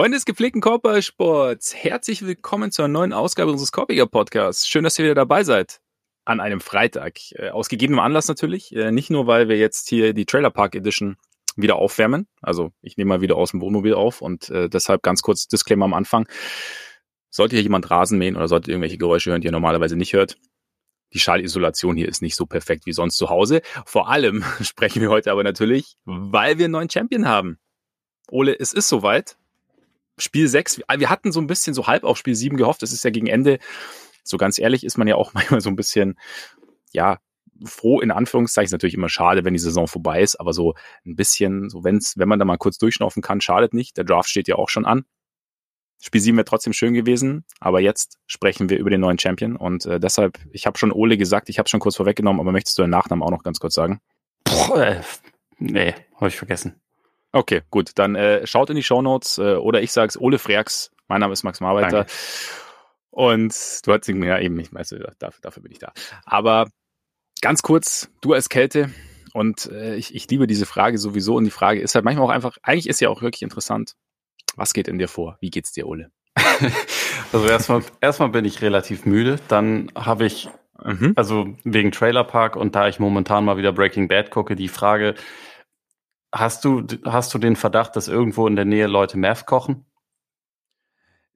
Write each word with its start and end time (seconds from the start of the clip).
Freunde 0.00 0.16
des 0.16 0.24
gepflegten 0.24 0.62
Korbballsports, 0.62 1.74
herzlich 1.74 2.24
willkommen 2.24 2.72
zur 2.72 2.88
neuen 2.88 3.12
Ausgabe 3.12 3.50
unseres 3.50 3.70
Korbiger 3.70 4.06
Podcasts. 4.06 4.66
Schön, 4.66 4.82
dass 4.82 4.98
ihr 4.98 5.04
wieder 5.04 5.14
dabei 5.14 5.44
seid. 5.44 5.82
An 6.24 6.40
einem 6.40 6.62
Freitag. 6.62 7.18
Äh, 7.32 7.50
aus 7.50 7.68
gegebenem 7.68 8.00
Anlass 8.00 8.26
natürlich. 8.26 8.74
Äh, 8.74 8.92
nicht 8.92 9.10
nur, 9.10 9.26
weil 9.26 9.50
wir 9.50 9.58
jetzt 9.58 9.90
hier 9.90 10.14
die 10.14 10.24
Trailer 10.24 10.48
Park 10.48 10.74
Edition 10.74 11.18
wieder 11.54 11.76
aufwärmen. 11.76 12.28
Also 12.40 12.72
ich 12.80 12.96
nehme 12.96 13.10
mal 13.10 13.20
wieder 13.20 13.36
aus 13.36 13.50
dem 13.50 13.60
Wohnmobil 13.60 13.92
auf 13.92 14.22
und 14.22 14.48
äh, 14.48 14.70
deshalb 14.70 15.02
ganz 15.02 15.20
kurz 15.20 15.48
Disclaimer 15.48 15.84
am 15.84 15.92
Anfang. 15.92 16.26
Sollte 17.28 17.56
hier 17.56 17.62
jemand 17.62 17.90
Rasen 17.90 18.16
mähen 18.16 18.36
oder 18.36 18.48
sollte 18.48 18.70
irgendwelche 18.70 18.96
Geräusche 18.96 19.32
hören, 19.32 19.42
die 19.42 19.48
ihr 19.48 19.52
normalerweise 19.52 19.96
nicht 19.96 20.14
hört, 20.14 20.38
die 21.12 21.18
Schallisolation 21.18 21.98
hier 21.98 22.08
ist 22.08 22.22
nicht 22.22 22.36
so 22.36 22.46
perfekt 22.46 22.86
wie 22.86 22.94
sonst 22.94 23.18
zu 23.18 23.28
Hause. 23.28 23.60
Vor 23.84 24.08
allem 24.08 24.46
sprechen 24.62 25.02
wir 25.02 25.10
heute 25.10 25.30
aber 25.30 25.44
natürlich, 25.44 25.98
weil 26.06 26.56
wir 26.56 26.64
einen 26.64 26.72
neuen 26.72 26.88
Champion 26.88 27.28
haben. 27.28 27.58
Ole, 28.30 28.58
es 28.58 28.72
ist 28.72 28.88
soweit. 28.88 29.36
Spiel 30.20 30.48
6, 30.48 30.80
wir 30.96 31.10
hatten 31.10 31.32
so 31.32 31.40
ein 31.40 31.46
bisschen 31.46 31.74
so 31.74 31.86
halb 31.86 32.04
auf 32.04 32.18
Spiel 32.18 32.34
7 32.34 32.56
gehofft. 32.56 32.82
Es 32.82 32.92
ist 32.92 33.04
ja 33.04 33.10
gegen 33.10 33.26
Ende. 33.26 33.58
So 34.22 34.36
ganz 34.36 34.58
ehrlich 34.58 34.84
ist 34.84 34.98
man 34.98 35.08
ja 35.08 35.16
auch 35.16 35.32
manchmal 35.34 35.60
so 35.60 35.70
ein 35.70 35.76
bisschen, 35.76 36.18
ja, 36.92 37.18
froh 37.64 38.00
in 38.00 38.10
Anführungszeichen. 38.10 38.66
Ist 38.66 38.72
natürlich 38.72 38.94
immer 38.94 39.08
schade, 39.08 39.44
wenn 39.44 39.52
die 39.52 39.60
Saison 39.60 39.86
vorbei 39.86 40.22
ist, 40.22 40.36
aber 40.36 40.52
so 40.52 40.74
ein 41.04 41.16
bisschen, 41.16 41.68
so 41.68 41.84
wenn's, 41.84 42.16
wenn 42.16 42.28
man 42.28 42.38
da 42.38 42.44
mal 42.44 42.56
kurz 42.56 42.78
durchschnaufen 42.78 43.22
kann, 43.22 43.40
schadet 43.40 43.74
nicht. 43.74 43.96
Der 43.96 44.04
Draft 44.04 44.28
steht 44.28 44.48
ja 44.48 44.56
auch 44.56 44.68
schon 44.68 44.86
an. 44.86 45.04
Spiel 46.02 46.20
7 46.20 46.36
wäre 46.36 46.46
trotzdem 46.46 46.72
schön 46.72 46.94
gewesen, 46.94 47.44
aber 47.60 47.80
jetzt 47.80 48.18
sprechen 48.26 48.70
wir 48.70 48.78
über 48.78 48.88
den 48.88 49.02
neuen 49.02 49.18
Champion 49.18 49.56
und 49.56 49.84
äh, 49.84 50.00
deshalb, 50.00 50.38
ich 50.50 50.66
habe 50.66 50.78
schon 50.78 50.92
Ole 50.92 51.18
gesagt, 51.18 51.50
ich 51.50 51.58
habe 51.58 51.68
schon 51.68 51.80
kurz 51.80 51.96
vorweggenommen, 51.96 52.40
aber 52.40 52.52
möchtest 52.52 52.78
du 52.78 52.82
den 52.82 52.90
Nachnamen 52.90 53.22
auch 53.22 53.30
noch 53.30 53.42
ganz 53.42 53.60
kurz 53.60 53.74
sagen? 53.74 54.00
Puh, 54.44 54.76
äh, 54.76 55.02
nee, 55.58 55.94
habe 56.16 56.28
ich 56.28 56.36
vergessen. 56.36 56.80
Okay, 57.32 57.62
gut, 57.70 57.92
dann 57.94 58.16
äh, 58.16 58.46
schaut 58.46 58.70
in 58.70 58.76
die 58.76 58.82
Shownotes 58.82 59.38
äh, 59.38 59.54
oder 59.54 59.82
ich 59.82 59.92
sag's 59.92 60.16
Ole 60.18 60.38
Freaks, 60.38 60.90
mein 61.08 61.20
Name 61.20 61.32
ist 61.32 61.44
Max 61.44 61.60
Marbeiter 61.60 62.04
Danke. 62.04 62.12
und 63.10 63.52
du 63.84 63.92
hast 63.92 64.08
ja 64.08 64.38
eben, 64.38 64.58
ich 64.58 64.72
weiß, 64.72 64.96
dafür, 65.18 65.40
dafür 65.40 65.62
bin 65.62 65.72
ich 65.72 65.78
da. 65.78 65.92
Aber 66.24 66.66
ganz 67.40 67.62
kurz, 67.62 68.10
du 68.20 68.32
als 68.32 68.48
Kälte 68.48 68.90
und 69.32 69.70
äh, 69.70 69.94
ich, 69.94 70.14
ich 70.14 70.28
liebe 70.28 70.46
diese 70.46 70.66
Frage 70.66 70.98
sowieso 70.98 71.36
und 71.36 71.44
die 71.44 71.50
Frage 71.50 71.80
ist 71.80 71.94
halt 71.94 72.04
manchmal 72.04 72.26
auch 72.26 72.30
einfach, 72.30 72.56
eigentlich 72.62 72.88
ist 72.88 73.00
ja 73.00 73.08
auch 73.08 73.22
wirklich 73.22 73.42
interessant, 73.42 73.94
was 74.56 74.72
geht 74.72 74.88
in 74.88 74.98
dir 74.98 75.08
vor? 75.08 75.36
Wie 75.40 75.50
geht's 75.50 75.72
dir, 75.72 75.86
Ole? 75.86 76.10
also 77.32 77.46
erstmal, 77.46 77.82
erstmal 78.00 78.30
bin 78.30 78.44
ich 78.44 78.62
relativ 78.62 79.06
müde. 79.06 79.38
Dann 79.48 79.90
habe 79.94 80.26
ich, 80.26 80.48
mhm. 80.82 81.12
also 81.16 81.54
wegen 81.64 81.92
Trailer 81.92 82.24
Park 82.24 82.56
und 82.56 82.74
da 82.74 82.88
ich 82.88 82.98
momentan 82.98 83.44
mal 83.44 83.56
wieder 83.56 83.72
Breaking 83.72 84.08
Bad 84.08 84.30
gucke, 84.30 84.56
die 84.56 84.68
Frage, 84.68 85.14
hast 86.32 86.64
du, 86.64 86.86
hast 87.04 87.34
du 87.34 87.38
den 87.38 87.56
Verdacht, 87.56 87.96
dass 87.96 88.08
irgendwo 88.08 88.46
in 88.46 88.56
der 88.56 88.64
Nähe 88.64 88.86
Leute 88.86 89.18
Meth 89.18 89.46
kochen? 89.46 89.84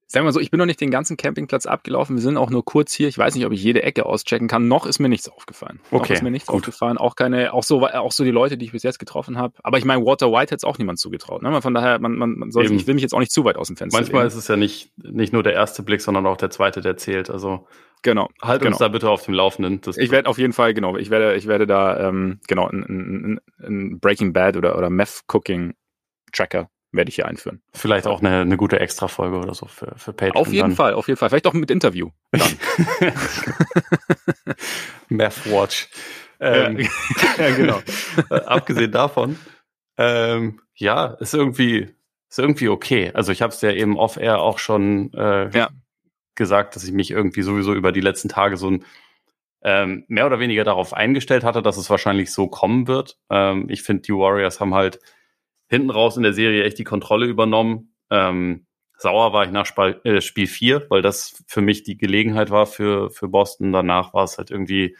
Sagen 0.06 0.27
wir 0.27 0.33
so, 0.33 0.41
ich 0.41 0.50
bin 0.50 0.58
noch 0.58 0.66
nicht 0.66 0.80
den 0.80 0.91
ganzen 0.91 1.16
Campingplatz 1.16 1.66
abgelaufen. 1.66 2.16
Wir 2.16 2.22
sind 2.22 2.36
auch 2.36 2.50
nur 2.50 2.64
kurz 2.64 2.92
hier. 2.92 3.08
Ich 3.08 3.16
weiß 3.16 3.34
nicht, 3.34 3.47
ob 3.47 3.52
ich 3.52 3.62
jede 3.62 3.83
Ecke 3.83 4.05
auschecken 4.05 4.48
kann. 4.48 4.69
Noch 4.69 4.86
ist 4.86 4.98
mir 4.98 5.08
nichts 5.08 5.28
aufgefallen. 5.28 5.80
Okay. 5.91 5.96
Noch 5.96 6.11
ist 6.11 6.22
mir 6.22 6.30
nichts 6.30 6.48
gut. 6.48 6.56
aufgefallen. 6.56 6.98
Auch 6.98 7.16
keine, 7.16 7.55
auch 7.55 7.62
so, 7.62 7.86
auch 7.86 8.12
so 8.12 8.22
die 8.22 8.30
Leute, 8.30 8.58
die 8.58 8.66
ich 8.66 8.72
bis 8.72 8.83
jetzt 8.83 8.98
getroffen 8.98 9.38
habe. 9.38 9.55
Aber 9.62 9.78
ich 9.78 9.84
meine, 9.84 10.05
Walter 10.05 10.30
White 10.30 10.52
hätte 10.52 10.56
es 10.56 10.64
auch 10.64 10.78
niemand 10.78 10.98
zugetraut. 10.98 11.42
Ne? 11.42 11.62
Von 11.62 11.74
daher, 11.74 11.98
man, 11.98 12.16
man, 12.16 12.38
man 12.38 12.50
soll, 12.50 12.70
ich 12.70 12.86
will 12.86 12.94
mich 12.94 13.02
jetzt 13.02 13.14
auch 13.14 13.20
nicht 13.20 13.33
zu 13.33 13.44
weit 13.44 13.56
aus 13.56 13.69
dem 13.69 13.77
Fenster 13.77 13.98
Manchmal 13.98 14.22
legen. 14.22 14.28
ist 14.28 14.36
es 14.36 14.48
ja 14.48 14.56
nicht, 14.56 14.92
nicht 14.98 15.33
nur 15.33 15.42
der 15.42 15.55
erste 15.55 15.83
Blick, 15.83 16.02
sondern 16.02 16.27
auch 16.27 16.36
der 16.36 16.51
zweite, 16.51 16.83
der 16.83 16.96
zählt. 16.98 17.30
Also, 17.30 17.67
genau. 18.02 18.28
Halt 18.42 18.61
genau. 18.61 18.73
uns 18.73 18.78
da 18.78 18.89
bitte 18.89 19.08
auf 19.08 19.24
dem 19.24 19.34
Laufenden. 19.34 19.80
Das 19.80 19.96
ich 19.96 20.11
werde 20.11 20.28
auf 20.28 20.39
jeden 20.39 20.52
Fall, 20.52 20.74
genau, 20.74 20.96
ich 20.96 21.11
werde, 21.11 21.34
ich 21.34 21.46
werde 21.46 21.67
da, 21.67 22.08
ähm, 22.08 22.40
genau, 22.46 22.68
ein, 22.68 22.83
ein, 22.83 23.40
ein 23.62 23.98
Breaking 24.01 24.34
Bad 24.34 24.57
oder, 24.57 24.77
oder 24.77 24.90
Meth 24.90 25.23
Cooking 25.28 25.74
Tracker 26.33 26.68
werde 26.94 27.08
ich 27.08 27.16
hier 27.16 27.27
einführen. 27.27 27.60
Vielleicht 27.72 28.06
auch 28.06 28.20
eine, 28.20 28.40
eine 28.40 28.56
gute 28.56 28.80
Extra-Folge 28.80 29.38
oder 29.38 29.55
so 29.55 29.66
für, 29.66 29.94
für 29.96 30.12
Patreon. 30.12 30.36
Auf 30.36 30.52
jeden 30.52 30.68
dann. 30.68 30.77
Fall, 30.77 30.94
auf 30.94 31.08
jeden 31.08 31.18
Fall. 31.18 31.28
Vielleicht 31.28 31.46
auch 31.46 31.52
mit 31.52 31.70
Interview. 31.70 32.10
Math 35.08 35.50
Watch. 35.50 35.88
Ähm, 36.40 36.78
ja, 37.38 37.56
genau. 37.56 37.80
Äh, 38.30 38.34
abgesehen 38.34 38.92
davon, 38.92 39.38
ähm, 39.96 40.60
ja, 40.74 41.06
ist 41.06 41.34
irgendwie, 41.34 41.88
ist 42.28 42.38
irgendwie 42.38 42.68
okay. 42.68 43.10
Also 43.14 43.33
ich 43.33 43.42
habe 43.42 43.52
es 43.52 43.60
ja 43.60 43.70
eben 43.70 43.98
off-air 43.98 44.40
auch 44.40 44.58
schon 44.58 45.12
äh, 45.14 45.50
ja. 45.56 45.70
gesagt, 46.34 46.77
dass 46.77 46.84
ich 46.84 46.92
mich 46.92 47.10
irgendwie 47.10 47.42
sowieso 47.42 47.74
über 47.74 47.92
die 47.92 48.00
letzten 48.00 48.28
Tage 48.28 48.56
so 48.56 48.70
ein 48.70 48.84
ähm, 49.62 50.04
mehr 50.08 50.27
oder 50.27 50.40
weniger 50.40 50.62
darauf 50.62 50.92
eingestellt 50.92 51.42
hatte, 51.42 51.62
dass 51.62 51.78
es 51.78 51.88
wahrscheinlich 51.88 52.33
so 52.33 52.48
kommen 52.48 52.86
wird. 52.86 53.16
Ähm, 53.30 53.66
ich 53.70 53.83
finde, 53.83 54.02
die 54.02 54.12
Warriors 54.12 54.60
haben 54.60 54.74
halt 54.74 55.00
hinten 55.69 55.91
raus 55.91 56.17
in 56.17 56.23
der 56.23 56.33
Serie 56.33 56.64
echt 56.64 56.79
die 56.79 56.85
Kontrolle 56.85 57.27
übernommen. 57.27 57.95
Ähm, 58.11 58.67
sauer 58.98 59.33
war 59.33 59.45
ich 59.45 59.51
nach 59.51 59.67
Sp 59.67 60.01
äh, 60.05 60.20
Spiel 60.20 60.47
4, 60.47 60.86
weil 60.89 61.02
das 61.02 61.42
für 61.47 61.61
mich 61.61 61.83
die 61.83 61.97
Gelegenheit 61.97 62.51
war 62.51 62.67
für, 62.67 63.11
für 63.11 63.29
Boston. 63.29 63.73
Danach 63.73 64.14
war 64.14 64.25
es 64.25 64.39
halt 64.39 64.51
irgendwie, 64.51 64.97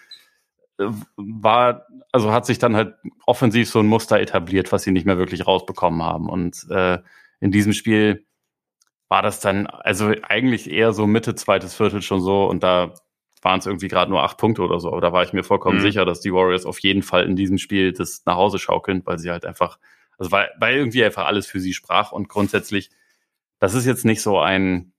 äh, 0.79 0.87
war, 1.17 1.87
also 2.13 2.33
hat 2.33 2.47
sich 2.47 2.59
dann 2.59 2.77
halt 2.77 2.95
offensiv 3.27 3.69
so 3.69 3.81
ein 3.81 3.87
Muster 3.87 4.21
etabliert, 4.21 4.73
was 4.73 4.83
sie 4.83 4.93
nicht 4.93 5.07
mehr 5.07 5.19
wirklich 5.19 5.47
rausbekommen 5.47 6.03
haben. 6.03 6.29
Und 6.29 6.67
äh, 6.71 6.99
in 7.41 7.51
diesem 7.51 7.73
Spiel 7.73 8.27
war 9.09 9.23
das 9.23 9.41
dann, 9.41 9.67
also 9.67 10.13
eigentlich 10.23 10.71
eher 10.71 10.93
so 10.93 11.07
Mitte 11.07 11.35
zweites 11.35 11.75
Viertel 11.75 12.03
schon 12.03 12.21
so 12.21 12.47
und 12.47 12.63
da 12.63 12.95
waren 13.43 13.59
es 13.61 13.67
irgendwie 13.67 13.89
gerade 13.89 14.11
nur 14.11 14.23
acht 14.23 14.39
Punkte 14.39 14.63
oder 14.63 14.81
so. 14.81 14.91
Aber 14.91 15.03
da 15.03 15.13
war 15.13 15.23
ich 15.23 15.33
mir 15.35 15.45
vollkommen 15.45 15.79
mhm. 15.79 15.83
sicher, 15.83 16.05
dass 16.07 16.21
die 16.21 16.33
Warriors 16.33 16.65
auf 16.65 16.79
jeden 16.81 17.03
Fall 17.03 17.25
in 17.25 17.37
diesem 17.37 17.59
Spiel 17.59 17.93
das 17.93 18.23
nach 18.25 18.37
Hause 18.37 18.59
schaukeln, 18.59 19.03
weil 19.05 19.19
sie 19.19 19.31
halt 19.31 19.45
einfach 19.45 19.79
also 20.19 20.31
weil, 20.33 20.51
weil 20.59 20.77
irgendwie 20.77 21.05
einfach 21.05 21.27
alles 21.27 21.47
für 21.47 21.61
sie 21.61 21.75
sprach 21.75 22.13
und 22.13 22.29
grundsätzlich, 22.29 22.91
das 23.59 23.75
ist 23.75 23.87
jetzt 23.87 24.05
nicht 24.05 24.23
so 24.23 24.39
ein, 24.39 24.93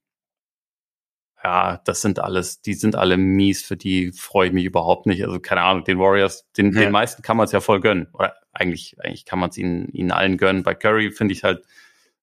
ja, 1.42 1.80
das 1.84 2.00
sind 2.00 2.18
alles, 2.18 2.60
die 2.60 2.74
sind 2.74 2.96
alle 2.96 3.16
mies, 3.16 3.62
für 3.62 3.76
die 3.76 4.10
freue 4.10 4.48
ich 4.48 4.52
mich 4.52 4.64
überhaupt 4.64 5.06
nicht. 5.06 5.24
Also 5.24 5.38
keine 5.38 5.62
Ahnung, 5.62 5.84
den 5.84 5.98
Warriors, 5.98 6.50
den, 6.56 6.72
ja. 6.72 6.80
den 6.80 6.90
meisten 6.90 7.22
kann 7.22 7.36
man 7.36 7.44
es 7.44 7.52
ja 7.52 7.60
voll 7.60 7.80
gönnen. 7.80 8.08
Oder 8.12 8.34
eigentlich, 8.52 8.96
eigentlich 8.98 9.26
kann 9.26 9.38
man 9.38 9.50
es 9.50 9.58
ihnen, 9.58 9.88
ihnen 9.90 10.10
allen 10.10 10.38
gönnen. 10.38 10.64
Bei 10.64 10.74
Curry 10.74 11.12
finde 11.12 11.34
ich 11.34 11.44
halt 11.44 11.64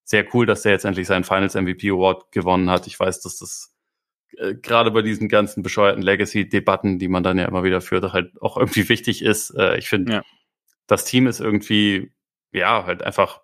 sehr 0.04 0.26
cool, 0.34 0.44
dass 0.44 0.62
der 0.62 0.72
jetzt 0.72 0.84
endlich 0.84 1.06
seinen 1.06 1.24
Finals 1.24 1.54
MVP 1.54 1.90
Award 1.90 2.32
gewonnen 2.32 2.68
hat. 2.68 2.86
Ich 2.86 3.00
weiß, 3.00 3.22
dass 3.22 3.38
das 3.38 3.74
äh, 4.36 4.54
gerade 4.54 4.90
bei 4.90 5.00
diesen 5.00 5.28
ganzen 5.28 5.62
bescheuerten 5.62 6.02
Legacy-Debatten, 6.02 6.98
die 6.98 7.08
man 7.08 7.22
dann 7.22 7.38
ja 7.38 7.46
immer 7.46 7.64
wieder 7.64 7.80
führt, 7.80 8.12
halt 8.12 8.40
auch 8.42 8.58
irgendwie 8.58 8.88
wichtig 8.88 9.22
ist. 9.22 9.50
Äh, 9.56 9.78
ich 9.78 9.88
finde, 9.88 10.12
ja. 10.12 10.22
das 10.86 11.04
Team 11.04 11.26
ist 11.26 11.40
irgendwie 11.40 12.12
ja, 12.54 12.86
halt 12.86 13.02
einfach, 13.02 13.42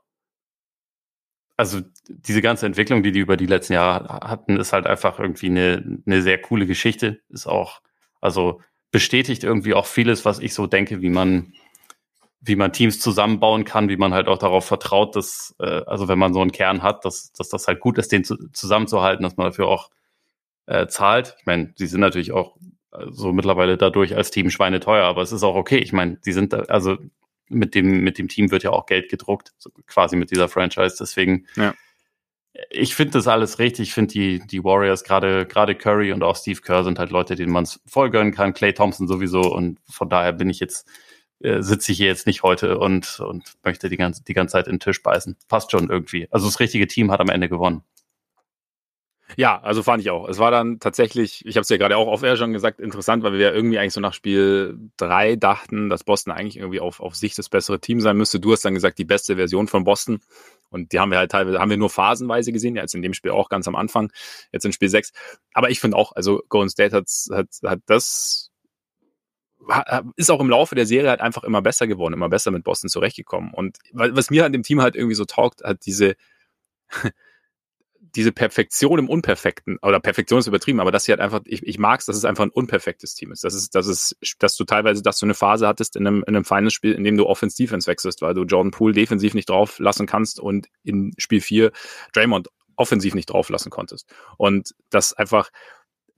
also 1.56 1.80
diese 2.08 2.40
ganze 2.40 2.64
Entwicklung, 2.64 3.02
die 3.02 3.12
die 3.12 3.18
über 3.18 3.36
die 3.36 3.46
letzten 3.46 3.74
Jahre 3.74 4.08
hatten, 4.26 4.56
ist 4.58 4.72
halt 4.72 4.86
einfach 4.86 5.18
irgendwie 5.18 5.48
eine, 5.48 6.00
eine 6.06 6.22
sehr 6.22 6.40
coole 6.40 6.66
Geschichte. 6.66 7.20
Ist 7.28 7.46
auch, 7.46 7.82
also 8.20 8.62
bestätigt 8.92 9.44
irgendwie 9.44 9.74
auch 9.74 9.86
vieles, 9.86 10.24
was 10.24 10.38
ich 10.38 10.54
so 10.54 10.66
denke, 10.66 11.02
wie 11.02 11.10
man, 11.10 11.52
wie 12.40 12.56
man 12.56 12.72
Teams 12.72 13.00
zusammenbauen 13.00 13.64
kann, 13.64 13.88
wie 13.88 13.96
man 13.98 14.14
halt 14.14 14.28
auch 14.28 14.38
darauf 14.38 14.64
vertraut, 14.64 15.16
dass, 15.16 15.54
äh, 15.58 15.82
also 15.86 16.08
wenn 16.08 16.18
man 16.18 16.32
so 16.32 16.40
einen 16.40 16.52
Kern 16.52 16.82
hat, 16.82 17.04
dass, 17.04 17.32
dass 17.32 17.48
das 17.50 17.66
halt 17.68 17.80
gut 17.80 17.98
ist, 17.98 18.12
den 18.12 18.24
zu, 18.24 18.36
zusammenzuhalten, 18.52 19.22
dass 19.24 19.36
man 19.36 19.46
dafür 19.46 19.68
auch 19.68 19.90
äh, 20.66 20.86
zahlt. 20.86 21.36
Ich 21.40 21.46
meine, 21.46 21.72
sie 21.76 21.86
sind 21.86 22.00
natürlich 22.00 22.32
auch 22.32 22.56
äh, 22.92 23.06
so 23.10 23.32
mittlerweile 23.32 23.76
dadurch 23.76 24.16
als 24.16 24.30
Team 24.30 24.50
Schweine 24.50 24.80
teuer, 24.80 25.04
aber 25.04 25.22
es 25.22 25.32
ist 25.32 25.42
auch 25.42 25.56
okay. 25.56 25.78
Ich 25.78 25.92
meine, 25.92 26.18
sie 26.22 26.32
sind, 26.32 26.54
also 26.70 26.96
mit 27.50 27.74
dem, 27.74 28.00
mit 28.00 28.16
dem 28.16 28.28
Team 28.28 28.50
wird 28.50 28.62
ja 28.62 28.70
auch 28.70 28.86
Geld 28.86 29.10
gedruckt, 29.10 29.52
so 29.58 29.70
quasi 29.86 30.16
mit 30.16 30.30
dieser 30.30 30.48
Franchise. 30.48 30.96
Deswegen, 30.98 31.46
ja. 31.56 31.74
ich 32.70 32.94
finde 32.94 33.12
das 33.12 33.26
alles 33.28 33.58
richtig. 33.58 33.88
Ich 33.88 33.94
finde 33.94 34.12
die, 34.12 34.40
die 34.46 34.64
Warriors, 34.64 35.04
gerade, 35.04 35.44
gerade 35.46 35.74
Curry 35.74 36.12
und 36.12 36.22
auch 36.22 36.36
Steve 36.36 36.60
Kerr 36.60 36.84
sind 36.84 36.98
halt 36.98 37.10
Leute, 37.10 37.34
denen 37.34 37.52
man 37.52 37.64
es 37.64 37.80
voll 37.86 38.10
gönnen 38.10 38.32
kann. 38.32 38.54
Clay 38.54 38.72
Thompson 38.72 39.08
sowieso. 39.08 39.42
Und 39.42 39.78
von 39.88 40.08
daher 40.08 40.32
bin 40.32 40.48
ich 40.48 40.60
jetzt, 40.60 40.88
äh, 41.40 41.60
sitze 41.60 41.92
ich 41.92 41.98
hier 41.98 42.06
jetzt 42.06 42.26
nicht 42.26 42.42
heute 42.42 42.78
und, 42.78 43.20
und 43.20 43.54
möchte 43.64 43.88
die 43.88 43.96
ganze, 43.96 44.22
die 44.24 44.34
ganze 44.34 44.52
Zeit 44.52 44.66
in 44.66 44.74
den 44.74 44.80
Tisch 44.80 45.02
beißen. 45.02 45.36
Passt 45.48 45.72
schon 45.72 45.90
irgendwie. 45.90 46.28
Also 46.30 46.46
das 46.46 46.60
richtige 46.60 46.86
Team 46.86 47.10
hat 47.10 47.20
am 47.20 47.28
Ende 47.28 47.48
gewonnen. 47.48 47.82
Ja, 49.36 49.60
also 49.60 49.82
fand 49.82 50.02
ich 50.02 50.10
auch. 50.10 50.28
Es 50.28 50.38
war 50.38 50.50
dann 50.50 50.80
tatsächlich, 50.80 51.44
ich 51.46 51.56
habe 51.56 51.62
es 51.62 51.68
ja 51.68 51.76
gerade 51.76 51.96
auch 51.96 52.08
auf 52.08 52.22
Air 52.22 52.36
schon 52.36 52.52
gesagt, 52.52 52.80
interessant, 52.80 53.22
weil 53.22 53.32
wir 53.32 53.40
ja 53.40 53.52
irgendwie 53.52 53.78
eigentlich 53.78 53.92
so 53.92 54.00
nach 54.00 54.14
Spiel 54.14 54.78
drei 54.96 55.36
dachten, 55.36 55.88
dass 55.88 56.04
Boston 56.04 56.32
eigentlich 56.32 56.56
irgendwie 56.56 56.80
auf, 56.80 57.00
auf 57.00 57.14
sich 57.14 57.34
das 57.34 57.48
bessere 57.48 57.80
Team 57.80 58.00
sein 58.00 58.16
müsste. 58.16 58.40
Du 58.40 58.52
hast 58.52 58.64
dann 58.64 58.74
gesagt, 58.74 58.98
die 58.98 59.04
beste 59.04 59.36
Version 59.36 59.68
von 59.68 59.84
Boston. 59.84 60.20
Und 60.70 60.92
die 60.92 61.00
haben 61.00 61.10
wir 61.10 61.18
halt 61.18 61.30
teilweise, 61.30 61.58
haben 61.58 61.70
wir 61.70 61.76
nur 61.76 61.90
phasenweise 61.90 62.52
gesehen, 62.52 62.76
ja, 62.76 62.82
jetzt 62.82 62.94
in 62.94 63.02
dem 63.02 63.14
Spiel 63.14 63.32
auch 63.32 63.48
ganz 63.48 63.66
am 63.66 63.76
Anfang, 63.76 64.12
jetzt 64.52 64.64
in 64.64 64.72
Spiel 64.72 64.88
sechs. 64.88 65.12
Aber 65.52 65.70
ich 65.70 65.80
finde 65.80 65.96
auch, 65.96 66.12
also 66.12 66.42
Golden 66.48 66.70
State 66.70 66.94
hat, 66.94 67.08
hat, 67.32 67.48
hat 67.64 67.80
das, 67.86 68.50
ist 70.16 70.30
auch 70.30 70.40
im 70.40 70.48
Laufe 70.50 70.74
der 70.74 70.86
Serie 70.86 71.10
halt 71.10 71.20
einfach 71.20 71.44
immer 71.44 71.62
besser 71.62 71.86
geworden, 71.86 72.14
immer 72.14 72.28
besser 72.28 72.50
mit 72.50 72.64
Boston 72.64 72.88
zurechtgekommen. 72.88 73.52
Und 73.52 73.78
was 73.92 74.30
mir 74.30 74.44
an 74.44 74.52
dem 74.52 74.62
Team 74.62 74.80
halt 74.80 74.96
irgendwie 74.96 75.14
so 75.14 75.24
taugt, 75.24 75.62
hat 75.62 75.84
diese, 75.86 76.14
diese 78.14 78.32
Perfektion 78.32 78.98
im 78.98 79.08
Unperfekten, 79.08 79.78
oder 79.82 80.00
Perfektion 80.00 80.40
ist 80.40 80.46
übertrieben, 80.46 80.80
aber 80.80 80.90
dass 80.90 81.04
sie 81.04 81.12
halt 81.12 81.20
einfach, 81.20 81.40
ich, 81.44 81.62
ich 81.62 81.78
mag 81.78 82.00
es, 82.00 82.06
dass 82.06 82.16
es 82.16 82.24
einfach 82.24 82.44
ein 82.44 82.50
unperfektes 82.50 83.14
Team 83.14 83.32
ist. 83.32 83.44
Das 83.44 83.54
ist, 83.54 83.74
das 83.74 83.86
ist, 83.86 84.16
dass 84.38 84.56
du 84.56 84.64
teilweise, 84.64 85.02
dass 85.02 85.18
du 85.18 85.26
eine 85.26 85.34
Phase 85.34 85.66
hattest 85.66 85.96
in 85.96 86.06
einem, 86.06 86.24
in 86.26 86.34
einem 86.34 86.44
Finals-Spiel, 86.44 86.92
in 86.92 87.04
dem 87.04 87.16
du 87.16 87.26
Offense-Defense 87.26 87.86
wechselst, 87.86 88.22
weil 88.22 88.34
du 88.34 88.44
Jordan 88.44 88.70
Poole 88.70 88.94
defensiv 88.94 89.34
nicht 89.34 89.48
drauf 89.48 89.78
lassen 89.78 90.06
kannst 90.06 90.40
und 90.40 90.68
in 90.82 91.12
Spiel 91.18 91.40
4 91.40 91.72
Draymond 92.12 92.48
offensiv 92.76 93.14
nicht 93.14 93.30
drauf 93.30 93.48
lassen 93.50 93.70
konntest. 93.70 94.12
Und 94.38 94.74
das 94.88 95.12
einfach, 95.12 95.50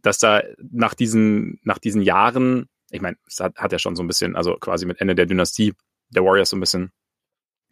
dass 0.00 0.18
da 0.18 0.42
nach 0.70 0.94
diesen, 0.94 1.60
nach 1.64 1.78
diesen 1.78 2.02
Jahren, 2.02 2.68
ich 2.90 3.00
meine, 3.00 3.16
es 3.26 3.40
hat, 3.40 3.56
hat 3.56 3.72
ja 3.72 3.78
schon 3.78 3.96
so 3.96 4.02
ein 4.02 4.06
bisschen, 4.06 4.36
also 4.36 4.56
quasi 4.56 4.86
mit 4.86 5.00
Ende 5.00 5.14
der 5.14 5.26
Dynastie 5.26 5.74
der 6.10 6.24
Warriors 6.24 6.50
so 6.50 6.56
ein 6.56 6.60
bisschen 6.60 6.92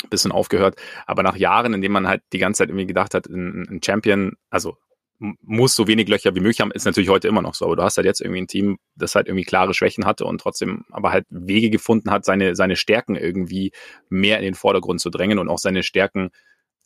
bisschen 0.09 0.33
aufgehört. 0.33 0.77
Aber 1.07 1.23
nach 1.23 1.37
Jahren, 1.37 1.75
in 1.75 1.81
denen 1.81 1.93
man 1.93 2.09
halt 2.09 2.23
die 2.33 2.39
ganze 2.39 2.59
Zeit 2.59 2.69
irgendwie 2.69 2.87
gedacht 2.87 3.15
hat, 3.15 3.27
ein, 3.27 3.81
Champion, 3.85 4.37
also 4.51 4.77
muss 5.19 5.77
so 5.77 5.87
wenig 5.87 6.09
Löcher 6.09 6.35
wie 6.35 6.41
möglich 6.41 6.63
haben, 6.63 6.71
ist 6.71 6.87
natürlich 6.87 7.11
heute 7.11 7.29
immer 7.29 7.43
noch 7.43 7.55
so. 7.55 7.67
Aber 7.67 7.77
du 7.77 7.83
hast 7.83 7.99
halt 7.99 8.07
jetzt 8.07 8.23
irgendwie 8.23 8.41
ein 8.41 8.47
Team, 8.47 8.79
das 8.97 9.15
halt 9.15 9.27
irgendwie 9.29 9.45
klare 9.45 9.75
Schwächen 9.75 10.07
hatte 10.07 10.25
und 10.25 10.41
trotzdem 10.41 10.85
aber 10.91 11.13
halt 11.13 11.27
Wege 11.29 11.69
gefunden 11.69 12.11
hat, 12.11 12.25
seine, 12.25 12.57
seine 12.57 12.77
Stärken 12.77 13.17
irgendwie 13.17 13.73
mehr 14.09 14.39
in 14.39 14.45
den 14.45 14.55
Vordergrund 14.55 15.01
zu 15.01 15.11
drängen 15.11 15.39
und 15.39 15.49
auch 15.49 15.59
seine 15.59 15.83
Stärken 15.83 16.31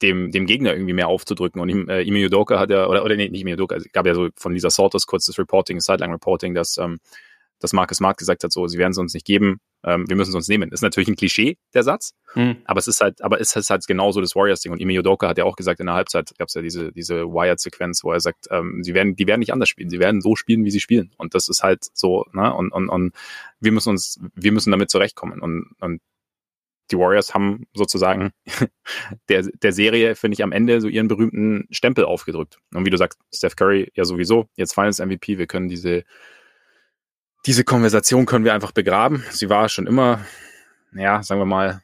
dem, 0.02 0.32
dem 0.32 0.46
Gegner 0.46 0.72
irgendwie 0.72 0.94
mehr 0.94 1.08
aufzudrücken. 1.08 1.60
Und 1.60 1.88
äh, 1.88 2.02
Ime 2.02 2.26
Udoka 2.26 2.58
hat 2.58 2.70
ja, 2.70 2.88
oder, 2.88 3.04
oder 3.04 3.16
nee, 3.16 3.28
nicht 3.28 3.42
Ime 3.42 3.54
Udoka, 3.54 3.76
es 3.76 3.90
gab 3.92 4.06
ja 4.06 4.14
so 4.14 4.28
von 4.36 4.52
Lisa 4.52 4.70
Salters 4.70 5.06
kurzes 5.06 5.38
Reporting, 5.38 5.80
Sideline-Reporting, 5.80 6.54
dass 6.54 6.76
ähm, 6.78 6.98
dass 7.64 7.72
Marcus 7.72 7.96
Smart 7.96 8.18
gesagt 8.18 8.44
hat, 8.44 8.52
so, 8.52 8.66
sie 8.66 8.76
werden 8.76 8.90
es 8.92 8.98
uns 8.98 9.14
nicht 9.14 9.24
geben, 9.24 9.58
ähm, 9.84 10.04
wir 10.06 10.16
müssen 10.16 10.32
es 10.32 10.34
uns 10.34 10.48
nehmen. 10.48 10.70
Ist 10.70 10.82
natürlich 10.82 11.08
ein 11.08 11.16
Klischee, 11.16 11.56
der 11.72 11.82
Satz, 11.82 12.12
mhm. 12.34 12.58
aber 12.66 12.78
es 12.78 12.88
ist 12.88 13.00
halt, 13.00 13.22
aber 13.22 13.40
es 13.40 13.56
ist 13.56 13.70
halt 13.70 13.86
genauso 13.86 14.20
das 14.20 14.36
Warriors-Ding. 14.36 14.70
Und 14.70 14.82
Ime 14.82 14.98
Udoka 14.98 15.28
hat 15.28 15.38
ja 15.38 15.44
auch 15.44 15.56
gesagt, 15.56 15.80
in 15.80 15.86
der 15.86 15.94
Halbzeit 15.94 16.34
gab 16.36 16.48
es 16.48 16.54
ja 16.54 16.60
diese, 16.60 16.92
diese 16.92 17.24
Wired-Sequenz, 17.24 18.04
wo 18.04 18.12
er 18.12 18.20
sagt, 18.20 18.48
ähm, 18.50 18.82
sie 18.82 18.92
werden, 18.92 19.16
die 19.16 19.26
werden 19.26 19.40
nicht 19.40 19.54
anders 19.54 19.70
spielen, 19.70 19.88
sie 19.88 19.98
werden 19.98 20.20
so 20.20 20.36
spielen, 20.36 20.66
wie 20.66 20.70
sie 20.70 20.80
spielen. 20.80 21.12
Und 21.16 21.34
das 21.34 21.48
ist 21.48 21.62
halt 21.62 21.86
so, 21.94 22.26
ne, 22.34 22.52
und, 22.52 22.70
und, 22.70 22.90
und 22.90 23.14
wir 23.60 23.72
müssen 23.72 23.88
uns, 23.88 24.20
wir 24.34 24.52
müssen 24.52 24.70
damit 24.70 24.90
zurechtkommen. 24.90 25.40
Und, 25.40 25.72
und 25.80 26.02
die 26.90 26.98
Warriors 26.98 27.32
haben 27.32 27.66
sozusagen 27.72 28.32
der, 29.30 29.42
der 29.42 29.72
Serie, 29.72 30.16
finde 30.16 30.34
ich, 30.34 30.42
am 30.42 30.52
Ende 30.52 30.82
so 30.82 30.88
ihren 30.88 31.08
berühmten 31.08 31.66
Stempel 31.70 32.04
aufgedrückt. 32.04 32.58
Und 32.74 32.84
wie 32.84 32.90
du 32.90 32.98
sagst, 32.98 33.18
Steph 33.32 33.56
Curry 33.56 33.90
ja 33.94 34.04
sowieso, 34.04 34.50
jetzt 34.56 34.74
Finals 34.74 34.98
MVP, 34.98 35.38
wir 35.38 35.46
können 35.46 35.68
diese 35.68 36.04
diese 37.46 37.64
Konversation 37.64 38.26
können 38.26 38.44
wir 38.44 38.54
einfach 38.54 38.72
begraben. 38.72 39.24
Sie 39.30 39.48
war 39.48 39.68
schon 39.68 39.86
immer, 39.86 40.24
ja, 40.94 41.22
sagen 41.22 41.40
wir 41.40 41.46
mal, 41.46 41.82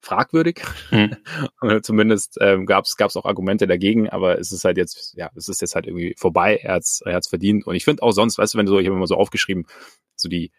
fragwürdig. 0.00 0.62
Mhm. 0.90 1.82
Zumindest 1.82 2.38
ähm, 2.40 2.64
gab 2.64 2.84
es 2.84 3.16
auch 3.16 3.24
Argumente 3.24 3.66
dagegen, 3.66 4.08
aber 4.08 4.38
es 4.38 4.52
ist 4.52 4.64
halt 4.64 4.76
jetzt, 4.76 5.14
ja, 5.16 5.30
es 5.34 5.48
ist 5.48 5.60
jetzt 5.60 5.74
halt 5.74 5.86
irgendwie 5.86 6.14
vorbei. 6.16 6.60
Er 6.62 6.74
hat's, 6.74 7.02
er 7.04 7.14
hat's 7.14 7.28
verdient. 7.28 7.66
Und 7.66 7.74
ich 7.74 7.84
finde 7.84 8.02
auch 8.02 8.12
sonst, 8.12 8.38
weißt 8.38 8.54
du, 8.54 8.58
wenn 8.58 8.66
du 8.66 8.72
so, 8.72 8.78
ich 8.78 8.86
habe 8.86 8.96
immer 8.96 9.06
so 9.06 9.16
aufgeschrieben, 9.16 9.66
so 10.14 10.28
die 10.28 10.52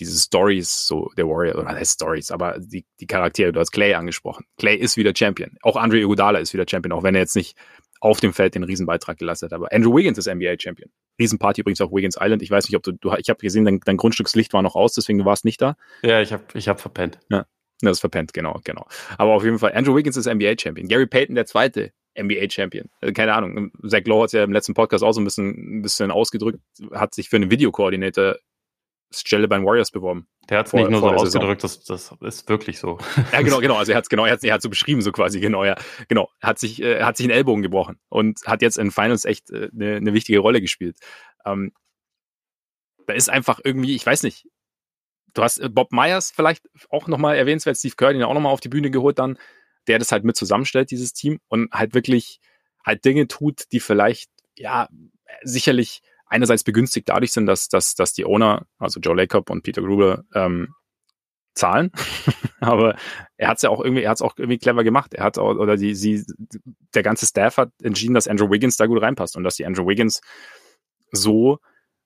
diese 0.00 0.18
Stories, 0.18 0.86
so 0.86 1.10
der 1.16 1.26
Warrior, 1.26 1.56
oder 1.56 1.68
heißt 1.68 1.94
Stories, 1.94 2.30
aber 2.30 2.58
die, 2.58 2.86
die 3.00 3.06
Charaktere, 3.06 3.52
du 3.52 3.60
hast 3.60 3.70
Clay 3.70 3.94
angesprochen. 3.94 4.46
Clay 4.56 4.76
ist 4.76 4.96
wieder 4.96 5.12
Champion. 5.14 5.58
Auch 5.62 5.76
Andre 5.76 5.98
Iguodala 5.98 6.38
ist 6.38 6.54
wieder 6.54 6.64
Champion, 6.68 6.92
auch 6.92 7.02
wenn 7.02 7.14
er 7.14 7.20
jetzt 7.20 7.36
nicht 7.36 7.56
auf 8.00 8.20
dem 8.20 8.32
Feld 8.32 8.54
den 8.54 8.64
Riesenbeitrag 8.64 9.18
geleistet 9.18 9.52
hat. 9.52 9.56
Aber 9.56 9.72
Andrew 9.72 9.94
Wiggins 9.94 10.18
ist 10.18 10.26
NBA-Champion. 10.26 10.90
Riesenparty 11.18 11.60
übrigens 11.60 11.80
auf 11.80 11.92
Wiggins 11.92 12.16
Island. 12.18 12.42
Ich 12.42 12.50
weiß 12.50 12.68
nicht, 12.68 12.76
ob 12.76 12.82
du, 12.82 12.92
du 12.92 13.12
ich 13.18 13.28
habe 13.28 13.38
gesehen, 13.38 13.64
dein, 13.64 13.80
dein 13.80 13.96
Grundstückslicht 13.96 14.52
war 14.52 14.62
noch 14.62 14.74
aus, 14.74 14.94
deswegen 14.94 15.18
du 15.18 15.24
warst 15.24 15.44
nicht 15.44 15.60
da. 15.60 15.76
Ja, 16.02 16.20
ich 16.20 16.32
habe 16.32 16.42
ich 16.54 16.68
hab 16.68 16.80
verpennt. 16.80 17.20
Ja, 17.30 17.46
das 17.80 17.92
ist 17.92 18.00
verpennt, 18.00 18.32
genau, 18.32 18.58
genau. 18.64 18.86
Aber 19.18 19.32
auf 19.32 19.44
jeden 19.44 19.58
Fall, 19.58 19.72
Andrew 19.74 19.94
Wiggins 19.94 20.16
ist 20.16 20.26
NBA-Champion. 20.26 20.88
Gary 20.88 21.06
Payton, 21.06 21.34
der 21.34 21.46
zweite 21.46 21.92
NBA-Champion. 22.18 22.88
Also 23.00 23.12
keine 23.12 23.34
Ahnung. 23.34 23.70
Zach 23.86 24.04
Lowe 24.04 24.22
hat 24.22 24.28
es 24.28 24.32
ja 24.32 24.44
im 24.44 24.52
letzten 24.52 24.74
Podcast 24.74 25.04
auch 25.04 25.12
so 25.12 25.20
ein 25.20 25.24
bisschen, 25.24 25.78
ein 25.78 25.82
bisschen 25.82 26.10
ausgedrückt, 26.10 26.58
hat 26.92 27.14
sich 27.14 27.28
für 27.28 27.36
einen 27.36 27.50
Videokoordinator 27.50 28.36
Stelle 29.12 29.48
bei 29.48 29.56
den 29.56 29.66
Warriors 29.66 29.90
beworben. 29.90 30.28
Der 30.48 30.58
hat 30.58 30.66
es 30.68 30.72
nicht 30.72 30.88
nur 30.88 31.00
so 31.00 31.10
ausgedrückt, 31.10 31.64
das, 31.64 31.84
das 31.84 32.14
ist 32.20 32.48
wirklich 32.48 32.78
so. 32.78 32.98
Ja, 33.32 33.42
genau, 33.42 33.58
genau. 33.60 33.76
Also 33.76 33.92
er 33.92 33.98
hat 33.98 34.04
es 34.04 34.08
genau, 34.08 34.24
er 34.24 34.32
hat 34.32 34.42
hat 34.42 34.62
so 34.62 34.68
beschrieben, 34.68 35.02
so 35.02 35.12
quasi, 35.12 35.40
genau, 35.40 35.64
ja. 35.64 35.76
Genau. 36.08 36.28
Hat 36.40 36.58
sich, 36.58 36.80
äh, 36.82 37.02
hat 37.02 37.16
sich 37.16 37.24
einen 37.24 37.32
Ellbogen 37.32 37.62
gebrochen 37.62 37.98
und 38.08 38.40
hat 38.46 38.62
jetzt 38.62 38.78
in 38.78 38.90
Finals 38.90 39.24
echt 39.24 39.50
äh, 39.50 39.68
eine, 39.72 39.96
eine 39.96 40.12
wichtige 40.12 40.38
Rolle 40.38 40.60
gespielt. 40.60 40.98
Ähm, 41.44 41.72
da 43.06 43.14
ist 43.14 43.28
einfach 43.28 43.60
irgendwie, 43.64 43.94
ich 43.94 44.06
weiß 44.06 44.22
nicht, 44.22 44.46
du 45.34 45.42
hast 45.42 45.58
äh, 45.58 45.68
Bob 45.68 45.92
Myers 45.92 46.30
vielleicht 46.30 46.68
auch 46.90 47.06
nochmal 47.06 47.36
erwähnenswert, 47.36 47.76
Steve 47.76 47.94
Kerr, 47.96 48.12
den 48.12 48.22
auch 48.22 48.34
nochmal 48.34 48.52
auf 48.52 48.60
die 48.60 48.68
Bühne 48.68 48.90
geholt 48.90 49.18
dann, 49.18 49.38
der 49.86 49.98
das 49.98 50.12
halt 50.12 50.24
mit 50.24 50.36
zusammenstellt, 50.36 50.90
dieses 50.90 51.12
Team, 51.12 51.40
und 51.48 51.70
halt 51.72 51.94
wirklich 51.94 52.40
halt 52.84 53.04
Dinge 53.04 53.28
tut, 53.28 53.64
die 53.72 53.80
vielleicht, 53.80 54.30
ja, 54.56 54.88
sicherlich 55.42 56.02
einerseits 56.30 56.64
begünstigt 56.64 57.08
dadurch 57.08 57.32
sind, 57.32 57.46
dass, 57.46 57.68
dass, 57.68 57.94
dass 57.94 58.14
die 58.14 58.24
Owner, 58.24 58.66
also 58.78 59.00
Joe 59.00 59.16
Lacob 59.16 59.50
und 59.50 59.62
Peter 59.62 59.82
Gruber, 59.82 60.24
ähm, 60.34 60.74
zahlen. 61.54 61.90
Aber 62.60 62.96
er 63.36 63.48
hat 63.48 63.56
es 63.56 63.62
ja 63.62 63.70
auch 63.70 63.82
irgendwie, 63.82 64.02
er 64.02 64.10
hat 64.10 64.22
auch 64.22 64.36
irgendwie 64.38 64.58
clever 64.58 64.84
gemacht. 64.84 65.14
Er 65.14 65.24
hat 65.24 65.38
auch, 65.38 65.56
oder 65.56 65.76
die, 65.76 65.94
sie, 65.94 66.24
der 66.94 67.02
ganze 67.02 67.26
Staff 67.26 67.56
hat 67.56 67.70
entschieden, 67.82 68.14
dass 68.14 68.28
Andrew 68.28 68.50
Wiggins 68.50 68.76
da 68.76 68.86
gut 68.86 69.02
reinpasst 69.02 69.36
und 69.36 69.44
dass 69.44 69.56
die 69.56 69.66
Andrew 69.66 69.86
Wiggins 69.86 70.20
so 71.12 71.58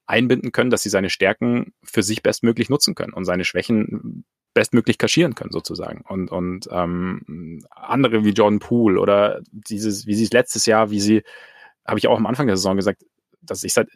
einbinden 0.07 0.53
können, 0.53 0.71
dass 0.71 0.83
sie 0.83 0.91
seine 0.91 1.11
Stärken 1.11 1.73
für 1.83 2.03
sich 2.03 2.23
bestmöglich 2.23 2.69
nutzen 2.71 2.95
können 2.95 3.13
und 3.13 3.25
seine 3.25 3.45
Schwächen 3.45 4.25
bestmöglich 4.55 4.99
kaschieren 4.99 5.35
können 5.35 5.51
sozusagen. 5.51 6.03
Und, 6.09 6.31
und 6.31 6.69
ähm, 6.71 7.63
andere 7.71 8.25
wie 8.25 8.31
Jordan 8.31 8.61
Poole 8.61 9.01
oder 9.01 9.43
dieses, 9.51 10.07
wie 10.07 10.15
sie 10.15 10.25
es 10.25 10.33
letztes 10.33 10.67
Jahr, 10.67 10.91
wie 10.91 11.01
sie, 11.01 11.23
habe 11.87 11.99
ich 11.99 12.07
auch 12.07 12.17
am 12.17 12.27
Anfang 12.27 12.47
der 12.47 12.57
Saison 12.57 12.77
gesagt, 12.77 13.03
dass 13.43 13.65
ich 13.65 13.75
seit 13.75 13.89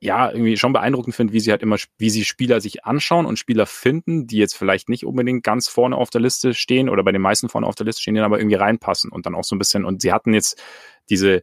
ja, 0.00 0.30
irgendwie 0.30 0.56
schon 0.56 0.72
beeindruckend 0.72 1.14
finde, 1.14 1.32
wie 1.32 1.40
sie 1.40 1.50
halt 1.50 1.62
immer, 1.62 1.76
wie 1.96 2.10
sie 2.10 2.24
Spieler 2.24 2.60
sich 2.60 2.84
anschauen 2.84 3.26
und 3.26 3.38
Spieler 3.38 3.66
finden, 3.66 4.28
die 4.28 4.36
jetzt 4.36 4.54
vielleicht 4.54 4.88
nicht 4.88 5.04
unbedingt 5.04 5.42
ganz 5.42 5.68
vorne 5.68 5.96
auf 5.96 6.10
der 6.10 6.20
Liste 6.20 6.54
stehen 6.54 6.88
oder 6.88 7.02
bei 7.02 7.10
den 7.10 7.20
meisten 7.20 7.48
vorne 7.48 7.66
auf 7.66 7.74
der 7.74 7.86
Liste 7.86 8.02
stehen, 8.02 8.14
die 8.14 8.20
aber 8.20 8.38
irgendwie 8.38 8.56
reinpassen 8.56 9.10
und 9.10 9.26
dann 9.26 9.34
auch 9.34 9.42
so 9.42 9.56
ein 9.56 9.58
bisschen, 9.58 9.84
und 9.84 10.00
sie 10.00 10.12
hatten 10.12 10.34
jetzt 10.34 10.62
diese 11.10 11.42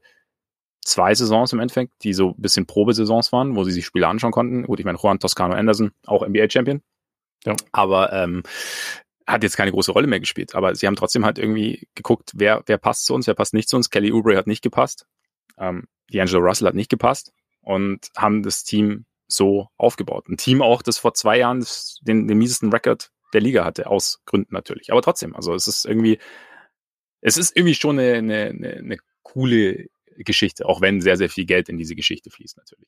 zwei 0.86 1.14
Saisons 1.14 1.52
im 1.52 1.60
Endeffekt, 1.60 1.92
die 2.04 2.14
so 2.14 2.30
ein 2.30 2.42
bisschen 2.42 2.66
Probesaisons 2.66 3.34
waren, 3.34 3.56
wo 3.58 3.66
sie 3.66 3.72
sich 3.72 3.86
Spieler 3.86 4.08
anschauen 4.08 4.32
konnten. 4.32 4.64
Gut, 4.64 4.80
ich 4.80 4.86
meine, 4.86 5.00
Juan 5.00 5.20
Toscano 5.20 5.54
Anderson, 5.54 5.92
auch 6.06 6.26
NBA-Champion. 6.26 6.82
Ja. 7.44 7.56
Aber 7.74 8.14
ähm, 8.14 8.44
hat 9.28 9.44
jetzt 9.44 9.58
keine 9.58 9.72
große 9.72 9.92
Rolle 9.92 10.08
mehr 10.08 10.20
gespielt. 10.20 10.56
Aber 10.56 10.76
sie 10.76 10.88
haben 10.88 10.96
trotzdem 10.96 11.26
halt 11.26 11.40
irgendwie 11.40 11.88
geguckt, 11.96 12.32
wer, 12.36 12.64
wer 12.68 12.78
passt 12.78 13.06
zu 13.06 13.16
uns, 13.16 13.28
wer 13.28 13.34
passt 13.34 13.54
nicht 13.54 13.68
zu 13.68 13.76
uns. 13.76 13.90
Kelly 13.90 14.14
Oubre 14.14 14.38
hat 14.38 14.48
nicht 14.48 14.62
gepasst. 14.62 15.08
Ähm, 15.58 15.88
D'Angelo 16.12 16.40
Russell 16.40 16.68
hat 16.68 16.76
nicht 16.76 16.90
gepasst 16.90 17.34
und 17.66 18.12
haben 18.16 18.44
das 18.44 18.64
Team 18.64 19.06
so 19.28 19.68
aufgebaut. 19.78 20.28
Ein 20.30 20.38
Team 20.38 20.62
auch, 20.62 20.82
das 20.82 21.00
vor 21.00 21.14
zwei 21.14 21.40
Jahren 21.40 21.66
den, 22.02 22.28
den 22.28 22.38
miesesten 22.38 22.72
Rekord 22.72 23.12
der 23.34 23.42
Liga 23.42 23.66
hatte, 23.66 23.88
aus 23.88 24.22
Gründen 24.26 24.54
natürlich. 24.54 24.92
Aber 24.92 25.02
trotzdem, 25.02 25.36
also 25.36 25.54
es 25.54 25.68
ist 25.68 25.86
irgendwie, 25.86 26.20
es 27.22 27.38
ist 27.38 27.56
irgendwie 27.58 27.76
schon 27.76 28.00
eine, 28.00 28.14
eine, 28.14 28.78
eine 28.78 28.98
coole 29.24 29.88
Geschichte, 30.18 30.66
auch 30.68 30.80
wenn 30.80 31.02
sehr, 31.02 31.18
sehr 31.18 31.30
viel 31.30 31.46
Geld 31.46 31.68
in 31.68 31.78
diese 31.78 31.96
Geschichte 31.96 32.30
fließt 32.30 32.58
natürlich. 32.58 32.88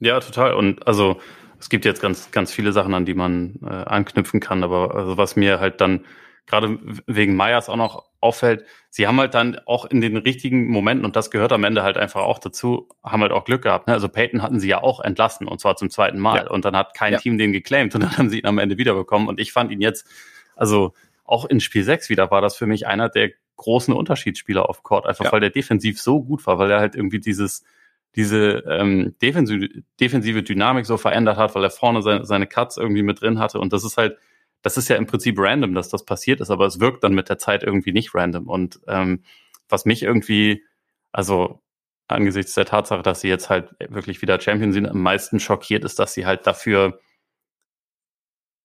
Ja, 0.00 0.20
total. 0.20 0.54
Und 0.54 0.86
also 0.86 1.20
es 1.58 1.68
gibt 1.68 1.84
jetzt 1.84 2.00
ganz, 2.00 2.30
ganz 2.30 2.52
viele 2.52 2.72
Sachen, 2.72 2.94
an 2.94 3.04
die 3.04 3.14
man 3.14 3.58
äh, 3.62 3.66
anknüpfen 3.66 4.40
kann, 4.40 4.62
aber 4.62 4.94
also 4.94 5.16
was 5.16 5.36
mir 5.36 5.60
halt 5.60 5.80
dann 5.80 6.04
gerade 6.46 6.78
wegen 7.06 7.36
Meyers 7.36 7.68
auch 7.68 7.76
noch 7.76 8.04
auffällt, 8.20 8.64
sie 8.90 9.06
haben 9.06 9.18
halt 9.18 9.34
dann 9.34 9.58
auch 9.66 9.84
in 9.84 10.00
den 10.00 10.16
richtigen 10.16 10.66
Momenten, 10.68 11.04
und 11.04 11.16
das 11.16 11.30
gehört 11.30 11.52
am 11.52 11.64
Ende 11.64 11.82
halt 11.82 11.96
einfach 11.96 12.22
auch 12.22 12.38
dazu, 12.38 12.88
haben 13.02 13.22
halt 13.22 13.32
auch 13.32 13.44
Glück 13.44 13.62
gehabt. 13.62 13.86
Ne? 13.86 13.92
Also 13.92 14.08
Peyton 14.08 14.42
hatten 14.42 14.60
sie 14.60 14.68
ja 14.68 14.82
auch 14.82 15.00
entlassen, 15.00 15.46
und 15.46 15.60
zwar 15.60 15.76
zum 15.76 15.90
zweiten 15.90 16.18
Mal. 16.18 16.44
Ja. 16.44 16.50
Und 16.50 16.64
dann 16.64 16.76
hat 16.76 16.94
kein 16.94 17.12
ja. 17.12 17.18
Team 17.18 17.38
den 17.38 17.52
geclaimed 17.52 17.94
und 17.94 18.02
dann 18.02 18.16
haben 18.18 18.30
sie 18.30 18.40
ihn 18.40 18.46
am 18.46 18.58
Ende 18.58 18.78
wiederbekommen. 18.78 19.28
Und 19.28 19.40
ich 19.40 19.52
fand 19.52 19.70
ihn 19.70 19.80
jetzt, 19.80 20.06
also 20.56 20.94
auch 21.24 21.44
in 21.44 21.60
Spiel 21.60 21.84
6 21.84 22.08
wieder 22.08 22.30
war 22.30 22.40
das 22.40 22.56
für 22.56 22.66
mich 22.66 22.86
einer 22.86 23.08
der 23.08 23.30
großen 23.56 23.94
Unterschiedsspieler 23.94 24.68
auf 24.68 24.82
Court, 24.82 25.06
einfach 25.06 25.26
ja. 25.26 25.32
weil 25.32 25.40
der 25.40 25.50
defensiv 25.50 26.00
so 26.00 26.22
gut 26.22 26.46
war, 26.46 26.58
weil 26.58 26.70
er 26.70 26.80
halt 26.80 26.94
irgendwie 26.94 27.20
dieses, 27.20 27.64
diese 28.16 28.64
ähm, 28.68 29.14
defensive, 29.22 29.68
defensive 30.00 30.42
Dynamik 30.42 30.86
so 30.86 30.96
verändert 30.96 31.36
hat, 31.36 31.54
weil 31.54 31.64
er 31.64 31.70
vorne 31.70 32.02
seine, 32.02 32.24
seine 32.24 32.46
Cuts 32.46 32.76
irgendwie 32.76 33.02
mit 33.02 33.20
drin 33.20 33.38
hatte. 33.38 33.58
Und 33.60 33.72
das 33.72 33.84
ist 33.84 33.96
halt, 33.96 34.18
das 34.64 34.78
ist 34.78 34.88
ja 34.88 34.96
im 34.96 35.06
Prinzip 35.06 35.38
random, 35.38 35.74
dass 35.74 35.90
das 35.90 36.06
passiert 36.06 36.40
ist, 36.40 36.50
aber 36.50 36.64
es 36.64 36.80
wirkt 36.80 37.04
dann 37.04 37.14
mit 37.14 37.28
der 37.28 37.36
Zeit 37.36 37.62
irgendwie 37.62 37.92
nicht 37.92 38.14
random. 38.14 38.48
Und 38.48 38.80
ähm, 38.88 39.22
was 39.68 39.84
mich 39.84 40.02
irgendwie, 40.02 40.64
also 41.12 41.60
angesichts 42.08 42.54
der 42.54 42.64
Tatsache, 42.64 43.02
dass 43.02 43.20
sie 43.20 43.28
jetzt 43.28 43.50
halt 43.50 43.74
wirklich 43.78 44.22
wieder 44.22 44.40
Champion 44.40 44.72
sind, 44.72 44.88
am 44.88 45.02
meisten 45.02 45.38
schockiert 45.38 45.84
ist, 45.84 45.98
dass 45.98 46.14
sie 46.14 46.24
halt 46.24 46.46
dafür, 46.46 46.98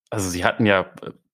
also 0.09 0.29
sie 0.29 0.45
hatten 0.45 0.65
ja 0.65 0.89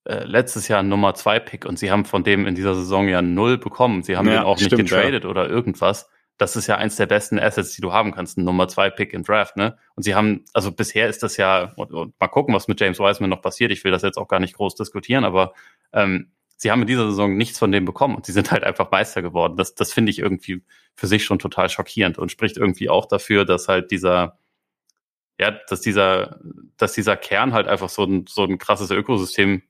äh, 0.05 0.24
letztes 0.24 0.67
Jahr 0.67 0.79
einen 0.79 0.89
Nummer 0.89 1.13
zwei 1.13 1.39
Pick 1.39 1.65
und 1.65 1.77
sie 1.77 1.91
haben 1.91 2.03
von 2.03 2.24
dem 2.24 2.48
in 2.48 2.55
dieser 2.55 2.74
Saison 2.74 3.07
ja 3.07 3.22
null 3.22 3.60
bekommen. 3.60 4.01
Sie 4.01 4.17
haben 4.17 4.27
ja, 4.27 4.39
den 4.39 4.43
auch 4.45 4.60
nicht 4.60 4.75
getradet 4.75 5.25
ja. 5.25 5.29
oder 5.29 5.48
irgendwas 5.48 6.10
das 6.38 6.56
ist 6.56 6.68
ja 6.68 6.77
eins 6.77 6.98
der 6.98 7.06
besten 7.06 7.39
Assets, 7.39 7.74
die 7.74 7.82
du 7.82 7.94
haben 7.94 8.12
kannst, 8.12 8.38
ein 8.38 8.44
Nummer 8.44 8.68
zwei 8.68 8.89
Pick 8.89 9.13
im 9.13 9.24
Draft, 9.24 9.56
ne? 9.56 9.77
Und 9.96 10.04
sie 10.04 10.15
haben, 10.15 10.44
also 10.54 10.72
bisher 10.72 11.08
ist 11.08 11.24
das 11.24 11.38
ja, 11.38 11.74
und, 11.75 11.94
und 11.94 12.20
mal 12.20 12.27
gucken, 12.27 12.54
was 12.54 12.68
mit 12.68 12.80
James 12.80 13.00
Wiseman 13.00 13.30
noch 13.30 13.42
passiert. 13.42 13.72
Ich 13.72 13.84
will 13.84 13.92
das 13.92 14.01
jetzt 14.01 14.18
auch 14.18 14.27
gar 14.27 14.39
nicht 14.39 14.56
groß 14.56 14.75
diskutieren, 14.75 15.24
aber 15.24 15.54
ähm, 15.94 16.32
sie 16.58 16.72
haben 16.72 16.82
in 16.82 16.88
dieser 16.88 17.08
Saison 17.08 17.38
nichts 17.38 17.58
von 17.60 17.72
dem 17.72 17.86
bekommen 17.86 18.15
und 18.15 18.25
sie 18.25 18.34
sind 18.34 18.51
halt 18.51 18.63
einfach 18.63 18.92
Meister 18.92 19.22
geworden. 19.22 19.56
Das, 19.56 19.75
das 19.75 19.94
finde 19.94 20.10
ich 20.12 20.20
irgendwie 20.20 20.63
für 20.96 21.08
sich 21.08 21.24
schon 21.24 21.39
total 21.39 21.70
schockierend 21.70 22.18
und 22.18 22.32
spricht 22.32 22.58
irgendwie 22.58 22.89
auch 22.89 23.06
dafür, 23.06 23.46
dass 23.46 23.68
halt 23.68 23.92
dieser, 23.92 24.38
ja, 25.39 25.51
dass 25.70 25.82
dieser, 25.82 26.39
dass 26.77 26.94
dieser 26.94 27.18
Kern 27.18 27.54
halt 27.54 27.68
einfach 27.68 27.89
so 27.89 28.04
ein, 28.04 28.25
so 28.27 28.44
ein 28.44 28.58
krasses 28.58 28.92
Ökosystem 28.92 29.63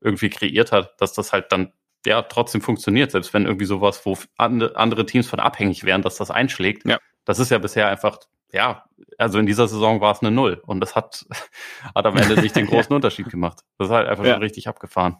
irgendwie 0.00 0.30
kreiert 0.30 0.72
hat, 0.72 1.00
dass 1.00 1.12
das 1.12 1.32
halt 1.32 1.52
dann 1.52 1.72
ja 2.06 2.22
trotzdem 2.22 2.60
funktioniert, 2.60 3.10
selbst 3.10 3.34
wenn 3.34 3.46
irgendwie 3.46 3.64
sowas, 3.64 4.04
wo 4.04 4.16
andere 4.36 5.06
Teams 5.06 5.28
von 5.28 5.40
abhängig 5.40 5.84
wären, 5.84 6.02
dass 6.02 6.16
das 6.16 6.30
einschlägt. 6.30 6.86
Ja. 6.86 6.98
Das 7.24 7.38
ist 7.38 7.50
ja 7.50 7.58
bisher 7.58 7.88
einfach, 7.88 8.18
ja, 8.52 8.84
also 9.18 9.38
in 9.38 9.46
dieser 9.46 9.68
Saison 9.68 10.00
war 10.00 10.12
es 10.12 10.20
eine 10.20 10.30
Null 10.30 10.62
und 10.64 10.80
das 10.80 10.94
hat, 10.94 11.26
hat 11.94 12.06
am 12.06 12.16
Ende 12.16 12.40
nicht 12.40 12.56
den 12.56 12.66
großen 12.68 12.94
Unterschied 12.94 13.28
gemacht. 13.28 13.60
Das 13.78 13.88
ist 13.88 13.94
halt 13.94 14.08
einfach 14.08 14.24
ja. 14.24 14.34
schon 14.34 14.42
richtig 14.42 14.68
abgefahren. 14.68 15.18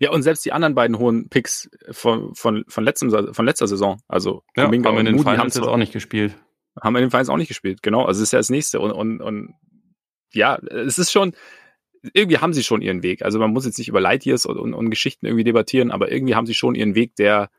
Ja, 0.00 0.10
und 0.10 0.22
selbst 0.22 0.44
die 0.44 0.52
anderen 0.52 0.74
beiden 0.74 0.98
hohen 0.98 1.28
Picks 1.28 1.70
von, 1.90 2.34
von, 2.34 2.64
von, 2.66 2.84
letztem, 2.84 3.10
von 3.32 3.44
letzter 3.44 3.68
Saison, 3.68 4.00
also 4.08 4.42
ja, 4.56 4.64
Kuminga 4.64 4.88
haben 4.88 4.98
in 4.98 5.06
den 5.06 5.14
Moody 5.16 5.30
Finals 5.30 5.54
jetzt 5.54 5.66
auch 5.66 5.76
nicht 5.76 5.92
gespielt. 5.92 6.34
Haben 6.82 6.96
in 6.96 7.02
den 7.02 7.10
Finals 7.10 7.28
auch 7.28 7.36
nicht 7.36 7.48
gespielt, 7.48 7.82
genau. 7.82 8.04
Also 8.04 8.20
es 8.20 8.28
ist 8.28 8.32
ja 8.32 8.40
das 8.40 8.50
nächste. 8.50 8.80
Und, 8.80 8.90
und, 8.90 9.20
und 9.20 9.54
ja, 10.32 10.56
es 10.56 10.98
ist 10.98 11.12
schon, 11.12 11.34
irgendwie 12.12 12.38
haben 12.38 12.52
sie 12.52 12.64
schon 12.64 12.82
ihren 12.82 13.02
Weg. 13.02 13.22
Also 13.22 13.38
man 13.38 13.52
muss 13.52 13.64
jetzt 13.64 13.78
nicht 13.78 13.88
über 13.88 14.00
Light 14.00 14.26
Years 14.26 14.46
und, 14.46 14.58
und, 14.58 14.74
und 14.74 14.90
Geschichten 14.90 15.26
irgendwie 15.26 15.44
debattieren, 15.44 15.90
aber 15.90 16.12
irgendwie 16.12 16.34
haben 16.34 16.46
sie 16.46 16.54
schon 16.54 16.74
ihren 16.74 16.94
Weg, 16.94 17.16
der 17.16 17.50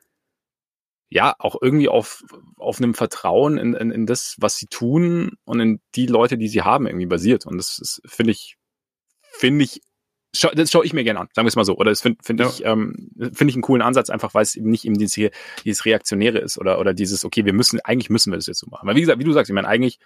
ja 1.09 1.35
auch 1.39 1.55
irgendwie 1.61 1.89
auf, 1.89 2.23
auf 2.57 2.79
einem 2.79 2.93
Vertrauen 2.93 3.57
in, 3.57 3.73
in, 3.73 3.91
in 3.91 4.05
das, 4.05 4.35
was 4.39 4.57
sie 4.57 4.67
tun 4.67 5.37
und 5.45 5.59
in 5.59 5.81
die 5.95 6.07
Leute, 6.07 6.37
die 6.37 6.47
sie 6.47 6.63
haben, 6.63 6.87
irgendwie 6.87 7.05
basiert. 7.05 7.45
Und 7.45 7.57
das 7.57 8.01
finde 8.05 8.31
ich, 8.31 8.57
finde 9.21 9.65
ich 9.65 9.81
Schau, 10.37 10.49
das 10.49 10.69
schaue 10.69 10.85
ich 10.85 10.91
mir 10.91 11.05
gerne 11.05 11.21
an, 11.21 11.29
sagen 11.33 11.45
wir 11.45 11.49
es 11.49 11.55
mal 11.55 11.63
so. 11.63 11.77
Oder 11.77 11.91
das 11.91 12.01
finde 12.01 12.17
find 12.21 12.41
ja. 12.41 12.47
ich, 12.49 12.65
ähm, 12.65 13.09
finde 13.17 13.51
ich 13.51 13.55
einen 13.55 13.61
coolen 13.61 13.81
Ansatz, 13.81 14.09
einfach 14.09 14.33
weil 14.33 14.43
es 14.43 14.55
eben 14.55 14.69
nicht 14.69 14.83
eben 14.83 14.97
dieses, 14.97 15.31
dieses 15.63 15.85
Reaktionäre 15.85 16.39
ist 16.39 16.57
oder, 16.57 16.79
oder 16.79 16.93
dieses, 16.93 17.23
okay, 17.23 17.45
wir 17.45 17.53
müssen, 17.53 17.79
eigentlich 17.81 18.09
müssen 18.09 18.31
wir 18.33 18.37
das 18.37 18.47
jetzt 18.47 18.59
so 18.59 18.67
machen. 18.69 18.85
Weil 18.85 18.95
wie 18.95 19.01
gesagt, 19.01 19.19
wie 19.19 19.23
du 19.23 19.31
sagst, 19.31 19.49
ich 19.49 19.53
meine, 19.53 19.67
eigentlich, 19.67 19.99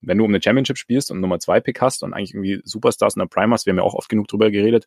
wenn 0.00 0.18
du 0.18 0.24
um 0.24 0.30
eine 0.30 0.42
Championship 0.42 0.78
spielst 0.78 1.10
und 1.10 1.20
Nummer 1.20 1.40
zwei 1.40 1.60
Pick 1.60 1.80
hast 1.80 2.02
und 2.02 2.14
eigentlich 2.14 2.34
irgendwie 2.34 2.60
Superstars 2.64 3.16
in 3.16 3.20
der 3.20 3.26
Prime 3.26 3.52
hast, 3.52 3.66
wir 3.66 3.72
haben 3.72 3.78
ja 3.78 3.84
auch 3.84 3.94
oft 3.94 4.08
genug 4.08 4.28
drüber 4.28 4.50
geredet, 4.50 4.86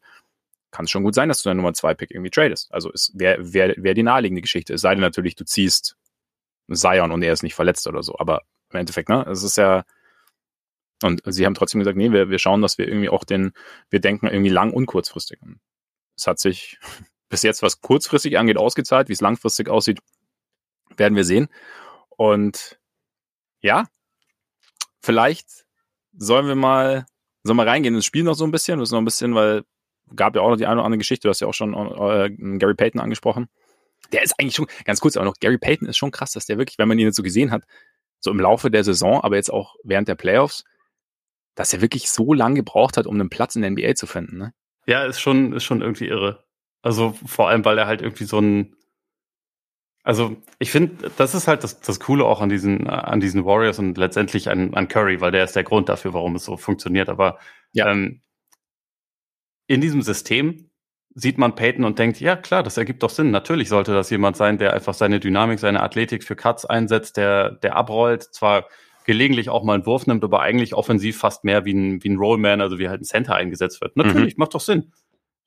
kann 0.72 0.86
es 0.86 0.91
schon 0.91 1.03
gut 1.03 1.15
sein, 1.15 1.30
dass 1.30 1.41
du 1.41 1.50
deine 1.50 1.58
Nummer 1.58 1.74
zwei 1.74 1.94
Pick 1.94 2.12
irgendwie 2.12 2.32
tradest. 2.32 2.74
Also 2.74 2.91
es 2.94 3.12
wäre 3.13 3.53
wär, 3.53 3.75
wär 3.77 3.94
die 3.94 4.03
naheliegende 4.03 4.41
Geschichte. 4.41 4.74
Es 4.74 4.82
sei 4.82 4.96
denn 4.96 5.01
natürlich, 5.01 5.36
du 5.36 5.44
ziehst 5.44 5.98
Zion 6.72 7.12
und 7.12 7.22
er 7.24 7.34
ist 7.34 7.44
nicht 7.44 7.56
verletzt 7.56 7.88
oder 7.88 8.03
so. 8.03 8.18
Aber 8.18 8.44
im 8.72 8.80
Endeffekt, 8.80 9.10
ne, 9.10 9.25
es 9.30 9.44
ist 9.44 9.58
ja, 9.58 9.84
und 11.03 11.22
sie 11.25 11.46
haben 11.46 11.56
trotzdem 11.56 11.80
gesagt, 11.80 11.98
nee, 11.98 12.12
wir, 12.12 12.30
wir 12.30 12.39
schauen, 12.39 12.62
dass 12.62 12.77
wir 12.77 12.88
irgendwie 12.88 13.10
auch 13.10 13.25
den, 13.25 13.51
wir 13.89 14.00
denken 14.00 14.27
irgendwie 14.27 14.50
lang 14.50 14.72
und 14.72 14.86
kurzfristig. 14.86 15.39
Es 16.15 16.27
hat 16.27 16.39
sich 16.39 16.80
bis 17.30 17.44
jetzt, 17.44 17.62
was 17.62 17.82
kurzfristig 17.82 18.38
angeht, 18.38 18.58
ausgezahlt. 18.58 19.10
Wie 19.10 19.13
es 19.13 19.22
langfristig 19.22 19.68
aussieht, 19.68 20.00
werden 20.96 21.15
wir 21.15 21.25
sehen. 21.25 21.50
Und 22.10 22.80
ja, 23.62 23.88
vielleicht 25.01 25.65
sollen 26.13 26.48
wir 26.48 26.55
mal, 26.55 27.05
sollen 27.43 27.58
wir 27.58 27.65
reingehen 27.65 27.96
ins 27.96 28.05
Spiel 28.05 28.24
noch 28.24 28.36
so 28.36 28.46
ein 28.46 28.51
bisschen, 28.51 28.77
wir 28.77 28.81
müssen 28.81 28.93
noch 28.93 29.01
ein 29.01 29.05
bisschen, 29.05 29.36
weil 29.36 29.63
gab 30.15 30.36
ja 30.36 30.41
auch 30.41 30.50
noch 30.50 30.58
die 30.58 30.65
eine 30.65 30.75
oder 30.75 30.86
andere 30.86 30.98
Geschichte, 30.98 31.27
du 31.27 31.29
hast 31.29 31.39
ja 31.39 31.48
auch 31.48 31.53
schon 31.53 31.74
äh, 31.74 32.29
Gary 32.58 32.75
Payton 32.75 33.01
angesprochen. 33.01 33.48
Der 34.12 34.24
ist 34.24 34.34
eigentlich 34.39 34.55
schon, 34.55 34.67
ganz 34.84 35.00
kurz 35.00 35.15
aber 35.15 35.25
noch, 35.25 35.36
Gary 35.39 35.58
Payton 35.58 35.88
ist 35.88 35.98
schon 35.98 36.12
krass, 36.12 36.31
dass 36.31 36.46
der 36.46 36.58
wirklich, 36.58 36.77
wenn 36.77 36.88
man 36.88 37.00
ihn 37.00 37.05
jetzt 37.05 37.15
so 37.15 37.24
gesehen 37.24 37.51
hat, 37.51 37.63
so 38.20 38.31
im 38.31 38.39
Laufe 38.39 38.70
der 38.70 38.84
Saison, 38.84 39.22
aber 39.22 39.36
jetzt 39.36 39.51
auch 39.51 39.75
während 39.84 40.08
der 40.08 40.15
Playoffs, 40.15 40.63
dass 41.55 41.74
er 41.74 41.81
wirklich 41.81 42.10
so 42.10 42.34
lange 42.34 42.55
gebraucht 42.55 42.98
hat, 42.98 43.08
um 43.08 43.15
einen 43.15 43.29
Platz 43.29 43.55
in 43.55 43.62
der 43.62 43.72
NBA 43.72 43.96
zu 43.96 44.08
finden. 44.08 44.38
Ne? 44.38 44.53
Ja, 44.86 45.05
ist 45.05 45.20
schon, 45.20 45.53
ist 45.53 45.63
schon 45.63 45.81
irgendwie 45.81 46.08
irre. 46.08 46.43
Also 46.81 47.15
vor 47.25 47.50
allem, 47.50 47.63
weil 47.65 47.77
er 47.77 47.88
halt 47.88 48.01
irgendwie 48.01 48.25
so 48.25 48.39
ein, 48.39 48.75
also 50.03 50.36
ich 50.58 50.72
finde, 50.72 51.12
das 51.17 51.36
ist 51.36 51.48
halt 51.48 51.63
das, 51.63 51.79
das 51.79 52.00
Coole 52.00 52.25
auch 52.25 52.41
an 52.41 52.50
diesen, 52.50 52.88
an 52.88 53.20
diesen 53.20 53.46
Warriors 53.46 53.77
und 53.79 53.98
letztendlich 53.98 54.50
an, 54.50 54.74
an 54.74 54.88
Curry, 54.88 55.22
weil 55.22 55.31
der 55.31 55.43
ist 55.43 55.55
der 55.55 55.63
Grund 55.63 55.89
dafür, 55.89 56.13
warum 56.13 56.36
es 56.36 56.46
so 56.46 56.58
funktioniert. 56.58 57.10
Aber 57.10 57.38
ja. 57.74 57.91
ähm, 57.91 58.22
in 59.67 59.79
diesem 59.79 60.01
System 60.01 60.72
sieht 61.13 61.38
man 61.38 61.55
Peyton 61.55 61.86
und 61.86 62.00
denkt, 62.00 62.20
ja 62.20 62.36
klar, 62.36 62.63
das 62.63 62.77
ergibt 62.77 63.03
doch 63.03 63.10
Sinn. 63.10 63.31
Natürlich 63.31 63.70
sollte 63.70 63.93
das 63.93 64.10
jemand 64.10 64.38
sein, 64.38 64.58
der 64.58 64.74
einfach 64.74 64.93
seine 64.93 65.20
Dynamik, 65.20 65.60
seine 65.60 65.84
Athletik 65.84 66.24
für 66.24 66.36
Cuts 66.36 66.65
einsetzt, 66.65 67.17
der, 67.17 67.51
der 67.51 67.75
abrollt, 67.75 68.24
zwar 68.24 68.67
gelegentlich 69.05 69.50
auch 69.50 69.63
mal 69.63 69.74
einen 69.74 69.86
Wurf 69.86 70.08
nimmt, 70.08 70.24
aber 70.24 70.41
eigentlich 70.41 70.74
offensiv 70.74 71.17
fast 71.17 71.43
mehr 71.43 71.65
wie 71.65 71.74
ein, 71.74 72.03
wie 72.03 72.10
ein 72.10 72.17
Rollman, 72.17 72.62
also 72.62 72.79
wie 72.79 72.88
halt 72.88 73.01
ein 73.01 73.05
Center 73.05 73.36
eingesetzt 73.36 73.81
wird. 73.81 73.98
Natürlich, 73.98 74.38
mhm. 74.38 74.41
macht 74.41 74.53
doch 74.53 74.62
Sinn. 74.62 74.93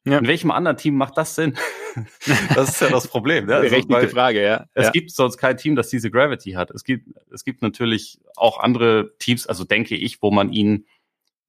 Ja. 0.06 0.18
In 0.18 0.26
welchem 0.26 0.50
anderen 0.50 0.76
Team 0.76 0.96
macht 0.96 1.16
das 1.16 1.34
Sinn? 1.34 1.56
das 2.54 2.70
ist 2.70 2.80
ja 2.80 2.90
das 2.90 3.08
Problem. 3.08 3.46
Ne? 3.46 3.56
Also, 3.56 3.68
Berechtigte 3.70 4.08
Frage, 4.08 4.42
ja. 4.42 4.66
Es 4.75 4.87
ja. 4.87 4.90
gibt 4.90 5.11
sonst 5.11 5.38
kein 5.38 5.56
Team, 5.56 5.76
das 5.76 5.88
diese 5.88 6.11
Gravity 6.11 6.52
hat. 6.52 6.70
Es 6.70 6.84
gibt, 6.84 7.08
es 7.32 7.44
gibt 7.44 7.62
natürlich 7.62 8.20
auch 8.37 8.58
andere 8.58 9.12
Teams, 9.18 9.46
also 9.46 9.64
denke 9.64 9.96
ich, 9.96 10.20
wo 10.20 10.30
man 10.30 10.52
ihn 10.52 10.87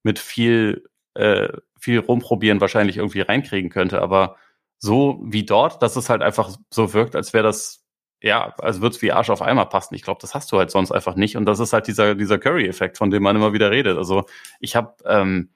mit 0.02 0.18
viel, 0.18 0.84
äh, 1.14 1.48
viel 1.78 1.98
rumprobieren 1.98 2.60
wahrscheinlich 2.60 2.96
irgendwie 2.96 3.20
reinkriegen 3.20 3.70
könnte. 3.70 4.00
Aber 4.00 4.36
so 4.78 5.20
wie 5.22 5.44
dort, 5.44 5.82
dass 5.82 5.96
es 5.96 6.08
halt 6.08 6.22
einfach 6.22 6.56
so 6.70 6.94
wirkt, 6.94 7.14
als 7.14 7.34
wäre 7.34 7.44
das 7.44 7.86
ja, 8.22 8.54
also 8.58 8.80
wird's 8.80 9.02
wie 9.02 9.12
Arsch 9.12 9.30
auf 9.30 9.42
Eimer 9.42 9.66
passen. 9.66 9.94
Ich 9.94 10.02
glaube, 10.02 10.20
das 10.20 10.34
hast 10.34 10.50
du 10.50 10.58
halt 10.58 10.70
sonst 10.70 10.90
einfach 10.90 11.16
nicht. 11.16 11.36
Und 11.36 11.44
das 11.44 11.60
ist 11.60 11.72
halt 11.72 11.86
dieser, 11.86 12.14
dieser 12.14 12.38
Curry-Effekt, 12.38 12.96
von 12.96 13.10
dem 13.10 13.22
man 13.22 13.36
immer 13.36 13.52
wieder 13.52 13.70
redet. 13.70 13.98
Also 13.98 14.24
ich 14.58 14.74
habe, 14.74 14.94
ähm, 15.04 15.50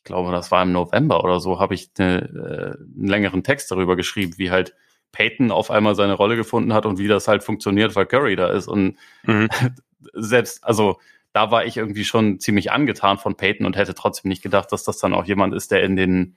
ich 0.00 0.04
glaube, 0.04 0.32
das 0.32 0.50
war 0.50 0.62
im 0.62 0.72
November 0.72 1.22
oder 1.22 1.40
so, 1.40 1.60
habe 1.60 1.74
ich 1.74 1.90
ne, 1.98 2.22
äh, 2.22 2.98
einen 2.98 3.06
längeren 3.06 3.42
Text 3.44 3.70
darüber 3.70 3.96
geschrieben, 3.96 4.32
wie 4.38 4.50
halt 4.50 4.74
Peyton 5.12 5.50
auf 5.50 5.70
einmal 5.70 5.94
seine 5.94 6.14
Rolle 6.14 6.36
gefunden 6.36 6.72
hat 6.72 6.86
und 6.86 6.98
wie 6.98 7.06
das 7.06 7.28
halt 7.28 7.44
funktioniert, 7.44 7.94
weil 7.96 8.06
Curry 8.06 8.34
da 8.34 8.50
ist. 8.50 8.66
Und 8.66 8.96
mhm. 9.24 9.48
selbst, 10.14 10.64
also 10.64 10.98
da 11.34 11.50
war 11.50 11.66
ich 11.66 11.76
irgendwie 11.76 12.04
schon 12.04 12.40
ziemlich 12.40 12.72
angetan 12.72 13.18
von 13.18 13.36
Peyton 13.36 13.66
und 13.66 13.76
hätte 13.76 13.94
trotzdem 13.94 14.30
nicht 14.30 14.42
gedacht, 14.42 14.72
dass 14.72 14.84
das 14.84 14.96
dann 14.98 15.12
auch 15.12 15.26
jemand 15.26 15.54
ist, 15.54 15.70
der 15.70 15.82
in 15.82 15.96
den 15.96 16.36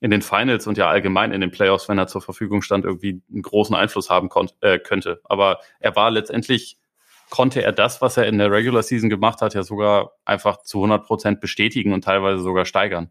in 0.00 0.10
den 0.10 0.22
Finals 0.22 0.66
und 0.66 0.76
ja 0.76 0.88
allgemein 0.88 1.32
in 1.32 1.40
den 1.40 1.50
Playoffs, 1.50 1.88
wenn 1.88 1.98
er 1.98 2.06
zur 2.06 2.20
Verfügung 2.20 2.62
stand, 2.62 2.84
irgendwie 2.84 3.22
einen 3.30 3.42
großen 3.42 3.76
Einfluss 3.76 4.10
haben 4.10 4.28
äh, 4.60 4.78
könnte. 4.78 5.20
Aber 5.24 5.60
er 5.78 5.94
war 5.94 6.10
letztendlich, 6.10 6.78
konnte 7.30 7.62
er 7.62 7.72
das, 7.72 8.00
was 8.00 8.16
er 8.16 8.26
in 8.26 8.38
der 8.38 8.50
Regular 8.50 8.82
Season 8.82 9.10
gemacht 9.10 9.40
hat, 9.40 9.54
ja 9.54 9.62
sogar 9.62 10.12
einfach 10.24 10.62
zu 10.62 10.78
100 10.78 11.06
Prozent 11.06 11.40
bestätigen 11.40 11.92
und 11.92 12.04
teilweise 12.04 12.42
sogar 12.42 12.64
steigern. 12.64 13.10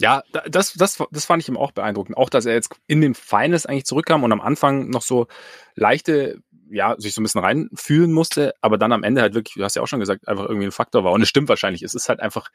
Ja, 0.00 0.22
das, 0.48 0.72
das, 0.72 1.02
das 1.10 1.24
fand 1.24 1.42
ich 1.42 1.48
ihm 1.48 1.56
auch 1.56 1.70
beeindruckend. 1.70 2.16
Auch, 2.16 2.28
dass 2.28 2.46
er 2.46 2.54
jetzt 2.54 2.74
in 2.88 3.00
den 3.00 3.14
Finals 3.14 3.64
eigentlich 3.64 3.84
zurückkam 3.84 4.24
und 4.24 4.32
am 4.32 4.40
Anfang 4.40 4.90
noch 4.90 5.02
so 5.02 5.28
leichte, 5.76 6.40
ja, 6.68 6.96
sich 6.98 7.14
so 7.14 7.20
ein 7.20 7.24
bisschen 7.24 7.42
reinfühlen 7.42 8.12
musste, 8.12 8.54
aber 8.60 8.76
dann 8.76 8.92
am 8.92 9.04
Ende 9.04 9.20
halt 9.20 9.34
wirklich, 9.34 9.54
du 9.54 9.62
hast 9.62 9.76
ja 9.76 9.82
auch 9.82 9.86
schon 9.86 10.00
gesagt, 10.00 10.26
einfach 10.26 10.46
irgendwie 10.46 10.66
ein 10.66 10.72
Faktor 10.72 11.04
war. 11.04 11.12
Und 11.12 11.22
es 11.22 11.28
stimmt 11.28 11.48
wahrscheinlich. 11.48 11.82
Es 11.82 11.94
ist 11.94 12.08
halt 12.08 12.18
einfach, 12.18 12.50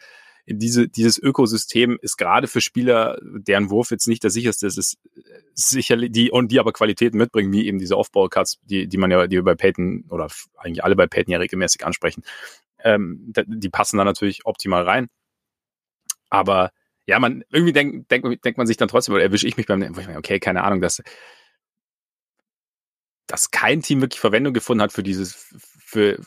diese, 0.57 0.87
dieses 0.87 1.17
Ökosystem 1.19 1.99
ist 2.01 2.17
gerade 2.17 2.47
für 2.47 2.61
Spieler, 2.61 3.19
deren 3.21 3.69
Wurf 3.69 3.91
jetzt 3.91 4.07
nicht 4.07 4.23
der 4.23 4.31
sicherste 4.31 4.67
ist, 4.67 4.77
ist 4.77 4.97
sicherlich 5.53 6.11
die 6.11 6.31
und 6.31 6.51
die 6.51 6.59
aber 6.59 6.73
Qualitäten 6.73 7.17
mitbringen, 7.17 7.51
wie 7.53 7.67
eben 7.67 7.77
diese 7.77 7.97
Off-Ball-Cuts, 7.97 8.59
die, 8.63 8.87
die 8.87 8.97
man 8.97 9.11
ja, 9.11 9.27
die 9.27 9.37
wir 9.37 9.43
bei 9.43 9.55
Peyton 9.55 10.05
oder 10.09 10.27
eigentlich 10.57 10.83
alle 10.83 10.95
bei 10.95 11.07
Peyton 11.07 11.31
ja 11.31 11.37
regelmäßig 11.37 11.85
ansprechen. 11.85 12.23
Ähm, 12.83 13.33
die 13.45 13.69
passen 13.69 13.97
da 13.97 14.03
natürlich 14.03 14.45
optimal 14.45 14.83
rein. 14.83 15.07
Aber 16.29 16.71
ja, 17.05 17.19
man 17.19 17.43
irgendwie 17.49 17.73
denkt, 17.73 18.11
denkt, 18.11 18.45
denkt 18.45 18.57
man 18.57 18.67
sich 18.67 18.77
dann 18.77 18.87
trotzdem, 18.87 19.15
oder 19.15 19.23
erwische 19.23 19.47
ich 19.47 19.57
mich 19.57 19.65
beim, 19.67 19.81
wo 19.95 19.99
ich 19.99 20.07
meine, 20.07 20.19
okay, 20.19 20.39
keine 20.39 20.63
Ahnung, 20.63 20.81
dass, 20.81 21.01
dass 23.27 23.51
kein 23.51 23.81
Team 23.81 24.01
wirklich 24.01 24.19
Verwendung 24.19 24.53
gefunden 24.53 24.81
hat 24.81 24.93
für 24.93 25.03
dieses, 25.03 25.33
für, 25.79 26.19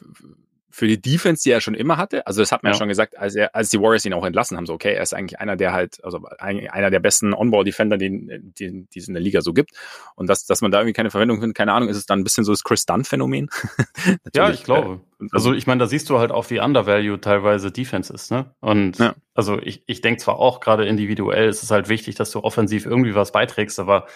für 0.73 0.87
die 0.87 1.01
Defense, 1.01 1.43
die 1.43 1.51
er 1.51 1.61
schon 1.61 1.75
immer 1.75 1.99
hatte. 1.99 2.27
Also 2.27 2.41
das 2.41 2.51
hat 2.51 2.63
man 2.63 2.71
ja, 2.71 2.75
ja 2.75 2.79
schon 2.79 2.89
gesagt, 2.89 3.19
als 3.19 3.35
er, 3.35 3.55
als 3.55 3.69
die 3.69 3.79
Warriors 3.79 4.07
ihn 4.07 4.15
auch 4.15 4.25
entlassen 4.25 4.57
haben, 4.57 4.65
so 4.65 4.73
okay, 4.73 4.95
er 4.95 5.03
ist 5.03 5.13
eigentlich 5.13 5.39
einer 5.39 5.55
der 5.55 5.73
halt, 5.75 6.03
also 6.03 6.25
einer 6.39 6.91
der 6.91 6.99
besten 6.99 7.35
On-Ball-Defender, 7.35 7.99
den, 7.99 8.55
den, 8.59 8.89
die 8.89 8.99
es 8.99 9.07
in 9.07 9.15
der 9.15 9.23
Liga 9.23 9.43
so 9.43 9.53
gibt. 9.53 9.73
Und 10.17 10.29
dass, 10.29 10.47
dass 10.47 10.63
man 10.63 10.71
da 10.71 10.81
irgendwie 10.81 10.95
keine 10.95 11.11
Verwendung 11.11 11.41
findet, 11.41 11.57
keine 11.57 11.75
Ahnung, 11.75 11.91
ist 11.91 11.99
es 11.99 12.07
dann 12.07 12.21
ein 12.21 12.25
bisschen 12.25 12.45
so 12.45 12.53
das 12.53 12.65
Chris 12.65 12.87
Dunn-Phänomen. 12.87 13.51
ja, 14.35 14.51
ich 14.51 14.65
glaube. 14.65 15.01
Äh, 15.21 15.27
also 15.33 15.53
ich 15.53 15.67
meine, 15.67 15.81
da 15.81 15.87
siehst 15.87 16.09
du 16.09 16.19
halt 16.19 16.33
auch, 16.33 16.49
wie 16.49 16.59
undervalued 16.59 17.23
teilweise 17.23 17.71
Defense 17.71 18.13
ist, 18.13 18.31
ne? 18.31 18.55
Und 18.61 18.99
ja. 18.99 19.15
also 19.35 19.61
ich, 19.61 19.85
ich 19.87 20.01
denke 20.01 20.21
zwar 20.21 20.39
auch, 20.39 20.61
gerade 20.61 20.87
individuell 20.87 21.49
ist 21.49 21.63
es 21.63 21.71
halt 21.71 21.91
wichtig, 21.91 22.15
dass 22.15 22.31
du 22.31 22.41
offensiv 22.41 22.87
irgendwie 22.87 23.15
was 23.15 23.31
beiträgst, 23.31 23.79
aber 23.79 24.07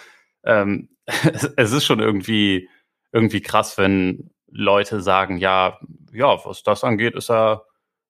ähm, 0.43 0.89
es 1.55 1.71
ist 1.71 1.85
schon 1.85 1.99
irgendwie 1.99 2.67
irgendwie 3.11 3.41
krass, 3.41 3.77
wenn 3.77 4.31
Leute 4.49 5.01
sagen, 5.01 5.37
ja, 5.37 5.79
ja, 6.13 6.37
was 6.45 6.63
das 6.63 6.83
angeht, 6.83 7.15
ist 7.15 7.29
er, 7.29 7.63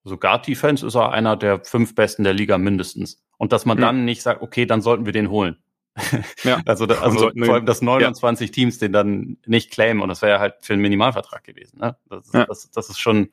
sogar 0.04 0.40
Defense 0.40 0.86
ist 0.86 0.94
er 0.94 1.12
einer 1.12 1.36
der 1.36 1.64
fünf 1.64 1.94
besten 1.94 2.24
der 2.24 2.32
Liga 2.32 2.58
mindestens. 2.58 3.22
Und 3.36 3.52
dass 3.52 3.64
man 3.64 3.78
mhm. 3.78 3.82
dann 3.82 4.04
nicht 4.04 4.22
sagt, 4.22 4.42
okay, 4.42 4.66
dann 4.66 4.80
sollten 4.80 5.06
wir 5.06 5.12
den 5.12 5.30
holen. 5.30 5.58
Ja. 6.44 6.60
also 6.66 6.86
da, 6.86 7.00
also 7.00 7.30
vor 7.30 7.54
allem, 7.54 7.66
dass 7.66 7.82
29 7.82 8.48
ja. 8.48 8.52
Teams 8.52 8.78
den 8.78 8.92
dann 8.92 9.36
nicht 9.46 9.70
claimen 9.70 10.02
und 10.02 10.08
das 10.08 10.22
wäre 10.22 10.32
ja 10.32 10.38
halt 10.38 10.54
für 10.60 10.72
einen 10.72 10.82
Minimalvertrag 10.82 11.44
gewesen. 11.44 11.78
Ne? 11.80 11.96
Das, 12.08 12.32
ja. 12.32 12.46
das, 12.46 12.70
das 12.70 12.88
ist 12.88 12.98
schon, 12.98 13.30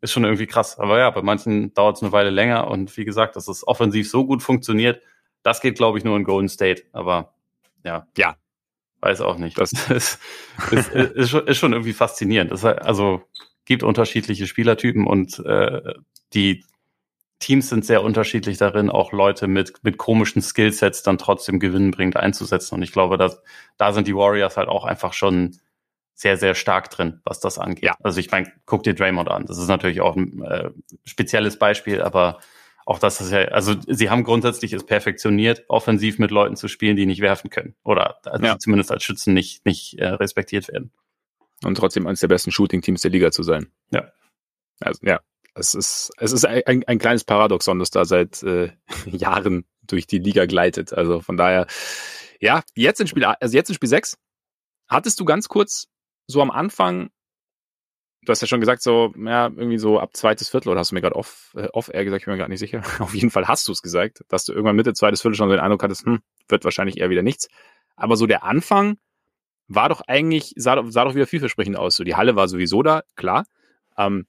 ist 0.00 0.12
schon 0.12 0.24
irgendwie 0.24 0.46
krass. 0.46 0.78
Aber 0.78 0.98
ja, 0.98 1.10
bei 1.10 1.22
manchen 1.22 1.72
dauert 1.74 1.96
es 1.96 2.02
eine 2.02 2.12
Weile 2.12 2.30
länger 2.30 2.68
und 2.68 2.96
wie 2.96 3.04
gesagt, 3.04 3.36
dass 3.36 3.48
es 3.48 3.66
offensiv 3.66 4.10
so 4.10 4.26
gut 4.26 4.42
funktioniert, 4.42 5.00
das 5.42 5.60
geht, 5.60 5.76
glaube 5.76 5.98
ich, 5.98 6.04
nur 6.04 6.16
in 6.16 6.24
Golden 6.24 6.48
State. 6.48 6.82
Aber 6.92 7.34
ja. 7.84 8.06
Ja, 8.16 8.36
Weiß 9.00 9.20
auch 9.20 9.38
nicht. 9.38 9.58
Das 9.58 9.72
ist, 9.90 10.18
ist, 10.70 10.88
ist, 10.92 11.30
schon, 11.30 11.46
ist 11.46 11.58
schon 11.58 11.72
irgendwie 11.72 11.92
faszinierend. 11.92 12.52
Das, 12.52 12.64
also 12.64 13.22
gibt 13.64 13.82
unterschiedliche 13.82 14.46
Spielertypen 14.46 15.06
und 15.06 15.38
äh, 15.46 15.94
die, 16.32 16.64
Teams 17.40 17.70
sind 17.70 17.86
sehr 17.86 18.04
unterschiedlich 18.04 18.58
darin, 18.58 18.90
auch 18.90 19.12
Leute 19.12 19.48
mit, 19.48 19.82
mit 19.82 19.96
komischen 19.96 20.42
Skillsets 20.42 21.02
dann 21.02 21.16
trotzdem 21.16 21.58
gewinnbringend 21.58 22.16
einzusetzen. 22.18 22.74
Und 22.74 22.82
ich 22.82 22.92
glaube, 22.92 23.16
dass 23.16 23.42
da 23.78 23.92
sind 23.92 24.06
die 24.06 24.14
Warriors 24.14 24.58
halt 24.58 24.68
auch 24.68 24.84
einfach 24.84 25.14
schon 25.14 25.58
sehr, 26.14 26.36
sehr 26.36 26.54
stark 26.54 26.90
drin, 26.90 27.20
was 27.24 27.40
das 27.40 27.58
angeht. 27.58 27.84
Ja. 27.84 27.96
Also 28.02 28.20
ich 28.20 28.30
meine, 28.30 28.52
guck 28.66 28.82
dir 28.82 28.94
Draymond 28.94 29.30
an. 29.30 29.46
Das 29.46 29.56
ist 29.56 29.68
natürlich 29.68 30.02
auch 30.02 30.16
ein 30.16 30.42
äh, 30.42 30.70
spezielles 31.04 31.58
Beispiel, 31.58 32.02
aber 32.02 32.40
auch 32.90 32.98
das 32.98 33.20
ist 33.20 33.30
ja, 33.30 33.42
also 33.50 33.76
sie 33.86 34.10
haben 34.10 34.24
grundsätzlich 34.24 34.72
es 34.72 34.84
perfektioniert, 34.84 35.64
offensiv 35.68 36.18
mit 36.18 36.32
Leuten 36.32 36.56
zu 36.56 36.66
spielen, 36.66 36.96
die 36.96 37.06
nicht 37.06 37.20
werfen 37.20 37.48
können. 37.48 37.76
Oder 37.84 38.18
also 38.26 38.44
ja. 38.44 38.58
zumindest 38.58 38.90
als 38.90 39.04
Schützen 39.04 39.32
nicht, 39.32 39.64
nicht 39.64 39.96
äh, 40.00 40.08
respektiert 40.08 40.66
werden. 40.66 40.90
Und 41.62 41.76
trotzdem 41.76 42.08
eines 42.08 42.18
der 42.18 42.26
besten 42.26 42.50
Shooting-Teams 42.50 43.02
der 43.02 43.12
Liga 43.12 43.30
zu 43.30 43.44
sein. 43.44 43.70
Ja. 43.92 44.10
Also, 44.80 45.06
ja, 45.06 45.20
es 45.54 45.74
ist, 45.74 46.10
es 46.18 46.32
ist 46.32 46.44
ein, 46.44 46.82
ein 46.84 46.98
kleines 46.98 47.22
Paradoxon, 47.22 47.78
das 47.78 47.90
da 47.90 48.04
seit 48.04 48.42
äh, 48.42 48.72
Jahren 49.06 49.66
durch 49.82 50.08
die 50.08 50.18
Liga 50.18 50.46
gleitet. 50.46 50.92
Also 50.92 51.20
von 51.20 51.36
daher, 51.36 51.68
ja, 52.40 52.64
jetzt 52.74 53.00
in 53.00 53.06
Spiel, 53.06 53.24
also 53.24 53.56
jetzt 53.56 53.68
in 53.68 53.76
Spiel 53.76 53.88
6, 53.88 54.18
hattest 54.88 55.20
du 55.20 55.24
ganz 55.24 55.46
kurz 55.46 55.86
so 56.26 56.42
am 56.42 56.50
Anfang, 56.50 57.10
du 58.22 58.30
hast 58.30 58.40
ja 58.42 58.46
schon 58.46 58.60
gesagt, 58.60 58.82
so, 58.82 59.12
ja, 59.16 59.46
irgendwie 59.46 59.78
so 59.78 59.98
ab 59.98 60.16
zweites 60.16 60.48
Viertel, 60.48 60.68
oder 60.68 60.80
hast 60.80 60.90
du 60.90 60.94
mir 60.94 61.00
gerade 61.00 61.16
off, 61.16 61.54
äh, 61.56 61.68
off 61.72 61.88
air 61.92 62.04
gesagt, 62.04 62.22
ich 62.22 62.26
bin 62.26 62.32
mir 62.32 62.38
gerade 62.38 62.50
nicht 62.50 62.60
sicher. 62.60 62.82
Auf 62.98 63.14
jeden 63.14 63.30
Fall 63.30 63.48
hast 63.48 63.66
du 63.68 63.72
es 63.72 63.82
gesagt, 63.82 64.24
dass 64.28 64.44
du 64.44 64.52
irgendwann 64.52 64.76
Mitte 64.76 64.92
zweites 64.92 65.22
Viertel 65.22 65.36
schon 65.36 65.48
den 65.48 65.60
Eindruck 65.60 65.82
hattest, 65.82 66.04
hm, 66.04 66.20
wird 66.48 66.64
wahrscheinlich 66.64 66.98
eher 66.98 67.10
wieder 67.10 67.22
nichts. 67.22 67.48
Aber 67.96 68.16
so 68.16 68.26
der 68.26 68.44
Anfang 68.44 68.98
war 69.68 69.88
doch 69.88 70.02
eigentlich, 70.06 70.52
sah, 70.56 70.82
sah 70.88 71.04
doch 71.04 71.14
wieder 71.14 71.26
vielversprechend 71.26 71.76
aus. 71.76 71.96
So, 71.96 72.04
die 72.04 72.16
Halle 72.16 72.36
war 72.36 72.48
sowieso 72.48 72.82
da, 72.82 73.02
klar. 73.14 73.44
Ähm, 73.96 74.26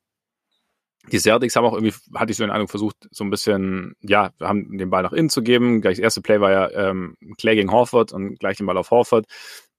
die 1.12 1.20
Celtics 1.20 1.56
haben 1.56 1.66
auch 1.66 1.74
irgendwie, 1.74 1.96
hatte 2.14 2.32
ich 2.32 2.38
so 2.38 2.44
den 2.44 2.52
Eindruck, 2.52 2.70
versucht, 2.70 3.08
so 3.10 3.24
ein 3.24 3.32
bisschen, 3.32 3.96
ja, 4.02 4.32
haben 4.40 4.78
den 4.78 4.92
Ball 4.92 5.02
nach 5.02 5.14
innen 5.14 5.30
zu 5.30 5.42
geben. 5.42 5.82
Gleich 5.82 5.98
das 5.98 6.04
erste 6.04 6.22
Play 6.22 6.40
war 6.40 6.52
ja 6.52 6.70
ähm, 6.90 7.18
Clay 7.38 7.56
gegen 7.56 7.72
Horford 7.72 8.14
und 8.14 8.40
gleich 8.40 8.58
den 8.58 8.68
Ball 8.68 8.78
auf 8.78 8.92
Horford, 8.92 9.26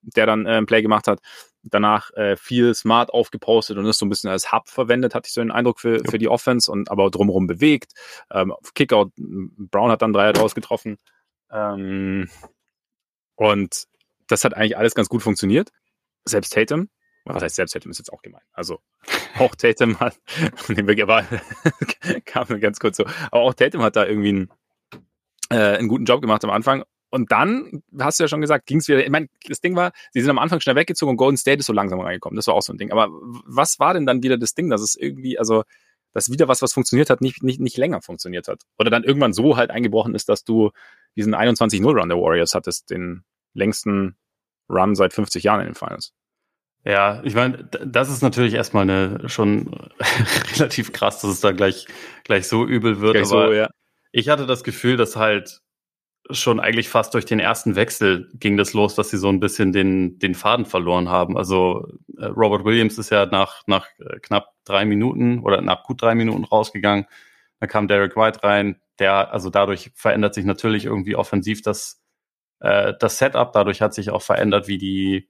der 0.02 0.26
dann 0.26 0.46
äh, 0.46 0.56
ein 0.56 0.66
Play 0.66 0.82
gemacht 0.82 1.06
hat. 1.06 1.20
Danach 1.62 2.10
äh, 2.14 2.36
viel 2.36 2.74
smart 2.74 3.10
aufgepostet 3.10 3.78
und 3.78 3.86
ist 3.86 3.98
so 3.98 4.06
ein 4.06 4.08
bisschen 4.08 4.30
als 4.30 4.52
Hub 4.52 4.68
verwendet, 4.68 5.14
hatte 5.14 5.28
ich 5.28 5.32
so 5.32 5.40
den 5.40 5.50
Eindruck 5.50 5.80
für, 5.80 6.00
für 6.08 6.18
die 6.18 6.28
Offense 6.28 6.70
und 6.70 6.90
aber 6.90 7.10
drumherum 7.10 7.46
bewegt. 7.46 7.92
Ähm, 8.32 8.52
Kickout, 8.74 9.12
Brown 9.16 9.90
hat 9.90 10.02
dann 10.02 10.12
Dreier 10.12 10.32
draus 10.32 10.54
getroffen. 10.54 10.98
Ähm, 11.50 12.28
und 13.36 13.84
das 14.28 14.44
hat 14.44 14.54
eigentlich 14.54 14.76
alles 14.76 14.94
ganz 14.94 15.08
gut 15.08 15.22
funktioniert. 15.22 15.70
Selbst 16.24 16.52
Tatum 16.52 16.88
was 17.24 17.42
heißt 17.42 17.56
selbst 17.56 17.72
Tatum 17.72 17.90
ist 17.90 17.98
jetzt 17.98 18.12
auch 18.12 18.22
gemein. 18.22 18.42
Also 18.52 18.80
auch 19.38 19.54
Tatum 19.54 19.98
hat, 20.00 20.18
den 20.68 20.86
wir 20.86 21.02
aber 21.02 21.24
kam 22.24 22.60
ganz 22.60 22.80
kurz 22.80 22.96
so, 22.96 23.04
aber 23.30 23.42
auch 23.42 23.54
Tatum 23.54 23.82
hat 23.82 23.96
da 23.96 24.06
irgendwie 24.06 24.28
einen, 24.30 24.50
äh, 25.50 25.78
einen 25.78 25.88
guten 25.88 26.04
Job 26.04 26.20
gemacht 26.20 26.44
am 26.44 26.50
Anfang. 26.50 26.84
Und 27.12 27.30
dann, 27.30 27.82
hast 28.00 28.18
du 28.18 28.24
ja 28.24 28.28
schon 28.28 28.40
gesagt, 28.40 28.64
ging 28.64 28.78
es 28.78 28.88
wieder, 28.88 29.04
ich 29.04 29.10
meine, 29.10 29.28
das 29.46 29.60
Ding 29.60 29.76
war, 29.76 29.92
sie 30.12 30.22
sind 30.22 30.30
am 30.30 30.38
Anfang 30.38 30.60
schnell 30.60 30.76
weggezogen 30.76 31.10
und 31.10 31.16
Golden 31.18 31.36
State 31.36 31.58
ist 31.58 31.66
so 31.66 31.74
langsam 31.74 32.00
reingekommen. 32.00 32.36
Das 32.36 32.46
war 32.46 32.54
auch 32.54 32.62
so 32.62 32.72
ein 32.72 32.78
Ding. 32.78 32.90
Aber 32.90 33.08
was 33.44 33.78
war 33.78 33.92
denn 33.92 34.06
dann 34.06 34.22
wieder 34.22 34.38
das 34.38 34.54
Ding, 34.54 34.70
dass 34.70 34.80
es 34.80 34.96
irgendwie, 34.96 35.38
also, 35.38 35.64
dass 36.14 36.30
wieder 36.32 36.48
was, 36.48 36.62
was 36.62 36.72
funktioniert 36.72 37.10
hat, 37.10 37.20
nicht, 37.20 37.42
nicht, 37.42 37.60
nicht 37.60 37.76
länger 37.76 38.00
funktioniert 38.00 38.48
hat? 38.48 38.62
Oder 38.78 38.88
dann 38.88 39.04
irgendwann 39.04 39.34
so 39.34 39.58
halt 39.58 39.70
eingebrochen 39.70 40.14
ist, 40.14 40.30
dass 40.30 40.44
du 40.44 40.70
diesen 41.14 41.34
21-0-Run 41.34 42.08
der 42.08 42.16
Warriors 42.16 42.54
hattest, 42.54 42.88
den 42.88 43.24
längsten 43.52 44.16
Run 44.70 44.94
seit 44.94 45.12
50 45.12 45.44
Jahren 45.44 45.60
in 45.60 45.66
den 45.66 45.74
Finals. 45.74 46.14
Ja, 46.84 47.20
ich 47.24 47.34
meine, 47.34 47.68
das 47.84 48.10
ist 48.10 48.22
natürlich 48.22 48.54
erstmal 48.54 48.82
eine 48.82 49.28
schon 49.28 49.70
relativ 50.56 50.92
krass, 50.92 51.20
dass 51.20 51.30
es 51.30 51.40
da 51.40 51.52
gleich 51.52 51.86
gleich 52.24 52.48
so 52.48 52.66
übel 52.66 53.00
wird. 53.00 53.12
Gleich 53.12 53.30
aber 53.30 53.48
so, 53.48 53.52
ja. 53.52 53.68
ich 54.10 54.28
hatte 54.30 54.46
das 54.46 54.64
Gefühl, 54.64 54.96
dass 54.96 55.14
halt 55.14 55.61
schon 56.30 56.60
eigentlich 56.60 56.88
fast 56.88 57.14
durch 57.14 57.24
den 57.24 57.40
ersten 57.40 57.74
Wechsel 57.76 58.30
ging 58.34 58.56
das 58.56 58.72
los, 58.72 58.94
dass 58.94 59.10
sie 59.10 59.18
so 59.18 59.28
ein 59.28 59.40
bisschen 59.40 59.72
den 59.72 60.18
den 60.18 60.34
Faden 60.34 60.66
verloren 60.66 61.08
haben. 61.08 61.36
Also 61.36 61.86
äh, 62.18 62.26
Robert 62.26 62.64
Williams 62.64 62.98
ist 62.98 63.10
ja 63.10 63.26
nach 63.26 63.62
nach 63.66 63.86
äh, 63.98 64.18
knapp 64.20 64.52
drei 64.64 64.84
Minuten 64.84 65.40
oder 65.40 65.60
nach 65.60 65.82
gut 65.84 66.00
drei 66.02 66.14
Minuten 66.14 66.44
rausgegangen. 66.44 67.06
Dann 67.60 67.68
kam 67.68 67.88
Derek 67.88 68.16
White 68.16 68.42
rein. 68.42 68.80
Der 68.98 69.32
also 69.32 69.50
dadurch 69.50 69.90
verändert 69.94 70.34
sich 70.34 70.44
natürlich 70.44 70.84
irgendwie 70.84 71.16
offensiv 71.16 71.62
das 71.62 72.02
äh, 72.60 72.94
das 72.98 73.18
Setup. 73.18 73.52
Dadurch 73.52 73.82
hat 73.82 73.94
sich 73.94 74.10
auch 74.10 74.22
verändert, 74.22 74.68
wie 74.68 74.78
die 74.78 75.28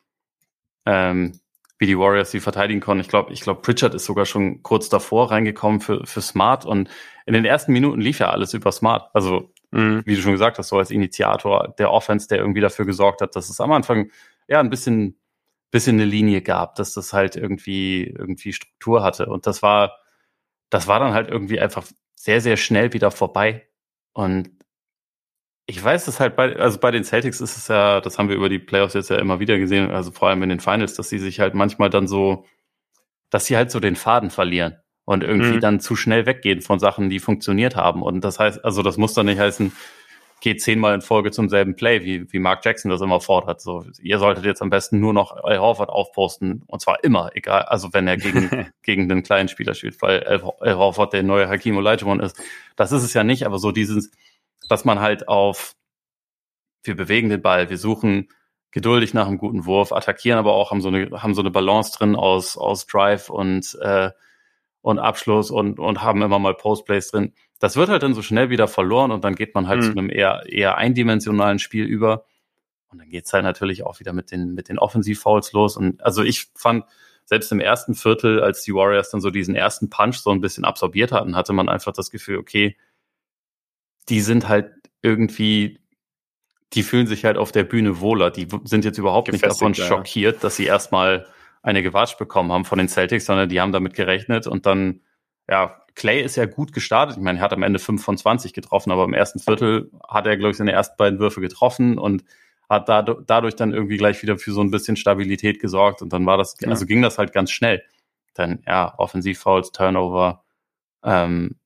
ähm, 0.87 1.41
wie 1.79 1.87
die 1.87 1.99
Warriors 1.99 2.31
sie 2.31 2.41
verteidigen 2.41 2.81
konnten. 2.81 3.01
Ich 3.01 3.09
glaube, 3.09 3.33
ich 3.33 3.41
glaube, 3.41 3.61
Pritchard 3.61 3.95
ist 3.95 4.05
sogar 4.05 4.25
schon 4.25 4.63
kurz 4.63 4.89
davor 4.89 5.33
reingekommen 5.33 5.81
für, 5.81 6.07
für 6.07 6.21
Smart 6.21 6.65
und 6.65 6.89
in 7.27 7.35
den 7.35 7.45
ersten 7.45 7.73
Minuten 7.73 8.01
lief 8.01 8.21
ja 8.21 8.31
alles 8.31 8.55
über 8.55 8.71
Smart. 8.71 9.11
Also, 9.15 9.52
mhm. 9.73 10.03
wie 10.05 10.15
du 10.15 10.23
schon 10.23 10.33
gesagt 10.33 10.59
hast, 10.59 10.69
so 10.69 10.79
als 10.79 10.91
Initiator 10.91 11.75
der 11.79 11.91
Offense, 11.91 12.29
der 12.29 12.39
irgendwie 12.39 12.61
dafür 12.61 12.85
gesorgt 12.87 13.21
hat, 13.21 13.35
dass 13.35 13.51
es 13.51 13.61
am 13.61 13.73
Anfang 13.73 14.11
ja 14.49 14.61
ein 14.61 14.71
bisschen, 14.71 15.19
bisschen 15.71 15.97
eine 15.97 16.05
Linie 16.05 16.43
gab, 16.43 16.77
dass 16.77 16.95
das 16.95 17.13
halt 17.13 17.37
irgendwie, 17.37 18.05
irgendwie 18.05 18.53
Struktur 18.53 19.03
hatte. 19.03 19.27
Und 19.27 19.47
das 19.47 19.63
war, 19.63 19.99
das 20.71 20.87
war 20.87 21.01
dann 21.01 21.15
halt 21.15 21.29
irgendwie 21.29 21.61
einfach 21.61 21.87
sehr, 22.15 22.41
sehr 22.41 22.57
schnell 22.57 22.93
wieder 22.93 23.11
vorbei. 23.11 23.69
Und 24.13 24.51
ich 25.67 25.83
weiß 25.83 26.09
es 26.09 26.21
halt 26.21 26.37
bei, 26.37 26.57
also 26.57 26.79
bei 26.79 26.91
den 26.91 27.05
Celtics 27.05 27.41
ist 27.41 27.57
es 27.57 27.69
ja, 27.69 28.01
das 28.01 28.19
haben 28.19 28.29
wir 28.29 28.37
über 28.37 28.49
die 28.49 28.59
Playoffs 28.59 28.95
jetzt 28.95 29.11
ja 29.11 29.19
immer 29.19 29.41
wieder 29.41 29.59
gesehen, 29.59 29.91
also 29.91 30.11
vor 30.13 30.29
allem 30.29 30.43
in 30.43 30.51
den 30.51 30.61
Finals, 30.61 30.95
dass 30.95 31.09
sie 31.09 31.19
sich 31.19 31.41
halt 31.41 31.55
manchmal 31.55 31.91
dann 31.91 32.07
so, 32.07 32.47
dass 33.31 33.47
sie 33.47 33.57
halt 33.57 33.71
so 33.71 33.81
den 33.81 33.97
Faden 33.97 34.31
verlieren 34.31 34.82
und 35.13 35.23
irgendwie 35.23 35.55
mhm. 35.55 35.61
dann 35.61 35.81
zu 35.81 35.97
schnell 35.97 36.27
weggehen 36.27 36.61
von 36.61 36.79
Sachen, 36.79 37.11
die 37.11 37.21
funktioniert 37.21 37.77
haben. 37.77 38.03
Und 38.03 38.23
das 38.23 38.39
heißt, 38.39 38.65
also 38.65 38.83
das 38.83 38.97
muss 38.97 39.15
dann 39.15 39.27
nicht 39.27 39.39
heißen, 39.39 39.73
geht 40.43 40.61
zehnmal 40.61 40.95
in 40.95 41.03
Folge 41.03 41.31
zum 41.31 41.49
selben 41.49 41.77
Play, 41.77 42.03
wie, 42.05 42.31
wie 42.33 42.41
Mark 42.41 42.65
Jackson 42.65 42.91
das 42.91 43.01
immer 43.01 43.21
fordert. 43.21 43.61
So, 43.61 43.85
ihr 44.01 44.19
solltet 44.19 44.45
jetzt 44.45 44.61
am 44.61 44.71
besten 44.71 44.99
nur 44.99 45.13
noch 45.13 45.33
Al 45.45 45.59
Horford 45.59 45.89
aufposten. 45.89 46.65
Und 46.67 46.81
zwar 46.81 47.05
immer, 47.05 47.31
egal, 47.35 47.63
also 47.63 47.93
wenn 47.93 48.09
er 48.09 48.17
gegen, 48.17 48.51
gegen 48.83 49.09
den 49.09 49.23
kleinen 49.23 49.49
Spieler 49.49 49.75
spielt, 49.75 50.03
weil 50.03 50.25
Al 50.25 50.77
Horford 50.77 51.13
der 51.13 51.23
neue 51.23 51.49
Hakim 51.49 51.77
Olajuwon 51.77 52.19
ist. 52.19 52.37
Das 52.75 52.91
ist 52.91 53.05
es 53.05 53.15
ja 53.15 53.23
nicht, 53.23 53.47
aber 53.47 53.59
so 53.59 53.71
dieses, 53.71 54.11
dass 54.69 54.85
man 54.85 54.99
halt 54.99 55.29
auf, 55.29 55.77
wir 56.83 56.97
bewegen 56.97 57.29
den 57.29 57.41
Ball, 57.41 57.71
wir 57.71 57.79
suchen 57.79 58.29
geduldig 58.73 59.15
nach 59.15 59.29
einem 59.29 59.39
guten 59.39 59.65
Wurf, 59.65 59.93
attackieren 59.93 60.41
aber 60.41 60.55
auch, 60.55 60.73
haben 60.73 60.81
so 60.81 60.89
eine, 60.89 61.23
haben 61.23 61.35
so 61.35 61.43
eine 61.43 61.53
Balance 61.53 61.97
drin 61.97 62.17
aus, 62.17 62.57
aus 62.57 62.87
Drive 62.87 63.31
und, 63.31 63.79
äh, 63.81 64.11
und 64.83 64.99
Abschluss 64.99 65.51
und, 65.51 65.79
und 65.79 66.03
haben 66.03 66.21
immer 66.23 66.39
mal 66.39 66.55
Postplays 66.55 67.11
drin. 67.11 67.33
Das 67.61 67.77
wird 67.77 67.89
halt 67.89 68.03
dann 68.03 68.15
so 68.15 68.23
schnell 68.23 68.51
wieder 68.51 68.69
verloren 68.69 69.13
und 69.13 69.25
dann 69.25 69.37
geht 69.37 69.55
man 69.55 69.69
halt 69.69 69.81
mhm. 69.81 69.85
zu 69.85 69.91
einem 69.93 70.11
eher, 70.11 70.43
eher 70.47 70.77
eindimensionalen 70.77 71.61
Spiel 71.61 71.85
über. 71.85 72.27
Und 72.89 72.99
dann 72.99 73.09
geht's 73.09 73.33
halt 73.33 73.45
natürlich 73.45 73.85
auch 73.85 74.01
wieder 74.01 74.13
mit 74.13 74.31
den, 74.33 74.55
mit 74.55 74.69
den 74.69 74.79
Offensivfouls 74.79 75.53
los. 75.53 75.77
Und 75.77 76.03
also 76.05 76.23
ich 76.23 76.49
fand, 76.55 76.85
selbst 77.25 77.53
im 77.53 77.61
ersten 77.61 77.95
Viertel, 77.95 78.43
als 78.43 78.63
die 78.63 78.75
Warriors 78.75 79.11
dann 79.11 79.21
so 79.21 79.31
diesen 79.31 79.55
ersten 79.55 79.89
Punch 79.89 80.17
so 80.17 80.31
ein 80.31 80.41
bisschen 80.41 80.65
absorbiert 80.65 81.13
hatten, 81.13 81.37
hatte 81.37 81.53
man 81.53 81.69
einfach 81.69 81.93
das 81.93 82.11
Gefühl, 82.11 82.39
okay, 82.39 82.77
die 84.09 84.21
sind 84.21 84.49
halt 84.49 84.73
irgendwie, 85.01 85.81
die 86.73 86.83
fühlen 86.83 87.07
sich 87.07 87.25
halt 87.25 87.39
auf 87.39 87.53
der 87.53 87.63
Bühne 87.63 88.01
wohler. 88.01 88.31
Die 88.31 88.49
sind 88.65 88.85
jetzt 88.85 88.99
überhaupt 88.99 89.27
Gefestigt, 89.27 89.49
nicht 89.49 89.61
davon 89.61 89.75
schockiert, 89.75 90.43
dass 90.43 90.57
sie 90.57 90.67
erstmal 90.67 91.27
eine 91.63 91.83
Gewatsch 91.83 92.19
bekommen 92.19 92.53
haben 92.53 92.65
von 92.65 92.79
den 92.79 92.89
Celtics, 92.89 93.27
sondern 93.27 93.49
die 93.49 93.61
haben 93.61 93.73
damit 93.73 93.95
gerechnet 93.95 94.47
und 94.47 94.67
dann, 94.67 95.01
ja, 95.49 95.79
Clay 95.95 96.23
ist 96.23 96.37
ja 96.37 96.47
gut 96.47 96.73
gestartet. 96.73 97.17
Ich 97.17 97.23
meine, 97.23 97.39
er 97.39 97.43
hat 97.43 97.53
am 97.53 97.63
Ende 97.63 97.79
5 97.79 98.03
von 98.03 98.17
20 98.17 98.53
getroffen, 98.53 98.91
aber 98.91 99.05
im 99.05 99.15
ersten 99.15 99.39
Viertel 99.39 99.91
hat 100.09 100.27
er, 100.27 100.37
glaube 100.37 100.53
ich, 100.53 100.57
seine 100.57 100.73
ersten 100.73 100.97
beiden 100.97 101.19
Würfe 101.19 101.41
getroffen 101.41 101.99
und 101.99 102.25
hat 102.69 102.89
dadurch 102.89 103.55
dann 103.55 103.75
irgendwie 103.75 103.99
gleich 103.99 104.23
wieder 104.23 104.39
für 104.39 104.53
so 104.53 104.63
ein 104.63 104.71
bisschen 104.71 104.97
Stabilität 104.97 105.61
gesorgt 105.61 106.01
und 106.01 106.13
dann 106.13 106.25
war 106.25 106.39
das, 106.39 106.57
ja. 106.61 106.69
also 106.69 106.87
ging 106.87 107.03
das 107.03 107.19
halt 107.19 107.33
ganz 107.33 107.51
schnell. 107.51 107.83
Dann, 108.35 108.63
ja, 108.67 108.95
Offensivfouls, 108.97 109.73
Turnover, 109.73 110.43
ähm, 111.05 111.57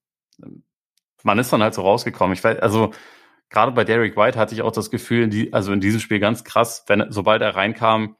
man 1.23 1.39
ist 1.39 1.53
dann 1.53 1.63
halt 1.63 1.75
so 1.75 1.83
rausgekommen. 1.83 2.35
Ich 2.35 2.43
weiß, 2.43 2.59
also 2.59 2.93
gerade 3.51 3.73
bei 3.73 3.85
Derek 3.85 4.17
White 4.17 4.39
hatte 4.39 4.55
ich 4.55 4.63
auch 4.63 4.73
das 4.73 4.91
Gefühl, 4.91 5.29
die, 5.29 5.53
also 5.53 5.73
in 5.73 5.81
diesem 5.81 6.01
Spiel 6.01 6.21
ganz 6.21 6.45
krass, 6.45 6.85
wenn 6.87 7.07
sobald 7.11 7.43
er 7.43 7.55
reinkam, 7.55 8.17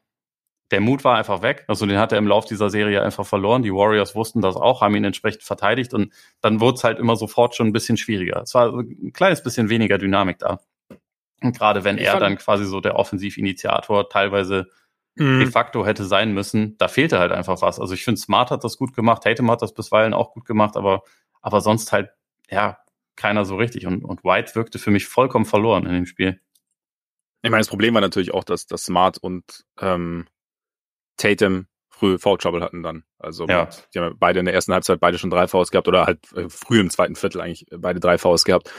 der 0.71 0.81
Mut 0.81 1.03
war 1.03 1.17
einfach 1.17 1.41
weg. 1.41 1.63
Also 1.67 1.85
den 1.85 1.97
hat 1.97 2.11
er 2.11 2.17
im 2.17 2.27
Lauf 2.27 2.45
dieser 2.45 2.69
Serie 2.69 3.01
einfach 3.01 3.25
verloren. 3.25 3.63
Die 3.63 3.73
Warriors 3.73 4.15
wussten 4.15 4.41
das 4.41 4.55
auch, 4.55 4.81
haben 4.81 4.95
ihn 4.95 5.05
entsprechend 5.05 5.43
verteidigt 5.43 5.93
und 5.93 6.13
dann 6.41 6.59
wurde 6.59 6.75
es 6.75 6.83
halt 6.83 6.99
immer 6.99 7.15
sofort 7.15 7.55
schon 7.55 7.67
ein 7.67 7.73
bisschen 7.73 7.97
schwieriger. 7.97 8.41
Es 8.41 8.53
war 8.53 8.73
ein 8.73 9.13
kleines 9.13 9.41
bisschen 9.43 9.69
weniger 9.69 9.97
Dynamik 9.97 10.39
da. 10.39 10.59
Und 11.41 11.57
gerade 11.57 11.83
wenn 11.83 11.97
ich 11.97 12.05
er 12.05 12.19
dann 12.19 12.37
quasi 12.37 12.65
so 12.65 12.81
der 12.81 12.95
Offensivinitiator 12.95 14.09
teilweise 14.09 14.67
mhm. 15.15 15.39
de 15.39 15.47
facto 15.47 15.85
hätte 15.85 16.05
sein 16.05 16.33
müssen, 16.33 16.77
da 16.77 16.87
fehlte 16.87 17.19
halt 17.19 17.31
einfach 17.31 17.61
was. 17.61 17.79
Also 17.79 17.93
ich 17.93 18.03
finde, 18.03 18.19
Smart 18.19 18.51
hat 18.51 18.63
das 18.63 18.77
gut 18.77 18.93
gemacht, 18.93 19.23
Tatum 19.23 19.49
hat 19.51 19.61
das 19.61 19.73
bisweilen 19.73 20.13
auch 20.13 20.31
gut 20.33 20.45
gemacht, 20.45 20.75
aber, 20.75 21.03
aber 21.41 21.61
sonst 21.61 21.91
halt, 21.93 22.09
ja, 22.49 22.79
keiner 23.15 23.45
so 23.45 23.55
richtig. 23.55 23.85
Und, 23.87 24.03
und 24.03 24.23
White 24.23 24.55
wirkte 24.55 24.79
für 24.79 24.91
mich 24.91 25.05
vollkommen 25.05 25.45
verloren 25.45 25.85
in 25.85 25.93
dem 25.93 26.05
Spiel. 26.05 26.41
Ich 27.41 27.51
meine, 27.51 27.61
das 27.61 27.69
Problem 27.69 27.93
war 27.93 28.01
natürlich 28.01 28.33
auch, 28.33 28.43
dass, 28.43 28.65
dass 28.65 28.83
Smart 28.85 29.17
und 29.19 29.65
ähm, 29.79 30.25
Tatum 31.17 31.67
früh 31.89 32.17
Foul 32.17 32.37
Trouble 32.37 32.61
hatten 32.61 32.83
dann. 32.83 33.03
Also 33.19 33.45
ja. 33.47 33.65
mit, 33.65 33.87
die 33.93 33.99
haben 33.99 34.15
beide 34.17 34.39
in 34.39 34.45
der 34.45 34.53
ersten 34.53 34.73
Halbzeit 34.73 34.99
beide 34.99 35.17
schon 35.17 35.29
drei 35.29 35.47
Fouls 35.47 35.71
gehabt 35.71 35.87
oder 35.87 36.05
halt 36.05 36.19
äh, 36.33 36.49
früh 36.49 36.79
im 36.79 36.89
zweiten 36.89 37.15
Viertel 37.15 37.41
eigentlich 37.41 37.65
beide 37.75 37.99
drei 37.99 38.17
Fouls 38.17 38.43
gehabt. 38.43 38.71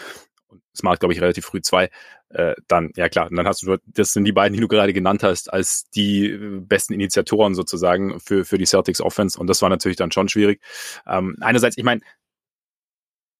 Und 0.46 0.62
Smart, 0.74 1.00
glaube 1.00 1.12
ich, 1.12 1.20
relativ 1.20 1.44
früh 1.44 1.60
zwei. 1.60 1.90
Äh, 2.30 2.54
dann, 2.68 2.90
ja 2.96 3.08
klar, 3.08 3.28
und 3.28 3.36
dann 3.36 3.46
hast 3.46 3.62
du, 3.62 3.76
das 3.86 4.12
sind 4.12 4.24
die 4.24 4.32
beiden, 4.32 4.54
die 4.54 4.60
du 4.60 4.68
gerade 4.68 4.92
genannt 4.92 5.22
hast, 5.22 5.52
als 5.52 5.90
die 5.90 6.26
äh, 6.26 6.60
besten 6.60 6.94
Initiatoren 6.94 7.54
sozusagen 7.54 8.20
für, 8.20 8.44
für 8.44 8.58
die 8.58 8.66
Celtics 8.66 9.00
Offense. 9.00 9.38
Und 9.38 9.48
das 9.48 9.60
war 9.62 9.68
natürlich 9.68 9.96
dann 9.96 10.12
schon 10.12 10.28
schwierig. 10.28 10.62
Ähm, 11.06 11.36
einerseits, 11.40 11.76
ich 11.76 11.84
meine, 11.84 12.00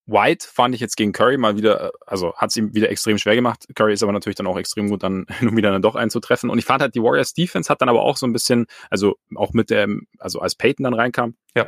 White 0.09 0.47
fand 0.51 0.75
ich 0.75 0.81
jetzt 0.81 0.97
gegen 0.97 1.12
Curry 1.12 1.37
mal 1.37 1.57
wieder, 1.57 1.88
äh, 1.88 1.90
also 2.07 2.35
hat 2.35 2.51
es 2.51 2.57
ihm 2.57 2.75
wieder 2.75 2.90
extrem 2.90 3.18
schwer 3.18 3.35
gemacht. 3.35 3.66
Curry 3.75 3.92
ist 3.92 4.03
aber 4.03 4.12
natürlich 4.12 4.37
dann 4.37 4.47
auch 4.47 4.59
extrem 4.59 4.88
gut, 4.88 5.03
dann 5.03 5.27
nun 5.40 5.57
wieder 5.57 5.71
dann 5.71 5.83
doch 5.83 5.94
einzutreffen. 5.94 6.51
Und 6.51 6.59
ich 6.59 6.64
fand 6.64 6.83
halt, 6.83 6.94
die 6.94 7.03
Warriors 7.03 7.35
Defense 7.35 7.71
hat 7.71 7.83
dann 7.83 7.90
aber 7.90 8.03
auch 8.03 8.16
so 8.16 8.27
ein 8.27 8.33
bisschen, 8.33 8.66
also 8.90 9.16
auch 9.37 9.53
mit 9.53 9.71
dem, 9.71 10.07
also 10.18 10.40
als 10.40 10.55
Peyton 10.55 10.85
dann 10.85 10.94
reinkam, 10.94 11.37
ja. 11.55 11.66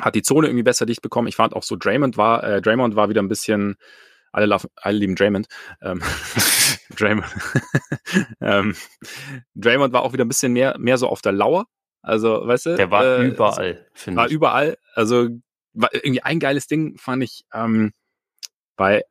hat 0.00 0.14
die 0.14 0.22
Zone 0.22 0.48
irgendwie 0.48 0.62
besser 0.62 0.86
dicht 0.86 1.02
bekommen. 1.02 1.28
Ich 1.28 1.36
fand 1.36 1.54
auch 1.54 1.62
so 1.62 1.76
Draymond 1.76 2.16
war, 2.16 2.42
äh, 2.42 2.62
Draymond 2.62 2.96
war 2.96 3.10
wieder 3.10 3.22
ein 3.22 3.28
bisschen, 3.28 3.76
alle, 4.32 4.46
laufen, 4.46 4.70
alle 4.76 4.96
lieben 4.96 5.14
Draymond. 5.14 5.46
Ähm, 5.82 6.02
Draymond. 6.96 7.26
ähm, 8.40 8.74
Draymond 9.54 9.92
war 9.92 10.02
auch 10.02 10.14
wieder 10.14 10.24
ein 10.24 10.28
bisschen 10.28 10.54
mehr, 10.54 10.76
mehr 10.78 10.96
so 10.96 11.08
auf 11.08 11.20
der 11.20 11.32
Lauer. 11.32 11.66
Also, 12.00 12.46
weißt 12.46 12.66
du? 12.66 12.76
Der 12.76 12.90
war 12.90 13.04
äh, 13.04 13.26
überall, 13.26 13.86
finde 13.92 14.20
ich. 14.20 14.24
War 14.24 14.28
überall. 14.30 14.78
Also 14.94 15.28
irgendwie 15.92 16.22
ein 16.22 16.40
geiles 16.40 16.66
Ding 16.66 16.96
fand 16.98 17.22
ich 17.22 17.44
ähm, 17.52 17.92
bei 18.76 19.02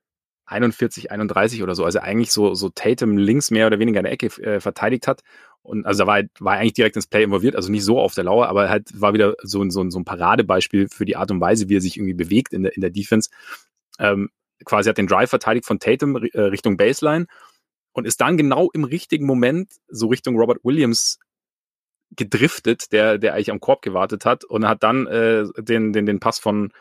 41, 0.48 1.12
31 1.12 1.64
oder 1.64 1.76
so, 1.76 1.86
also 1.86 2.00
eigentlich 2.00 2.32
so, 2.32 2.54
so 2.54 2.70
Tatum 2.70 3.18
links 3.18 3.52
mehr 3.52 3.68
oder 3.68 3.80
weniger 3.80 4.00
in 4.00 4.04
der 4.04 4.14
Ecke 4.14 4.28
äh, 4.44 4.60
verteidigt 4.60 5.08
hat. 5.08 5.22
Und 5.64 5.86
also 5.88 6.04
da 6.04 6.08
war, 6.08 6.22
war 6.40 6.58
eigentlich 6.58 6.74
direkt 6.74 6.96
ins 6.96 7.08
Play 7.08 7.24
involviert, 7.24 7.56
also 7.56 7.72
nicht 7.72 7.84
so 7.84 8.00
auf 8.00 8.14
der 8.14 8.26
Lauer, 8.26 8.48
aber 8.48 8.70
halt 8.70 8.90
war 9.00 9.14
wieder 9.14 9.36
so, 9.42 9.68
so, 9.70 9.90
so 9.90 10.00
ein 10.00 10.06
Paradebeispiel 10.06 10.88
für 10.90 11.06
die 11.06 11.16
Art 11.16 11.32
und 11.32 11.42
Weise, 11.42 11.68
wie 11.70 11.78
er 11.78 11.82
sich 11.82 11.98
irgendwie 11.98 12.14
bewegt 12.14 12.54
in 12.54 12.64
der, 12.64 12.76
in 12.76 12.82
der 12.82 12.92
Defense. 12.92 13.32
Ähm, 13.98 14.30
quasi 14.64 14.88
hat 14.88 15.00
den 15.00 15.08
Drive 15.08 15.32
verteidigt 15.32 15.66
von 15.66 15.80
Tatum 15.80 16.18
äh, 16.18 16.40
Richtung 16.40 16.78
Baseline 16.78 17.26
und 17.94 18.06
ist 18.06 18.22
dann 18.22 18.38
genau 18.38 18.70
im 18.74 18.84
richtigen 18.84 19.26
Moment 19.26 19.72
so 19.88 20.08
Richtung 20.08 20.38
Robert 20.38 20.60
Williams 20.64 21.18
gedriftet, 22.16 22.92
der, 22.92 23.18
der 23.18 23.34
eigentlich 23.34 23.52
am 23.52 23.60
Korb 23.60 23.82
gewartet 23.82 24.26
hat 24.26 24.44
und 24.44 24.68
hat 24.68 24.84
dann 24.84 25.08
äh, 25.08 25.46
den, 25.58 25.94
den, 25.94 26.06
den 26.06 26.20
Pass 26.20 26.40
von, 26.40 26.72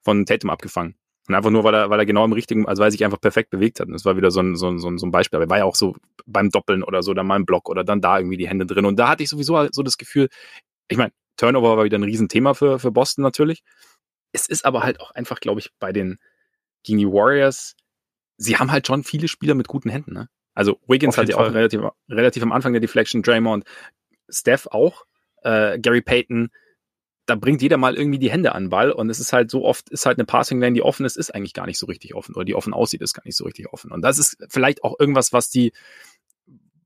von 0.00 0.26
Tatum 0.26 0.50
abgefangen. 0.50 0.96
Und 1.28 1.34
einfach 1.36 1.50
nur, 1.50 1.62
weil 1.62 1.74
er, 1.74 1.90
weil 1.90 2.00
er 2.00 2.06
genau 2.06 2.24
im 2.24 2.32
richtigen, 2.32 2.66
also 2.66 2.80
weil 2.80 2.88
er 2.88 2.92
sich 2.92 3.04
einfach 3.04 3.20
perfekt 3.20 3.50
bewegt 3.50 3.78
hat. 3.78 3.86
Und 3.86 3.92
das 3.92 4.04
war 4.04 4.16
wieder 4.16 4.30
so 4.30 4.40
ein, 4.40 4.56
so 4.56 4.68
ein, 4.68 4.78
so 4.78 4.88
ein, 4.88 4.98
so 4.98 5.06
ein 5.06 5.12
Beispiel. 5.12 5.36
Aber 5.36 5.44
er 5.44 5.50
war 5.50 5.58
ja 5.58 5.64
auch 5.64 5.76
so 5.76 5.94
beim 6.26 6.50
Doppeln 6.50 6.82
oder 6.82 7.02
so, 7.02 7.14
dann 7.14 7.26
mal 7.26 7.36
im 7.36 7.46
Block 7.46 7.68
oder 7.68 7.84
dann 7.84 8.00
da 8.00 8.18
irgendwie 8.18 8.36
die 8.36 8.48
Hände 8.48 8.66
drin. 8.66 8.86
Und 8.86 8.96
da 8.98 9.08
hatte 9.08 9.22
ich 9.22 9.28
sowieso 9.28 9.68
so 9.70 9.82
das 9.82 9.98
Gefühl, 9.98 10.28
ich 10.88 10.98
meine, 10.98 11.12
Turnover 11.36 11.76
war 11.76 11.84
wieder 11.84 11.98
ein 11.98 12.02
Riesenthema 12.02 12.54
für, 12.54 12.78
für 12.78 12.90
Boston 12.90 13.22
natürlich. 13.22 13.62
Es 14.32 14.48
ist 14.48 14.64
aber 14.64 14.82
halt 14.82 15.00
auch 15.00 15.12
einfach, 15.12 15.40
glaube 15.40 15.60
ich, 15.60 15.70
bei 15.78 15.92
den, 15.92 16.18
gegen 16.82 16.98
die 16.98 17.06
Warriors, 17.06 17.76
sie 18.36 18.56
haben 18.56 18.72
halt 18.72 18.86
schon 18.86 19.04
viele 19.04 19.28
Spieler 19.28 19.54
mit 19.54 19.68
guten 19.68 19.90
Händen, 19.90 20.12
ne? 20.12 20.28
Also 20.54 20.78
Wiggins 20.86 21.16
hat 21.16 21.28
ja 21.28 21.36
auch 21.36 21.54
relativ, 21.54 21.80
relativ 22.10 22.42
am 22.42 22.52
Anfang 22.52 22.72
der 22.72 22.80
Deflection, 22.80 23.22
Draymond, 23.22 23.64
Steph 24.32 24.66
auch, 24.66 25.04
äh, 25.42 25.78
Gary 25.78 26.02
Payton, 26.02 26.50
da 27.26 27.36
bringt 27.36 27.62
jeder 27.62 27.76
mal 27.76 27.96
irgendwie 27.96 28.18
die 28.18 28.30
Hände 28.30 28.54
an 28.54 28.64
den 28.64 28.70
Ball 28.70 28.90
und 28.90 29.08
es 29.08 29.20
ist 29.20 29.32
halt 29.32 29.50
so 29.50 29.64
oft, 29.64 29.90
ist 29.90 30.06
halt 30.06 30.18
eine 30.18 30.26
Passing 30.26 30.60
Lane, 30.60 30.74
die 30.74 30.82
offen 30.82 31.06
ist, 31.06 31.16
ist 31.16 31.34
eigentlich 31.34 31.54
gar 31.54 31.66
nicht 31.66 31.78
so 31.78 31.86
richtig 31.86 32.14
offen 32.14 32.34
oder 32.34 32.44
die 32.44 32.54
offen 32.54 32.74
aussieht, 32.74 33.00
ist 33.00 33.14
gar 33.14 33.24
nicht 33.24 33.36
so 33.36 33.44
richtig 33.44 33.72
offen. 33.72 33.92
Und 33.92 34.02
das 34.02 34.18
ist 34.18 34.36
vielleicht 34.48 34.82
auch 34.82 34.98
irgendwas, 34.98 35.32
was 35.32 35.48
die, 35.48 35.72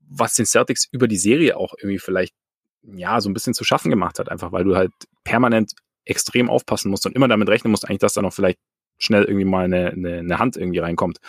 was 0.07 0.33
den 0.33 0.45
Celtics 0.45 0.87
über 0.91 1.07
die 1.07 1.17
Serie 1.17 1.57
auch 1.57 1.73
irgendwie 1.77 1.99
vielleicht, 1.99 2.35
ja, 2.83 3.19
so 3.19 3.29
ein 3.29 3.33
bisschen 3.33 3.55
zu 3.55 3.63
schaffen 3.63 3.89
gemacht 3.89 4.19
hat, 4.19 4.29
einfach 4.29 4.51
weil 4.51 4.63
du 4.63 4.75
halt 4.75 4.91
permanent 5.23 5.73
extrem 6.05 6.49
aufpassen 6.49 6.89
musst 6.89 7.05
und 7.05 7.15
immer 7.15 7.27
damit 7.27 7.49
rechnen 7.49 7.71
musst, 7.71 7.87
eigentlich, 7.87 7.99
dass 7.99 8.13
da 8.13 8.21
noch 8.21 8.33
vielleicht 8.33 8.59
schnell 8.99 9.23
irgendwie 9.23 9.45
mal 9.45 9.65
eine, 9.65 9.91
eine, 9.91 10.19
eine 10.19 10.39
Hand 10.39 10.55
irgendwie 10.55 10.79
reinkommt. 10.79 11.19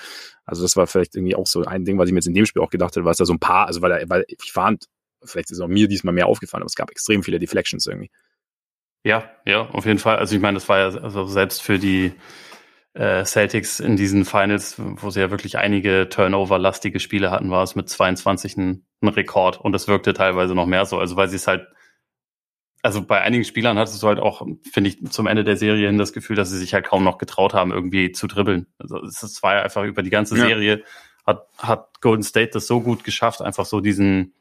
Also 0.44 0.62
das 0.62 0.76
war 0.76 0.86
vielleicht 0.86 1.16
irgendwie 1.16 1.34
auch 1.34 1.46
so 1.46 1.64
ein 1.64 1.84
Ding, 1.84 1.98
was 1.98 2.08
ich 2.08 2.12
mir 2.12 2.18
jetzt 2.18 2.28
in 2.28 2.34
dem 2.34 2.46
Spiel 2.46 2.62
auch 2.62 2.70
gedacht 2.70 2.96
habe, 2.96 3.04
weil 3.04 3.12
es 3.12 3.18
da 3.18 3.24
so 3.24 3.32
ein 3.32 3.40
paar, 3.40 3.66
also 3.66 3.82
weil, 3.82 3.92
er, 3.92 4.08
weil 4.08 4.24
ich 4.28 4.52
fand, 4.52 4.86
vielleicht 5.24 5.50
ist 5.50 5.60
auch 5.60 5.68
mir 5.68 5.88
diesmal 5.88 6.14
mehr 6.14 6.26
aufgefallen, 6.26 6.62
aber 6.62 6.68
es 6.68 6.74
gab 6.74 6.90
extrem 6.90 7.22
viele 7.22 7.38
Deflections 7.38 7.86
irgendwie. 7.86 8.10
Ja, 9.04 9.30
ja, 9.44 9.68
auf 9.70 9.86
jeden 9.86 9.98
Fall. 9.98 10.16
Also 10.16 10.34
ich 10.34 10.42
meine, 10.42 10.56
das 10.56 10.68
war 10.68 10.78
ja 10.78 10.86
also 11.00 11.26
selbst 11.26 11.62
für 11.62 11.78
die 11.78 12.12
äh, 12.94 13.24
Celtics 13.24 13.80
in 13.80 13.96
diesen 13.96 14.24
Finals, 14.24 14.74
wo 14.78 15.10
sie 15.10 15.20
ja 15.20 15.30
wirklich 15.30 15.56
einige 15.58 16.08
Turnover-lastige 16.08 17.00
Spiele 17.00 17.30
hatten, 17.30 17.50
war 17.50 17.62
es 17.62 17.76
mit 17.76 17.88
22 17.88 18.56
ein, 18.56 18.86
ein 19.00 19.08
Rekord 19.08 19.60
und 19.60 19.74
es 19.74 19.86
wirkte 19.88 20.14
teilweise 20.14 20.54
noch 20.54 20.66
mehr 20.66 20.84
so. 20.84 20.98
Also 20.98 21.16
weil 21.16 21.28
sie 21.28 21.36
es 21.36 21.46
halt, 21.46 21.68
also 22.82 23.02
bei 23.02 23.20
einigen 23.20 23.44
Spielern 23.44 23.78
hattest 23.78 24.02
du 24.02 24.08
halt 24.08 24.18
auch, 24.18 24.44
finde 24.72 24.90
ich, 24.90 25.10
zum 25.10 25.26
Ende 25.26 25.44
der 25.44 25.56
Serie 25.56 25.86
hin 25.86 25.98
das 25.98 26.12
Gefühl, 26.12 26.36
dass 26.36 26.50
sie 26.50 26.58
sich 26.58 26.74
halt 26.74 26.86
kaum 26.86 27.04
noch 27.04 27.18
getraut 27.18 27.54
haben, 27.54 27.70
irgendwie 27.70 28.12
zu 28.12 28.26
dribbeln. 28.26 28.66
Also 28.78 28.98
es 29.04 29.42
war 29.42 29.54
ja 29.54 29.62
einfach 29.62 29.84
über 29.84 30.02
die 30.02 30.10
ganze 30.10 30.34
Serie, 30.34 30.78
ja. 30.78 30.84
hat, 31.24 31.46
hat 31.58 32.00
Golden 32.00 32.24
State 32.24 32.50
das 32.52 32.66
so 32.66 32.80
gut 32.80 33.04
geschafft, 33.04 33.42
einfach 33.42 33.64
so 33.64 33.80
diesen 33.80 34.34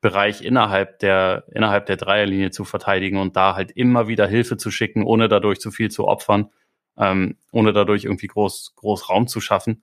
Bereich 0.00 0.42
innerhalb 0.42 0.98
der, 0.98 1.44
innerhalb 1.52 1.86
der 1.86 1.96
Dreierlinie 1.96 2.50
zu 2.50 2.64
verteidigen 2.64 3.18
und 3.18 3.36
da 3.36 3.54
halt 3.54 3.70
immer 3.72 4.08
wieder 4.08 4.26
Hilfe 4.26 4.56
zu 4.56 4.70
schicken, 4.70 5.04
ohne 5.04 5.28
dadurch 5.28 5.60
zu 5.60 5.70
viel 5.70 5.90
zu 5.90 6.06
opfern, 6.06 6.50
ähm, 6.98 7.36
ohne 7.52 7.72
dadurch 7.72 8.04
irgendwie 8.04 8.26
groß, 8.26 8.74
groß 8.76 9.08
Raum 9.08 9.26
zu 9.26 9.40
schaffen 9.40 9.82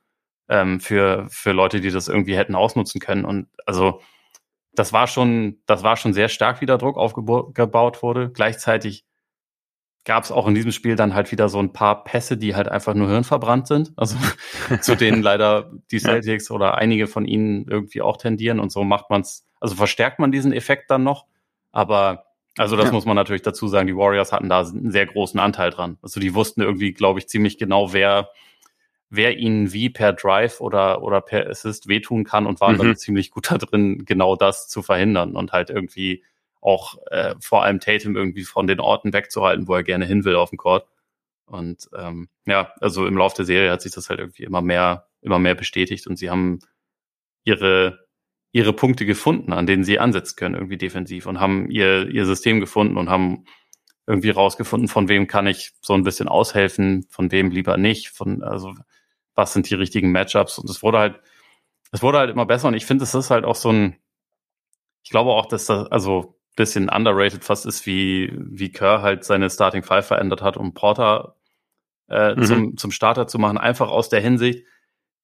ähm, 0.50 0.80
für, 0.80 1.28
für 1.30 1.52
Leute, 1.52 1.82
die 1.82 1.92
das 1.92 2.08
irgendwie 2.08 2.38
hätten 2.38 2.56
ausnutzen 2.56 3.02
können. 3.02 3.26
Und 3.26 3.48
also 3.66 4.02
das 4.74 4.94
war 4.94 5.08
schon, 5.08 5.62
das 5.66 5.84
war 5.84 5.98
schon 5.98 6.14
sehr 6.14 6.30
stark, 6.30 6.62
wie 6.62 6.66
der 6.66 6.78
Druck 6.78 6.98
aufgebaut 6.98 8.04
wurde. 8.04 8.32
Gleichzeitig 8.32 9.06
gab 10.06 10.24
es 10.24 10.32
auch 10.32 10.48
in 10.48 10.56
diesem 10.56 10.72
Spiel 10.72 10.96
dann 10.96 11.14
halt 11.14 11.32
wieder 11.32 11.48
so 11.48 11.60
ein 11.60 11.72
paar 11.72 12.04
Pässe, 12.04 12.38
die 12.38 12.56
halt 12.56 12.68
einfach 12.68 12.94
nur 12.94 13.08
hirnverbrannt 13.10 13.68
sind. 13.68 13.94
Also 13.96 14.18
zu 14.82 14.96
denen 14.96 15.22
leider 15.22 15.72
die 15.92 16.00
Celtics 16.00 16.52
oder 16.52 16.78
einige 16.78 17.08
von 17.08 17.26
ihnen 17.26 17.68
irgendwie 17.68 18.02
auch 18.02 18.18
tendieren 18.18 18.60
und 18.60 18.72
so 18.72 18.84
macht 18.84 19.10
man 19.10 19.22
es, 19.22 19.46
also 19.64 19.76
verstärkt 19.76 20.20
man 20.20 20.32
diesen 20.32 20.52
Effekt 20.52 20.92
dann 20.92 21.04
noch. 21.04 21.26
Aber 21.72 22.26
also 22.58 22.76
das 22.76 22.88
ja. 22.88 22.92
muss 22.92 23.06
man 23.06 23.16
natürlich 23.16 23.42
dazu 23.42 23.68
sagen, 23.68 23.88
die 23.88 23.96
Warriors 23.96 24.32
hatten 24.34 24.50
da 24.50 24.60
einen 24.60 24.92
sehr 24.92 25.06
großen 25.06 25.40
Anteil 25.40 25.72
dran. 25.72 25.98
Also 26.02 26.20
die 26.20 26.36
wussten 26.36 26.62
irgendwie, 26.62 26.92
glaube 26.92 27.20
ich, 27.20 27.28
ziemlich 27.28 27.58
genau, 27.58 27.94
wer 27.94 28.30
wer 29.10 29.38
ihnen 29.38 29.72
wie 29.72 29.92
per 29.92 30.12
Drive 30.12 30.60
oder, 30.60 31.04
oder 31.04 31.22
per 31.22 31.48
Assist 31.48 31.88
wehtun 31.88 32.24
kann 32.24 32.48
und 32.48 32.60
waren 32.62 32.76
mhm. 32.76 32.80
dann 32.80 32.96
ziemlich 32.96 33.30
gut 33.30 33.52
da 33.52 33.60
drin, 33.60 34.06
genau 34.06 34.36
das 34.36 34.68
zu 34.68 34.82
verhindern 34.82 35.36
und 35.36 35.52
halt 35.52 35.70
irgendwie 35.70 36.24
auch 36.62 36.98
äh, 37.12 37.36
vor 37.40 37.64
allem 37.64 37.80
Tatum 37.80 38.16
irgendwie 38.16 38.44
von 38.44 38.66
den 38.66 38.80
Orten 38.80 39.14
wegzuhalten, 39.14 39.68
wo 39.68 39.76
er 39.76 39.84
gerne 39.84 40.06
hin 40.06 40.26
will 40.26 40.36
auf 40.36 40.50
dem 40.50 40.58
Court. 40.58 40.88
Und 41.46 41.90
ähm, 41.96 42.28
ja, 42.46 42.74
also 42.82 43.06
im 43.06 43.16
Laufe 43.16 43.36
der 43.36 43.46
Serie 43.46 43.72
hat 43.72 43.84
sich 43.84 43.94
das 43.94 44.10
halt 44.10 44.20
irgendwie 44.20 44.44
immer 44.44 44.62
mehr, 44.62 45.08
immer 45.22 45.38
mehr 45.38 45.56
bestätigt 45.56 46.08
und 46.08 46.18
sie 46.18 46.32
haben 46.32 46.60
ihre, 47.44 48.03
ihre 48.54 48.72
Punkte 48.72 49.06
gefunden, 49.06 49.52
an 49.52 49.66
denen 49.66 49.84
sie 49.84 50.00
ansetzen 50.00 50.36
können, 50.38 50.56
irgendwie 50.56 50.78
defensiv 50.78 51.26
und 51.26 51.40
haben 51.40 51.70
ihr, 51.70 52.08
ihr 52.08 52.26
System 52.26 52.60
gefunden 52.60 52.98
und 52.98 53.10
haben 53.10 53.46
irgendwie 54.08 54.30
rausgefunden, 54.30 54.88
von 54.88 55.10
wem 55.10 55.28
kann 55.28 55.48
ich 55.48 55.74
so 55.82 55.94
ein 55.94 56.04
bisschen 56.04 56.28
aushelfen, 56.28 57.06
von 57.10 57.32
wem 57.32 57.52
lieber 57.52 57.78
nicht, 57.78 58.10
von, 58.10 58.44
also 58.44 58.74
was 59.34 59.54
sind 59.54 59.70
die 59.70 59.76
richtigen 59.76 60.12
Matchups 60.12 60.60
und 60.60 60.70
es 60.70 60.84
wurde 60.84 61.00
halt, 61.00 61.20
es 61.92 62.02
wurde 62.02 62.20
halt 62.20 62.30
immer 62.30 62.46
besser 62.46 62.68
und 62.68 62.76
ich 62.76 62.86
finde, 62.86 63.04
es 63.04 63.16
ist 63.16 63.32
halt 63.32 63.44
auch 63.44 63.56
so 63.56 63.72
ein, 63.72 63.98
ich 65.04 65.10
glaube 65.10 65.32
auch, 65.32 65.48
dass 65.48 65.66
das, 65.66 65.88
also 65.92 66.38
bisschen 66.56 66.90
underrated 66.90 67.44
fast 67.44 67.66
ist, 67.66 67.86
wie, 67.86 68.32
wie 68.38 68.72
Kerr 68.72 69.02
halt 69.02 69.24
seine 69.24 69.50
Starting 69.50 69.84
Five 69.84 70.06
verändert 70.06 70.42
hat, 70.42 70.58
um 70.58 70.74
Porter 70.74 71.36
äh, 72.10 72.36
mhm. 72.36 72.44
zum, 72.44 72.78
zum 72.78 72.92
Starter 72.92 73.28
zu 73.28 73.40
machen. 73.40 73.58
Einfach 73.58 73.90
aus 73.90 74.10
der 74.10 74.22
Hinsicht, 74.22 74.66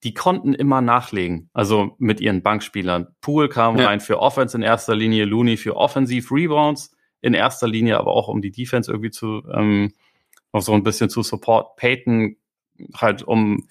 die 0.03 0.13
konnten 0.13 0.53
immer 0.53 0.81
nachlegen. 0.81 1.49
Also 1.53 1.95
mit 1.97 2.21
ihren 2.21 2.41
Bankspielern. 2.41 3.07
Poole 3.21 3.49
kam 3.49 3.77
ja. 3.77 3.87
rein 3.87 3.99
für 3.99 4.19
Offense 4.19 4.55
in 4.55 4.63
erster 4.63 4.95
Linie, 4.95 5.25
Looney 5.25 5.57
für 5.57 5.75
Offensive 5.75 6.33
Rebounds 6.33 6.95
in 7.21 7.33
erster 7.33 7.67
Linie, 7.67 7.97
aber 7.97 8.11
auch 8.11 8.27
um 8.27 8.41
die 8.41 8.51
Defense 8.51 8.89
irgendwie 8.89 9.11
zu, 9.11 9.43
ähm, 9.53 9.91
noch 10.53 10.61
so 10.61 10.73
ein 10.73 10.83
bisschen 10.83 11.09
zu 11.09 11.21
support. 11.21 11.75
Peyton 11.75 12.37
halt, 12.95 13.23
um 13.23 13.67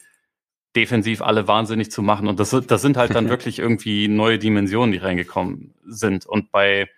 defensiv 0.77 1.23
alle 1.23 1.49
wahnsinnig 1.49 1.91
zu 1.91 2.03
machen. 2.03 2.29
Und 2.29 2.39
das, 2.39 2.51
das 2.51 2.83
sind 2.83 2.97
halt 2.99 3.15
dann 3.15 3.29
wirklich 3.31 3.59
irgendwie 3.59 4.09
neue 4.09 4.39
Dimensionen, 4.39 4.93
die 4.93 4.99
reingekommen 4.99 5.75
sind. 5.87 6.27
Und 6.27 6.53
bei 6.53 6.89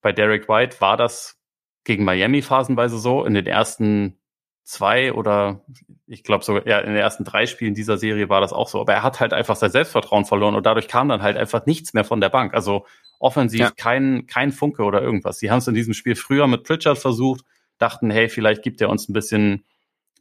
bei 0.00 0.12
Derek 0.12 0.48
White 0.48 0.80
war 0.80 0.96
das 0.96 1.38
gegen 1.84 2.04
Miami 2.04 2.42
phasenweise 2.42 2.98
so. 2.98 3.24
In 3.24 3.34
den 3.34 3.46
ersten 3.46 4.16
zwei 4.64 5.12
oder 5.12 5.64
ich 6.06 6.22
glaube 6.22 6.44
sogar 6.44 6.66
ja, 6.66 6.78
in 6.78 6.88
den 6.88 6.96
ersten 6.96 7.24
drei 7.24 7.46
Spielen 7.46 7.74
dieser 7.74 7.98
Serie 7.98 8.28
war 8.28 8.40
das 8.40 8.52
auch 8.52 8.68
so. 8.68 8.80
Aber 8.80 8.92
er 8.92 9.02
hat 9.02 9.20
halt 9.20 9.32
einfach 9.32 9.56
sein 9.56 9.70
Selbstvertrauen 9.70 10.24
verloren 10.24 10.54
und 10.54 10.64
dadurch 10.66 10.88
kam 10.88 11.08
dann 11.08 11.22
halt 11.22 11.36
einfach 11.36 11.66
nichts 11.66 11.92
mehr 11.94 12.04
von 12.04 12.20
der 12.20 12.28
Bank. 12.28 12.54
Also 12.54 12.86
offensiv 13.18 13.60
ja. 13.60 13.70
kein, 13.70 14.26
kein 14.26 14.52
Funke 14.52 14.82
oder 14.82 15.02
irgendwas. 15.02 15.38
Sie 15.38 15.50
haben 15.50 15.58
es 15.58 15.68
in 15.68 15.74
diesem 15.74 15.94
Spiel 15.94 16.16
früher 16.16 16.46
mit 16.46 16.64
Pritchard 16.64 16.98
versucht, 16.98 17.44
dachten, 17.78 18.10
hey, 18.10 18.28
vielleicht 18.28 18.62
gibt 18.62 18.80
er 18.80 18.88
uns 18.90 19.08
ein 19.08 19.12
bisschen, 19.12 19.64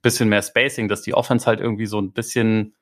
bisschen 0.01 0.29
mehr 0.29 0.41
Spacing, 0.41 0.87
dass 0.87 1.01
die 1.01 1.13
Offense 1.13 1.45
halt 1.45 1.59
irgendwie 1.59 1.85
so 1.85 1.99
ein 1.99 2.11
bisschen, 2.11 2.75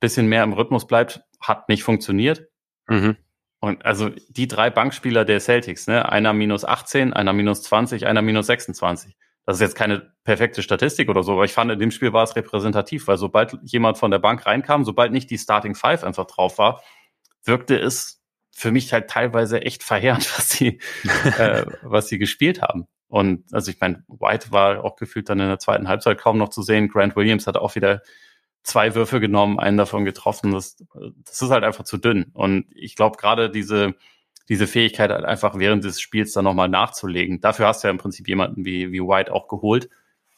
bisschen 0.00 0.26
mehr 0.26 0.44
im 0.44 0.52
Rhythmus 0.52 0.86
bleibt. 0.86 1.22
Hat 1.40 1.68
nicht 1.68 1.82
funktioniert. 1.82 2.48
Mhm. 2.88 3.16
Und 3.60 3.84
also 3.84 4.10
die 4.28 4.48
drei 4.48 4.70
Bankspieler 4.70 5.24
der 5.24 5.40
Celtics, 5.40 5.86
ne, 5.86 6.08
einer 6.10 6.32
minus 6.32 6.64
18, 6.64 7.12
einer 7.12 7.32
minus 7.32 7.62
20, 7.62 8.06
einer 8.06 8.22
minus 8.22 8.46
26. 8.46 9.16
Das 9.46 9.56
ist 9.56 9.60
jetzt 9.60 9.76
keine 9.76 10.12
perfekte 10.24 10.60
Statistik 10.60 11.08
oder 11.08 11.22
so, 11.22 11.34
aber 11.34 11.44
ich 11.44 11.52
fand, 11.52 11.70
in 11.70 11.78
dem 11.78 11.92
Spiel 11.92 12.12
war 12.12 12.24
es 12.24 12.34
repräsentativ, 12.34 13.06
weil 13.06 13.16
sobald 13.16 13.56
jemand 13.62 13.96
von 13.96 14.10
der 14.10 14.18
Bank 14.18 14.44
reinkam, 14.44 14.84
sobald 14.84 15.12
nicht 15.12 15.30
die 15.30 15.38
Starting 15.38 15.76
Five 15.76 16.02
einfach 16.02 16.26
drauf 16.26 16.58
war, 16.58 16.82
wirkte 17.44 17.78
es 17.78 18.20
für 18.50 18.72
mich 18.72 18.92
halt 18.92 19.08
teilweise 19.08 19.62
echt 19.62 19.84
verheerend, 19.84 20.24
was 20.36 20.50
sie, 20.50 20.80
äh, 21.38 21.64
was 21.82 22.08
sie 22.08 22.18
gespielt 22.18 22.60
haben. 22.60 22.88
Und 23.08 23.44
also 23.52 23.70
ich 23.70 23.78
meine, 23.80 24.02
White 24.08 24.50
war 24.50 24.82
auch 24.82 24.96
gefühlt 24.96 25.28
dann 25.28 25.38
in 25.38 25.48
der 25.48 25.60
zweiten 25.60 25.86
Halbzeit 25.86 26.18
kaum 26.18 26.38
noch 26.38 26.48
zu 26.48 26.62
sehen. 26.62 26.88
Grant 26.88 27.14
Williams 27.14 27.46
hat 27.46 27.56
auch 27.56 27.76
wieder 27.76 28.02
zwei 28.64 28.96
Würfe 28.96 29.20
genommen, 29.20 29.60
einen 29.60 29.76
davon 29.76 30.04
getroffen. 30.04 30.50
Das, 30.52 30.76
das 31.24 31.40
ist 31.40 31.50
halt 31.50 31.62
einfach 31.62 31.84
zu 31.84 31.98
dünn. 31.98 32.32
Und 32.32 32.66
ich 32.74 32.96
glaube, 32.96 33.16
gerade 33.16 33.48
diese, 33.48 33.94
diese 34.48 34.66
Fähigkeit 34.66 35.10
halt 35.10 35.24
einfach 35.24 35.58
während 35.58 35.84
des 35.84 36.00
Spiels 36.00 36.32
dann 36.32 36.44
nochmal 36.44 36.68
nachzulegen. 36.68 37.40
Dafür 37.40 37.66
hast 37.66 37.82
du 37.82 37.88
ja 37.88 37.90
im 37.90 37.98
Prinzip 37.98 38.28
jemanden 38.28 38.64
wie, 38.64 38.92
wie 38.92 39.00
White 39.00 39.32
auch 39.32 39.48
geholt. 39.48 39.88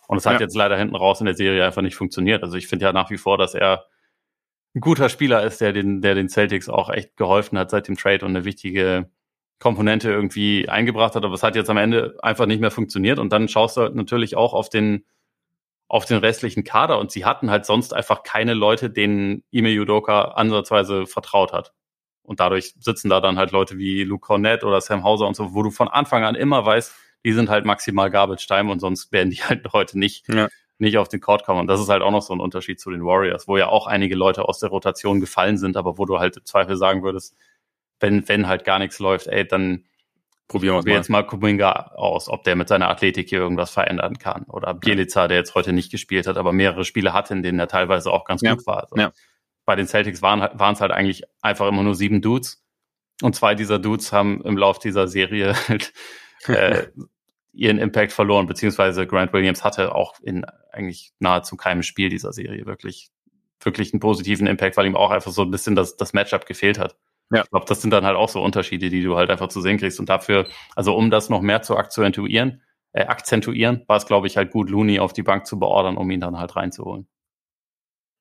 Und 0.07 0.17
es 0.17 0.25
hat 0.25 0.35
ja. 0.35 0.41
jetzt 0.41 0.57
leider 0.57 0.79
hinten 0.79 0.97
raus 0.97 1.21
in 1.21 1.27
der 1.27 1.35
Serie 1.35 1.65
einfach 1.65 1.83
nicht 1.83 1.97
funktioniert. 1.97 2.43
Also 2.43 2.57
ich 2.57 2.67
finde 2.67 2.87
ja 2.87 2.93
nach 2.93 3.11
wie 3.11 3.19
vor, 3.19 3.37
dass 3.37 3.55
er 3.55 3.85
ein 4.75 4.81
guter 4.81 5.11
Spieler 5.11 5.43
ist, 5.43 5.61
der 5.61 5.75
den, 5.75 6.01
der 6.01 6.15
den 6.15 6.31
Celtics 6.31 6.71
auch 6.71 6.89
echt 6.89 7.17
geholfen 7.17 7.59
hat 7.59 7.71
seit 7.71 7.89
dem 7.89 7.97
Trade 7.97 8.25
und 8.25 8.35
eine 8.35 8.47
wichtige 8.47 9.11
Komponente 9.59 10.11
irgendwie 10.11 10.69
eingebracht 10.69 11.15
hat. 11.15 11.25
Aber 11.25 11.35
es 11.35 11.43
hat 11.43 11.57
jetzt 11.57 11.69
am 11.69 11.77
Ende 11.77 12.17
einfach 12.23 12.47
nicht 12.47 12.61
mehr 12.61 12.71
funktioniert. 12.71 13.19
Und 13.19 13.31
dann 13.33 13.49
schaust 13.49 13.77
du 13.77 13.83
halt 13.83 13.95
natürlich 13.95 14.37
auch 14.37 14.55
auf 14.55 14.71
den, 14.71 15.05
auf 15.89 16.07
den 16.07 16.19
restlichen 16.19 16.65
Kader 16.65 16.99
und 16.99 17.11
sie 17.11 17.27
hatten 17.27 17.51
halt 17.51 17.67
sonst 17.67 17.93
einfach 17.93 18.23
keine 18.23 18.55
Leute, 18.55 18.89
denen 18.89 19.43
Ime 19.51 19.71
Yudoka 19.71 20.33
ansatzweise 20.33 21.07
vertraut 21.07 21.53
hat. 21.53 21.75
Und 22.29 22.41
dadurch 22.41 22.75
sitzen 22.79 23.09
da 23.09 23.21
dann 23.21 23.39
halt 23.39 23.53
Leute 23.53 23.79
wie 23.79 24.05
Luke 24.05 24.21
Cornett 24.21 24.63
oder 24.63 24.83
Sam 24.83 25.03
Hauser 25.03 25.27
und 25.27 25.35
so, 25.35 25.55
wo 25.55 25.63
du 25.63 25.71
von 25.71 25.89
Anfang 25.89 26.25
an 26.25 26.35
immer 26.35 26.67
weißt, 26.67 26.93
die 27.25 27.33
sind 27.33 27.49
halt 27.49 27.65
maximal 27.65 28.11
Time 28.11 28.71
und 28.71 28.81
sonst 28.81 29.13
werden 29.13 29.31
die 29.31 29.37
halt 29.43 29.73
heute 29.73 29.99
nicht, 29.99 30.29
ja. 30.29 30.49
nicht 30.77 30.99
auf 30.99 31.09
den 31.09 31.21
Court 31.21 31.45
kommen. 31.45 31.61
Und 31.61 31.69
das 31.69 31.81
ist 31.81 31.89
halt 31.89 32.03
auch 32.03 32.11
noch 32.11 32.21
so 32.21 32.35
ein 32.35 32.41
Unterschied 32.41 32.81
zu 32.81 32.91
den 32.91 33.03
Warriors, 33.03 33.49
wo 33.49 33.57
ja 33.57 33.69
auch 33.69 33.87
einige 33.87 34.15
Leute 34.15 34.47
aus 34.47 34.61
der 34.61 34.69
Rotation 34.69 35.21
gefallen 35.21 35.57
sind, 35.57 35.79
aber 35.79 35.97
wo 35.97 36.05
du 36.05 36.19
halt 36.19 36.37
im 36.37 36.45
Zweifel 36.45 36.77
sagen 36.77 37.03
würdest, 37.03 37.35
wenn, 37.99 38.29
wenn 38.29 38.47
halt 38.47 38.65
gar 38.65 38.79
nichts 38.79 38.99
läuft, 38.99 39.27
ey, 39.27 39.49
dann 39.49 39.85
Probieren 40.49 40.77
wir 40.85 40.93
mal. 40.93 40.97
jetzt 40.97 41.11
mal 41.11 41.25
Kuminga 41.25 41.93
aus, 41.95 42.29
ob 42.29 42.43
der 42.45 42.57
mit 42.57 42.69
seiner 42.69 42.89
Athletik 42.89 43.29
hier 43.29 43.39
irgendwas 43.39 43.71
verändern 43.71 44.19
kann. 44.19 44.45
Oder 44.45 44.73
Bielica, 44.73 45.29
der 45.29 45.37
jetzt 45.37 45.55
heute 45.55 45.75
nicht 45.75 45.91
gespielt 45.91 46.27
hat, 46.27 46.39
aber 46.39 46.55
mehrere 46.55 46.87
Spiele 46.87 47.13
hatte, 47.13 47.35
in 47.35 47.43
denen 47.43 47.59
er 47.59 47.69
teilweise 47.69 48.11
auch 48.11 48.25
ganz 48.25 48.41
ja. 48.41 48.55
gut 48.55 48.67
war. 48.67 48.83
Also 48.83 48.97
ja. 48.97 49.13
Bei 49.69 49.77
den 49.77 49.87
Celtics 49.87 50.23
waren 50.23 50.41
es 50.73 50.81
halt 50.81 50.93
eigentlich 50.93 51.25
einfach 51.43 51.69
immer 51.69 51.83
nur 51.83 51.95
sieben 51.95 52.23
Dudes. 52.23 52.65
Und 53.21 53.37
zwei 53.37 53.55
dieser 53.55 53.79
Dudes 53.79 54.15
haben 54.15 54.41
im 54.41 54.57
Lauf 54.57 54.79
dieser 54.79 55.09
Serie 55.09 55.55
halt, 55.69 55.93
äh, 56.47 56.87
ihren 57.53 57.77
Impact 57.79 58.13
verloren, 58.13 58.47
beziehungsweise 58.47 59.07
Grant 59.07 59.35
Williams 59.35 59.65
hatte 59.65 59.95
auch 59.95 60.15
in 60.23 60.47
eigentlich 60.73 61.13
nahezu 61.19 61.59
keinem 61.59 61.83
Spiel 61.83 62.09
dieser 62.09 62.33
Serie 62.33 62.65
wirklich, 62.65 63.11
wirklich 63.61 63.93
einen 63.93 64.01
positiven 64.01 64.47
Impact, 64.47 64.79
weil 64.79 64.87
ihm 64.87 64.97
auch 64.97 65.11
einfach 65.11 65.33
so 65.33 65.43
ein 65.43 65.51
bisschen 65.51 65.77
das, 65.77 65.99
das 65.99 66.15
Matchup 66.15 66.47
gefehlt 66.47 66.79
hat. 66.79 66.97
Ja. 67.31 67.43
Ich 67.43 67.51
glaube, 67.51 67.67
das 67.67 67.83
sind 67.83 67.91
dann 67.91 68.07
halt 68.07 68.17
auch 68.17 68.31
so 68.31 68.43
Unterschiede, 68.43 68.89
die 68.89 69.03
du 69.03 69.17
halt 69.17 69.29
einfach 69.29 69.49
zu 69.49 69.61
sehen 69.61 69.77
kriegst. 69.77 70.01
Und 70.01 70.09
dafür, 70.09 70.47
also 70.77 70.97
um 70.97 71.11
das 71.11 71.29
noch 71.29 71.43
mehr 71.43 71.61
zu 71.61 71.77
akzentuieren, 71.77 72.63
äh, 72.93 73.05
akzentuieren, 73.05 73.85
war 73.87 73.99
es, 73.99 74.07
glaube 74.07 74.29
ich, 74.29 74.39
halt 74.39 74.51
gut, 74.51 74.71
Looney 74.71 74.99
auf 74.99 75.13
die 75.13 75.23
Bank 75.23 75.47
zu 75.47 75.59
beordern, 75.59 75.99
um 75.99 76.11
ihn 76.11 76.21
dann 76.21 76.39
halt 76.39 76.57
reinzuholen. 76.57 77.07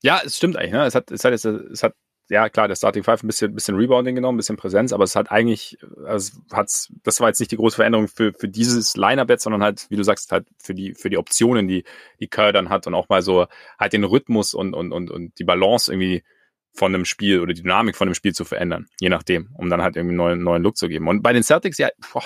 Ja, 0.03 0.21
es 0.23 0.37
stimmt 0.37 0.57
eigentlich. 0.57 0.73
Ne? 0.73 0.85
Es 0.85 0.95
hat, 0.95 1.11
es 1.11 1.23
hat, 1.23 1.33
es 1.33 1.83
hat, 1.83 1.93
ja 2.29 2.49
klar, 2.49 2.67
der 2.67 2.75
Starting 2.75 3.03
Five 3.03 3.23
ein 3.23 3.27
bisschen, 3.27 3.53
bisschen 3.53 3.75
Rebounding 3.75 4.15
genommen, 4.15 4.35
ein 4.35 4.37
bisschen 4.37 4.57
Präsenz, 4.57 4.91
aber 4.91 5.03
es 5.03 5.15
hat 5.15 5.31
eigentlich, 5.31 5.77
also 6.05 6.37
hat's, 6.51 6.91
das 7.03 7.19
war 7.19 7.29
jetzt 7.29 7.39
nicht 7.39 7.51
die 7.51 7.55
große 7.55 7.77
Veränderung 7.77 8.07
für, 8.07 8.33
für 8.33 8.49
dieses 8.49 8.97
Line-Up 8.97 9.29
jetzt, 9.29 9.43
sondern 9.43 9.63
halt, 9.63 9.87
wie 9.89 9.95
du 9.95 10.03
sagst, 10.03 10.31
halt 10.31 10.47
für 10.61 10.73
die, 10.73 10.93
für 10.93 11.09
die 11.09 11.17
Optionen, 11.17 11.67
die, 11.67 11.83
die 12.19 12.27
Kerr 12.27 12.51
dann 12.51 12.69
hat 12.69 12.85
und 12.87 12.95
auch 12.95 13.07
mal 13.09 13.21
so 13.21 13.47
halt 13.79 13.93
den 13.93 14.03
Rhythmus 14.03 14.53
und, 14.53 14.73
und, 14.73 14.91
und, 14.91 15.09
und 15.09 15.39
die 15.39 15.45
Balance 15.45 15.91
irgendwie 15.91 16.23
von 16.73 16.93
einem 16.93 17.05
Spiel 17.05 17.39
oder 17.39 17.53
die 17.53 17.63
Dynamik 17.63 17.95
von 17.95 18.07
dem 18.07 18.13
Spiel 18.13 18.33
zu 18.33 18.45
verändern, 18.45 18.87
je 18.99 19.09
nachdem, 19.09 19.49
um 19.55 19.69
dann 19.69 19.81
halt 19.81 19.95
irgendwie 19.95 20.11
einen 20.11 20.17
neuen, 20.17 20.43
neuen 20.43 20.63
Look 20.63 20.77
zu 20.77 20.87
geben. 20.89 21.07
Und 21.07 21.21
bei 21.21 21.33
den 21.33 21.43
Celtics, 21.43 21.77
ja, 21.77 21.89
boah, 22.13 22.23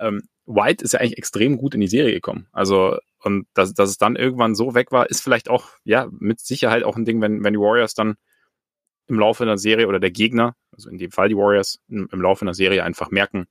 ähm, 0.00 0.22
White 0.44 0.84
ist 0.84 0.92
ja 0.92 1.00
eigentlich 1.00 1.18
extrem 1.18 1.56
gut 1.56 1.74
in 1.74 1.80
die 1.80 1.88
Serie 1.88 2.12
gekommen. 2.12 2.48
Also, 2.52 2.98
und 3.26 3.46
dass, 3.54 3.74
dass 3.74 3.90
es 3.90 3.98
dann 3.98 4.16
irgendwann 4.16 4.54
so 4.54 4.74
weg 4.74 4.92
war, 4.92 5.10
ist 5.10 5.20
vielleicht 5.20 5.50
auch, 5.50 5.70
ja, 5.84 6.08
mit 6.18 6.40
Sicherheit 6.40 6.84
auch 6.84 6.96
ein 6.96 7.04
Ding, 7.04 7.20
wenn, 7.20 7.44
wenn 7.44 7.52
die 7.52 7.60
Warriors 7.60 7.94
dann 7.94 8.16
im 9.08 9.18
Laufe 9.18 9.44
einer 9.44 9.58
Serie 9.58 9.88
oder 9.88 10.00
der 10.00 10.10
Gegner, 10.10 10.56
also 10.72 10.88
in 10.88 10.98
dem 10.98 11.10
Fall 11.10 11.28
die 11.28 11.36
Warriors, 11.36 11.80
im, 11.88 12.08
im 12.10 12.20
Laufe 12.20 12.42
einer 12.42 12.54
Serie 12.54 12.84
einfach 12.84 13.10
merken, 13.10 13.46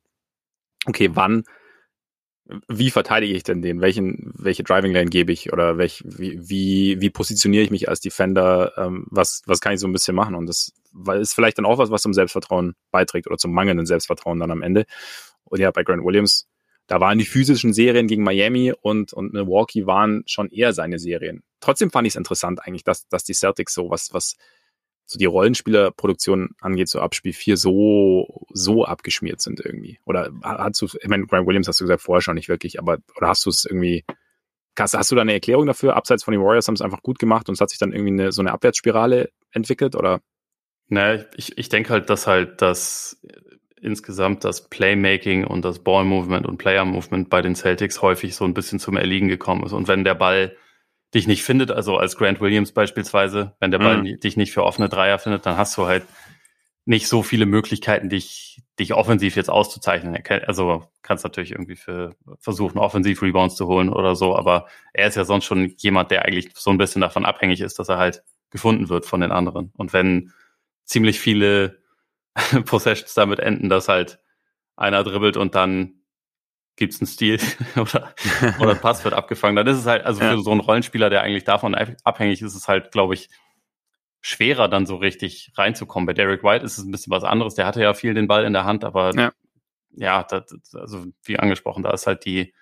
okay, 0.87 1.11
wann 1.13 1.43
wie 2.67 2.91
verteidige 2.91 3.33
ich 3.33 3.43
denn 3.43 3.61
den? 3.61 3.81
Welchen, 3.81 4.31
welche 4.35 4.63
Driving 4.63 4.93
Lane 4.93 5.09
gebe 5.09 5.31
ich? 5.31 5.51
Oder 5.51 5.77
welch, 5.77 6.03
wie, 6.05 6.39
wie, 6.47 7.01
wie 7.01 7.09
positioniere 7.09 7.63
ich 7.63 7.71
mich 7.71 7.89
als 7.89 8.01
Defender? 8.01 8.73
Ähm, 8.77 9.07
was, 9.09 9.41
was 9.47 9.61
kann 9.61 9.73
ich 9.73 9.79
so 9.79 9.87
ein 9.87 9.93
bisschen 9.93 10.15
machen? 10.15 10.35
Und 10.35 10.45
das 10.45 10.71
ist 11.19 11.33
vielleicht 11.33 11.57
dann 11.57 11.65
auch 11.65 11.79
was, 11.79 11.89
was 11.89 12.03
zum 12.03 12.13
Selbstvertrauen 12.13 12.75
beiträgt 12.91 13.27
oder 13.27 13.37
zum 13.37 13.51
mangelnden 13.51 13.87
Selbstvertrauen 13.87 14.39
dann 14.39 14.51
am 14.51 14.61
Ende. 14.61 14.85
Und 15.45 15.59
ja, 15.59 15.71
bei 15.71 15.83
Grant 15.83 16.03
Williams, 16.03 16.47
da 16.87 16.99
waren 16.99 17.17
die 17.17 17.25
physischen 17.25 17.73
Serien 17.73 18.07
gegen 18.07 18.23
Miami 18.23 18.73
und, 18.79 19.13
und 19.13 19.33
Milwaukee 19.33 19.85
waren 19.85 20.23
schon 20.27 20.49
eher 20.49 20.73
seine 20.73 20.99
Serien. 20.99 21.43
Trotzdem 21.59 21.89
fand 21.89 22.07
ich 22.07 22.13
es 22.13 22.17
interessant 22.17 22.59
eigentlich, 22.63 22.83
dass, 22.83 23.07
dass 23.07 23.23
die 23.23 23.33
Celtics 23.33 23.73
so 23.73 23.89
was, 23.89 24.13
was 24.13 24.35
so 25.05 25.17
die 25.19 25.25
Rollenspielerproduktion 25.25 26.55
angeht, 26.61 26.89
so 26.89 26.99
ab 26.99 27.15
Spiel 27.15 27.33
4 27.33 27.57
so, 27.57 28.45
so 28.51 28.85
abgeschmiert 28.85 29.41
sind 29.41 29.59
irgendwie? 29.59 29.99
Oder 30.05 30.31
hast 30.43 30.81
du, 30.81 30.85
ich 30.85 31.07
meine, 31.07 31.25
Grant 31.25 31.47
Williams 31.47 31.67
hast 31.67 31.79
du 31.79 31.85
gesagt 31.85 32.01
vorher 32.01 32.21
schon 32.21 32.35
nicht 32.35 32.49
wirklich, 32.49 32.79
aber, 32.79 32.97
oder 33.15 33.27
hast 33.27 33.45
du 33.45 33.49
es 33.49 33.65
irgendwie, 33.65 34.03
hast, 34.77 34.95
hast 34.95 35.11
du 35.11 35.15
da 35.15 35.21
eine 35.21 35.33
Erklärung 35.33 35.67
dafür? 35.67 35.95
Abseits 35.95 36.23
von 36.23 36.31
den 36.31 36.41
Warriors 36.41 36.67
haben 36.67 36.75
es 36.75 36.81
einfach 36.81 37.03
gut 37.03 37.19
gemacht 37.19 37.49
und 37.49 37.53
es 37.53 37.61
hat 37.61 37.69
sich 37.69 37.79
dann 37.79 37.93
irgendwie 37.93 38.13
eine, 38.13 38.31
so 38.31 38.41
eine 38.41 38.51
Abwärtsspirale 38.51 39.29
entwickelt 39.51 39.95
oder? 39.95 40.21
Naja, 40.87 41.25
ich, 41.35 41.57
ich 41.57 41.69
denke 41.69 41.91
halt, 41.91 42.09
dass 42.09 42.27
halt 42.27 42.61
das 42.61 43.19
insgesamt 43.85 44.43
das 44.43 44.69
Playmaking 44.69 45.45
und 45.45 45.63
das 45.63 45.79
Ball-Movement 45.79 46.45
und 46.45 46.57
Player-Movement 46.57 47.29
bei 47.29 47.41
den 47.41 47.55
Celtics 47.55 48.01
häufig 48.01 48.35
so 48.35 48.43
ein 48.45 48.53
bisschen 48.53 48.79
zum 48.79 48.97
Erliegen 48.97 49.27
gekommen 49.27 49.63
ist. 49.63 49.73
Und 49.73 49.87
wenn 49.87 50.03
der 50.03 50.15
Ball 50.15 50.55
dich 51.13 51.27
nicht 51.27 51.43
findet, 51.43 51.71
also 51.71 51.97
als 51.97 52.17
Grant 52.17 52.41
Williams 52.41 52.73
beispielsweise, 52.73 53.55
wenn 53.59 53.71
der 53.71 53.79
Ball 53.79 54.03
mhm. 54.03 54.19
dich 54.19 54.35
nicht 54.35 54.51
für 54.51 54.63
offene 54.63 54.89
Dreier 54.89 55.19
findet, 55.19 55.45
dann 55.45 55.57
hast 55.57 55.77
du 55.77 55.85
halt 55.85 56.03
nicht 56.85 57.07
so 57.07 57.23
viele 57.23 57.45
Möglichkeiten, 57.45 58.09
dich, 58.09 58.61
dich 58.79 58.93
offensiv 58.93 59.35
jetzt 59.35 59.49
auszuzeichnen. 59.49 60.21
Also 60.45 60.83
kannst 61.01 61.23
natürlich 61.23 61.51
irgendwie 61.51 61.75
für 61.75 62.15
versuchen, 62.39 62.77
offensiv 62.77 63.21
Rebounds 63.21 63.55
zu 63.55 63.67
holen 63.67 63.89
oder 63.89 64.15
so, 64.15 64.35
aber 64.35 64.67
er 64.93 65.07
ist 65.07 65.15
ja 65.15 65.25
sonst 65.25 65.45
schon 65.45 65.73
jemand, 65.77 66.11
der 66.11 66.25
eigentlich 66.25 66.49
so 66.53 66.69
ein 66.69 66.77
bisschen 66.77 67.01
davon 67.01 67.25
abhängig 67.25 67.61
ist, 67.61 67.79
dass 67.79 67.89
er 67.89 67.97
halt 67.97 68.23
gefunden 68.51 68.89
wird 68.89 69.05
von 69.05 69.21
den 69.21 69.31
anderen. 69.31 69.71
Und 69.75 69.93
wenn 69.93 70.31
ziemlich 70.83 71.19
viele 71.19 71.79
Possessions 72.65 73.13
damit 73.13 73.39
enden, 73.39 73.69
dass 73.69 73.87
halt 73.87 74.19
einer 74.75 75.03
dribbelt 75.03 75.37
und 75.37 75.55
dann 75.55 76.01
gibt's 76.75 76.99
einen 76.99 77.07
Stil 77.07 77.39
oder, 77.75 78.13
oder 78.59 78.71
ein 78.71 78.81
Pass 78.81 79.03
wird 79.03 79.13
abgefangen. 79.13 79.55
Dann 79.55 79.67
ist 79.67 79.77
es 79.77 79.85
halt, 79.85 80.05
also 80.05 80.21
ja. 80.21 80.31
für 80.31 80.41
so 80.41 80.51
einen 80.51 80.59
Rollenspieler, 80.59 81.09
der 81.09 81.21
eigentlich 81.21 81.45
davon 81.45 81.75
abhängig 82.03 82.41
ist, 82.41 82.51
ist 82.51 82.61
es 82.63 82.67
halt, 82.67 82.91
glaube 82.91 83.13
ich, 83.13 83.29
schwerer 84.21 84.67
dann 84.67 84.85
so 84.85 84.95
richtig 84.95 85.51
reinzukommen. 85.55 86.07
Bei 86.07 86.13
Derek 86.13 86.43
White 86.43 86.65
ist 86.65 86.77
es 86.77 86.83
ein 86.83 86.91
bisschen 86.91 87.11
was 87.11 87.23
anderes. 87.23 87.55
Der 87.55 87.65
hatte 87.65 87.81
ja 87.81 87.93
viel 87.93 88.13
den 88.13 88.27
Ball 88.27 88.43
in 88.43 88.53
der 88.53 88.65
Hand, 88.65 88.83
aber 88.83 89.15
ja, 89.15 89.31
ja 89.91 90.23
das, 90.23 90.45
also 90.73 91.05
wie 91.23 91.37
angesprochen, 91.39 91.83
da 91.83 91.91
ist 91.91 92.07
halt 92.07 92.25
die, 92.25 92.53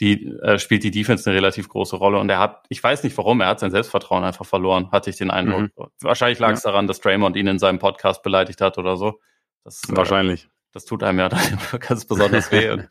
die 0.00 0.26
äh, 0.26 0.58
spielt 0.58 0.84
die 0.84 0.90
Defense 0.90 1.28
eine 1.28 1.36
relativ 1.36 1.68
große 1.68 1.96
Rolle 1.96 2.18
und 2.18 2.28
er 2.30 2.38
hat, 2.38 2.64
ich 2.68 2.82
weiß 2.82 3.02
nicht 3.02 3.16
warum, 3.18 3.40
er 3.40 3.48
hat 3.48 3.60
sein 3.60 3.70
Selbstvertrauen 3.70 4.22
einfach 4.22 4.46
verloren, 4.46 4.90
hatte 4.92 5.10
ich 5.10 5.16
den 5.16 5.30
Eindruck. 5.30 5.62
Mhm. 5.76 5.86
Wahrscheinlich 6.00 6.38
lag 6.38 6.52
es 6.52 6.62
ja. 6.62 6.70
daran, 6.70 6.86
dass 6.86 7.00
Draymond 7.00 7.36
ihn 7.36 7.48
in 7.48 7.58
seinem 7.58 7.78
Podcast 7.78 8.22
beleidigt 8.22 8.60
hat 8.60 8.78
oder 8.78 8.96
so. 8.96 9.20
Das, 9.64 9.82
Wahrscheinlich. 9.88 10.44
Äh, 10.44 10.48
das 10.72 10.84
tut 10.84 11.02
einem 11.02 11.18
ja 11.18 11.28
dann 11.28 11.40
ganz 11.80 12.04
besonders 12.04 12.52
weh. 12.52 12.70
Und 12.70 12.88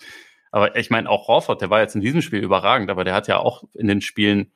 aber 0.51 0.75
ich 0.75 0.89
meine, 0.89 1.09
auch 1.09 1.27
Horford, 1.27 1.61
der 1.61 1.69
war 1.69 1.81
jetzt 1.81 1.95
in 1.95 2.01
diesem 2.01 2.21
Spiel 2.21 2.39
überragend, 2.39 2.89
aber 2.89 3.03
der 3.03 3.13
hat 3.13 3.27
ja 3.27 3.37
auch 3.37 3.63
in 3.73 3.87
den 3.87 4.01
Spielen 4.01 4.51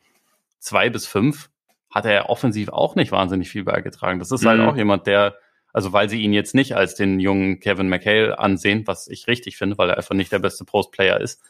zwei 0.60 0.90
bis 0.90 1.06
fünf, 1.06 1.50
hat 1.90 2.06
er 2.06 2.14
ja 2.14 2.26
offensiv 2.30 2.70
auch 2.70 2.96
nicht 2.96 3.12
wahnsinnig 3.12 3.50
viel 3.50 3.64
beigetragen. 3.64 4.20
Das 4.20 4.32
ist 4.32 4.46
halt 4.46 4.60
mhm. 4.60 4.64
halt 4.64 4.74
auch 4.74 4.78
jemand, 4.78 5.08
der, 5.08 5.36
also 5.74 5.94
weil 5.94 6.10
sie 6.10 6.22
ihn 6.22 6.34
jetzt 6.34 6.56
nicht 6.56 6.76
als 6.76 6.96
den 6.96 7.20
jungen 7.20 7.60
Kevin 7.60 7.90
McHale 7.90 8.40
ansehen, 8.40 8.88
was 8.88 9.08
ich 9.08 9.28
richtig 9.28 9.58
finde, 9.58 9.78
weil 9.78 9.90
er 9.90 9.98
einfach 9.98 10.16
nicht 10.16 10.32
der 10.32 10.40
beste 10.40 10.66
Postplayer 10.66 11.20
ist, 11.20 11.42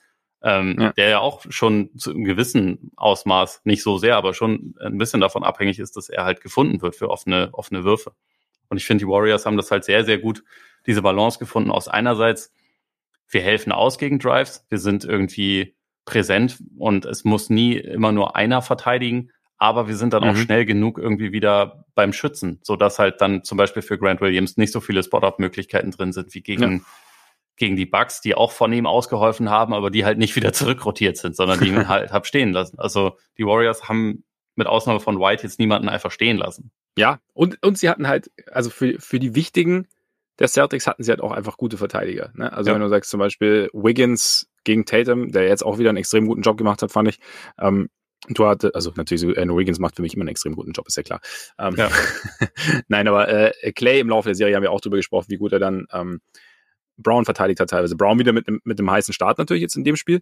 ähm, 0.43 0.75
ja. 0.79 0.93
der 0.93 1.09
ja 1.09 1.19
auch 1.19 1.45
schon 1.49 1.89
zu 1.97 2.11
einem 2.11 2.23
gewissen 2.23 2.91
Ausmaß, 2.95 3.61
nicht 3.63 3.83
so 3.83 3.97
sehr, 3.97 4.15
aber 4.17 4.33
schon 4.33 4.75
ein 4.79 4.97
bisschen 4.97 5.21
davon 5.21 5.43
abhängig 5.43 5.79
ist, 5.79 5.97
dass 5.97 6.09
er 6.09 6.23
halt 6.23 6.41
gefunden 6.41 6.81
wird 6.81 6.95
für 6.95 7.09
offene, 7.09 7.49
offene 7.53 7.83
Würfe. 7.83 8.13
Und 8.69 8.77
ich 8.77 8.85
finde, 8.85 9.05
die 9.05 9.09
Warriors 9.09 9.45
haben 9.45 9.57
das 9.57 9.69
halt 9.69 9.83
sehr, 9.83 10.03
sehr 10.03 10.17
gut, 10.17 10.43
diese 10.87 11.01
Balance 11.01 11.37
gefunden 11.39 11.69
aus 11.69 11.87
einerseits 11.87 12.51
wir 13.31 13.41
helfen 13.41 13.71
aus 13.71 13.97
gegen 13.97 14.19
Drives, 14.19 14.65
wir 14.69 14.77
sind 14.77 15.05
irgendwie 15.05 15.75
präsent 16.05 16.59
und 16.77 17.05
es 17.05 17.23
muss 17.23 17.49
nie 17.49 17.77
immer 17.77 18.11
nur 18.11 18.35
einer 18.35 18.61
verteidigen, 18.61 19.31
aber 19.57 19.87
wir 19.87 19.95
sind 19.95 20.13
dann 20.13 20.23
mhm. 20.23 20.29
auch 20.29 20.35
schnell 20.35 20.65
genug 20.65 20.97
irgendwie 20.97 21.31
wieder 21.31 21.85
beim 21.95 22.13
Schützen, 22.13 22.59
so 22.63 22.75
dass 22.75 22.99
halt 22.99 23.21
dann 23.21 23.43
zum 23.43 23.57
Beispiel 23.57 23.81
für 23.81 23.97
Grant 23.97 24.21
Williams 24.21 24.57
nicht 24.57 24.73
so 24.73 24.81
viele 24.81 25.03
Spot-Up-Möglichkeiten 25.03 25.91
drin 25.91 26.11
sind 26.11 26.33
wie 26.33 26.41
gegen, 26.41 26.77
ja. 26.77 26.79
Gegen 27.61 27.75
die 27.75 27.85
Bucks, 27.85 28.21
die 28.21 28.33
auch 28.33 28.51
von 28.51 28.73
ihm 28.73 28.87
ausgeholfen 28.87 29.51
haben, 29.51 29.73
aber 29.73 29.91
die 29.91 30.03
halt 30.03 30.17
nicht 30.17 30.35
wieder 30.35 30.51
zurückrotiert 30.53 31.15
sind, 31.15 31.35
sondern 31.35 31.59
die 31.59 31.67
ihn 31.67 31.87
halt 31.87 32.11
hab 32.11 32.25
stehen 32.25 32.51
lassen. 32.51 32.79
Also 32.79 33.17
die 33.37 33.45
Warriors 33.45 33.87
haben 33.87 34.25
mit 34.55 34.67
Ausnahme 34.67 34.99
von 34.99 35.19
White 35.19 35.43
jetzt 35.43 35.59
niemanden 35.59 35.87
einfach 35.87 36.11
stehen 36.11 36.37
lassen. 36.37 36.71
Ja, 36.97 37.19
und, 37.33 37.63
und 37.63 37.77
sie 37.77 37.87
hatten 37.87 38.07
halt, 38.07 38.31
also 38.51 38.69
für, 38.69 38.99
für 38.99 39.19
die 39.19 39.35
wichtigen 39.35 39.87
der 40.39 40.47
Celtics 40.47 40.87
hatten 40.87 41.03
sie 41.03 41.11
halt 41.11 41.21
auch 41.21 41.31
einfach 41.31 41.55
gute 41.55 41.77
Verteidiger. 41.77 42.31
Ne? 42.33 42.51
Also 42.51 42.71
ja. 42.71 42.73
wenn 42.73 42.81
du 42.81 42.89
sagst 42.89 43.11
zum 43.11 43.19
Beispiel 43.19 43.69
Wiggins 43.73 44.49
gegen 44.63 44.85
Tatum, 44.85 45.31
der 45.31 45.47
jetzt 45.47 45.63
auch 45.63 45.77
wieder 45.77 45.89
einen 45.89 45.99
extrem 45.99 46.25
guten 46.25 46.41
Job 46.41 46.57
gemacht 46.57 46.81
hat, 46.81 46.91
fand 46.91 47.09
ich. 47.09 47.19
Ähm, 47.59 47.89
Du 48.29 48.45
hatte, 48.45 48.75
also 48.75 48.91
natürlich, 48.95 49.21
so, 49.21 49.29
Andrew 49.29 49.57
Wiggins 49.57 49.79
macht 49.79 49.95
für 49.95 50.03
mich 50.03 50.13
immer 50.13 50.21
einen 50.21 50.29
extrem 50.29 50.53
guten 50.53 50.73
Job, 50.73 50.87
ist 50.87 50.95
ja 50.95 51.01
klar. 51.01 51.21
Ähm, 51.57 51.73
ja. 51.75 51.89
Nein, 52.87 53.07
aber 53.07 53.27
äh, 53.27 53.71
Clay 53.71 53.99
im 53.99 54.09
Laufe 54.09 54.29
der 54.29 54.35
Serie 54.35 54.55
haben 54.55 54.61
wir 54.61 54.71
auch 54.71 54.79
drüber 54.79 54.97
gesprochen, 54.97 55.25
wie 55.29 55.37
gut 55.37 55.53
er 55.53 55.59
dann 55.59 55.87
ähm, 55.91 56.21
Brown 57.01 57.25
verteidigt 57.25 57.59
hat 57.59 57.69
teilweise. 57.69 57.95
Brown 57.95 58.19
wieder 58.19 58.33
mit, 58.33 58.47
mit 58.65 58.79
dem 58.79 58.89
heißen 58.89 59.13
Start 59.13 59.37
natürlich 59.37 59.61
jetzt 59.61 59.75
in 59.75 59.83
dem 59.83 59.95
Spiel. 59.95 60.21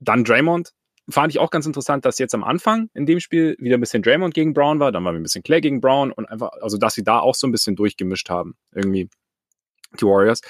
Dann 0.00 0.24
Draymond. 0.24 0.72
Fand 1.10 1.32
ich 1.32 1.38
auch 1.38 1.50
ganz 1.50 1.64
interessant, 1.64 2.04
dass 2.04 2.18
jetzt 2.18 2.34
am 2.34 2.44
Anfang 2.44 2.90
in 2.92 3.06
dem 3.06 3.18
Spiel 3.18 3.56
wieder 3.58 3.78
ein 3.78 3.80
bisschen 3.80 4.02
Draymond 4.02 4.34
gegen 4.34 4.52
Brown 4.52 4.78
war, 4.78 4.92
dann 4.92 5.04
war 5.04 5.14
ein 5.14 5.22
bisschen 5.22 5.42
Clay 5.42 5.62
gegen 5.62 5.80
Brown 5.80 6.12
und 6.12 6.26
einfach, 6.26 6.50
also 6.60 6.76
dass 6.76 6.94
sie 6.94 7.02
da 7.02 7.18
auch 7.20 7.34
so 7.34 7.46
ein 7.46 7.50
bisschen 7.50 7.76
durchgemischt 7.76 8.28
haben, 8.28 8.56
irgendwie 8.74 9.08
die 9.98 10.04
Warriors. 10.04 10.42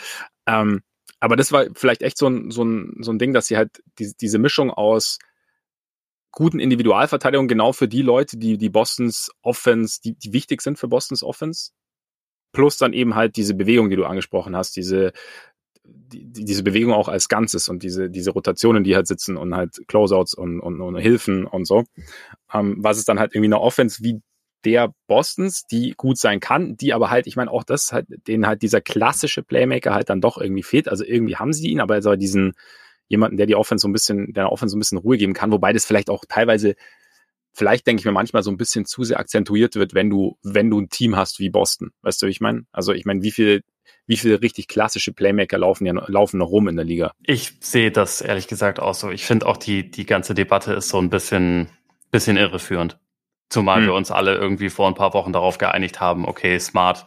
Ähm, 0.47 0.83
aber 1.21 1.37
das 1.37 1.53
war 1.53 1.67
vielleicht 1.75 2.03
echt 2.03 2.19
so 2.19 2.29
ein, 2.29 2.51
so 2.51 2.65
ein, 2.65 2.97
so 3.01 3.13
ein 3.13 3.19
Ding, 3.19 3.33
dass 3.33 3.47
sie 3.47 3.57
halt 3.57 3.83
die, 4.01 4.13
diese 4.21 4.39
Mischung 4.39 4.71
aus 4.71 5.19
guten 6.33 6.61
Individualverteidigung 6.61 7.49
genau 7.49 7.73
für 7.73 7.89
die 7.89 8.03
Leute, 8.03 8.37
die 8.37 8.59
die 8.59 8.69
Bostons 8.69 9.31
Offense, 9.43 10.01
die, 10.05 10.15
die 10.15 10.33
wichtig 10.33 10.63
sind 10.63 10.79
für 10.79 10.89
Bostons 10.89 11.23
Offense. 11.23 11.71
Plus 12.53 12.79
dann 12.79 12.93
eben 12.93 13.15
halt 13.15 13.37
diese 13.37 13.55
Bewegung, 13.55 13.91
die 13.91 13.97
du 13.97 14.05
angesprochen 14.05 14.57
hast, 14.57 14.77
diese, 14.77 15.13
die, 15.85 16.45
diese 16.45 16.63
Bewegung 16.63 16.93
auch 16.93 17.09
als 17.09 17.29
Ganzes 17.29 17.69
und 17.69 17.83
diese, 17.83 18.11
diese 18.11 18.31
Rotationen, 18.31 18.85
die 18.85 18.97
halt 18.97 19.07
sitzen 19.07 19.37
und 19.37 19.55
halt 19.55 19.77
Closeouts 19.87 20.35
und, 20.35 20.61
und, 20.61 20.81
und 20.81 20.97
Hilfen 20.97 21.47
und 21.47 21.67
so. 21.67 21.85
Ähm, 22.53 22.77
was 22.79 22.99
ist 22.99 23.09
dann 23.09 23.19
halt 23.19 23.35
irgendwie 23.35 23.49
eine 23.49 23.61
Offense 23.61 24.03
wie 24.03 24.21
der 24.65 24.93
Bostons, 25.07 25.65
die 25.67 25.95
gut 25.97 26.19
sein 26.19 26.41
kann, 26.41 26.77
die 26.77 26.93
aber 26.93 27.11
halt, 27.11 27.27
ich 27.27 27.37
meine, 27.37 27.51
auch 27.51 27.63
das 27.63 27.93
halt, 27.93 28.07
denen 28.27 28.47
halt 28.47 28.63
dieser 28.63 28.81
klassische 28.81 29.43
Playmaker 29.43 29.95
halt 29.95 30.11
dann 30.11 30.21
doch 30.21 30.39
irgendwie 30.39 30.63
fehlt. 30.65 30.89
Also 30.89 31.05
irgendwie 31.05 31.37
haben 31.37 31.53
sie 31.53 31.69
ihn, 31.69 31.81
aber 31.81 31.95
also 31.95 32.17
diesen, 32.17 32.55
jemanden, 33.07 33.37
der 33.37 33.47
die 33.47 33.55
Offense 33.55 33.83
so 33.83 33.89
ein 33.89 33.93
bisschen, 33.93 34.33
der 34.33 34.51
Offense 34.51 34.73
so 34.73 34.77
ein 34.77 34.81
bisschen 34.81 34.99
Ruhe 34.99 35.17
geben 35.17 35.33
kann, 35.33 35.53
wobei 35.53 35.73
das 35.73 35.87
vielleicht 35.87 36.11
auch 36.11 36.25
teilweise, 36.29 36.75
vielleicht 37.59 37.87
denke 37.87 38.01
ich 38.01 38.07
mir 38.07 38.13
manchmal 38.13 38.43
so 38.43 38.51
ein 38.51 38.57
bisschen 38.57 38.87
zu 38.87 39.03
sehr 39.03 39.19
akzentuiert 39.19 39.75
wird, 39.75 39.93
wenn 39.93 40.09
du, 40.09 40.39
wenn 40.43 40.71
du 40.71 40.81
ein 40.81 40.89
Team 40.89 41.17
hast 41.17 41.41
wie 41.41 41.51
Boston. 41.51 41.91
Weißt 42.03 42.23
du, 42.23 42.27
wie 42.27 42.31
ich 42.31 42.41
meine? 42.41 42.63
Also 42.73 42.93
ich 42.93 43.05
meine, 43.05 43.23
wie 43.23 43.33
viel, 43.33 43.63
wie 44.07 44.17
viele 44.17 44.41
richtig 44.41 44.69
klassische 44.69 45.13
Playmaker 45.13 45.59
laufen 45.59 45.85
ja 45.85 45.93
laufen 46.07 46.39
noch 46.39 46.49
rum 46.49 46.69
in 46.69 46.77
der 46.77 46.85
Liga? 46.85 47.13
Ich 47.23 47.57
sehe 47.61 47.91
das 47.91 48.21
ehrlich 48.21 48.47
gesagt 48.47 48.81
auch 48.81 48.95
so. 48.95 49.11
Ich 49.11 49.27
finde 49.27 49.47
auch 49.47 49.57
die, 49.57 49.91
die 49.91 50.07
ganze 50.07 50.35
Debatte 50.35 50.73
ist 50.73 50.89
so 50.89 50.99
ein 50.99 51.11
bisschen, 51.11 51.69
bisschen 52.13 52.37
irreführend. 52.37 52.99
Zumal 53.51 53.81
hm. 53.81 53.87
wir 53.87 53.95
uns 53.95 54.11
alle 54.11 54.37
irgendwie 54.37 54.71
vor 54.71 54.87
ein 54.87 54.95
paar 54.95 55.13
Wochen 55.15 55.33
darauf 55.33 55.59
geeinigt 55.59 56.01
haben, 56.01 56.27
okay, 56.27 56.59
smart, 56.61 57.07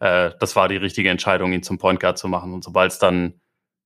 äh, 0.00 0.32
das 0.40 0.56
war 0.56 0.68
die 0.68 0.76
richtige 0.76 1.10
Entscheidung, 1.10 1.52
ihn 1.52 1.62
zum 1.62 1.78
Point 1.78 2.00
Guard 2.00 2.18
zu 2.18 2.28
machen. 2.28 2.52
Und 2.52 2.64
sobald 2.64 2.90
es 2.90 2.98
dann 2.98 3.40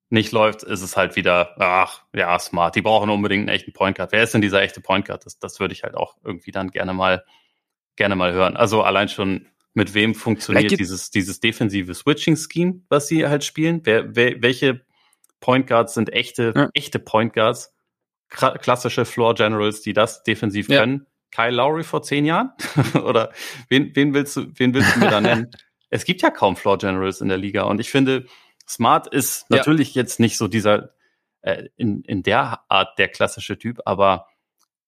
nicht 0.08 0.32
läuft, 0.32 0.62
ist 0.62 0.82
es 0.82 0.96
halt 0.96 1.16
wieder, 1.16 1.54
ach, 1.58 2.02
ja, 2.14 2.38
smart. 2.38 2.76
Die 2.76 2.82
brauchen 2.82 3.10
unbedingt 3.10 3.48
einen 3.48 3.56
echten 3.56 3.72
Point 3.72 3.96
Guard. 3.96 4.12
Wer 4.12 4.22
ist 4.22 4.34
denn 4.34 4.40
dieser 4.40 4.62
echte 4.62 4.80
Point 4.80 5.06
Guard? 5.06 5.26
Das, 5.26 5.38
das 5.38 5.58
würde 5.58 5.74
ich 5.74 5.82
halt 5.82 5.96
auch 5.96 6.16
irgendwie 6.24 6.52
dann 6.52 6.70
gerne 6.70 6.94
mal, 6.94 7.24
gerne 7.96 8.14
mal 8.14 8.32
hören. 8.32 8.56
Also 8.56 8.82
allein 8.82 9.08
schon, 9.08 9.48
mit 9.74 9.94
wem 9.94 10.14
funktioniert 10.14 10.78
dieses, 10.78 11.10
dieses 11.10 11.40
defensive 11.40 11.92
Switching-Scheme, 11.92 12.82
was 12.88 13.08
sie 13.08 13.26
halt 13.26 13.44
spielen? 13.44 13.80
Wer, 13.84 14.14
wer, 14.14 14.40
welche 14.40 14.86
Point 15.40 15.66
Guards 15.66 15.94
sind 15.94 16.12
echte, 16.12 16.52
ja. 16.54 16.70
echte 16.72 16.98
Point 16.98 17.34
Guards? 17.34 17.74
Klassische 18.28 19.04
Floor 19.04 19.34
Generals, 19.34 19.82
die 19.82 19.92
das 19.92 20.22
defensiv 20.22 20.68
ja. 20.68 20.80
können. 20.80 21.06
Kyle 21.30 21.50
Lowry 21.50 21.84
vor 21.84 22.02
zehn 22.02 22.24
Jahren? 22.24 22.52
Oder 22.94 23.32
wen, 23.68 23.94
wen 23.94 24.14
willst 24.14 24.36
du, 24.36 24.46
wen 24.54 24.72
willst 24.72 24.96
du 24.96 25.00
mir 25.00 25.10
da 25.10 25.20
nennen? 25.20 25.50
es 25.90 26.04
gibt 26.04 26.22
ja 26.22 26.30
kaum 26.30 26.56
Floor 26.56 26.78
Generals 26.78 27.20
in 27.20 27.28
der 27.28 27.38
Liga 27.38 27.62
und 27.62 27.80
ich 27.80 27.90
finde, 27.90 28.26
Smart 28.68 29.06
ist 29.06 29.46
ja. 29.48 29.58
natürlich 29.58 29.94
jetzt 29.94 30.20
nicht 30.20 30.36
so 30.36 30.48
dieser 30.48 30.90
äh, 31.42 31.68
in, 31.76 32.02
in 32.02 32.22
der 32.22 32.60
Art 32.68 32.98
der 32.98 33.08
klassische 33.08 33.58
Typ, 33.58 33.80
aber 33.84 34.26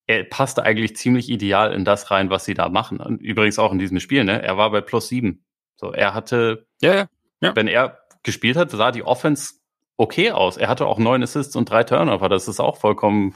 er 0.07 0.25
passt 0.25 0.59
eigentlich 0.59 0.97
ziemlich 0.97 1.29
ideal 1.29 1.73
in 1.73 1.85
das 1.85 2.11
rein, 2.11 2.31
was 2.31 2.45
sie 2.45 2.55
da 2.55 2.69
machen. 2.69 2.99
Und 2.99 3.21
übrigens 3.21 3.59
auch 3.59 3.73
in 3.73 3.79
diesem 3.79 4.01
Spiel, 4.01 4.25
ne? 4.25 4.43
Er 4.43 4.57
war 4.57 4.71
bei 4.71 4.81
plus 4.81 5.09
sieben. 5.09 5.45
So, 5.77 5.93
er 5.93 6.15
hatte, 6.15 6.67
ja, 6.81 6.95
ja. 6.95 7.09
ja. 7.41 7.55
wenn 7.55 7.69
er 7.69 7.99
gespielt 8.23 8.57
hat, 8.57 8.71
sah 8.71 8.91
die 8.91 9.05
Offense 9.05 9.55
okay 9.99 10.33
aus. 10.33 10.57
Er 10.57 10.69
hatte 10.69 10.87
auch 10.87 10.99
neun 10.99 11.23
Assists 11.23 11.55
und 11.57 11.71
drei 11.71 11.85
Turnover. 11.85 12.29
Das 12.29 12.49
ist 12.49 12.59
auch 12.59 12.79
vollkommen, 12.79 13.35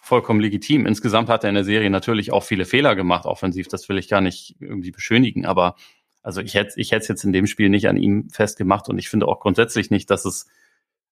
vollkommen 0.00 0.40
legitim. 0.40 0.86
Insgesamt 0.86 1.28
hat 1.28 1.44
er 1.44 1.50
in 1.50 1.54
der 1.54 1.64
Serie 1.64 1.90
natürlich 1.90 2.32
auch 2.32 2.44
viele 2.44 2.64
Fehler 2.64 2.96
gemacht, 2.96 3.26
offensiv. 3.26 3.68
Das 3.68 3.88
will 3.88 3.98
ich 3.98 4.08
gar 4.08 4.22
nicht 4.22 4.56
irgendwie 4.58 4.92
beschönigen, 4.92 5.44
aber 5.44 5.76
also 6.26 6.40
ich 6.40 6.54
hätte 6.54 6.80
ich 6.80 6.90
hätte 6.90 7.02
es 7.02 7.08
jetzt 7.08 7.22
in 7.22 7.32
dem 7.32 7.46
Spiel 7.46 7.68
nicht 7.68 7.88
an 7.88 7.96
ihm 7.96 8.28
festgemacht 8.30 8.88
und 8.88 8.98
ich 8.98 9.08
finde 9.08 9.28
auch 9.28 9.38
grundsätzlich 9.38 9.92
nicht, 9.92 10.10
dass 10.10 10.24
es 10.24 10.48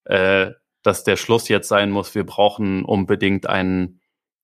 äh, 0.06 0.50
dass 0.82 1.04
der 1.04 1.16
Schluss 1.16 1.48
jetzt 1.48 1.68
sein 1.68 1.92
muss, 1.92 2.16
wir 2.16 2.26
brauchen 2.26 2.84
unbedingt 2.84 3.46
einen 3.48 4.00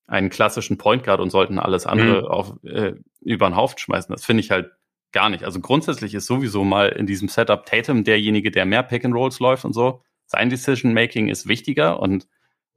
einen 0.06 0.30
klassischen 0.30 0.78
Point 0.78 1.02
Guard 1.02 1.18
und 1.18 1.30
sollten 1.30 1.58
alles 1.58 1.86
andere 1.86 2.22
mhm. 2.22 2.28
auf 2.28 2.54
äh, 2.62 2.92
über 3.20 3.48
den 3.48 3.56
Haufen 3.56 3.78
schmeißen. 3.78 4.12
Das 4.12 4.24
finde 4.24 4.42
ich 4.42 4.52
halt 4.52 4.70
gar 5.10 5.28
nicht. 5.28 5.42
Also 5.42 5.58
grundsätzlich 5.58 6.14
ist 6.14 6.26
sowieso 6.26 6.62
mal 6.62 6.90
in 6.90 7.06
diesem 7.06 7.26
Setup 7.26 7.66
Tatum 7.66 8.04
derjenige, 8.04 8.52
der 8.52 8.64
mehr 8.64 8.84
Pick 8.84 9.04
and 9.04 9.14
Rolls 9.14 9.40
läuft 9.40 9.64
und 9.64 9.72
so. 9.72 10.04
Sein 10.26 10.50
Decision 10.50 10.94
Making 10.94 11.26
ist 11.26 11.48
wichtiger 11.48 11.98
und 11.98 12.28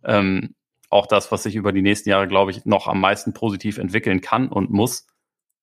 ähm, 0.03 0.55
auch 0.89 1.05
das, 1.05 1.31
was 1.31 1.43
sich 1.43 1.53
über 1.53 1.71
die 1.71 1.83
nächsten 1.83 2.09
Jahre, 2.09 2.27
glaube 2.27 2.49
ich, 2.49 2.65
noch 2.65 2.87
am 2.87 2.99
meisten 2.99 3.35
positiv 3.35 3.77
entwickeln 3.77 4.21
kann 4.21 4.47
und 4.47 4.71
muss. 4.71 5.05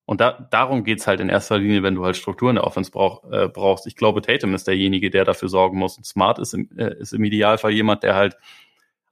Und 0.06 0.20
da, 0.20 0.48
darum 0.50 0.82
geht's 0.82 1.06
halt 1.06 1.20
in 1.20 1.28
erster 1.28 1.58
Linie, 1.58 1.82
wenn 1.82 1.94
du 1.94 2.04
halt 2.04 2.16
Strukturen 2.16 2.56
der 2.56 2.64
Offense 2.64 2.90
brauch, 2.90 3.30
äh, 3.30 3.48
brauchst. 3.48 3.86
Ich 3.86 3.94
glaube, 3.94 4.22
Tatum 4.22 4.54
ist 4.54 4.66
derjenige, 4.66 5.10
der 5.10 5.24
dafür 5.24 5.48
sorgen 5.48 5.78
muss. 5.78 5.96
Und 5.96 6.04
Smart 6.04 6.38
ist 6.38 6.52
im, 6.52 6.68
äh, 6.76 6.96
ist 6.98 7.12
im 7.12 7.22
Idealfall 7.22 7.70
jemand, 7.70 8.02
der 8.02 8.16
halt 8.16 8.36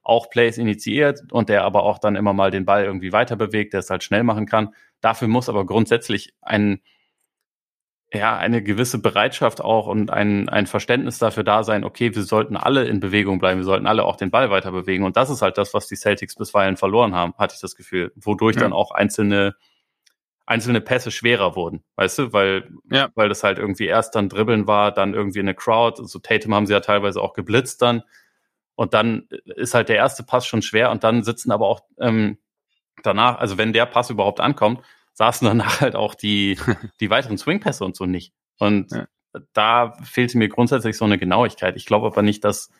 auch 0.03 0.29
Plays 0.29 0.57
initiiert 0.57 1.31
und 1.31 1.49
der 1.49 1.63
aber 1.63 1.83
auch 1.83 1.99
dann 1.99 2.15
immer 2.15 2.33
mal 2.33 2.51
den 2.51 2.65
Ball 2.65 2.83
irgendwie 2.83 3.11
weiter 3.11 3.35
bewegt, 3.35 3.73
der 3.73 3.81
es 3.81 3.89
halt 3.89 4.03
schnell 4.03 4.23
machen 4.23 4.45
kann. 4.45 4.73
Dafür 5.01 5.27
muss 5.27 5.49
aber 5.49 5.65
grundsätzlich 5.65 6.33
ein, 6.41 6.81
ja, 8.11 8.35
eine 8.35 8.63
gewisse 8.63 8.99
Bereitschaft 8.99 9.61
auch 9.61 9.85
und 9.85 10.09
ein, 10.09 10.49
ein 10.49 10.65
Verständnis 10.65 11.19
dafür 11.19 11.43
da 11.43 11.63
sein, 11.63 11.83
okay, 11.83 12.15
wir 12.15 12.23
sollten 12.23 12.57
alle 12.57 12.85
in 12.85 12.99
Bewegung 12.99 13.37
bleiben, 13.37 13.59
wir 13.59 13.65
sollten 13.65 13.85
alle 13.85 14.03
auch 14.03 14.15
den 14.15 14.31
Ball 14.31 14.49
weiter 14.49 14.71
bewegen. 14.71 15.03
Und 15.03 15.15
das 15.15 15.29
ist 15.29 15.43
halt 15.43 15.59
das, 15.59 15.75
was 15.75 15.87
die 15.87 15.95
Celtics 15.95 16.35
bisweilen 16.35 16.75
verloren 16.75 17.13
haben, 17.13 17.35
hatte 17.37 17.53
ich 17.53 17.61
das 17.61 17.75
Gefühl, 17.75 18.11
wodurch 18.15 18.55
ja. 18.55 18.63
dann 18.63 18.73
auch 18.73 18.91
einzelne 18.91 19.55
einzelne 20.49 20.81
Pässe 20.81 21.11
schwerer 21.11 21.55
wurden, 21.55 21.83
weißt 21.95 22.17
du, 22.17 22.33
weil, 22.33 22.71
ja. 22.91 23.09
weil 23.13 23.29
das 23.29 23.43
halt 23.43 23.59
irgendwie 23.59 23.85
erst 23.85 24.15
dann 24.15 24.29
Dribbeln 24.29 24.65
war, 24.65 24.91
dann 24.91 25.13
irgendwie 25.13 25.39
eine 25.39 25.53
Crowd, 25.53 26.03
so 26.03 26.17
Tatum 26.17 26.55
haben 26.55 26.65
sie 26.65 26.73
ja 26.73 26.79
teilweise 26.79 27.21
auch 27.21 27.33
geblitzt 27.33 27.83
dann 27.83 28.01
und 28.73 28.95
dann 28.95 29.27
ist 29.55 29.75
halt 29.75 29.89
der 29.89 29.97
erste 29.97 30.23
Pass 30.23 30.47
schon 30.47 30.63
schwer 30.63 30.89
und 30.89 31.03
dann 31.03 31.21
sitzen 31.21 31.51
aber 31.51 31.67
auch 31.67 31.81
ähm, 31.99 32.39
danach, 33.03 33.37
also 33.37 33.59
wenn 33.59 33.73
der 33.73 33.85
Pass 33.85 34.09
überhaupt 34.09 34.39
ankommt, 34.39 34.81
saßen 35.13 35.45
danach 35.45 35.81
halt 35.81 35.95
auch 35.95 36.15
die, 36.15 36.57
die 36.99 37.11
weiteren 37.11 37.37
Swingpässe 37.37 37.85
und 37.85 37.95
so 37.95 38.07
nicht. 38.07 38.33
Und 38.57 38.91
ja. 38.91 39.05
da 39.53 39.91
fehlte 40.01 40.39
mir 40.39 40.49
grundsätzlich 40.49 40.97
so 40.97 41.05
eine 41.05 41.19
Genauigkeit. 41.19 41.75
Ich 41.75 41.85
glaube 41.85 42.07
aber 42.07 42.23
nicht, 42.23 42.43
dass, 42.43 42.71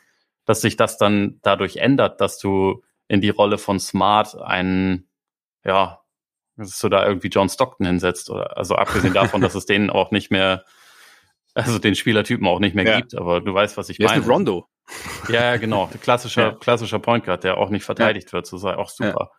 dass 0.44 0.60
sich 0.60 0.76
das 0.76 0.98
dann 0.98 1.38
dadurch 1.42 1.76
ändert, 1.76 2.20
dass 2.20 2.38
du 2.38 2.82
in 3.06 3.20
die 3.20 3.30
Rolle 3.30 3.58
von 3.58 3.78
Smart 3.78 4.36
einen, 4.40 5.08
ja, 5.64 5.99
dass 6.56 6.78
du 6.78 6.88
da 6.88 7.06
irgendwie 7.06 7.28
John 7.28 7.48
Stockton 7.48 7.86
hinsetzt. 7.86 8.30
Oder, 8.30 8.56
also 8.56 8.74
abgesehen 8.74 9.14
davon, 9.14 9.40
dass 9.40 9.54
es 9.54 9.66
den 9.66 9.90
auch 9.90 10.10
nicht 10.10 10.30
mehr, 10.30 10.64
also 11.54 11.78
den 11.78 11.94
Spielertypen 11.94 12.46
auch 12.46 12.60
nicht 12.60 12.74
mehr 12.74 12.86
ja. 12.86 12.96
gibt, 12.98 13.14
aber 13.14 13.40
du 13.40 13.52
weißt, 13.52 13.76
was 13.76 13.88
ich 13.88 13.98
Wer 13.98 14.08
meine. 14.08 14.22
Ist 14.22 14.28
Rondo. 14.28 14.68
Ja, 15.28 15.56
genau. 15.56 15.88
Klassischer, 16.02 16.42
ja. 16.42 16.52
klassischer 16.52 16.98
Point 16.98 17.24
Guard, 17.24 17.44
der 17.44 17.58
auch 17.58 17.70
nicht 17.70 17.84
verteidigt 17.84 18.28
ja. 18.28 18.32
wird, 18.34 18.46
so 18.46 18.56
sei 18.56 18.76
auch 18.76 18.90
super. 18.90 19.30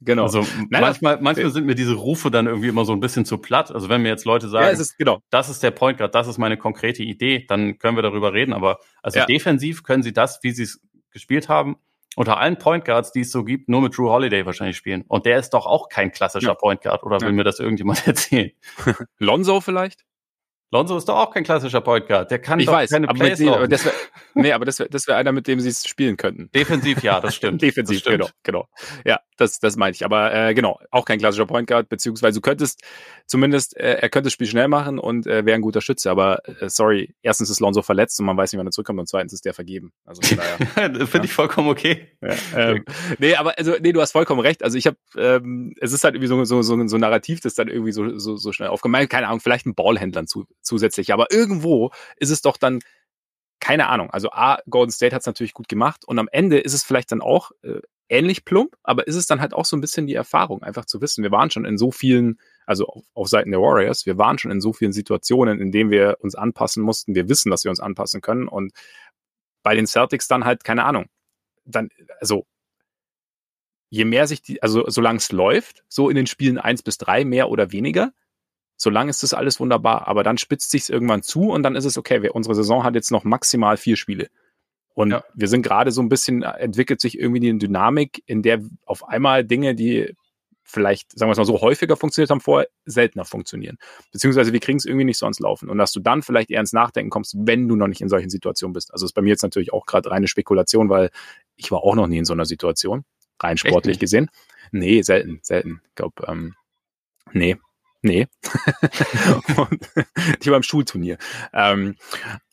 Genau. 0.00 0.24
Also 0.24 0.40
Nein, 0.70 0.80
manchmal, 0.82 1.20
manchmal 1.20 1.50
sind 1.50 1.66
mir 1.66 1.74
diese 1.74 1.94
Rufe 1.94 2.30
dann 2.30 2.46
irgendwie 2.46 2.68
immer 2.68 2.84
so 2.84 2.92
ein 2.92 3.00
bisschen 3.00 3.24
zu 3.24 3.38
platt. 3.38 3.70
Also 3.72 3.88
wenn 3.88 4.02
mir 4.02 4.08
jetzt 4.08 4.24
Leute 4.24 4.48
sagen, 4.48 4.66
ja, 4.66 4.70
ist, 4.70 4.98
genau. 4.98 5.20
das 5.30 5.48
ist 5.48 5.62
der 5.62 5.70
Point 5.70 5.98
Guard, 5.98 6.14
das 6.14 6.26
ist 6.28 6.36
meine 6.36 6.56
konkrete 6.56 7.02
Idee, 7.02 7.46
dann 7.48 7.78
können 7.78 7.96
wir 7.96 8.02
darüber 8.02 8.32
reden. 8.32 8.52
Aber 8.52 8.78
also 9.02 9.24
defensiv 9.24 9.82
können 9.82 10.02
sie 10.02 10.12
das, 10.12 10.40
wie 10.42 10.50
sie 10.50 10.64
es 10.64 10.80
gespielt 11.10 11.48
haben, 11.48 11.76
unter 12.16 12.38
allen 12.38 12.58
Point 12.58 12.84
Guards, 12.84 13.12
die 13.12 13.20
es 13.20 13.30
so 13.30 13.44
gibt, 13.44 13.68
nur 13.68 13.82
mit 13.82 13.96
Drew 13.96 14.08
Holiday 14.10 14.46
wahrscheinlich 14.46 14.76
spielen. 14.76 15.04
Und 15.08 15.26
der 15.26 15.38
ist 15.38 15.50
doch 15.50 15.66
auch 15.66 15.88
kein 15.88 16.12
klassischer 16.12 16.48
ja. 16.48 16.54
Point 16.54 16.82
Guard, 16.82 17.02
oder 17.02 17.20
will 17.20 17.28
ja. 17.28 17.32
mir 17.32 17.44
das 17.44 17.58
irgendjemand 17.58 18.06
erzählen? 18.06 18.50
Lonzo 19.18 19.60
vielleicht? 19.60 20.04
Lonzo 20.70 20.96
ist 20.96 21.08
doch 21.08 21.16
auch 21.16 21.30
kein 21.30 21.44
klassischer 21.44 21.80
Point 21.80 22.08
Guard. 22.08 22.32
Der 22.32 22.40
kann 22.40 22.58
ich 22.58 22.66
doch 22.66 22.72
weiß, 22.72 22.90
keine 22.90 23.08
aber 23.08 23.18
Plays 23.18 23.38
dem, 23.38 23.48
aber 23.50 23.68
das 23.68 23.84
wär, 23.84 23.92
Nee, 24.34 24.52
aber 24.52 24.64
das 24.64 24.80
wäre 24.80 24.90
das 24.90 25.06
wär 25.06 25.16
einer, 25.16 25.30
mit 25.30 25.46
dem 25.46 25.60
sie 25.60 25.68
es 25.68 25.86
spielen 25.86 26.16
könnten. 26.16 26.50
Defensiv, 26.50 27.02
ja, 27.04 27.20
das 27.20 27.36
stimmt. 27.36 27.62
Defensiv, 27.62 27.98
das 27.98 28.00
stimmt. 28.00 28.34
genau, 28.42 28.64
genau. 28.64 28.68
Ja, 29.04 29.20
das, 29.36 29.58
das 29.58 29.76
meine 29.76 29.92
ich. 29.92 30.04
Aber 30.04 30.32
äh, 30.32 30.54
genau, 30.54 30.78
auch 30.90 31.04
kein 31.04 31.18
klassischer 31.18 31.46
Point 31.46 31.68
Guard, 31.68 31.88
beziehungsweise 31.88 32.38
du 32.38 32.40
könntest 32.40 32.82
zumindest, 33.26 33.76
äh, 33.76 33.94
er 33.94 34.08
könnte 34.08 34.26
das 34.26 34.32
Spiel 34.32 34.46
schnell 34.46 34.68
machen 34.68 34.98
und 34.98 35.26
äh, 35.26 35.44
wäre 35.44 35.54
ein 35.54 35.62
guter 35.62 35.80
Schütze. 35.80 36.10
Aber 36.10 36.40
äh, 36.60 36.68
sorry, 36.68 37.14
erstens 37.22 37.50
ist 37.50 37.60
Lonzo 37.60 37.82
verletzt 37.82 38.18
und 38.20 38.26
man 38.26 38.36
weiß 38.36 38.52
nicht, 38.52 38.58
wann 38.58 38.66
er 38.66 38.70
zurückkommt 38.72 39.00
und 39.00 39.08
zweitens 39.08 39.32
ist 39.32 39.44
der 39.44 39.54
vergeben. 39.54 39.92
Also 40.04 40.20
das 40.76 41.08
finde 41.10 41.26
ich 41.26 41.32
vollkommen 41.32 41.68
okay. 41.68 42.08
Ja, 42.20 42.34
ähm, 42.56 42.84
nee, 43.18 43.34
aber 43.34 43.58
also 43.58 43.74
nee, 43.80 43.92
du 43.92 44.00
hast 44.00 44.12
vollkommen 44.12 44.40
recht. 44.40 44.62
Also 44.62 44.78
ich 44.78 44.86
habe, 44.86 44.96
ähm, 45.16 45.74
es 45.80 45.92
ist 45.92 46.04
halt 46.04 46.14
irgendwie 46.14 46.28
so 46.28 46.44
so 46.44 46.62
so, 46.62 46.86
so 46.86 46.98
narrativ, 46.98 47.40
das 47.40 47.54
dann 47.54 47.68
irgendwie 47.68 47.92
so 47.92 48.18
so, 48.18 48.36
so 48.36 48.52
schnell 48.52 48.68
aufgemeint. 48.68 49.10
Keine 49.10 49.28
Ahnung, 49.28 49.40
vielleicht 49.40 49.66
ein 49.66 49.74
Ballhändlern 49.74 50.26
zu, 50.26 50.46
zusätzlich. 50.62 51.12
Aber 51.12 51.32
irgendwo 51.32 51.90
ist 52.16 52.30
es 52.30 52.42
doch 52.42 52.56
dann 52.56 52.80
keine 53.60 53.88
Ahnung. 53.88 54.10
Also 54.10 54.30
A, 54.30 54.58
Golden 54.68 54.92
State 54.92 55.14
hat 55.14 55.20
es 55.20 55.26
natürlich 55.26 55.54
gut 55.54 55.68
gemacht 55.68 56.04
und 56.04 56.18
am 56.18 56.28
Ende 56.30 56.58
ist 56.58 56.74
es 56.74 56.84
vielleicht 56.84 57.10
dann 57.12 57.22
auch 57.22 57.50
äh, 57.62 57.80
ähnlich 58.08 58.44
plump, 58.44 58.76
aber 58.82 59.06
ist 59.06 59.16
es 59.16 59.26
dann 59.26 59.40
halt 59.40 59.54
auch 59.54 59.64
so 59.64 59.76
ein 59.76 59.80
bisschen 59.80 60.06
die 60.06 60.14
Erfahrung, 60.14 60.62
einfach 60.62 60.84
zu 60.84 61.00
wissen, 61.00 61.22
wir 61.22 61.30
waren 61.30 61.50
schon 61.50 61.64
in 61.64 61.78
so 61.78 61.90
vielen, 61.90 62.38
also 62.66 62.86
auf, 62.86 63.04
auf 63.14 63.28
Seiten 63.28 63.50
der 63.50 63.60
Warriors, 63.60 64.06
wir 64.06 64.18
waren 64.18 64.38
schon 64.38 64.50
in 64.50 64.60
so 64.60 64.72
vielen 64.72 64.92
Situationen, 64.92 65.60
in 65.60 65.72
denen 65.72 65.90
wir 65.90 66.18
uns 66.20 66.34
anpassen 66.34 66.82
mussten. 66.82 67.14
Wir 67.14 67.28
wissen, 67.28 67.50
dass 67.50 67.64
wir 67.64 67.70
uns 67.70 67.80
anpassen 67.80 68.20
können 68.20 68.48
und 68.48 68.72
bei 69.62 69.74
den 69.74 69.86
Celtics 69.86 70.28
dann 70.28 70.44
halt, 70.44 70.64
keine 70.64 70.84
Ahnung, 70.84 71.06
dann, 71.64 71.88
also 72.20 72.46
je 73.90 74.04
mehr 74.04 74.26
sich 74.26 74.42
die, 74.42 74.62
also 74.62 74.84
solange 74.88 75.18
es 75.18 75.32
läuft, 75.32 75.84
so 75.88 76.10
in 76.10 76.16
den 76.16 76.26
Spielen 76.26 76.58
eins 76.58 76.82
bis 76.82 76.98
drei 76.98 77.24
mehr 77.24 77.48
oder 77.48 77.72
weniger, 77.72 78.12
solange 78.76 79.10
ist 79.10 79.22
das 79.22 79.34
alles 79.34 79.60
wunderbar. 79.60 80.08
Aber 80.08 80.24
dann 80.24 80.36
spitzt 80.36 80.70
sich 80.70 80.90
irgendwann 80.90 81.22
zu 81.22 81.50
und 81.50 81.62
dann 81.62 81.76
ist 81.76 81.84
es 81.84 81.96
okay. 81.96 82.22
Wir, 82.22 82.34
unsere 82.34 82.54
Saison 82.54 82.84
hat 82.84 82.94
jetzt 82.94 83.10
noch 83.10 83.24
maximal 83.24 83.76
vier 83.76 83.96
Spiele. 83.96 84.28
Und 84.94 85.10
ja. 85.10 85.24
wir 85.34 85.48
sind 85.48 85.62
gerade 85.62 85.90
so 85.90 86.00
ein 86.00 86.08
bisschen, 86.08 86.42
äh, 86.42 86.50
entwickelt 86.58 87.00
sich 87.00 87.18
irgendwie 87.18 87.48
eine 87.48 87.58
Dynamik, 87.58 88.22
in 88.26 88.42
der 88.42 88.62
auf 88.86 89.06
einmal 89.08 89.44
Dinge, 89.44 89.74
die 89.74 90.14
vielleicht, 90.62 91.16
sagen 91.16 91.28
wir 91.28 91.32
es 91.32 91.38
mal 91.38 91.44
so, 91.44 91.60
häufiger 91.60 91.96
funktioniert 91.96 92.30
haben 92.30 92.40
vorher, 92.40 92.68
seltener 92.86 93.24
funktionieren. 93.24 93.78
Beziehungsweise 94.12 94.52
wir 94.52 94.60
kriegen 94.60 94.78
es 94.78 94.86
irgendwie 94.86 95.04
nicht 95.04 95.18
so 95.18 95.26
ans 95.26 95.38
Laufen. 95.38 95.68
Und 95.68 95.78
dass 95.78 95.92
du 95.92 96.00
dann 96.00 96.22
vielleicht 96.22 96.50
eher 96.50 96.60
ins 96.60 96.72
Nachdenken 96.72 97.10
kommst, 97.10 97.36
wenn 97.38 97.68
du 97.68 97.76
noch 97.76 97.86
nicht 97.86 98.00
in 98.00 98.08
solchen 98.08 98.30
Situationen 98.30 98.72
bist. 98.72 98.92
Also 98.92 99.04
ist 99.04 99.12
bei 99.12 99.22
mir 99.22 99.30
jetzt 99.30 99.42
natürlich 99.42 99.72
auch 99.72 99.86
gerade 99.86 100.10
reine 100.10 100.26
Spekulation, 100.26 100.88
weil 100.88 101.10
ich 101.56 101.70
war 101.70 101.82
auch 101.82 101.94
noch 101.94 102.06
nie 102.06 102.18
in 102.18 102.24
so 102.24 102.32
einer 102.32 102.46
Situation, 102.46 103.04
rein 103.40 103.58
sportlich 103.58 103.98
gesehen. 103.98 104.30
Nee, 104.72 105.02
selten, 105.02 105.40
selten. 105.42 105.82
Ich 105.88 105.94
glaube, 105.96 106.24
ähm, 106.26 106.54
nee, 107.32 107.56
nee. 108.02 108.26
und, 109.56 109.90
ich 110.40 110.46
war 110.46 110.52
beim 110.54 110.62
Schulturnier. 110.62 111.18
Ähm, 111.52 111.96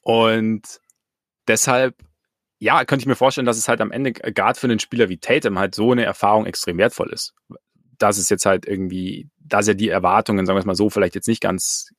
und 0.03 0.81
deshalb 1.47 1.95
ja, 2.61 2.85
könnte 2.85 3.01
ich 3.01 3.07
mir 3.07 3.15
vorstellen, 3.15 3.47
dass 3.47 3.57
es 3.57 3.67
halt 3.67 3.81
am 3.81 3.91
Ende 3.91 4.13
gerade 4.13 4.59
für 4.59 4.67
einen 4.67 4.77
Spieler 4.77 5.09
wie 5.09 5.17
Tatum 5.17 5.57
halt 5.57 5.73
so 5.73 5.91
eine 5.91 6.05
Erfahrung 6.05 6.45
extrem 6.45 6.77
wertvoll 6.77 7.11
ist. 7.11 7.33
Dass 7.97 8.19
es 8.19 8.29
jetzt 8.29 8.45
halt 8.45 8.67
irgendwie, 8.67 9.29
dass 9.39 9.67
er 9.67 9.73
die 9.73 9.89
Erwartungen, 9.89 10.45
sagen 10.45 10.55
wir 10.55 10.59
es 10.59 10.65
mal 10.67 10.75
so, 10.75 10.91
vielleicht 10.91 11.15
jetzt 11.15 11.27
nicht 11.27 11.41
ganz 11.41 11.89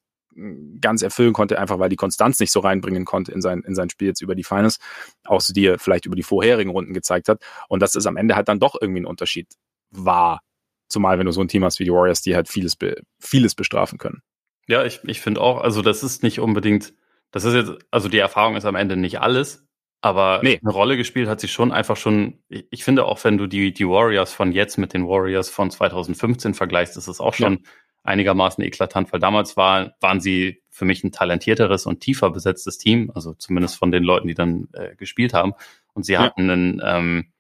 ganz 0.81 1.03
erfüllen 1.03 1.33
konnte, 1.33 1.59
einfach 1.59 1.81
weil 1.81 1.89
die 1.89 1.97
Konstanz 1.97 2.39
nicht 2.39 2.53
so 2.53 2.61
reinbringen 2.61 3.05
konnte 3.05 3.33
in 3.33 3.43
sein, 3.43 3.63
in 3.67 3.75
sein 3.75 3.91
Spiel 3.91 4.09
jetzt 4.09 4.23
über 4.23 4.37
die 4.37 4.45
Finals, 4.45 4.79
auch 5.25 5.41
so 5.41 5.53
die 5.53 5.67
er 5.67 5.79
vielleicht 5.79 6.07
über 6.07 6.17
die 6.17 6.23
vorherigen 6.23 6.71
Runden 6.71 6.95
gezeigt 6.95 7.29
hat. 7.29 7.43
Und 7.69 7.83
dass 7.83 7.97
es 7.97 8.07
am 8.07 8.17
Ende 8.17 8.37
halt 8.37 8.49
dann 8.49 8.61
doch 8.61 8.77
irgendwie 8.81 9.01
ein 9.01 9.07
Unterschied 9.07 9.49
war. 9.91 10.41
Zumal 10.89 11.19
wenn 11.19 11.27
du 11.27 11.33
so 11.33 11.41
ein 11.41 11.49
Team 11.49 11.65
hast 11.65 11.81
wie 11.81 11.85
die 11.85 11.93
Warriors, 11.93 12.23
die 12.23 12.37
halt 12.37 12.49
vieles, 12.49 12.79
vieles 13.19 13.55
bestrafen 13.57 13.99
können. 13.99 14.23
Ja, 14.69 14.85
ich, 14.85 15.01
ich 15.05 15.21
finde 15.21 15.41
auch, 15.41 15.61
also 15.61 15.83
das 15.83 16.05
ist 16.05 16.23
nicht 16.23 16.39
unbedingt, 16.39 16.95
das 17.33 17.45
ist 17.45 17.55
jetzt, 17.55 17.73
also 17.91 18.09
die 18.09 18.19
Erfahrung 18.19 18.57
ist 18.57 18.65
am 18.65 18.77
Ende 18.77 18.97
nicht 18.97 19.21
alles, 19.21 19.67
aber 20.03 20.41
nee. 20.43 20.59
eine 20.61 20.73
Rolle 20.73 20.97
gespielt 20.97 21.29
hat 21.29 21.41
sie 21.41 21.47
schon 21.47 21.71
einfach 21.71 21.97
schon, 21.97 22.41
ich 22.49 22.83
finde 22.83 23.05
auch, 23.05 23.23
wenn 23.23 23.39
du 23.39 23.47
die, 23.47 23.73
die 23.73 23.87
Warriors 23.87 24.33
von 24.33 24.51
jetzt 24.51 24.77
mit 24.77 24.93
den 24.93 25.07
Warriors 25.07 25.49
von 25.49 25.71
2015 25.71 26.55
vergleichst, 26.55 26.97
ist 26.97 27.07
es 27.07 27.21
auch 27.21 27.35
schon 27.35 27.53
ja. 27.53 27.71
einigermaßen 28.03 28.65
eklatant, 28.65 29.13
weil 29.13 29.21
damals 29.21 29.57
war, 29.57 29.95
waren 30.01 30.21
sie 30.21 30.61
für 30.71 30.85
mich 30.85 31.05
ein 31.05 31.13
talentierteres 31.13 31.87
und 31.87 32.01
tiefer 32.01 32.31
besetztes 32.31 32.79
Team, 32.79 33.13
also 33.15 33.35
zumindest 33.35 33.77
von 33.77 33.93
den 33.93 34.03
Leuten, 34.03 34.27
die 34.27 34.35
dann 34.35 34.69
äh, 34.73 34.97
gespielt 34.97 35.35
haben. 35.35 35.55
Und 35.95 36.05
sie 36.05 36.19
hatten 36.19 36.49
ja. 36.49 36.53
einen, 36.53 36.83
ähm, 36.85 37.33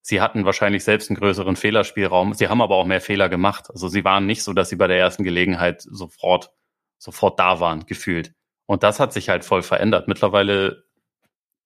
sie 0.00 0.22
hatten 0.22 0.46
wahrscheinlich 0.46 0.84
selbst 0.84 1.10
einen 1.10 1.18
größeren 1.18 1.56
Fehlerspielraum. 1.56 2.32
Sie 2.32 2.48
haben 2.48 2.62
aber 2.62 2.76
auch 2.76 2.86
mehr 2.86 3.02
Fehler 3.02 3.28
gemacht. 3.28 3.66
Also 3.68 3.88
sie 3.88 4.04
waren 4.04 4.24
nicht 4.24 4.42
so, 4.42 4.54
dass 4.54 4.70
sie 4.70 4.76
bei 4.76 4.86
der 4.86 4.98
ersten 4.98 5.22
Gelegenheit 5.22 5.82
sofort, 5.82 6.50
sofort 6.96 7.38
da 7.38 7.60
waren, 7.60 7.84
gefühlt. 7.84 8.32
Und 8.64 8.82
das 8.82 9.00
hat 9.00 9.12
sich 9.12 9.28
halt 9.28 9.44
voll 9.44 9.62
verändert. 9.62 10.08
Mittlerweile 10.08 10.87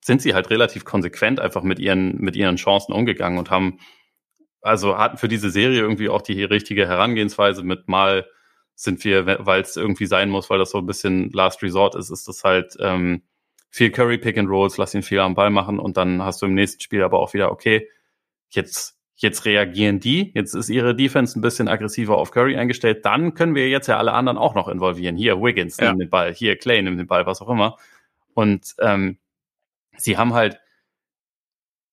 sind 0.03 0.20
sie 0.20 0.34
halt 0.34 0.50
relativ 0.50 0.84
konsequent 0.84 1.40
einfach 1.40 1.62
mit 1.62 1.78
ihren, 1.78 2.18
mit 2.18 2.36
ihren 2.36 2.57
Chancen 2.57 2.92
umgegangen 2.92 3.38
und 3.38 3.50
haben, 3.50 3.78
also 4.61 4.98
hatten 4.98 5.16
für 5.16 5.28
diese 5.28 5.50
Serie 5.50 5.80
irgendwie 5.80 6.09
auch 6.09 6.22
die 6.22 6.42
richtige 6.42 6.88
Herangehensweise 6.88 7.62
mit 7.62 7.88
mal 7.88 8.26
sind 8.74 9.05
wir, 9.05 9.38
weil 9.46 9.62
es 9.62 9.76
irgendwie 9.76 10.07
sein 10.07 10.28
muss, 10.28 10.50
weil 10.50 10.59
das 10.59 10.70
so 10.70 10.78
ein 10.78 10.86
bisschen 10.86 11.30
Last 11.30 11.62
Resort 11.62 11.94
ist, 11.94 12.11
ist 12.11 12.26
das 12.26 12.42
halt 12.42 12.76
ähm, 12.80 13.22
viel 13.70 13.90
Curry 13.90 14.18
Pick 14.18 14.36
and 14.38 14.48
Rolls, 14.48 14.76
lass 14.76 14.94
ihn 14.94 15.03
viel 15.03 15.20
am 15.20 15.34
Ball 15.34 15.50
machen 15.50 15.78
und 15.78 15.96
dann 15.96 16.22
hast 16.22 16.42
du 16.42 16.46
im 16.46 16.55
nächsten 16.55 16.80
Spiel 16.80 17.03
aber 17.03 17.20
auch 17.20 17.32
wieder, 17.32 17.53
okay, 17.53 17.88
jetzt, 18.50 18.98
jetzt 19.14 19.44
reagieren 19.44 20.00
die, 20.00 20.32
jetzt 20.34 20.55
ist 20.55 20.68
ihre 20.68 20.96
Defense 20.96 21.38
ein 21.38 21.42
bisschen 21.42 21.68
aggressiver 21.68 22.16
auf 22.18 22.32
Curry 22.32 22.57
eingestellt, 22.57 23.05
dann 23.05 23.34
können 23.34 23.55
wir 23.55 23.68
jetzt 23.68 23.86
ja 23.86 23.98
alle 23.98 24.14
anderen 24.14 24.36
auch 24.36 24.55
noch 24.55 24.66
involvieren. 24.66 25.16
Hier 25.16 25.40
Wiggins 25.40 25.76
ja. 25.76 25.90
nimmt 25.90 26.03
den 26.03 26.11
Ball, 26.11 26.34
hier 26.34 26.57
Clay 26.57 26.82
nimmt 26.82 26.98
den 26.98 27.07
Ball, 27.07 27.24
was 27.24 27.40
auch 27.40 27.48
immer. 27.48 27.76
Und 28.34 28.74
ähm, 28.80 29.18
sie 29.97 30.16
haben 30.16 30.34
halt, 30.34 30.59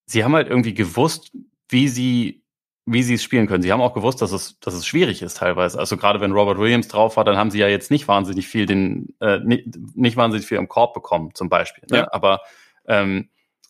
sie 0.06 0.24
haben 0.24 0.34
halt 0.34 0.48
irgendwie 0.48 0.74
gewusst, 0.74 1.32
wie 1.70 1.88
sie, 1.88 2.44
wie 2.86 3.04
sie 3.04 3.16
es 3.16 3.24
spielen 3.24 3.48
können. 3.48 3.62
Sie 3.62 3.72
haben 3.72 3.82
auch 3.82 3.94
gewusst, 3.94 4.22
dass 4.22 4.32
es, 4.32 4.60
dass 4.60 4.74
es 4.74 4.86
schwierig 4.86 5.22
ist 5.22 5.38
teilweise. 5.38 5.78
Also 5.78 5.98
gerade 5.98 6.22
wenn 6.22 6.32
Robert 6.32 6.58
Williams 6.58 6.88
drauf 6.88 7.18
war, 7.18 7.24
dann 7.24 7.38
haben 7.38 7.52
sie 7.52 7.60
ja 7.60 7.68
jetzt 7.68 7.92
nicht 7.92 8.08
wahnsinnig 8.08 8.48
viel 8.48 8.66
den, 8.66 9.16
äh, 9.20 9.40
nicht, 9.40 9.68
nicht 9.96 10.18
wahnsinnig 10.18 10.48
viel 10.48 10.58
im 10.58 10.68
Korb 10.68 10.94
bekommen, 10.94 11.36
zum 11.36 11.50
Beispiel. 11.50 11.84
Ne? 11.92 12.00
Ja. 12.00 12.08
Aber 12.12 12.42
ähm, 12.88 13.30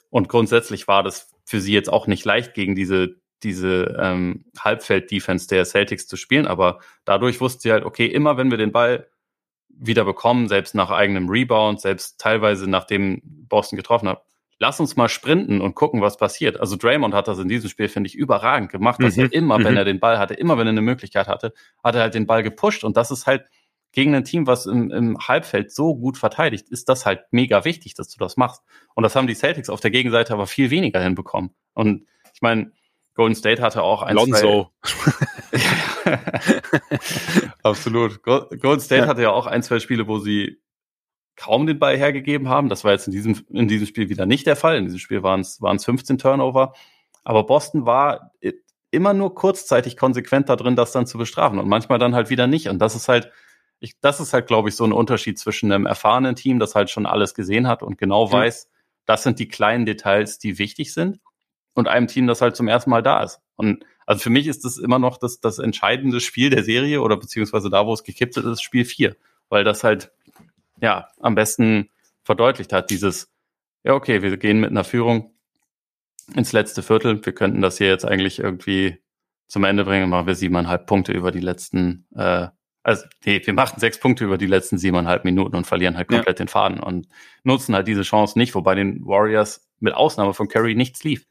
und 0.09 0.29
grundsätzlich 0.29 0.87
war 0.87 1.03
das 1.03 1.31
für 1.45 1.59
sie 1.59 1.73
jetzt 1.73 1.91
auch 1.91 2.07
nicht 2.07 2.25
leicht 2.25 2.53
gegen 2.53 2.75
diese 2.75 3.19
diese 3.43 3.97
ähm, 3.99 4.45
Halbfeld-Defense 4.59 5.47
der 5.47 5.65
Celtics 5.65 6.07
zu 6.07 6.17
spielen, 6.17 6.45
aber 6.45 6.79
dadurch 7.05 7.39
wusste 7.39 7.61
sie 7.61 7.71
halt, 7.71 7.85
okay, 7.85 8.05
immer 8.05 8.37
wenn 8.37 8.51
wir 8.51 8.57
den 8.57 8.71
Ball 8.71 9.07
wieder 9.79 10.05
bekommen, 10.05 10.47
selbst 10.47 10.75
nach 10.75 10.91
eigenem 10.91 11.29
Rebound, 11.29 11.81
selbst 11.81 12.19
teilweise 12.19 12.69
nachdem 12.69 13.21
Boston 13.23 13.77
getroffen 13.77 14.09
hat. 14.09 14.23
Lass 14.59 14.79
uns 14.81 14.97
mal 14.97 15.07
sprinten 15.07 15.61
und 15.61 15.73
gucken, 15.73 16.01
was 16.01 16.17
passiert. 16.17 16.59
Also 16.59 16.75
Draymond 16.75 17.13
hat 17.13 17.29
das 17.29 17.39
in 17.39 17.47
diesem 17.47 17.69
Spiel, 17.69 17.87
finde 17.87 18.07
ich, 18.07 18.15
überragend 18.15 18.71
gemacht, 18.71 19.01
dass 19.01 19.15
mhm. 19.15 19.23
er 19.23 19.33
immer, 19.33 19.57
mhm. 19.57 19.63
wenn 19.63 19.77
er 19.77 19.85
den 19.85 20.01
Ball 20.01 20.19
hatte, 20.19 20.33
immer 20.33 20.57
wenn 20.57 20.67
er 20.67 20.71
eine 20.71 20.81
Möglichkeit 20.81 21.27
hatte, 21.27 21.53
hat 21.81 21.95
er 21.95 22.01
halt 22.01 22.13
den 22.13 22.27
Ball 22.27 22.43
gepusht. 22.43 22.83
Und 22.83 22.97
das 22.97 23.09
ist 23.09 23.25
halt 23.25 23.45
gegen 23.93 24.13
ein 24.13 24.25
Team, 24.25 24.47
was 24.47 24.65
im, 24.65 24.91
im 24.91 25.17
Halbfeld 25.17 25.71
so 25.71 25.95
gut 25.95 26.17
verteidigt, 26.17 26.69
ist 26.69 26.89
das 26.89 27.05
halt 27.05 27.21
mega 27.31 27.63
wichtig, 27.63 27.95
dass 27.95 28.09
du 28.09 28.19
das 28.19 28.35
machst. 28.35 28.61
Und 28.95 29.03
das 29.03 29.15
haben 29.15 29.27
die 29.27 29.33
Celtics 29.33 29.69
auf 29.69 29.79
der 29.79 29.91
Gegenseite 29.91 30.33
aber 30.33 30.45
viel 30.45 30.69
weniger 30.71 31.01
hinbekommen. 31.01 31.51
Und 31.73 32.05
ich 32.33 32.41
meine, 32.41 32.71
Golden 33.15 33.35
State 33.35 33.61
hatte 33.61 33.81
auch 33.81 34.01
ein, 34.01 34.15
Lonzo. 34.15 34.71
Absolut. 37.63 38.23
Golden 38.23 38.79
State 38.79 39.03
ja. 39.03 39.07
hatte 39.07 39.21
ja 39.21 39.31
auch 39.31 39.47
ein, 39.47 39.63
zwei 39.63 39.79
Spiele, 39.79 40.07
wo 40.07 40.19
sie 40.19 40.61
kaum 41.35 41.67
den 41.67 41.79
Ball 41.79 41.97
hergegeben 41.97 42.49
haben. 42.49 42.69
Das 42.69 42.83
war 42.83 42.91
jetzt 42.91 43.07
in 43.07 43.13
diesem, 43.13 43.45
in 43.49 43.67
diesem 43.67 43.87
Spiel 43.87 44.09
wieder 44.09 44.25
nicht 44.25 44.45
der 44.45 44.55
Fall. 44.55 44.77
In 44.77 44.85
diesem 44.85 44.99
Spiel 44.99 45.23
waren 45.23 45.41
es, 45.41 45.61
waren 45.61 45.77
es 45.77 45.85
15 45.85 46.17
Turnover. 46.17 46.73
Aber 47.23 47.45
Boston 47.45 47.85
war 47.85 48.31
immer 48.91 49.13
nur 49.13 49.35
kurzzeitig 49.35 49.97
konsequent 49.97 50.49
da 50.49 50.55
drin, 50.55 50.75
das 50.75 50.91
dann 50.91 51.05
zu 51.05 51.17
bestrafen 51.17 51.59
und 51.59 51.67
manchmal 51.67 51.99
dann 51.99 52.15
halt 52.15 52.29
wieder 52.29 52.47
nicht. 52.47 52.67
Und 52.69 52.79
das 52.79 52.95
ist 52.95 53.07
halt, 53.07 53.31
ich, 53.79 53.99
das 53.99 54.19
ist 54.19 54.33
halt, 54.33 54.47
glaube 54.47 54.69
ich, 54.69 54.75
so 54.75 54.83
ein 54.83 54.93
Unterschied 54.93 55.37
zwischen 55.37 55.71
einem 55.71 55.85
erfahrenen 55.85 56.35
Team, 56.35 56.59
das 56.59 56.75
halt 56.75 56.89
schon 56.89 57.05
alles 57.05 57.33
gesehen 57.33 57.67
hat 57.67 57.83
und 57.83 57.97
genau 57.97 58.31
weiß, 58.31 58.69
das 59.05 59.23
sind 59.23 59.39
die 59.39 59.47
kleinen 59.47 59.85
Details, 59.85 60.39
die 60.39 60.57
wichtig 60.57 60.93
sind 60.93 61.19
und 61.73 61.87
einem 61.87 62.07
Team, 62.07 62.27
das 62.27 62.41
halt 62.41 62.55
zum 62.55 62.67
ersten 62.67 62.89
Mal 62.89 63.03
da 63.03 63.23
ist. 63.23 63.41
Und 63.55 63.85
also 64.05 64.21
für 64.21 64.29
mich 64.29 64.47
ist 64.47 64.65
das 64.65 64.77
immer 64.77 64.97
noch 64.97 65.17
das, 65.17 65.39
das 65.39 65.59
entscheidende 65.59 66.19
Spiel 66.19 66.49
der 66.49 66.63
Serie 66.63 67.01
oder 67.01 67.17
beziehungsweise 67.17 67.69
da, 67.69 67.85
wo 67.85 67.93
es 67.93 68.03
gekippt 68.03 68.37
ist, 68.37 68.45
ist 68.45 68.63
Spiel 68.63 68.85
4, 68.85 69.15
weil 69.49 69.63
das 69.63 69.83
halt 69.83 70.11
ja 70.81 71.09
am 71.19 71.35
besten 71.35 71.89
verdeutlicht 72.23 72.73
hat, 72.73 72.89
dieses, 72.89 73.31
ja, 73.83 73.93
okay, 73.93 74.21
wir 74.21 74.35
gehen 74.37 74.59
mit 74.59 74.71
einer 74.71 74.83
Führung 74.83 75.33
ins 76.35 76.53
letzte 76.53 76.83
Viertel, 76.83 77.23
wir 77.25 77.33
könnten 77.33 77.61
das 77.61 77.77
hier 77.77 77.87
jetzt 77.87 78.05
eigentlich 78.05 78.39
irgendwie 78.39 78.97
zum 79.47 79.63
Ende 79.63 79.83
bringen, 79.85 80.09
machen 80.09 80.27
wir 80.27 80.35
siebeneinhalb 80.35 80.85
Punkte 80.85 81.11
über 81.11 81.31
die 81.31 81.39
letzten, 81.39 82.07
äh, 82.15 82.47
also 82.83 83.05
nee, 83.25 83.41
wir 83.43 83.53
machen 83.53 83.79
sechs 83.79 83.99
Punkte 83.99 84.23
über 84.25 84.37
die 84.37 84.47
letzten 84.47 84.77
siebeneinhalb 84.77 85.25
Minuten 85.25 85.55
und 85.55 85.67
verlieren 85.67 85.97
halt 85.97 86.07
komplett 86.07 86.39
ja. 86.39 86.45
den 86.45 86.47
Faden 86.47 86.79
und 86.79 87.07
nutzen 87.43 87.75
halt 87.75 87.87
diese 87.87 88.03
Chance 88.03 88.37
nicht, 88.37 88.55
wobei 88.55 88.75
den 88.75 89.05
Warriors 89.05 89.67
mit 89.79 89.93
Ausnahme 89.93 90.33
von 90.33 90.47
Curry 90.47 90.75
nichts 90.75 91.03
lief. 91.03 91.25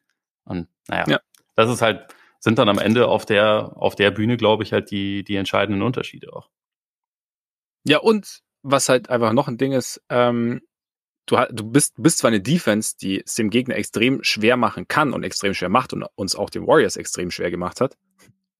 Und 0.49 0.69
naja, 0.89 1.05
ja. 1.09 1.21
das 1.55 1.71
ist 1.71 1.83
halt, 1.83 2.07
sind 2.41 2.59
dann 2.59 2.69
am 2.69 2.79
Ende 2.79 3.09
auf 3.09 3.27
der, 3.27 3.73
auf 3.77 3.95
der 3.95 4.11
Bühne, 4.11 4.37
glaube 4.37 4.63
ich, 4.63 4.73
halt 4.73 4.91
die, 4.91 5.25
die 5.25 5.37
entscheidenden 5.37 5.83
Unterschiede 5.83 6.33
auch. 6.33 6.49
Ja, 7.85 7.99
und 7.99 8.41
was 8.63 8.89
halt 8.89 9.11
einfach 9.11 9.33
noch 9.33 9.49
ein 9.49 9.59
Ding 9.59 9.73
ist, 9.73 10.03
ähm, 10.09 10.63
du, 11.27 11.37
du 11.51 11.71
bist, 11.71 11.95
bist 11.97 12.19
zwar 12.19 12.29
eine 12.29 12.41
Defense, 12.41 12.97
die 13.01 13.23
es 13.25 13.35
dem 13.35 13.51
Gegner 13.51 13.77
extrem 13.77 14.23
schwer 14.25 14.57
machen 14.57 14.89
kann 14.89 15.13
und 15.13 15.25
extrem 15.25 15.55
schwer 15.55 15.69
macht 15.69 15.93
und 15.93 16.05
uns 16.15 16.35
auch 16.35 16.51
den 16.51 16.67
Warriors 16.67 16.97
extrem 16.97 17.31
schwer 17.31 17.51
gemacht 17.51 17.81
hat, 17.81 17.97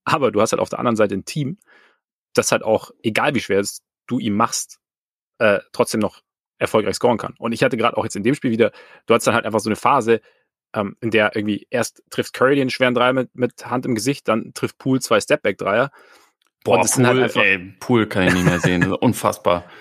aber 0.05 0.31
du 0.31 0.41
hast 0.41 0.53
halt 0.53 0.61
auf 0.61 0.71
der 0.71 0.79
anderen 0.79 0.97
Seite 0.97 1.15
ein 1.15 1.25
Team, 1.25 1.59
das 2.35 2.53
halt 2.53 2.63
auch, 2.63 2.91
egal 3.03 3.35
wie 3.35 3.41
schwer 3.41 3.61
es 3.61 3.83
du 4.07 4.19
ihm 4.19 4.37
machst, 4.37 4.81
äh, 5.39 5.61
trotzdem 5.73 6.01
noch 6.01 6.23
erfolgreich 6.59 6.97
scoren 6.97 7.19
kann. 7.19 7.35
Und 7.39 7.53
ich 7.53 7.63
hatte 7.63 7.77
gerade 7.77 7.97
auch 7.97 8.05
jetzt 8.05 8.17
in 8.17 8.23
dem 8.23 8.35
Spiel 8.35 8.51
wieder, 8.51 8.73
du 9.07 9.15
hast 9.15 9.27
dann 9.27 9.35
halt 9.35 9.45
einfach 9.45 9.61
so 9.61 9.69
eine 9.69 9.77
Phase, 9.77 10.21
ähm, 10.75 10.97
in 11.01 11.11
der 11.11 11.35
irgendwie 11.35 11.67
erst 11.71 12.03
trifft 12.11 12.35
Curry 12.35 12.57
den 12.57 12.71
schweren 12.71 12.95
Dreier 12.95 13.13
mit, 13.13 13.35
mit 13.35 13.67
Hand 13.67 13.87
im 13.87 13.95
Gesicht, 13.95 14.29
dann 14.29 14.53
trifft 14.55 14.79
Poole 14.79 15.01
zwei 15.01 15.21
Stepback-Dreier. 15.21 15.91
Boah, 16.65 16.85
Poole, 16.85 17.23
halt 17.23 17.37
ey, 17.37 17.59
Poole 17.81 18.07
kann 18.07 18.27
ich 18.27 18.35
nicht 18.35 18.45
mehr 18.45 18.61
sehen. 18.61 18.93
Unfassbar. 18.93 19.65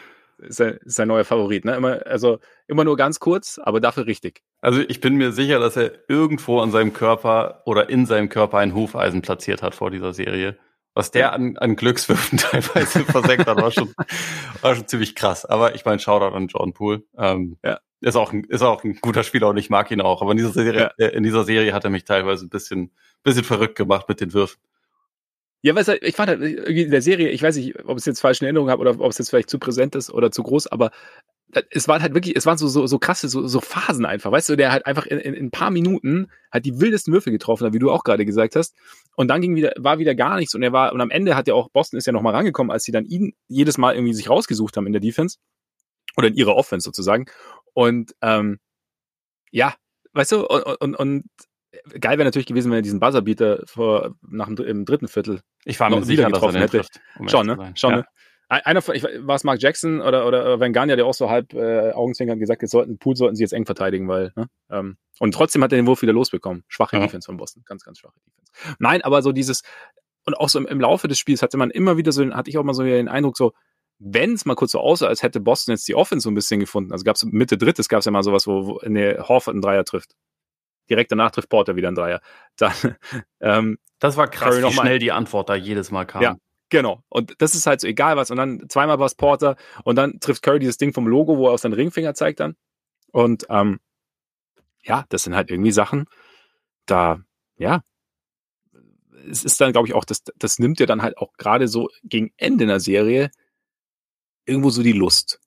Sein, 0.50 0.78
sein 0.86 1.08
neuer 1.08 1.26
Favorit, 1.26 1.66
ne? 1.66 1.76
Immer, 1.76 2.06
also 2.06 2.38
immer 2.68 2.84
nur 2.84 2.96
ganz 2.96 3.20
kurz, 3.20 3.58
aber 3.58 3.82
dafür 3.82 4.06
richtig. 4.06 4.44
Also 4.62 4.82
ich 4.88 5.02
bin 5.02 5.16
mir 5.16 5.32
sicher, 5.32 5.58
dass 5.58 5.76
er 5.76 6.08
irgendwo 6.10 6.60
an 6.60 6.70
seinem 6.70 6.94
Körper 6.94 7.64
oder 7.66 7.90
in 7.90 8.06
seinem 8.06 8.30
Körper 8.30 8.60
ein 8.60 8.76
Hufeisen 8.76 9.24
platziert 9.24 9.64
hat 9.64 9.74
vor 9.74 9.90
dieser 9.90 10.14
Serie. 10.14 10.56
Was 10.94 11.10
der 11.10 11.34
an, 11.34 11.58
an 11.58 11.76
Glückswürfen 11.76 12.38
teilweise 12.40 13.04
versenkt 13.04 13.48
hat, 13.48 13.58
war 13.58 13.72
schon, 13.72 13.96
war 14.62 14.76
schon 14.76 14.88
ziemlich 14.88 15.16
krass. 15.16 15.44
Aber 15.44 15.74
ich 15.74 15.86
meine, 15.86 15.98
Shoutout 15.98 16.36
an 16.36 16.48
Jordan 16.48 16.74
Poole. 16.74 17.04
Ähm, 17.18 17.58
ja. 17.64 17.80
Ist 18.00 18.16
auch, 18.16 18.32
ein, 18.32 18.44
ist 18.44 18.62
auch 18.62 18.84
ein 18.84 18.96
guter 19.02 19.24
Spieler 19.24 19.50
und 19.50 19.58
ich 19.58 19.70
mag 19.70 19.90
ihn 19.90 20.02
auch. 20.02 20.22
Aber 20.22 20.32
in 20.32 20.38
dieser 20.38 20.52
Serie, 20.52 20.92
ja. 20.98 21.06
äh, 21.06 21.16
in 21.16 21.24
dieser 21.24 21.44
Serie 21.44 21.74
hat 21.74 21.84
er 21.84 21.90
mich 21.90 22.06
teilweise 22.06 22.46
ein 22.46 22.50
bisschen, 22.50 22.92
bisschen 23.24 23.44
verrückt 23.44 23.76
gemacht 23.76 24.08
mit 24.08 24.22
den 24.22 24.34
Würfen. 24.34 24.60
Ja, 25.64 25.74
weißt 25.74 25.88
du, 25.90 25.98
ich 25.98 26.16
fand 26.16 26.30
halt 26.30 26.42
irgendwie 26.42 26.84
in 26.84 26.92
der 26.92 27.02
Serie, 27.02 27.30
ich 27.30 27.42
weiß 27.42 27.56
nicht, 27.58 27.84
ob 27.86 27.98
es 27.98 28.06
jetzt 28.06 28.22
falsche 28.22 28.46
Erinnerungen 28.46 28.72
habe 28.72 28.82
oder 28.82 29.00
ob 29.00 29.10
es 29.10 29.18
jetzt 29.18 29.30
vielleicht 29.30 29.50
zu 29.50 29.58
präsent 29.58 29.96
ist 29.96 30.12
oder 30.12 30.32
zu 30.32 30.44
groß, 30.44 30.68
aber 30.68 30.92
es 31.72 31.88
waren 31.88 32.02
halt 32.02 32.14
wirklich, 32.14 32.36
es 32.36 32.46
waren 32.46 32.58
so, 32.58 32.68
so, 32.68 32.88
so 32.88 33.00
krasse, 33.00 33.30
so, 33.30 33.48
so 33.48 33.62
Phasen 33.62 34.06
einfach, 34.06 34.32
weißt 34.32 34.50
du, 34.50 34.56
der 34.56 34.72
halt 34.72 34.86
einfach 34.86 35.06
in, 35.06 35.18
in, 35.18 35.34
in 35.34 35.46
ein 35.46 35.52
paar 35.52 35.72
Minuten 35.72 36.28
halt 36.52 36.66
die 36.66 36.80
wildesten 36.80 37.14
Würfe 37.14 37.32
getroffen 37.32 37.66
hat, 37.66 37.74
wie 37.74 37.80
du 37.80 37.90
auch 37.90 38.04
gerade 38.04 38.26
gesagt 38.26 38.56
hast. 38.56 38.76
Und 39.16 39.30
dann 39.30 39.42
ging 39.42 39.56
wieder, 39.56 39.74
war 39.78 39.98
wieder 39.98 40.14
gar 40.14 40.38
nichts 40.38 40.54
und 40.56 40.62
er 40.62 40.74
war, 40.74 40.94
und 40.94 41.02
am 41.02 41.10
Ende 41.10 41.36
hat 41.36 41.48
ja 41.48 41.54
auch, 41.54 41.70
Boston 41.70 41.98
ist 41.98 42.06
ja 42.06 42.14
nochmal 42.14 42.36
rangekommen, 42.36 42.70
als 42.70 42.84
sie 42.84 42.92
dann 42.92 43.06
ihn 43.06 43.34
jedes 43.48 43.78
Mal 43.78 43.96
irgendwie 43.96 44.14
sich 44.14 44.30
rausgesucht 44.30 44.76
haben 44.78 44.88
in 44.88 44.94
der 44.94 45.02
Defense. 45.02 45.38
Oder 46.16 46.30
in 46.30 46.34
ihrer 46.34 46.56
Offense 46.56 46.84
sozusagen. 46.84 47.26
Und 47.78 48.16
ähm, 48.24 48.58
ja, 49.52 49.76
weißt 50.14 50.32
du, 50.32 50.48
und, 50.48 50.82
und, 50.82 50.96
und 50.96 51.26
geil 52.00 52.18
wäre 52.18 52.26
natürlich 52.26 52.48
gewesen, 52.48 52.72
wenn 52.72 52.80
er 52.80 52.82
diesen 52.82 53.00
Buzzerbeater 53.00 53.66
vor, 53.68 54.16
nach 54.28 54.48
dem, 54.48 54.58
im 54.66 54.84
dritten 54.84 55.08
Viertel 55.08 55.42
ich 55.64 55.80
war 55.80 55.92
mir 55.92 56.04
sicher, 56.04 56.26
getroffen 56.26 56.46
dass 56.46 56.56
er 56.56 56.62
hätte. 56.62 56.78
Trifft, 56.78 57.00
um 57.20 57.30
schon, 57.30 57.46
ne? 57.46 57.74
Schon, 57.76 57.92
ja. 57.92 57.98
ne? 57.98 58.06
Einer 58.48 58.82
von, 58.82 58.96
ich, 58.96 59.04
war 59.04 59.36
es 59.36 59.44
Mark 59.44 59.62
Jackson 59.62 60.02
oder, 60.02 60.26
oder 60.28 60.60
Van 60.60 60.74
Gagne, 60.74 60.96
der 60.96 61.06
auch 61.06 61.14
so 61.14 61.30
halb 61.30 61.54
äh, 61.54 61.92
Augenzwinkern 61.92 62.40
gesagt, 62.40 62.64
jetzt 62.64 62.72
sollten, 62.72 62.98
Pool 62.98 63.16
sollten 63.16 63.36
sie 63.36 63.44
jetzt 63.44 63.54
eng 63.54 63.68
verteidigen, 63.68 64.08
weil, 64.08 64.32
ne? 64.36 64.48
ähm, 64.72 64.98
und 65.20 65.36
trotzdem 65.36 65.64
hat 65.64 65.72
er 65.72 65.76
den 65.76 65.86
Wurf 65.86 66.02
wieder 66.02 66.14
losbekommen. 66.14 66.64
Schwache 66.68 66.96
ja. 66.96 67.04
Defense 67.04 67.28
von 67.28 67.38
Boston. 67.38 67.62
Ganz, 67.68 67.84
ganz 67.84 68.00
schwache 68.00 68.16
Defense. 68.26 68.76
Nein, 68.80 69.04
aber 69.04 69.22
so 69.22 69.32
dieses, 69.32 69.62
und 70.26 70.34
auch 70.34 70.50
so 70.50 70.58
im, 70.58 70.66
im 70.66 70.82
Laufe 70.82 71.08
des 71.08 71.20
Spiels 71.20 71.44
hatte 71.44 71.58
man 71.58 71.70
immer 71.70 71.96
wieder 71.96 72.12
so, 72.12 72.28
hatte 72.34 72.50
ich 72.50 72.58
auch 72.58 72.64
mal 72.64 72.74
so 72.74 72.82
den 72.82 73.08
Eindruck, 73.08 73.38
so, 73.38 73.54
wenn 74.00 74.34
es 74.34 74.46
mal 74.46 74.56
kurz 74.56 74.72
so 74.72 74.80
aussah, 74.80 75.08
als 75.08 75.24
hätte 75.24 75.40
Boston 75.40 75.74
jetzt 75.74 75.88
die 75.88 75.96
Offense 75.96 76.24
so 76.24 76.32
ein 76.32 76.36
bisschen 76.36 76.60
gefunden. 76.60 76.92
Also 76.92 77.04
gab 77.04 77.16
es 77.16 77.26
Mitte 77.26 77.58
drittes 77.58 77.90
gab 77.90 78.00
es 78.00 78.06
ja 78.06 78.12
mal 78.12 78.24
sowas, 78.24 78.48
wo, 78.48 78.68
wo 78.68 78.80
eine 78.80 79.28
Horford 79.28 79.54
einen 79.54 79.62
Dreier 79.62 79.86
trifft. 79.86 80.16
Direkt 80.90 81.12
danach 81.12 81.32
trifft 81.32 81.50
Porter 81.50 81.76
wieder 81.76 81.88
einen 81.88 81.98
Dreier. 81.98 82.22
Dann, 82.58 82.74
ähm, 83.42 83.78
das 84.00 84.16
war 84.18 84.28
krass, 84.28 84.62
wie 84.62 84.72
schnell 84.72 85.00
die 85.00 85.12
Antwort 85.12 85.50
da 85.50 85.56
jedes 85.56 85.92
Mal 85.92 86.06
kam. 86.06 86.22
Ja, 86.22 86.38
Genau. 86.70 87.04
Und 87.10 87.34
das 87.40 87.56
ist 87.56 87.66
halt 87.66 87.82
so 87.82 87.88
egal 87.88 88.18
was. 88.18 88.30
Und 88.30 88.38
dann 88.38 88.66
zweimal 88.70 89.00
war 89.00 89.06
es 89.06 89.16
Porter 89.16 89.56
und 89.84 89.96
dann 89.96 90.20
trifft 90.20 90.44
Curry 90.44 90.60
dieses 90.60 90.78
Ding 90.78 90.94
vom 90.94 91.08
Logo, 91.08 91.38
wo 91.38 91.48
er 91.48 91.54
auf 91.54 91.62
seinen 91.62 91.74
Ringfinger 91.74 92.14
zeigt 92.14 92.40
dann. 92.40 92.56
Und 93.12 93.46
ähm, 93.50 93.80
ja, 94.84 95.06
das 95.10 95.24
sind 95.24 95.36
halt 95.36 95.50
irgendwie 95.50 95.72
Sachen, 95.72 96.06
da, 96.86 97.22
ja, 97.58 97.82
es 99.30 99.44
ist 99.44 99.60
dann, 99.60 99.72
glaube 99.72 99.88
ich, 99.88 99.94
auch, 99.94 100.06
das, 100.06 100.24
das 100.36 100.60
nimmt 100.60 100.80
ja 100.80 100.86
dann 100.86 101.02
halt 101.02 101.18
auch 101.18 101.34
gerade 101.38 101.68
so 101.68 101.90
gegen 102.04 102.32
Ende 102.38 102.66
einer 102.66 102.80
Serie 102.80 103.30
irgendwo 104.48 104.70
so 104.70 104.82
die 104.82 104.94
Lust. 104.94 105.40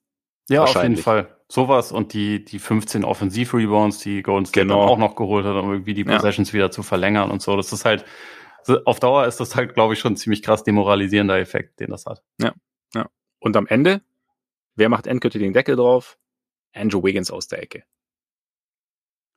Ja, 0.49 0.63
auf 0.63 0.81
jeden 0.81 0.97
Fall. 0.97 1.35
Sowas 1.47 1.91
und 1.91 2.13
die, 2.13 2.45
die 2.45 2.59
15 2.59 3.03
Offensiv-Rebounds, 3.03 3.99
die 3.99 4.21
Golden 4.23 4.45
State 4.45 4.67
genau. 4.67 4.81
auch 4.81 4.97
noch 4.97 5.15
geholt 5.15 5.45
hat, 5.45 5.55
um 5.55 5.71
irgendwie 5.71 5.93
die 5.93 6.05
Possessions 6.05 6.49
ja. 6.49 6.53
wieder 6.53 6.71
zu 6.71 6.81
verlängern 6.81 7.29
und 7.29 7.41
so. 7.41 7.57
Das 7.57 7.73
ist 7.73 7.83
halt, 7.83 8.05
auf 8.85 8.99
Dauer 8.99 9.25
ist 9.27 9.39
das 9.39 9.55
halt, 9.55 9.73
glaube 9.73 9.93
ich, 9.93 9.99
schon 9.99 10.13
ein 10.13 10.17
ziemlich 10.17 10.41
krass 10.41 10.63
demoralisierender 10.63 11.37
Effekt, 11.39 11.79
den 11.79 11.89
das 11.89 12.05
hat. 12.05 12.23
Ja, 12.39 12.53
ja. 12.93 13.09
Und 13.39 13.57
am 13.57 13.67
Ende, 13.67 14.01
wer 14.75 14.87
macht 14.87 15.07
endgültig 15.07 15.41
den 15.41 15.53
Deckel 15.53 15.75
drauf? 15.75 16.17
Andrew 16.73 17.03
Wiggins 17.03 17.31
aus 17.31 17.47
der 17.47 17.61
Ecke. 17.61 17.83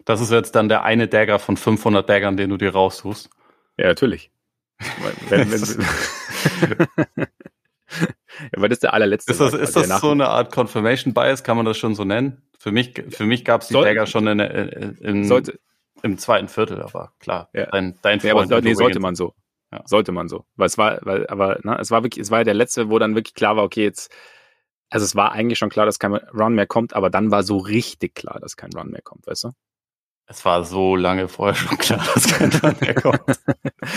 Das 0.04 0.20
ist 0.20 0.30
jetzt 0.30 0.54
dann 0.54 0.68
der 0.68 0.84
eine 0.84 1.08
Dagger 1.08 1.38
von 1.38 1.56
500 1.56 2.08
Daggern, 2.08 2.36
den 2.36 2.50
du 2.50 2.56
dir 2.56 2.72
raussuchst. 2.72 3.30
Ja, 3.76 3.86
natürlich. 3.86 4.30
wenn, 5.28 5.50
wenn, 5.50 7.26
ja, 8.00 8.08
weil 8.56 8.68
das 8.68 8.80
der 8.80 8.94
allerletzte. 8.94 9.32
Ist 9.32 9.40
das, 9.40 9.54
ist 9.54 9.76
das 9.76 10.00
so 10.00 10.10
eine 10.10 10.28
Art 10.28 10.52
Confirmation 10.52 11.14
Bias? 11.14 11.44
Kann 11.44 11.56
man 11.56 11.66
das 11.66 11.78
schon 11.78 11.94
so 11.94 12.04
nennen? 12.04 12.42
Für 12.58 12.72
mich, 12.72 12.94
für 13.10 13.24
mich 13.24 13.44
gab 13.44 13.62
es 13.62 13.68
die 13.68 13.74
Dagger 13.74 14.06
schon 14.06 14.26
in, 14.26 14.40
in, 14.40 14.96
in, 14.98 15.24
sollte, 15.24 15.58
im 16.02 16.18
zweiten 16.18 16.48
Viertel, 16.48 16.82
aber 16.82 17.12
klar. 17.18 17.48
Ja. 17.52 17.66
Dein, 17.66 17.98
dein 18.02 18.20
ja, 18.20 18.34
aber 18.34 18.60
nee, 18.60 18.74
sollte 18.74 19.00
man 19.00 19.14
so. 19.14 19.34
Ja. 19.72 19.82
Sollte 19.86 20.12
man 20.12 20.28
so. 20.28 20.44
Weil 20.56 20.66
es 20.66 20.78
war, 20.78 20.98
weil, 21.02 21.26
aber, 21.26 21.58
ne, 21.62 21.78
es 21.80 21.90
war 21.90 22.02
wirklich, 22.02 22.22
es 22.22 22.30
war 22.30 22.38
ja 22.38 22.44
der 22.44 22.54
letzte, 22.54 22.90
wo 22.90 22.98
dann 22.98 23.14
wirklich 23.14 23.34
klar 23.34 23.56
war, 23.56 23.64
okay, 23.64 23.82
jetzt, 23.82 24.12
also 24.88 25.04
es 25.04 25.16
war 25.16 25.32
eigentlich 25.32 25.58
schon 25.58 25.70
klar, 25.70 25.84
dass 25.84 25.98
kein 25.98 26.14
Run 26.14 26.54
mehr 26.54 26.66
kommt, 26.66 26.94
aber 26.94 27.10
dann 27.10 27.30
war 27.30 27.42
so 27.42 27.56
richtig 27.56 28.14
klar, 28.14 28.38
dass 28.40 28.56
kein 28.56 28.72
Run 28.72 28.90
mehr 28.90 29.02
kommt, 29.02 29.26
weißt 29.26 29.44
du? 29.44 29.50
Es 30.26 30.44
war 30.44 30.64
so 30.64 30.96
lange 30.96 31.28
vorher 31.28 31.54
schon 31.54 31.76
klar, 31.76 32.04
dass 32.14 32.26
kein 32.26 32.50
mehr 32.80 32.94
kommt. 32.94 33.20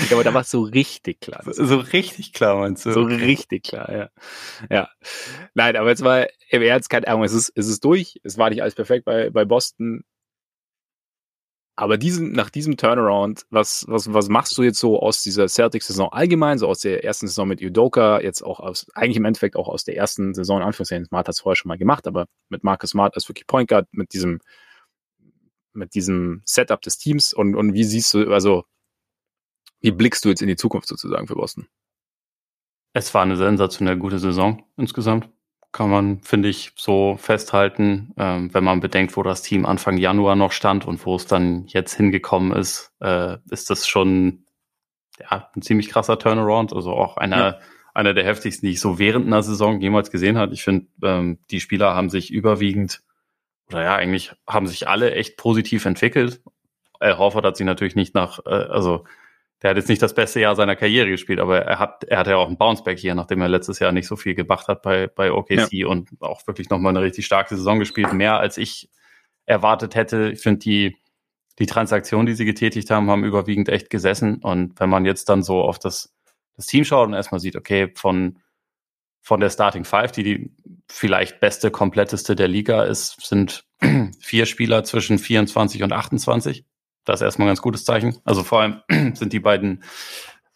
ja, 0.09 0.11
aber 0.11 0.23
da 0.23 0.33
war 0.33 0.41
es 0.41 0.51
so 0.51 0.61
richtig 0.61 1.21
klar. 1.21 1.41
So, 1.45 1.65
so, 1.65 1.77
richtig 1.77 2.33
klar, 2.33 2.57
meinst 2.57 2.85
du? 2.85 2.91
So 2.91 3.03
richtig 3.03 3.63
klar, 3.63 3.91
ja. 3.91 4.09
Ja. 4.69 4.89
Nein, 5.53 5.77
aber 5.77 5.91
es 5.91 6.03
war 6.03 6.27
im 6.49 6.61
Ernst 6.61 6.89
keine 6.89 7.07
Ahnung, 7.07 7.23
es 7.23 7.33
ist, 7.33 7.51
es 7.55 7.67
ist 7.67 7.83
durch. 7.83 8.19
Es 8.23 8.37
war 8.37 8.49
nicht 8.49 8.61
alles 8.61 8.75
perfekt 8.75 9.05
bei, 9.05 9.29
bei 9.29 9.45
Boston. 9.45 10.03
Aber 11.79 11.97
diesen, 11.97 12.31
nach 12.31 12.49
diesem 12.49 12.75
Turnaround, 12.75 13.45
was, 13.51 13.85
was, 13.87 14.11
was 14.11 14.29
machst 14.29 14.57
du 14.57 14.63
jetzt 14.63 14.79
so 14.79 14.99
aus 14.99 15.21
dieser 15.21 15.47
Celtics-Saison 15.47 16.11
allgemein, 16.11 16.57
so 16.57 16.67
aus 16.67 16.79
der 16.79 17.03
ersten 17.03 17.27
Saison 17.27 17.47
mit 17.47 17.61
Udoka, 17.61 18.19
jetzt 18.19 18.41
auch 18.41 18.59
aus, 18.59 18.87
eigentlich 18.95 19.17
im 19.17 19.25
Endeffekt 19.25 19.55
auch 19.55 19.69
aus 19.69 19.83
der 19.83 19.95
ersten 19.95 20.33
Saison, 20.33 20.57
in 20.57 20.65
Anführungszeichen, 20.65 21.05
Smart 21.05 21.27
hat 21.27 21.35
es 21.35 21.41
vorher 21.41 21.55
schon 21.55 21.69
mal 21.69 21.77
gemacht, 21.77 22.07
aber 22.07 22.25
mit 22.49 22.63
Marcus 22.63 22.89
Smart 22.89 23.13
als 23.13 23.29
wirklich 23.29 23.45
Point 23.45 23.69
Guard, 23.69 23.87
mit 23.91 24.11
diesem, 24.13 24.39
mit 25.77 25.95
diesem 25.95 26.41
Setup 26.45 26.81
des 26.81 26.97
Teams 26.97 27.33
und, 27.33 27.55
und 27.55 27.73
wie 27.73 27.83
siehst 27.83 28.13
du, 28.13 28.31
also, 28.31 28.65
wie 29.79 29.91
blickst 29.91 30.25
du 30.25 30.29
jetzt 30.29 30.41
in 30.41 30.47
die 30.47 30.55
Zukunft 30.55 30.87
sozusagen 30.87 31.27
für 31.27 31.35
Boston? 31.35 31.67
Es 32.93 33.13
war 33.13 33.21
eine 33.21 33.37
sensationell 33.37 33.97
gute 33.97 34.19
Saison 34.19 34.63
insgesamt 34.75 35.29
kann 35.71 35.89
man, 35.89 36.21
finde 36.21 36.49
ich, 36.49 36.71
so 36.75 37.17
festhalten. 37.19 38.13
Ähm, 38.17 38.53
wenn 38.53 38.63
man 38.63 38.79
bedenkt, 38.79 39.15
wo 39.15 39.23
das 39.23 39.41
Team 39.41 39.65
Anfang 39.65 39.97
Januar 39.97 40.35
noch 40.35 40.51
stand 40.51 40.85
und 40.85 41.05
wo 41.05 41.15
es 41.15 41.27
dann 41.27 41.65
jetzt 41.67 41.93
hingekommen 41.93 42.51
ist, 42.51 42.93
äh, 42.99 43.37
ist 43.51 43.69
das 43.69 43.87
schon 43.87 44.45
ja, 45.19 45.49
ein 45.55 45.61
ziemlich 45.61 45.89
krasser 45.89 46.17
Turnaround. 46.17 46.73
Also 46.73 46.93
auch 46.93 47.17
einer, 47.17 47.37
ja. 47.37 47.59
einer 47.93 48.13
der 48.13 48.23
heftigsten, 48.23 48.65
die 48.65 48.73
ich 48.73 48.79
so 48.79 48.97
während 48.97 49.27
einer 49.27 49.43
Saison 49.43 49.79
jemals 49.81 50.09
gesehen 50.09 50.37
habe. 50.37 50.53
Ich 50.53 50.63
finde, 50.63 50.87
ähm, 51.03 51.39
die 51.51 51.59
Spieler 51.59 51.93
haben 51.93 52.09
sich 52.09 52.31
überwiegend, 52.31 53.03
oder 53.69 53.83
ja, 53.83 53.95
eigentlich 53.95 54.33
haben 54.47 54.67
sich 54.67 54.87
alle 54.87 55.11
echt 55.11 55.37
positiv 55.37 55.85
entwickelt. 55.85 56.41
Al 56.99 57.17
Horford 57.17 57.45
hat 57.45 57.57
sich 57.57 57.65
natürlich 57.65 57.95
nicht 57.95 58.15
nach, 58.15 58.39
äh, 58.45 58.49
also 58.49 59.05
der 59.61 59.71
hat 59.71 59.77
jetzt 59.77 59.89
nicht 59.89 60.01
das 60.01 60.13
beste 60.13 60.39
Jahr 60.39 60.55
seiner 60.55 60.75
Karriere 60.75 61.09
gespielt, 61.09 61.39
aber 61.39 61.59
er 61.61 61.79
hat, 61.79 62.03
er 62.03 62.19
hat 62.19 62.27
ja 62.27 62.37
auch 62.37 62.47
ein 62.47 62.57
Bounceback 62.57 62.99
hier, 62.99 63.15
nachdem 63.15 63.41
er 63.41 63.49
letztes 63.49 63.79
Jahr 63.79 63.91
nicht 63.91 64.07
so 64.07 64.15
viel 64.15 64.35
gemacht 64.35 64.67
hat 64.67 64.83
bei, 64.83 65.07
bei 65.07 65.31
OKC 65.31 65.73
ja. 65.73 65.87
und 65.87 66.09
auch 66.19 66.45
wirklich 66.45 66.69
nochmal 66.69 66.91
eine 66.91 67.01
richtig 67.01 67.25
starke 67.25 67.55
Saison 67.55 67.79
gespielt, 67.79 68.13
mehr 68.13 68.39
als 68.39 68.57
ich 68.57 68.89
erwartet 69.45 69.95
hätte. 69.95 70.29
Ich 70.31 70.41
finde 70.41 70.59
die, 70.59 70.97
die 71.57 71.65
Transaktionen, 71.65 72.27
die 72.27 72.35
sie 72.35 72.45
getätigt 72.45 72.91
haben, 72.91 73.09
haben 73.09 73.23
überwiegend 73.23 73.69
echt 73.69 73.89
gesessen. 73.89 74.43
Und 74.43 74.79
wenn 74.79 74.89
man 74.89 75.05
jetzt 75.05 75.27
dann 75.29 75.41
so 75.41 75.61
auf 75.61 75.79
das, 75.79 76.13
das 76.55 76.67
Team 76.67 76.83
schaut 76.83 77.07
und 77.07 77.15
erstmal 77.15 77.39
sieht, 77.39 77.55
okay, 77.55 77.91
von, 77.95 78.39
von 79.27 79.41
der 79.41 79.49
Starting 79.49 79.83
Five, 79.83 80.13
die 80.13 80.23
die 80.23 80.51
vielleicht 80.87 81.41
beste, 81.41 81.69
kompletteste 81.69 82.33
der 82.33 82.47
Liga 82.47 82.83
ist, 82.83 83.19
sind 83.27 83.65
vier 84.21 84.45
Spieler 84.45 84.85
zwischen 84.85 85.19
24 85.19 85.83
und 85.83 85.91
28. 85.91 86.63
Das 87.03 87.19
ist 87.19 87.25
erstmal 87.25 87.47
ein 87.47 87.49
ganz 87.49 87.61
gutes 87.61 87.83
Zeichen. 87.83 88.19
Also 88.23 88.43
vor 88.43 88.61
allem 88.61 88.81
sind 89.15 89.33
die 89.33 89.41
beiden 89.41 89.83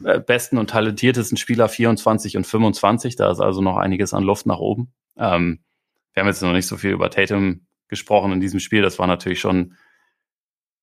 äh, 0.06 0.22
besten 0.22 0.58
und 0.58 0.70
talentiertesten 0.70 1.38
Spieler 1.38 1.68
24 1.68 2.38
und 2.38 2.48
25. 2.48 3.18
Da 3.18 3.30
ist 3.30 3.42
also 3.42 3.60
noch 3.60 3.76
einiges 3.76 4.14
an 4.14 4.24
Luft 4.24 4.46
nach 4.46 4.60
oben. 4.60 4.94
Ähm, 5.18 5.60
wir 6.14 6.22
haben 6.22 6.28
jetzt 6.28 6.42
noch 6.42 6.54
nicht 6.54 6.68
so 6.68 6.78
viel 6.78 6.92
über 6.92 7.10
Tatum 7.10 7.68
gesprochen 7.90 8.32
in 8.32 8.40
diesem 8.40 8.62
Spiel. 8.62 8.82
Das 8.82 9.00
war 9.00 9.08
natürlich 9.08 9.42
schon 9.42 9.76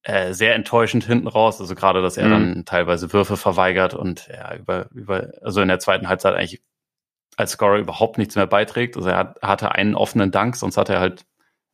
äh, 0.03 0.35
sehr 0.35 0.55
enttäuschend 0.55 1.05
hinten 1.05 1.27
raus. 1.27 1.59
Also 1.59 1.75
gerade, 1.75 2.03
dass 2.03 2.19
er 2.19 2.27
mhm. 2.27 2.33
dann 2.33 2.65
teilweise 2.67 3.15
Würfe 3.15 3.39
verweigert 3.39 3.95
und 3.95 4.29
ja, 4.29 4.55
über, 4.57 4.91
über, 4.93 5.33
also 5.41 5.63
in 5.63 5.69
der 5.69 5.79
zweiten 5.79 6.11
Halbzeit 6.11 6.35
eigentlich 6.35 6.61
als 7.39 7.53
Scorer 7.53 7.79
überhaupt 7.79 8.19
nichts 8.19 8.35
mehr 8.35 8.49
beiträgt. 8.49 8.97
Also 8.97 9.11
er 9.11 9.19
hat, 9.19 9.43
hatte 9.43 9.73
einen 9.73 9.95
offenen 9.95 10.33
Dank, 10.33 10.57
sonst 10.57 10.77
hat 10.77 10.89
er 10.89 10.99
halt 10.99 11.25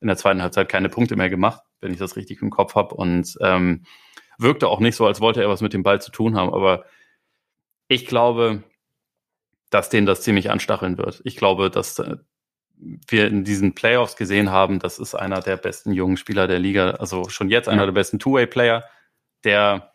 in 0.01 0.09
der 0.09 0.19
zweiten 0.19 0.43
Halbzeit 0.43 0.69
keine 0.69 0.91
Punkte 0.91 1.17
mehr 1.17 1.31
gemacht, 1.31 1.63
wenn 1.81 1.91
ich 1.91 1.99
das 1.99 2.17
richtig 2.17 2.43
im 2.43 2.51
Kopf 2.51 2.75
habe. 2.75 2.95
Und 2.95 3.35
ähm, 3.41 3.87
wirkte 4.39 4.69
auch 4.69 4.79
nicht 4.79 4.95
so, 4.95 5.07
als 5.07 5.23
wollte 5.23 5.41
er 5.41 5.49
was 5.49 5.63
mit 5.63 5.73
dem 5.73 5.83
Ball 5.83 6.03
zu 6.03 6.11
tun 6.11 6.37
haben. 6.37 6.53
Aber 6.53 6.85
ich 7.89 8.05
glaube, 8.05 8.63
dass 9.71 9.89
den 9.89 10.05
das 10.05 10.21
ziemlich 10.21 10.51
anstacheln 10.51 10.99
wird. 10.99 11.23
Ich 11.25 11.37
glaube, 11.37 11.71
dass 11.71 11.99
äh, 11.99 12.17
wir 13.09 13.27
in 13.27 13.45
diesen 13.45 13.75
Playoffs 13.75 14.17
gesehen 14.17 14.51
haben, 14.51 14.81
das 14.81 14.99
ist 14.99 15.15
einer 15.15 15.41
der 15.41 15.57
besten 15.57 15.95
jungen 15.95 16.19
Spieler 16.19 16.47
der 16.47 16.59
Liga, 16.59 16.91
also 16.91 17.31
schon 17.31 17.49
jetzt 17.49 17.71
einer 17.71 17.87
der 17.87 17.93
besten 17.93 18.19
Two-Way-Player, 18.19 18.85
der 19.45 19.94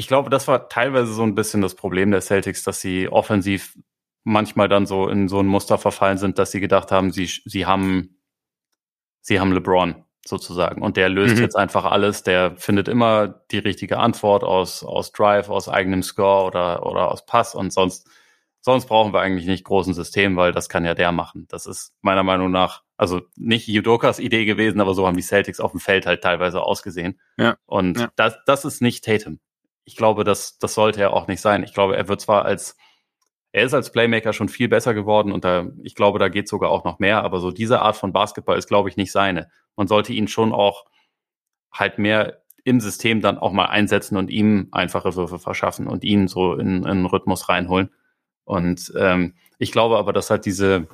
ich 0.00 0.08
glaube, 0.08 0.30
das 0.30 0.48
war 0.48 0.70
teilweise 0.70 1.12
so 1.12 1.22
ein 1.22 1.34
bisschen 1.34 1.60
das 1.60 1.74
Problem 1.74 2.10
der 2.10 2.22
Celtics, 2.22 2.62
dass 2.64 2.80
sie 2.80 3.10
offensiv 3.10 3.76
manchmal 4.24 4.66
dann 4.66 4.86
so 4.86 5.06
in 5.10 5.28
so 5.28 5.40
ein 5.40 5.46
Muster 5.46 5.76
verfallen 5.76 6.16
sind, 6.16 6.38
dass 6.38 6.52
sie 6.52 6.60
gedacht 6.60 6.90
haben, 6.90 7.12
sie, 7.12 7.26
sie 7.26 7.66
haben, 7.66 8.18
sie 9.20 9.40
haben 9.40 9.52
LeBron 9.52 10.06
sozusagen. 10.24 10.80
Und 10.80 10.96
der 10.96 11.10
löst 11.10 11.36
mhm. 11.36 11.42
jetzt 11.42 11.54
einfach 11.54 11.84
alles. 11.84 12.22
Der 12.22 12.56
findet 12.56 12.88
immer 12.88 13.28
die 13.50 13.58
richtige 13.58 13.98
Antwort 13.98 14.42
aus, 14.42 14.82
aus 14.84 15.12
Drive, 15.12 15.50
aus 15.50 15.68
eigenem 15.68 16.02
Score 16.02 16.46
oder, 16.46 16.86
oder 16.86 17.10
aus 17.10 17.26
Pass 17.26 17.54
und 17.54 17.70
sonst, 17.70 18.08
sonst 18.62 18.86
brauchen 18.86 19.12
wir 19.12 19.20
eigentlich 19.20 19.46
nicht 19.46 19.64
großen 19.64 19.92
System, 19.92 20.34
weil 20.38 20.52
das 20.52 20.70
kann 20.70 20.86
ja 20.86 20.94
der 20.94 21.12
machen. 21.12 21.46
Das 21.50 21.66
ist 21.66 21.92
meiner 22.00 22.22
Meinung 22.22 22.50
nach, 22.50 22.84
also 22.96 23.20
nicht 23.36 23.68
Judokas 23.68 24.18
Idee 24.18 24.46
gewesen, 24.46 24.80
aber 24.80 24.94
so 24.94 25.06
haben 25.06 25.16
die 25.18 25.22
Celtics 25.22 25.60
auf 25.60 25.72
dem 25.72 25.80
Feld 25.80 26.06
halt 26.06 26.22
teilweise 26.22 26.62
ausgesehen. 26.62 27.20
Ja. 27.36 27.58
Und 27.66 27.98
ja. 27.98 28.08
das, 28.16 28.38
das 28.46 28.64
ist 28.64 28.80
nicht 28.80 29.04
Tatum. 29.04 29.40
Ich 29.90 29.96
glaube, 29.96 30.22
das, 30.22 30.56
das 30.58 30.74
sollte 30.74 31.00
er 31.00 31.12
auch 31.12 31.26
nicht 31.26 31.40
sein. 31.40 31.64
Ich 31.64 31.74
glaube, 31.74 31.96
er 31.96 32.06
wird 32.06 32.20
zwar 32.20 32.44
als 32.44 32.76
er 33.50 33.64
ist 33.64 33.74
als 33.74 33.90
Playmaker 33.90 34.32
schon 34.32 34.48
viel 34.48 34.68
besser 34.68 34.94
geworden 34.94 35.32
und 35.32 35.44
da, 35.44 35.66
ich 35.82 35.96
glaube, 35.96 36.20
da 36.20 36.28
geht 36.28 36.48
sogar 36.48 36.70
auch 36.70 36.84
noch 36.84 37.00
mehr, 37.00 37.24
aber 37.24 37.40
so 37.40 37.50
diese 37.50 37.82
Art 37.82 37.96
von 37.96 38.12
Basketball 38.12 38.56
ist, 38.56 38.68
glaube 38.68 38.88
ich, 38.88 38.96
nicht 38.96 39.10
seine. 39.10 39.50
Man 39.74 39.88
sollte 39.88 40.12
ihn 40.12 40.28
schon 40.28 40.52
auch 40.52 40.84
halt 41.72 41.98
mehr 41.98 42.42
im 42.62 42.78
System 42.78 43.20
dann 43.20 43.38
auch 43.38 43.50
mal 43.50 43.66
einsetzen 43.66 44.16
und 44.16 44.30
ihm 44.30 44.68
einfache 44.70 45.16
Würfe 45.16 45.40
verschaffen 45.40 45.88
und 45.88 46.04
ihn 46.04 46.28
so 46.28 46.54
in, 46.54 46.84
in 46.84 46.86
einen 46.86 47.06
Rhythmus 47.06 47.48
reinholen. 47.48 47.90
Und 48.44 48.92
ähm, 48.96 49.34
ich 49.58 49.72
glaube 49.72 49.98
aber, 49.98 50.12
dass 50.12 50.30
halt 50.30 50.46
diese 50.46 50.86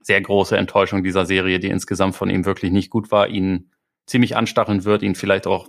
sehr 0.00 0.22
große 0.22 0.56
Enttäuschung 0.56 1.02
dieser 1.04 1.26
Serie, 1.26 1.58
die 1.58 1.68
insgesamt 1.68 2.14
von 2.14 2.30
ihm 2.30 2.46
wirklich 2.46 2.72
nicht 2.72 2.88
gut 2.88 3.10
war, 3.10 3.28
ihn 3.28 3.70
ziemlich 4.06 4.36
anstacheln 4.36 4.84
wird, 4.84 5.02
ihn 5.02 5.14
vielleicht 5.14 5.46
auch 5.46 5.68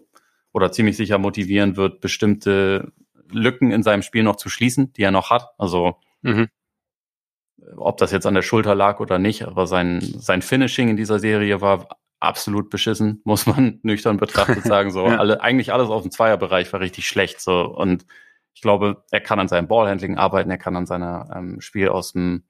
oder 0.55 0.71
ziemlich 0.71 0.95
sicher 0.95 1.17
motivieren 1.17 1.75
wird, 1.75 1.99
bestimmte 1.99 2.93
Lücken 3.29 3.71
in 3.71 3.83
seinem 3.83 4.01
Spiel 4.01 4.23
noch 4.23 4.37
zu 4.37 4.49
schließen, 4.49 4.93
die 4.93 5.03
er 5.03 5.11
noch 5.11 5.29
hat. 5.29 5.49
Also 5.57 5.97
Mhm. 6.25 6.49
Ob 7.77 7.97
das 7.97 8.11
jetzt 8.11 8.25
an 8.25 8.33
der 8.33 8.41
Schulter 8.41 8.75
lag 8.75 8.99
oder 8.99 9.19
nicht, 9.19 9.43
aber 9.43 9.67
sein, 9.67 10.01
sein 10.01 10.41
Finishing 10.41 10.89
in 10.89 10.97
dieser 10.97 11.19
Serie 11.19 11.61
war 11.61 11.99
absolut 12.19 12.69
beschissen, 12.69 13.21
muss 13.25 13.45
man 13.45 13.79
nüchtern 13.83 14.17
betrachtet 14.17 14.63
sagen. 14.65 14.91
So 14.91 15.07
ja. 15.07 15.17
alle, 15.17 15.41
eigentlich 15.41 15.71
alles 15.71 15.89
aus 15.89 16.01
dem 16.01 16.11
Zweierbereich 16.11 16.71
war 16.73 16.79
richtig 16.79 17.07
schlecht. 17.07 17.39
So 17.39 17.61
und 17.65 18.05
ich 18.53 18.61
glaube, 18.61 19.03
er 19.11 19.21
kann 19.21 19.39
an 19.39 19.47
seinem 19.47 19.67
Ballhandling 19.67 20.17
arbeiten, 20.17 20.49
er 20.49 20.57
kann 20.57 20.75
an 20.75 20.85
seinem 20.85 21.29
ähm, 21.33 21.61
Spiel 21.61 21.89
aus 21.89 22.13
dem 22.13 22.43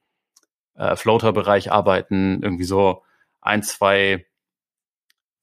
äh, 0.76 0.96
Floater-Bereich 0.96 1.72
arbeiten, 1.72 2.42
irgendwie 2.44 2.64
so 2.64 3.04
ein, 3.42 3.64
zwei, 3.64 4.26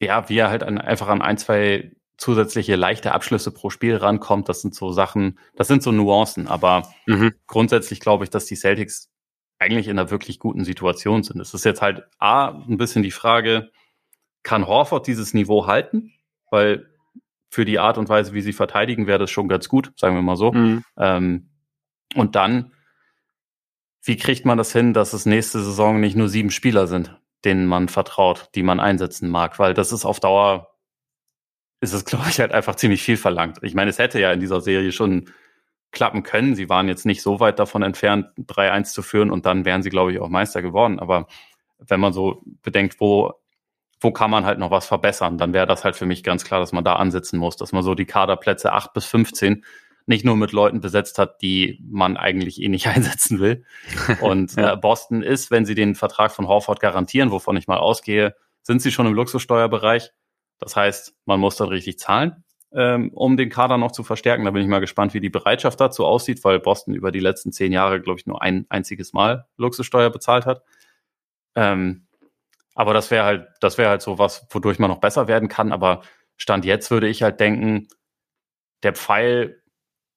ja, 0.01 0.29
wie 0.29 0.39
er 0.39 0.51
halt 0.51 0.63
an, 0.63 0.79
einfach 0.79 1.09
an 1.09 1.21
ein, 1.21 1.37
zwei 1.37 1.93
zusätzliche 2.23 2.77
leichte 2.77 3.13
Abschlüsse 3.13 3.51
pro 3.51 3.69
Spiel 3.69 3.97
rankommt. 3.97 4.49
Das 4.49 4.63
sind 4.63 4.77
so 4.77 4.93
Sachen, 4.93 5.41
das 5.57 5.67
sind 5.67 5.83
so 5.83 5.91
Nuancen. 5.91 6.47
Aber 6.47 6.89
mhm. 7.07 7.35
grundsätzlich 7.49 7.99
glaube 7.99 8.23
ich, 8.23 8.31
dass 8.31 8.47
die 8.47 8.55
Celtics 8.55 9.11
eigentlich 9.59 9.89
in 9.89 9.99
einer 9.99 10.11
wirklich 10.11 10.39
guten 10.39 10.65
Situation 10.65 11.25
sind. 11.25 11.41
Es 11.41 11.53
ist 11.53 11.65
jetzt 11.65 11.83
halt 11.83 12.05
A, 12.19 12.51
ein 12.69 12.79
bisschen 12.79 13.03
die 13.03 13.11
Frage, 13.11 13.71
kann 14.45 14.69
Horford 14.69 15.07
dieses 15.09 15.35
Niveau 15.35 15.67
halten? 15.67 16.13
Weil 16.49 16.89
für 17.51 17.65
die 17.65 17.81
Art 17.81 17.99
und 17.99 18.09
Weise, 18.09 18.35
wie 18.35 18.41
sie 18.41 18.53
verteidigen, 18.53 19.09
wäre 19.09 19.19
das 19.19 19.31
schon 19.31 19.49
ganz 19.49 19.69
gut, 19.69 19.93
sagen 19.97 20.15
wir 20.15 20.23
mal 20.23 20.37
so. 20.37 20.53
Mhm. 20.53 20.85
Ähm, 20.97 21.51
und 22.15 22.37
dann, 22.37 22.73
wie 24.05 24.17
kriegt 24.17 24.45
man 24.47 24.59
das 24.59 24.73
hin, 24.73 24.95
dass 24.95 25.13
es 25.13 25.27
nächste 25.27 25.61
Saison 25.61 25.99
nicht 25.99 26.17
nur 26.17 26.29
sieben 26.29 26.53
Spieler 26.53 26.87
sind, 26.87 27.19
denen 27.45 27.67
man 27.67 27.89
vertraut, 27.89 28.49
die 28.55 28.63
man 28.63 28.79
einsetzen 28.79 29.29
mag? 29.29 29.59
Weil 29.59 29.75
das 29.75 29.91
ist 29.91 30.05
auf 30.05 30.21
Dauer 30.21 30.72
ist 31.83 31.93
es, 31.93 32.05
glaube 32.05 32.27
ich, 32.29 32.39
halt 32.39 32.53
einfach 32.53 32.77
ziemlich 32.77 33.03
viel 33.03 33.17
verlangt. 33.17 33.59
Ich 33.63 33.75
meine, 33.75 33.91
es 33.91 33.99
hätte 33.99 34.21
ja 34.21 34.33
in 34.33 34.39
dieser 34.39 34.61
Serie 34.61 34.93
schon 34.93 35.29
klappen 35.91 36.23
können. 36.23 36.55
Sie 36.55 36.69
waren 36.69 36.87
jetzt 36.87 37.05
nicht 37.05 37.23
so 37.23 37.41
weit 37.41 37.59
davon 37.59 37.83
entfernt, 37.83 38.29
3-1 38.39 38.93
zu 38.93 39.03
führen 39.03 39.33
und 39.33 39.47
dann 39.47 39.65
wären 39.65 39.83
sie, 39.83 39.91
glaube 39.91 40.13
ich, 40.13 40.21
auch 40.21 40.29
Meister 40.29 40.63
geworden. 40.63 41.01
Aber 41.01 41.27
wenn 41.81 41.99
man 41.99 42.13
so 42.13 42.41
bedenkt, 42.63 43.01
wo, 43.01 43.33
wo 44.01 44.13
kann 44.13 44.31
man 44.31 44.45
halt 44.45 44.61
noch 44.61 44.71
was 44.71 44.87
verbessern, 44.87 45.39
dann 45.39 45.53
wäre 45.53 45.67
das 45.67 45.83
halt 45.83 45.97
für 45.97 46.07
mich 46.07 46.23
ganz 46.23 46.45
klar, 46.45 46.61
dass 46.61 46.73
man 46.73 46.85
da 46.85 46.95
ansetzen 46.95 47.39
muss, 47.39 47.57
dass 47.57 47.73
man 47.73 47.83
so 47.83 47.97
die 47.97 48.07
Kaderplätze 48.07 48.73
8 48.73 48.93
bis 48.93 49.05
15 49.07 49.65
nicht 50.07 50.25
nur 50.25 50.37
mit 50.37 50.53
Leuten 50.53 50.81
besetzt 50.81 51.19
hat, 51.19 51.43
die 51.43 51.81
man 51.85 52.17
eigentlich 52.17 52.63
eh 52.63 52.69
nicht 52.69 52.87
einsetzen 52.87 53.41
will. 53.41 53.65
Und 54.21 54.57
äh, 54.57 54.77
Boston 54.77 55.25
ist, 55.25 55.51
wenn 55.51 55.67
sie 55.67 55.75
den 55.75 55.97
Vertrag 55.97 56.31
von 56.31 56.47
Horford 56.47 56.79
garantieren, 56.79 57.33
wovon 57.33 57.57
ich 57.57 57.67
mal 57.67 57.79
ausgehe, 57.79 58.37
sind 58.63 58.81
sie 58.81 58.93
schon 58.93 59.09
im 59.09 59.15
Luxussteuerbereich. 59.15 60.13
Das 60.63 60.77
heißt, 60.77 61.15
man 61.27 61.41
muss 61.41 61.57
dann 61.57 61.69
richtig 61.69 61.99
zahlen, 61.99 62.45
ähm, 62.73 63.11
um 63.15 63.37
den 63.37 63.51
Kader 63.51 63.79
noch 63.79 63.91
zu 63.91 64.05
verstärken. 64.05 64.45
Da 64.45 64.53
bin 64.53 64.63
ich 64.63 64.69
mal 64.69 64.79
gespannt, 64.79 65.13
wie 65.13 65.21
die 65.21 65.29
Bereitschaft 65.29 65.81
dazu 65.81 66.07
aussieht, 66.07 66.45
weil 66.45 66.61
Boston 66.61 66.95
über 66.95 67.11
die 67.11 67.21
letzten 67.21 67.51
zehn 67.51 67.73
Jahre, 67.73 68.01
glaube 68.01 68.21
ich, 68.21 68.27
nur 68.27 68.41
ein 68.43 68.67
einziges 68.69 69.13
Mal 69.13 69.47
Luxussteuer 69.57 70.11
bezahlt 70.11 70.47
hat. 70.47 70.63
Ähm, 71.57 72.07
aber 72.77 72.95
das 72.95 73.11
wäre 73.11 73.25
halt, 73.25 73.49
das 73.61 73.77
wäre 73.77 73.91
halt 73.91 74.03
so 74.03 74.19
was, 74.19 74.47
wodurch 74.51 74.79
man 74.79 74.89
noch 74.89 75.01
besser 75.01 75.27
werden 75.27 75.49
kann. 75.49 75.73
Aber 75.73 76.03
Stand 76.37 76.65
jetzt 76.65 76.93
würde 76.93 77.09
ich 77.09 77.25
halt 77.25 77.41
denken, 77.41 77.89
der 78.85 78.95
Pfeil 78.95 79.63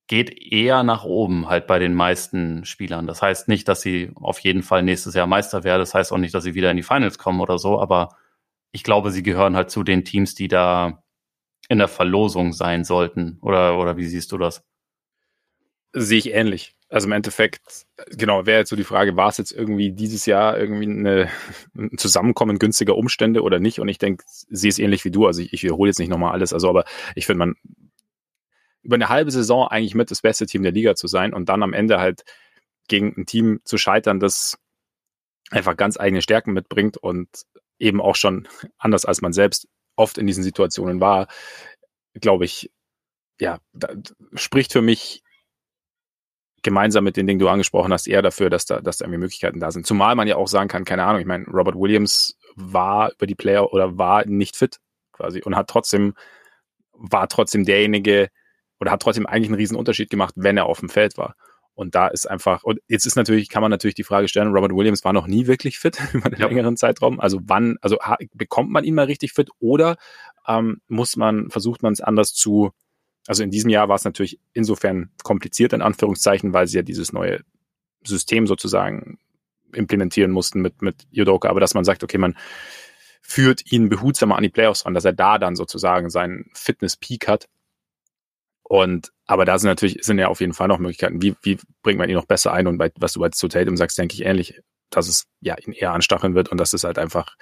geht 0.07 0.51
eher 0.51 0.83
nach 0.83 1.03
oben 1.05 1.49
halt 1.49 1.65
bei 1.65 1.79
den 1.79 1.95
meisten 1.95 2.65
Spielern. 2.65 3.07
Das 3.07 3.23
heißt 3.23 3.47
nicht, 3.47 3.67
dass 3.67 3.81
sie 3.81 4.11
auf 4.13 4.39
jeden 4.39 4.61
Fall 4.61 4.83
nächstes 4.83 5.15
Jahr 5.15 5.25
Meister 5.25 5.63
werden. 5.63 5.79
Das 5.79 5.95
heißt 5.95 6.13
auch 6.13 6.19
nicht, 6.19 6.35
dass 6.35 6.43
sie 6.43 6.53
wieder 6.53 6.69
in 6.69 6.77
die 6.77 6.83
Finals 6.83 7.17
kommen 7.17 7.41
oder 7.41 7.57
so. 7.57 7.79
Aber 7.79 8.09
ich 8.71 8.83
glaube, 8.83 9.11
sie 9.11 9.23
gehören 9.23 9.55
halt 9.55 9.69
zu 9.69 9.83
den 9.83 10.03
Teams, 10.03 10.35
die 10.35 10.47
da 10.47 11.03
in 11.69 11.79
der 11.79 11.87
Verlosung 11.87 12.53
sein 12.53 12.83
sollten. 12.83 13.39
Oder, 13.41 13.79
oder 13.79 13.97
wie 13.97 14.05
siehst 14.05 14.31
du 14.31 14.37
das? 14.37 14.63
Sehe 15.93 16.19
ich 16.19 16.33
ähnlich. 16.33 16.75
Also 16.89 17.07
im 17.07 17.13
Endeffekt, 17.13 17.85
genau, 18.11 18.45
wäre 18.45 18.59
jetzt 18.59 18.69
so 18.69 18.75
die 18.75 18.83
Frage, 18.83 19.15
war 19.15 19.29
es 19.29 19.37
jetzt 19.37 19.51
irgendwie 19.51 19.91
dieses 19.91 20.25
Jahr 20.25 20.57
irgendwie 20.57 20.85
eine, 20.85 21.29
ein 21.75 21.97
Zusammenkommen 21.97 22.59
günstiger 22.59 22.95
Umstände 22.95 23.41
oder 23.41 23.59
nicht? 23.59 23.79
Und 23.79 23.87
ich 23.87 23.97
denke, 23.97 24.23
sie 24.27 24.67
ist 24.67 24.77
ähnlich 24.77 25.03
wie 25.03 25.11
du. 25.11 25.25
Also 25.25 25.41
ich, 25.41 25.53
ich 25.53 25.63
wiederhole 25.63 25.89
jetzt 25.89 25.99
nicht 25.99 26.09
nochmal 26.09 26.33
alles. 26.33 26.53
Also, 26.53 26.69
aber 26.69 26.85
ich 27.15 27.25
finde, 27.25 27.39
man 27.39 27.55
über 28.83 28.95
eine 28.95 29.09
halbe 29.09 29.31
Saison 29.31 29.67
eigentlich 29.67 29.95
mit 29.95 30.11
das 30.11 30.21
beste 30.21 30.45
Team 30.45 30.61
der 30.61 30.71
Liga 30.71 30.95
zu 30.95 31.07
sein 31.07 31.33
und 31.33 31.49
dann 31.49 31.63
am 31.63 31.73
Ende 31.73 31.99
halt 31.99 32.23
gegen 32.87 33.15
ein 33.17 33.25
Team 33.25 33.59
zu 33.63 33.79
scheitern, 33.79 34.19
das 34.19 34.59
einfach 35.49 35.75
ganz 35.75 35.99
eigene 35.99 36.21
Stärken 36.21 36.53
mitbringt 36.53 36.97
und 36.97 37.27
eben 37.79 38.01
auch 38.01 38.15
schon 38.15 38.47
anders 38.77 39.05
als 39.05 39.21
man 39.21 39.33
selbst 39.33 39.67
oft 39.95 40.17
in 40.17 40.27
diesen 40.27 40.43
Situationen 40.43 40.99
war, 40.99 41.27
glaube 42.13 42.45
ich, 42.45 42.71
ja, 43.39 43.59
spricht 44.33 44.71
für 44.71 44.81
mich 44.81 45.23
gemeinsam 46.63 47.03
mit 47.03 47.15
den 47.15 47.27
Dingen, 47.27 47.39
die 47.39 47.45
du 47.45 47.49
angesprochen 47.49 47.93
hast, 47.93 48.07
eher 48.07 48.21
dafür, 48.21 48.49
dass 48.49 48.65
da, 48.65 48.81
dass 48.81 48.97
da 48.97 49.05
irgendwie 49.05 49.19
Möglichkeiten 49.19 49.59
da 49.59 49.71
sind. 49.71 49.85
Zumal 49.85 50.15
man 50.15 50.27
ja 50.27 50.35
auch 50.35 50.47
sagen 50.47 50.67
kann, 50.67 50.83
keine 50.83 51.03
Ahnung, 51.03 51.21
ich 51.21 51.27
meine, 51.27 51.45
Robert 51.45 51.75
Williams 51.75 52.37
war 52.55 53.11
über 53.13 53.27
die 53.27 53.35
Player 53.35 53.71
oder 53.71 53.97
war 53.97 54.25
nicht 54.25 54.55
fit 54.55 54.79
quasi 55.11 55.41
und 55.43 55.55
hat 55.55 55.69
trotzdem, 55.69 56.15
war 56.91 57.27
trotzdem 57.27 57.65
derjenige 57.65 58.29
oder 58.79 58.91
hat 58.91 59.01
trotzdem 59.01 59.27
eigentlich 59.27 59.49
einen 59.49 59.55
riesen 59.55 59.77
Unterschied 59.77 60.09
gemacht, 60.09 60.33
wenn 60.37 60.57
er 60.57 60.65
auf 60.65 60.79
dem 60.79 60.89
Feld 60.89 61.17
war. 61.17 61.35
Und 61.75 61.93
da 61.93 62.07
ist 62.07 62.25
einfach, 62.25 62.63
und 62.63 62.79
jetzt 62.87 63.05
ist 63.05 63.17
natürlich, 63.17 63.49
kann 63.49 63.61
man 63.61 63.69
natürlich 63.69 63.95
die 63.95 64.03
Frage 64.03 64.29
stellen, 64.29 64.53
Robert 64.53 64.73
Williams 64.73 65.03
war 65.03 65.11
noch 65.11 65.27
nie 65.27 65.45
wirklich 65.45 65.77
fit 65.77 65.99
über 66.13 66.27
einen 66.27 66.39
ja. 66.39 66.47
längeren 66.47 66.77
Zeitraum. 66.77 67.19
Also 67.19 67.41
wann, 67.43 67.77
also 67.81 67.97
bekommt 68.33 68.71
man 68.71 68.85
ihn 68.85 68.95
mal 68.95 69.05
richtig 69.05 69.33
fit 69.33 69.49
oder 69.59 69.97
ähm, 70.47 70.81
muss 70.87 71.17
man, 71.17 71.49
versucht 71.49 71.83
man 71.83 71.91
es 71.91 72.01
anders 72.01 72.33
zu, 72.33 72.71
also 73.27 73.43
in 73.43 73.51
diesem 73.51 73.69
Jahr 73.69 73.89
war 73.89 73.95
es 73.95 74.05
natürlich 74.05 74.39
insofern 74.53 75.11
kompliziert, 75.23 75.73
in 75.73 75.81
Anführungszeichen, 75.81 76.53
weil 76.53 76.67
sie 76.67 76.77
ja 76.77 76.83
dieses 76.83 77.11
neue 77.11 77.41
System 78.05 78.47
sozusagen 78.47 79.19
implementieren 79.73 80.31
mussten 80.31 80.61
mit, 80.61 80.81
mit 80.81 81.05
Yudoka, 81.11 81.49
aber 81.49 81.59
dass 81.59 81.73
man 81.73 81.83
sagt, 81.83 82.03
okay, 82.03 82.17
man 82.17 82.37
führt 83.21 83.71
ihn 83.71 83.89
behutsamer 83.89 84.37
an 84.37 84.43
die 84.43 84.49
Playoffs 84.49 84.85
ran, 84.85 84.93
dass 84.93 85.03
er 85.03 85.13
da 85.13 85.39
dann 85.39 85.55
sozusagen 85.55 86.09
seinen 86.09 86.49
Fitness-Peak 86.53 87.27
hat 87.27 87.49
und 88.63 89.11
aber 89.25 89.45
da 89.45 89.57
sind 89.57 89.69
natürlich 89.69 89.99
sind 90.01 90.19
ja 90.19 90.27
auf 90.27 90.39
jeden 90.39 90.53
Fall 90.53 90.67
noch 90.67 90.77
Möglichkeiten. 90.77 91.21
Wie, 91.21 91.35
wie 91.41 91.57
bringt 91.81 91.97
man 91.97 92.09
ihn 92.09 92.15
noch 92.15 92.25
besser 92.25 92.53
ein? 92.53 92.67
Und 92.67 92.77
bei, 92.77 92.91
was 92.97 93.13
du 93.13 93.19
bei 93.19 93.29
zu 93.29 93.47
Tatum 93.47 93.77
sagst, 93.77 93.97
denke 93.97 94.13
ich 94.13 94.25
ähnlich, 94.25 94.61
dass 94.89 95.07
es 95.07 95.25
ja 95.41 95.55
ihn 95.57 95.73
eher 95.73 95.93
anstacheln 95.93 96.35
wird 96.35 96.49
und 96.49 96.59
dass 96.59 96.73
es 96.73 96.83
halt 96.83 96.99
einfach 96.99 97.35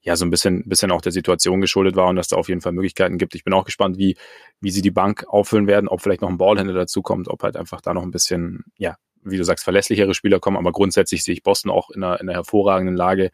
ja 0.00 0.16
so 0.16 0.24
ein 0.24 0.30
bisschen, 0.30 0.68
bisschen 0.68 0.92
auch 0.92 1.00
der 1.00 1.12
Situation 1.12 1.60
geschuldet 1.60 1.96
war 1.96 2.08
und 2.08 2.16
dass 2.16 2.28
da 2.28 2.36
auf 2.36 2.48
jeden 2.48 2.60
Fall 2.60 2.72
Möglichkeiten 2.72 3.18
gibt. 3.18 3.34
Ich 3.34 3.42
bin 3.42 3.54
auch 3.54 3.64
gespannt, 3.64 3.96
wie, 3.98 4.16
wie 4.60 4.70
sie 4.70 4.82
die 4.82 4.90
Bank 4.90 5.24
auffüllen 5.26 5.66
werden, 5.66 5.88
ob 5.88 6.02
vielleicht 6.02 6.20
noch 6.20 6.28
ein 6.28 6.38
Ballhändler 6.38 6.74
dazukommt, 6.74 7.28
ob 7.28 7.42
halt 7.42 7.56
einfach 7.56 7.80
da 7.80 7.94
noch 7.94 8.02
ein 8.02 8.10
bisschen, 8.10 8.64
ja, 8.76 8.96
wie 9.22 9.38
du 9.38 9.44
sagst, 9.44 9.64
verlässlichere 9.64 10.14
Spieler 10.14 10.40
kommen. 10.40 10.58
Aber 10.58 10.72
grundsätzlich 10.72 11.24
sehe 11.24 11.32
ich 11.32 11.42
Boston 11.42 11.70
auch 11.70 11.90
in 11.90 12.04
einer, 12.04 12.20
in 12.20 12.28
einer 12.28 12.36
hervorragenden 12.36 12.96
Lage, 12.96 13.30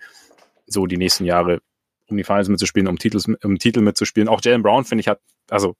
so 0.67 0.87
die 0.87 0.97
nächsten 0.97 1.25
Jahre 1.25 1.61
um 2.09 2.17
die 2.17 2.25
Finals 2.25 2.49
mitzuspielen, 2.49 2.89
um, 2.89 2.99
Titels, 2.99 3.27
um 3.43 3.59
Titel 3.59 3.81
mitzuspielen. 3.81 4.29
Auch 4.29 4.41
Jalen 4.43 4.63
Brown, 4.63 4.85
finde 4.85 5.01
ich, 5.01 5.09
hat, 5.09 5.21
also 5.49 5.75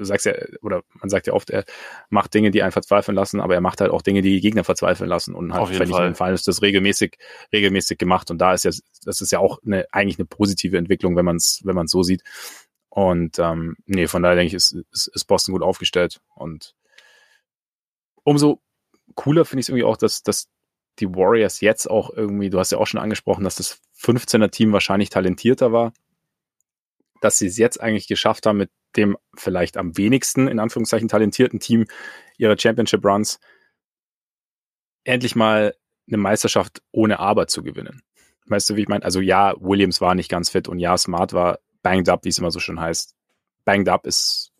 du 0.00 0.06
sagst 0.06 0.24
ja, 0.24 0.32
oder 0.62 0.82
man 0.94 1.10
sagt 1.10 1.26
ja 1.26 1.34
oft, 1.34 1.50
er 1.50 1.64
macht 2.08 2.32
Dinge, 2.32 2.50
die 2.50 2.62
einen 2.62 2.72
verzweifeln 2.72 3.14
lassen, 3.14 3.38
aber 3.38 3.54
er 3.54 3.60
macht 3.60 3.82
halt 3.82 3.90
auch 3.90 4.00
Dinge, 4.00 4.22
die, 4.22 4.32
die 4.32 4.40
Gegner 4.40 4.64
verzweifeln 4.64 5.08
lassen 5.08 5.34
und 5.34 5.52
hat, 5.52 5.68
wenn 5.78 5.90
ich 5.90 5.96
in 5.96 6.02
den 6.02 6.14
Finals 6.14 6.42
das 6.42 6.62
regelmäßig, 6.62 7.18
regelmäßig 7.52 7.98
gemacht. 7.98 8.30
Und 8.30 8.38
da 8.38 8.54
ist 8.54 8.64
ja, 8.64 8.70
das 9.04 9.20
ist 9.20 9.30
ja 9.30 9.38
auch 9.38 9.58
eine, 9.64 9.86
eigentlich 9.92 10.18
eine 10.18 10.24
positive 10.24 10.78
Entwicklung, 10.78 11.16
wenn 11.16 11.26
man 11.26 11.36
es, 11.36 11.60
wenn 11.64 11.74
man 11.74 11.84
es 11.84 11.92
so 11.92 12.02
sieht. 12.02 12.22
Und 12.88 13.38
ähm, 13.38 13.76
nee, 13.84 14.06
von 14.06 14.22
daher 14.22 14.36
denke 14.36 14.48
ich, 14.48 14.54
ist, 14.54 14.74
ist, 14.90 15.08
ist 15.08 15.24
Boston 15.26 15.52
gut 15.52 15.62
aufgestellt. 15.62 16.20
Und 16.34 16.74
umso 18.24 18.60
cooler 19.14 19.44
finde 19.44 19.60
ich 19.60 19.66
es 19.66 19.68
irgendwie 19.68 19.84
auch, 19.84 19.98
dass, 19.98 20.22
dass 20.22 20.48
die 20.98 21.14
Warriors 21.14 21.60
jetzt 21.60 21.90
auch 21.90 22.10
irgendwie, 22.10 22.48
du 22.48 22.58
hast 22.58 22.72
ja 22.72 22.78
auch 22.78 22.86
schon 22.86 23.00
angesprochen, 23.00 23.44
dass 23.44 23.56
das 23.56 23.80
15er-Team 24.00 24.72
wahrscheinlich 24.72 25.10
talentierter 25.10 25.72
war, 25.72 25.92
dass 27.20 27.38
sie 27.38 27.46
es 27.46 27.58
jetzt 27.58 27.80
eigentlich 27.80 28.08
geschafft 28.08 28.46
haben, 28.46 28.58
mit 28.58 28.70
dem 28.96 29.16
vielleicht 29.36 29.76
am 29.76 29.96
wenigsten, 29.96 30.48
in 30.48 30.58
Anführungszeichen, 30.58 31.08
talentierten 31.08 31.60
Team 31.60 31.86
ihrer 32.38 32.58
Championship 32.58 33.04
Runs 33.04 33.38
endlich 35.04 35.36
mal 35.36 35.74
eine 36.08 36.16
Meisterschaft 36.16 36.82
ohne 36.90 37.20
Aber 37.20 37.46
zu 37.46 37.62
gewinnen. 37.62 38.02
Weißt 38.46 38.68
du, 38.68 38.76
wie 38.76 38.82
ich 38.82 38.88
meine? 38.88 39.04
Also 39.04 39.20
ja, 39.20 39.54
Williams 39.60 40.00
war 40.00 40.14
nicht 40.14 40.28
ganz 40.28 40.50
fit 40.50 40.66
und 40.68 40.78
ja, 40.78 40.96
Smart 40.98 41.32
war 41.32 41.60
banged 41.82 42.08
up, 42.08 42.24
wie 42.24 42.30
es 42.30 42.38
immer 42.38 42.50
so 42.50 42.58
schön 42.58 42.80
heißt. 42.80 43.14
Banged 43.64 43.88
up 43.88 44.06
ist 44.06 44.52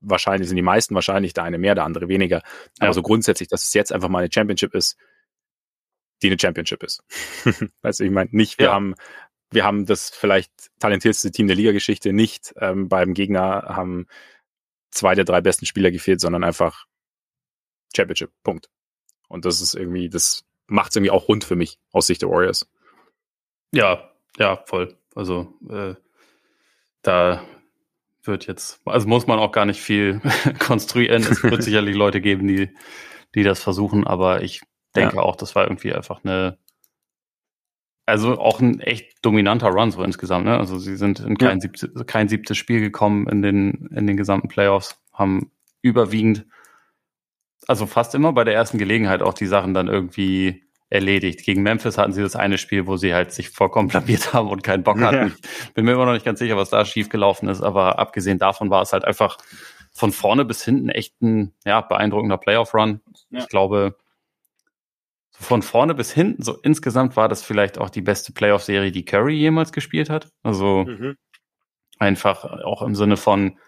wahrscheinlich, 0.00 0.48
sind 0.48 0.56
die 0.56 0.62
meisten 0.62 0.94
wahrscheinlich, 0.94 1.32
der 1.32 1.44
eine 1.44 1.58
mehr, 1.58 1.74
der 1.74 1.84
andere 1.84 2.08
weniger. 2.08 2.42
Aber 2.78 2.88
ja. 2.88 2.92
so 2.92 3.02
grundsätzlich, 3.02 3.48
dass 3.48 3.64
es 3.64 3.74
jetzt 3.74 3.92
einfach 3.92 4.08
mal 4.08 4.20
eine 4.20 4.30
Championship 4.32 4.74
ist, 4.74 4.96
die 6.22 6.28
eine 6.28 6.38
Championship 6.38 6.82
ist. 6.82 7.02
weißt 7.82 8.00
du, 8.00 8.04
ich 8.04 8.10
meine, 8.10 8.30
nicht, 8.32 8.58
wir 8.58 8.66
ja. 8.66 8.72
haben, 8.72 8.94
wir 9.54 9.64
haben 9.64 9.86
das 9.86 10.10
vielleicht 10.10 10.50
talentierteste 10.78 11.30
Team 11.30 11.46
der 11.46 11.56
Liga-Geschichte 11.56 12.12
nicht 12.12 12.54
ähm, 12.58 12.88
beim 12.88 13.14
Gegner, 13.14 13.64
haben 13.68 14.06
zwei 14.90 15.14
der 15.14 15.24
drei 15.24 15.40
besten 15.40 15.66
Spieler 15.66 15.90
gefehlt, 15.90 16.20
sondern 16.20 16.44
einfach 16.44 16.86
Championship. 17.94 18.30
Punkt. 18.42 18.68
Und 19.28 19.44
das 19.44 19.60
ist 19.60 19.74
irgendwie, 19.74 20.08
das 20.08 20.44
macht 20.66 20.90
es 20.90 20.96
irgendwie 20.96 21.10
auch 21.10 21.28
rund 21.28 21.44
für 21.44 21.56
mich 21.56 21.78
aus 21.92 22.06
Sicht 22.06 22.22
der 22.22 22.30
Warriors. 22.30 22.68
Ja, 23.72 24.10
ja, 24.38 24.62
voll. 24.66 24.96
Also 25.14 25.54
äh, 25.68 25.94
da 27.02 27.44
wird 28.22 28.46
jetzt, 28.46 28.80
also 28.84 29.06
muss 29.08 29.26
man 29.26 29.38
auch 29.38 29.52
gar 29.52 29.66
nicht 29.66 29.80
viel 29.80 30.20
konstruieren. 30.58 31.22
Es 31.22 31.42
wird 31.42 31.62
sicherlich 31.62 31.94
Leute 31.94 32.20
geben, 32.20 32.46
die, 32.46 32.70
die 33.34 33.42
das 33.42 33.62
versuchen, 33.62 34.06
aber 34.06 34.42
ich 34.42 34.62
denke 34.94 35.16
ja. 35.16 35.22
auch, 35.22 35.36
das 35.36 35.54
war 35.54 35.64
irgendwie 35.64 35.92
einfach 35.92 36.24
eine, 36.24 36.58
also 38.06 38.38
auch 38.38 38.60
ein 38.60 38.80
echt 38.80 39.24
dominanter 39.24 39.68
Run 39.68 39.90
so 39.90 40.02
insgesamt. 40.02 40.44
Ne? 40.44 40.58
Also 40.58 40.78
sie 40.78 40.96
sind 40.96 41.20
in 41.20 41.38
kein, 41.38 41.58
ja. 41.58 41.60
siebtes, 41.62 41.90
kein 42.06 42.28
siebtes 42.28 42.56
Spiel 42.56 42.80
gekommen 42.80 43.26
in 43.28 43.42
den, 43.42 43.88
in 43.94 44.06
den 44.06 44.16
gesamten 44.16 44.48
Playoffs, 44.48 45.00
haben 45.12 45.50
überwiegend, 45.80 46.46
also 47.66 47.86
fast 47.86 48.14
immer 48.14 48.32
bei 48.32 48.44
der 48.44 48.54
ersten 48.54 48.78
Gelegenheit 48.78 49.22
auch 49.22 49.34
die 49.34 49.46
Sachen 49.46 49.74
dann 49.74 49.88
irgendwie 49.88 50.64
erledigt. 50.90 51.44
Gegen 51.44 51.62
Memphis 51.62 51.96
hatten 51.96 52.12
sie 52.12 52.22
das 52.22 52.36
eine 52.36 52.58
Spiel, 52.58 52.86
wo 52.86 52.96
sie 52.96 53.14
halt 53.14 53.32
sich 53.32 53.50
vollkommen 53.50 53.88
blamiert 53.90 54.34
haben 54.34 54.48
und 54.48 54.62
keinen 54.62 54.82
Bock 54.82 55.00
hatten. 55.00 55.28
Ja. 55.28 55.48
Bin 55.74 55.84
mir 55.86 55.92
immer 55.92 56.06
noch 56.06 56.12
nicht 56.12 56.26
ganz 56.26 56.38
sicher, 56.38 56.56
was 56.56 56.70
da 56.70 56.84
schiefgelaufen 56.84 57.48
ist, 57.48 57.62
aber 57.62 57.98
abgesehen 57.98 58.38
davon 58.38 58.70
war 58.70 58.82
es 58.82 58.92
halt 58.92 59.04
einfach 59.04 59.38
von 59.92 60.12
vorne 60.12 60.44
bis 60.44 60.64
hinten 60.64 60.88
echt 60.88 61.22
ein 61.22 61.54
ja, 61.64 61.80
beeindruckender 61.80 62.36
Playoff-Run. 62.36 63.00
Ja. 63.30 63.38
Ich 63.38 63.48
glaube, 63.48 63.96
von 65.36 65.62
vorne 65.62 65.94
bis 65.94 66.12
hinten, 66.12 66.42
so 66.42 66.56
insgesamt 66.62 67.16
war 67.16 67.28
das 67.28 67.42
vielleicht 67.42 67.78
auch 67.78 67.90
die 67.90 68.02
beste 68.02 68.32
Playoff-Serie, 68.32 68.92
die 68.92 69.04
Curry 69.04 69.34
jemals 69.34 69.72
gespielt 69.72 70.08
hat. 70.08 70.30
Also 70.42 70.84
mhm. 70.86 71.16
einfach 71.98 72.44
auch 72.44 72.82
im 72.82 72.94
Sinne 72.94 73.16
von, 73.16 73.58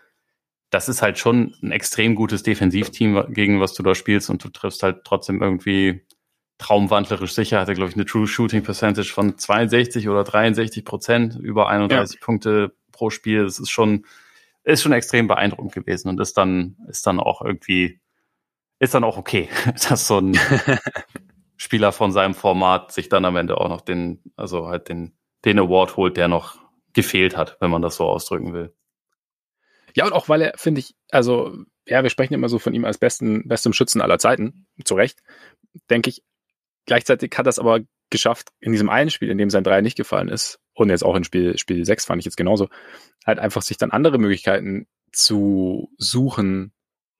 das 0.70 0.88
ist 0.88 1.02
halt 1.02 1.18
schon 1.18 1.54
ein 1.62 1.72
extrem 1.72 2.14
gutes 2.14 2.42
Defensivteam, 2.42 3.26
gegen 3.30 3.60
was 3.60 3.74
du 3.74 3.82
da 3.82 3.94
spielst 3.94 4.30
und 4.30 4.44
du 4.44 4.48
triffst 4.48 4.82
halt 4.82 5.04
trotzdem 5.04 5.42
irgendwie 5.42 6.06
traumwandlerisch 6.58 7.32
sicher. 7.32 7.60
Hatte, 7.60 7.74
glaube 7.74 7.90
ich, 7.90 7.96
eine 7.96 8.06
True 8.06 8.26
Shooting 8.28 8.62
Percentage 8.62 9.12
von 9.12 9.36
62 9.36 10.08
oder 10.08 10.24
63 10.24 10.84
Prozent, 10.84 11.36
über 11.36 11.68
31 11.68 12.20
ja. 12.20 12.24
Punkte 12.24 12.76
pro 12.92 13.10
Spiel. 13.10 13.44
Das 13.44 13.58
ist 13.58 13.70
schon, 13.70 14.06
ist 14.62 14.82
schon 14.82 14.92
extrem 14.92 15.26
beeindruckend 15.26 15.72
gewesen 15.72 16.08
und 16.08 16.20
ist 16.20 16.36
dann, 16.38 16.76
ist 16.88 17.06
dann 17.06 17.20
auch 17.20 17.42
irgendwie, 17.42 18.00
ist 18.78 18.94
dann 18.94 19.04
auch 19.04 19.18
okay, 19.18 19.48
dass 19.88 20.06
so 20.06 20.18
ein 20.18 20.38
Spieler 21.56 21.92
von 21.92 22.12
seinem 22.12 22.34
Format 22.34 22.92
sich 22.92 23.08
dann 23.08 23.24
am 23.24 23.36
Ende 23.36 23.58
auch 23.58 23.68
noch 23.68 23.80
den, 23.80 24.22
also 24.36 24.68
halt 24.68 24.88
den, 24.88 25.16
den 25.44 25.58
Award 25.58 25.96
holt, 25.96 26.16
der 26.16 26.28
noch 26.28 26.58
gefehlt 26.92 27.36
hat, 27.36 27.56
wenn 27.60 27.70
man 27.70 27.82
das 27.82 27.96
so 27.96 28.04
ausdrücken 28.04 28.52
will. 28.52 28.74
Ja, 29.94 30.04
und 30.04 30.12
auch 30.12 30.28
weil 30.28 30.42
er, 30.42 30.52
finde 30.56 30.80
ich, 30.80 30.94
also, 31.10 31.56
ja, 31.86 32.02
wir 32.02 32.10
sprechen 32.10 32.34
immer 32.34 32.48
so 32.48 32.58
von 32.58 32.74
ihm 32.74 32.84
als 32.84 32.98
besten, 32.98 33.48
bestem 33.48 33.72
Schützen 33.72 34.02
aller 34.02 34.18
Zeiten, 34.18 34.66
zu 34.84 34.94
Recht, 34.94 35.20
denke 35.88 36.10
ich. 36.10 36.22
Gleichzeitig 36.84 37.32
hat 37.36 37.46
er 37.46 37.50
es 37.50 37.58
aber 37.58 37.80
geschafft, 38.10 38.50
in 38.60 38.72
diesem 38.72 38.90
einen 38.90 39.10
Spiel, 39.10 39.30
in 39.30 39.38
dem 39.38 39.50
sein 39.50 39.64
Dreier 39.64 39.82
nicht 39.82 39.96
gefallen 39.96 40.28
ist, 40.28 40.60
und 40.74 40.90
jetzt 40.90 41.04
auch 41.04 41.16
in 41.16 41.24
Spiel, 41.24 41.56
Spiel 41.56 41.84
6 41.84 42.04
fand 42.04 42.20
ich 42.20 42.26
jetzt 42.26 42.36
genauso, 42.36 42.68
halt 43.24 43.38
einfach 43.38 43.62
sich 43.62 43.78
dann 43.78 43.90
andere 43.90 44.18
Möglichkeiten 44.18 44.86
zu 45.12 45.90
suchen, 45.96 46.72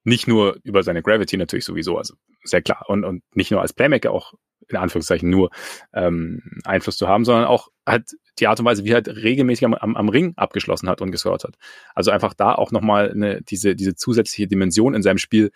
nicht 0.06 0.28
nur 0.28 0.58
über 0.62 0.84
seine 0.84 1.02
Gravity 1.02 1.36
natürlich 1.36 1.64
sowieso, 1.64 1.98
also 1.98 2.14
sehr 2.44 2.62
klar. 2.62 2.84
Und, 2.88 3.04
und 3.04 3.24
nicht 3.34 3.50
nur 3.50 3.60
als 3.60 3.72
Playmaker 3.72 4.12
auch 4.12 4.34
in 4.68 4.76
Anführungszeichen 4.76 5.28
nur 5.28 5.50
ähm, 5.92 6.42
Einfluss 6.64 6.96
zu 6.96 7.08
haben, 7.08 7.24
sondern 7.24 7.46
auch 7.46 7.68
halt 7.86 8.12
die 8.38 8.46
Art 8.46 8.58
und 8.60 8.66
Weise, 8.66 8.84
wie 8.84 8.90
er 8.90 8.96
halt 8.96 9.08
regelmäßig 9.08 9.64
am, 9.64 9.74
am, 9.74 9.96
am 9.96 10.08
Ring 10.08 10.32
abgeschlossen 10.36 10.88
hat 10.88 11.00
und 11.00 11.10
gescored 11.10 11.44
hat. 11.44 11.56
Also 11.94 12.12
einfach 12.12 12.34
da 12.34 12.54
auch 12.54 12.70
nochmal 12.70 13.10
eine, 13.10 13.42
diese, 13.42 13.74
diese 13.74 13.94
zusätzliche 13.96 14.46
Dimension 14.46 14.94
in 14.94 15.02
seinem 15.02 15.18
Spiel, 15.18 15.50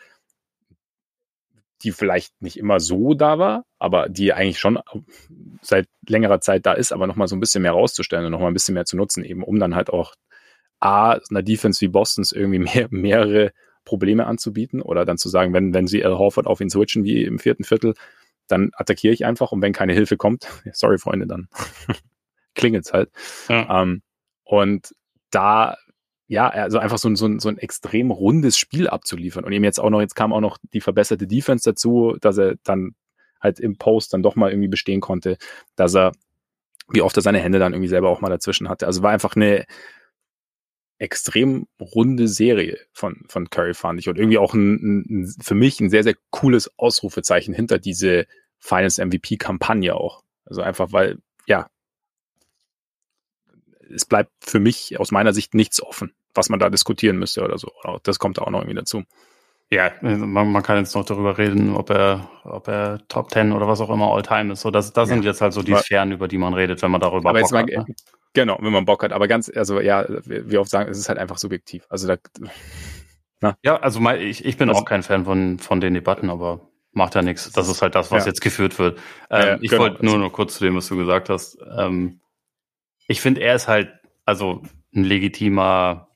die 1.83 1.93
vielleicht 1.93 2.41
nicht 2.43 2.57
immer 2.57 2.81
so 2.81 3.15
da 3.15 3.39
war, 3.39 3.65
aber 3.79 4.09
die 4.09 4.33
eigentlich 4.33 4.59
schon 4.59 4.81
seit 5.63 5.89
längerer 6.09 6.41
Zeit 6.41 6.67
da 6.67 6.73
ist, 6.73 6.93
aber 6.93 7.07
nochmal 7.07 7.29
so 7.29 7.37
ein 7.37 7.41
bisschen 7.41 7.63
mehr 7.63 7.73
rauszustellen 7.73 8.27
und 8.27 8.33
nochmal 8.33 8.51
ein 8.51 8.55
bisschen 8.55 8.75
mehr 8.75 8.85
zu 8.85 8.97
nutzen, 8.97 9.25
eben 9.25 9.45
um 9.45 9.59
dann 9.61 9.75
halt 9.77 9.91
auch 9.91 10.15
A, 10.81 11.19
einer 11.31 11.43
Defense 11.43 11.81
wie 11.81 11.89
Bostons 11.89 12.33
irgendwie 12.33 12.59
mehr, 12.75 12.89
mehrere 12.91 13.53
Probleme 13.91 14.25
anzubieten 14.25 14.81
oder 14.81 15.05
dann 15.05 15.19
zu 15.19 15.29
sagen, 15.29 15.53
wenn, 15.53 15.75
wenn 15.75 15.89
sie 15.89 16.05
Al 16.05 16.17
Horford 16.17 16.47
auf 16.47 16.61
ihn 16.61 16.71
switchen 16.71 17.03
wie 17.03 17.25
im 17.25 17.41
vierten 17.41 17.65
Viertel, 17.65 17.95
dann 18.47 18.71
attackiere 18.75 19.13
ich 19.13 19.25
einfach 19.25 19.51
und 19.51 19.63
wenn 19.63 19.73
keine 19.73 19.95
Hilfe 19.95 20.17
kommt, 20.17 20.47
sorry 20.73 20.97
Freunde, 20.97 21.27
dann 21.27 21.49
klingelt's 22.55 22.93
halt. 22.93 23.11
Ja. 23.49 23.83
Ähm, 23.83 24.03
und 24.45 24.95
da, 25.31 25.77
ja, 26.29 26.49
also 26.51 26.79
einfach 26.79 26.99
so 26.99 27.09
ein, 27.09 27.17
so, 27.17 27.27
ein, 27.27 27.41
so 27.41 27.49
ein 27.49 27.59
extrem 27.59 28.13
rundes 28.13 28.57
Spiel 28.57 28.89
abzuliefern 28.89 29.45
und 29.45 29.51
eben 29.51 29.65
jetzt 29.65 29.81
auch 29.81 29.91
noch, 29.91 30.01
jetzt 30.01 30.15
kam 30.15 30.33
auch 30.33 30.41
noch 30.41 30.59
die 30.73 30.81
verbesserte 30.81 31.27
Defense 31.27 31.69
dazu, 31.69 32.17
dass 32.21 32.39
er 32.39 32.55
dann 32.63 32.95
halt 33.41 33.59
im 33.59 33.77
Post 33.77 34.15
dann 34.15 34.23
doch 34.23 34.37
mal 34.37 34.51
irgendwie 34.51 34.69
bestehen 34.69 35.01
konnte, 35.01 35.37
dass 35.75 35.97
er, 35.97 36.13
wie 36.91 37.03
oft 37.03 37.17
er 37.17 37.23
seine 37.23 37.41
Hände 37.41 37.59
dann 37.59 37.73
irgendwie 37.73 37.89
selber 37.89 38.09
auch 38.09 38.21
mal 38.21 38.29
dazwischen 38.29 38.69
hatte. 38.69 38.87
Also 38.87 39.03
war 39.03 39.11
einfach 39.11 39.35
eine, 39.35 39.65
extrem 41.01 41.67
runde 41.81 42.29
Serie 42.29 42.79
von, 42.93 43.25
von 43.27 43.49
Curry, 43.49 43.75
fand 43.75 43.99
ich. 43.99 44.09
Und 44.09 44.19
irgendwie 44.19 44.39
auch 44.39 44.53
ein, 44.53 45.05
ein, 45.09 45.35
für 45.41 45.55
mich 45.55 45.81
ein 45.81 45.89
sehr, 45.89 46.05
sehr 46.05 46.15
cooles 46.29 46.71
Ausrufezeichen 46.79 47.55
hinter 47.55 47.79
diese 47.79 48.27
Finals 48.59 48.99
MVP-Kampagne 48.99 49.95
auch. 49.95 50.23
Also 50.45 50.61
einfach, 50.61 50.93
weil, 50.93 51.19
ja, 51.47 51.69
es 53.93 54.05
bleibt 54.05 54.31
für 54.41 54.61
mich 54.61 55.01
aus 55.01 55.11
meiner 55.11 55.33
Sicht 55.33 55.55
nichts 55.55 55.83
offen, 55.83 56.13
was 56.35 56.51
man 56.51 56.61
da 56.61 56.69
diskutieren 56.69 57.19
müsste 57.19 57.43
oder 57.43 57.57
so. 57.57 57.73
Das 58.03 58.19
kommt 58.19 58.37
da 58.37 58.43
auch 58.43 58.51
noch 58.51 58.61
irgendwie 58.61 58.77
dazu. 58.77 59.05
Ja, 59.71 59.93
man, 60.03 60.53
man 60.53 60.63
kann 60.63 60.79
jetzt 60.79 60.95
noch 60.95 61.05
darüber 61.05 61.39
reden, 61.39 61.75
ob 61.77 61.91
er, 61.91 62.29
ob 62.45 62.69
er 62.69 63.01
Top 63.09 63.31
10 63.31 63.53
oder 63.53 63.67
was 63.67 63.81
auch 63.81 63.91
immer 63.91 64.13
All-Time 64.13 64.53
ist. 64.53 64.61
So, 64.61 64.71
das, 64.71 64.93
das 64.93 65.09
ja. 65.09 65.15
sind 65.15 65.25
jetzt 65.25 65.41
halt 65.41 65.55
so 65.55 65.63
die 65.63 65.75
Sphären, 65.77 66.13
über 66.13 66.29
die 66.29 66.39
man 66.39 66.53
redet, 66.53 66.83
wenn 66.83 66.91
man 66.91 67.01
darüber 67.01 67.31
aber 67.31 67.41
Bock 67.41 67.53
hat. 67.53 67.69
Ne? 67.69 67.87
Genau, 68.33 68.59
wenn 68.61 68.73
man 68.73 68.85
Bock 68.85 69.03
hat. 69.03 69.13
Aber 69.13 69.29
ganz, 69.29 69.51
also 69.55 69.81
ja, 69.81 70.07
wie 70.09 70.59
oft 70.59 70.71
sagen, 70.71 70.91
es 70.91 70.99
ist 70.99 71.09
halt 71.09 71.19
einfach 71.19 71.39
subjektiv. 71.39 71.87
Also 71.89 72.07
da, 72.07 72.17
na? 73.41 73.57
Ja, 73.65 73.77
also 73.77 74.01
mein, 74.01 74.21
ich, 74.21 74.45
ich 74.45 74.57
bin 74.57 74.69
also, 74.69 74.81
auch 74.81 74.85
kein 74.85 75.03
Fan 75.03 75.25
von, 75.25 75.59
von 75.59 75.81
den 75.81 75.95
Debatten, 75.95 76.31
aber 76.31 76.61
macht 76.93 77.15
ja 77.15 77.23
nichts. 77.23 77.51
Das 77.53 77.69
ist 77.69 77.83
halt 77.83 77.95
das, 77.95 78.11
was 78.11 78.25
ja. 78.25 78.31
jetzt 78.31 78.41
geführt 78.41 78.79
wird. 78.79 78.99
Ähm, 79.31 79.47
ja, 79.47 79.59
ich 79.61 79.71
genau. 79.71 79.83
wollte 79.83 80.05
nur 80.05 80.19
noch 80.19 80.33
kurz 80.33 80.55
zu 80.55 80.65
dem, 80.65 80.77
was 80.77 80.89
du 80.89 80.97
gesagt 80.97 81.29
hast. 81.29 81.59
Ähm, 81.77 82.21
ich 83.07 83.21
finde, 83.21 83.41
er 83.41 83.55
ist 83.55 83.69
halt, 83.69 83.93
also 84.25 84.63
ein 84.95 85.05
legitimer 85.05 86.09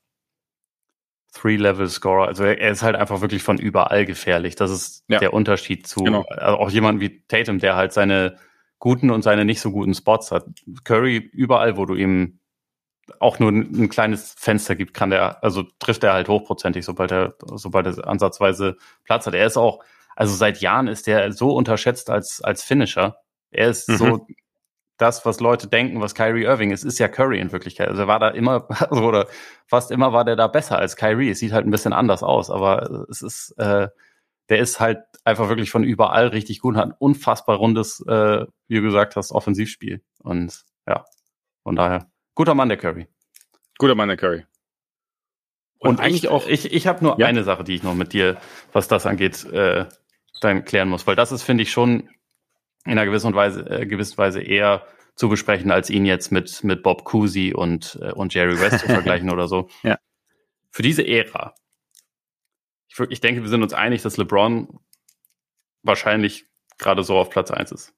Three-Level-Scorer. 1.33 2.29
Also 2.29 2.45
er, 2.45 2.61
er, 2.61 2.71
ist 2.71 2.83
halt 2.83 2.97
einfach 2.97 3.21
wirklich 3.21 3.43
von 3.43 3.59
überall 3.59 4.07
gefährlich. 4.07 4.55
Das 4.55 4.71
ist 4.71 5.05
ja. 5.09 5.19
der 5.19 5.33
Unterschied 5.33 5.87
zu 5.87 6.05
genau. 6.05 6.25
also 6.29 6.59
auch 6.59 6.71
jemand 6.71 7.01
wie 7.01 7.25
Tatum, 7.27 7.59
der 7.59 7.77
halt 7.77 7.93
seine 7.93 8.37
guten 8.85 9.11
und 9.11 9.22
seine 9.22 9.47
nicht 9.47 9.62
so 9.62 9.70
guten 9.70 9.95
Spots 9.95 10.30
hat. 10.30 10.45
Curry, 10.85 11.16
überall, 11.16 11.78
wo 11.78 11.87
du 11.87 11.95
ihm 11.95 12.39
auch 13.18 13.39
nur 13.39 13.51
ein, 13.51 13.89
kleines 13.89 14.35
Fenster 14.39 14.76
gibt, 14.76 14.93
kann 14.93 15.09
der, 15.09 15.43
also 15.43 15.62
trifft 15.78 16.05
er 16.05 16.12
halt 16.12 16.28
hochprozentig, 16.28 16.85
sobald 16.85 17.11
er, 17.11 17.35
sobald 17.55 17.87
er 17.87 18.07
ansatzweise 18.07 18.76
Platz 19.05 19.26
hat. 19.26 19.32
Er 19.32 19.47
ist 19.47 19.57
auch, 19.57 19.82
also 20.16 20.35
seit 20.35 20.61
Jahren 20.61 20.87
ist 20.87 21.07
der 21.07 21.32
so 21.32 21.57
unterschätzt 21.57 22.11
als, 22.11 22.43
als 22.43 22.62
Finisher. 22.62 23.16
Er 23.51 23.70
ist 23.70 23.89
mhm. 23.89 23.97
so 23.97 24.26
das, 24.99 25.24
was 25.24 25.41
Leute 25.41 25.66
denken, 25.66 26.03
was 26.03 26.14
Kyrie 26.14 26.45
Irving 26.45 26.70
ist, 26.70 26.85
ist 26.85 26.99
ja 26.99 27.09
Curry 27.09 27.41
in 27.41 27.53
Wirklichkeit. 27.53 27.89
Also 27.89 28.03
er 28.03 28.09
war 28.09 28.18
da 28.18 28.28
immer, 28.28 28.66
also, 28.91 29.03
oder 29.03 29.28
fast 29.66 29.93
immer 29.93 30.12
war 30.12 30.26
der 30.26 30.37
da 30.37 30.47
besser 30.47 30.78
als 30.78 30.97
Kyrie. 30.97 31.30
Es 31.30 31.39
sieht 31.39 31.53
halt 31.53 31.66
ein 31.66 31.70
bisschen 31.70 31.95
anders 31.95 32.22
aus, 32.22 32.51
aber 32.51 33.07
es 33.09 33.22
ist, 33.22 33.55
äh, 33.57 33.89
der 34.49 34.59
ist 34.59 34.80
halt 34.80 34.99
einfach 35.24 35.49
wirklich 35.49 35.70
von 35.70 35.84
überall 35.84 36.28
richtig 36.28 36.61
gut 36.61 36.74
und 36.74 36.80
hat 36.80 36.88
ein 36.88 36.97
unfassbar 36.99 37.57
rundes, 37.57 38.01
äh, 38.07 38.47
wie 38.68 38.74
du 38.76 38.82
gesagt 38.82 39.16
hast, 39.16 39.32
Offensivspiel. 39.32 40.03
Und 40.18 40.64
ja, 40.86 41.05
von 41.62 41.76
daher, 41.76 42.11
guter 42.34 42.55
Mann, 42.55 42.68
der 42.68 42.78
Curry. 42.78 43.07
Guter 43.78 43.95
Mann, 43.95 44.09
der 44.09 44.16
Curry. 44.16 44.45
Und, 45.78 45.90
und 45.90 46.01
eigentlich 46.01 46.24
ich, 46.24 46.28
auch. 46.30 46.47
Ich, 46.47 46.72
ich 46.72 46.86
habe 46.86 47.05
nur 47.05 47.18
ja. 47.18 47.26
eine 47.26 47.45
Sache, 47.45 47.64
die 47.64 47.74
ich 47.74 47.82
noch 47.82 47.95
mit 47.95 48.12
dir, 48.12 48.38
was 48.72 48.88
das 48.88 49.07
angeht, 49.07 49.45
äh, 49.47 49.86
dann 50.40 50.64
klären 50.64 50.88
muss, 50.88 51.07
weil 51.07 51.16
das 51.16 51.32
ist, 51.32 51.42
finde 51.42 51.62
ich, 51.62 51.72
schon 51.72 52.11
in 52.84 52.92
einer 52.92 53.07
gewissen 53.07 53.34
Weise, 53.34 53.68
äh, 53.68 53.86
gewissen 53.86 54.18
Weise 54.18 54.42
eher 54.42 54.86
zu 55.14 55.28
besprechen, 55.28 55.70
als 55.70 55.90
ihn 55.90 56.05
jetzt 56.05 56.32
mit, 56.32 56.64
mit 56.64 56.82
Bob 56.82 57.05
Cousy 57.05 57.55
und, 57.55 57.99
äh, 58.03 58.12
und 58.12 58.34
Jerry 58.34 58.61
West 58.61 58.80
zu 58.80 58.86
vergleichen 58.92 59.30
oder 59.30 59.49
so. 59.49 59.68
Ja. 59.82 59.99
Für 60.70 60.82
diese 60.82 61.07
Ära, 61.07 61.55
ich, 62.95 63.11
ich 63.11 63.20
denke, 63.20 63.42
wir 63.42 63.49
sind 63.49 63.62
uns 63.62 63.72
einig, 63.72 64.03
dass 64.03 64.16
LeBron 64.16 64.80
wahrscheinlich 65.82 66.47
gerade 66.78 67.03
so 67.03 67.18
auf 67.18 67.30
Platz 67.30 67.51
eins 67.51 67.72
ist. 67.72 67.95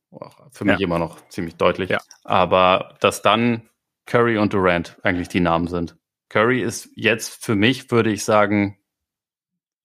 Für 0.50 0.64
mich 0.64 0.78
ja. 0.78 0.84
immer 0.84 0.98
noch 0.98 1.26
ziemlich 1.28 1.56
deutlich. 1.56 1.90
Ja. 1.90 2.00
Aber 2.24 2.96
dass 3.00 3.22
dann 3.22 3.68
Curry 4.06 4.38
und 4.38 4.52
Durant 4.52 4.98
eigentlich 5.02 5.28
die 5.28 5.40
Namen 5.40 5.66
sind. 5.66 5.96
Curry 6.28 6.62
ist 6.62 6.90
jetzt 6.94 7.44
für 7.44 7.54
mich, 7.54 7.90
würde 7.90 8.10
ich 8.10 8.24
sagen, 8.24 8.78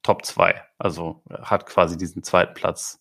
Top 0.03 0.25
2. 0.25 0.63
Also 0.77 1.23
hat 1.29 1.65
quasi 1.65 1.97
diesen 1.97 2.23
zweiten 2.23 2.53
Platz 2.53 2.99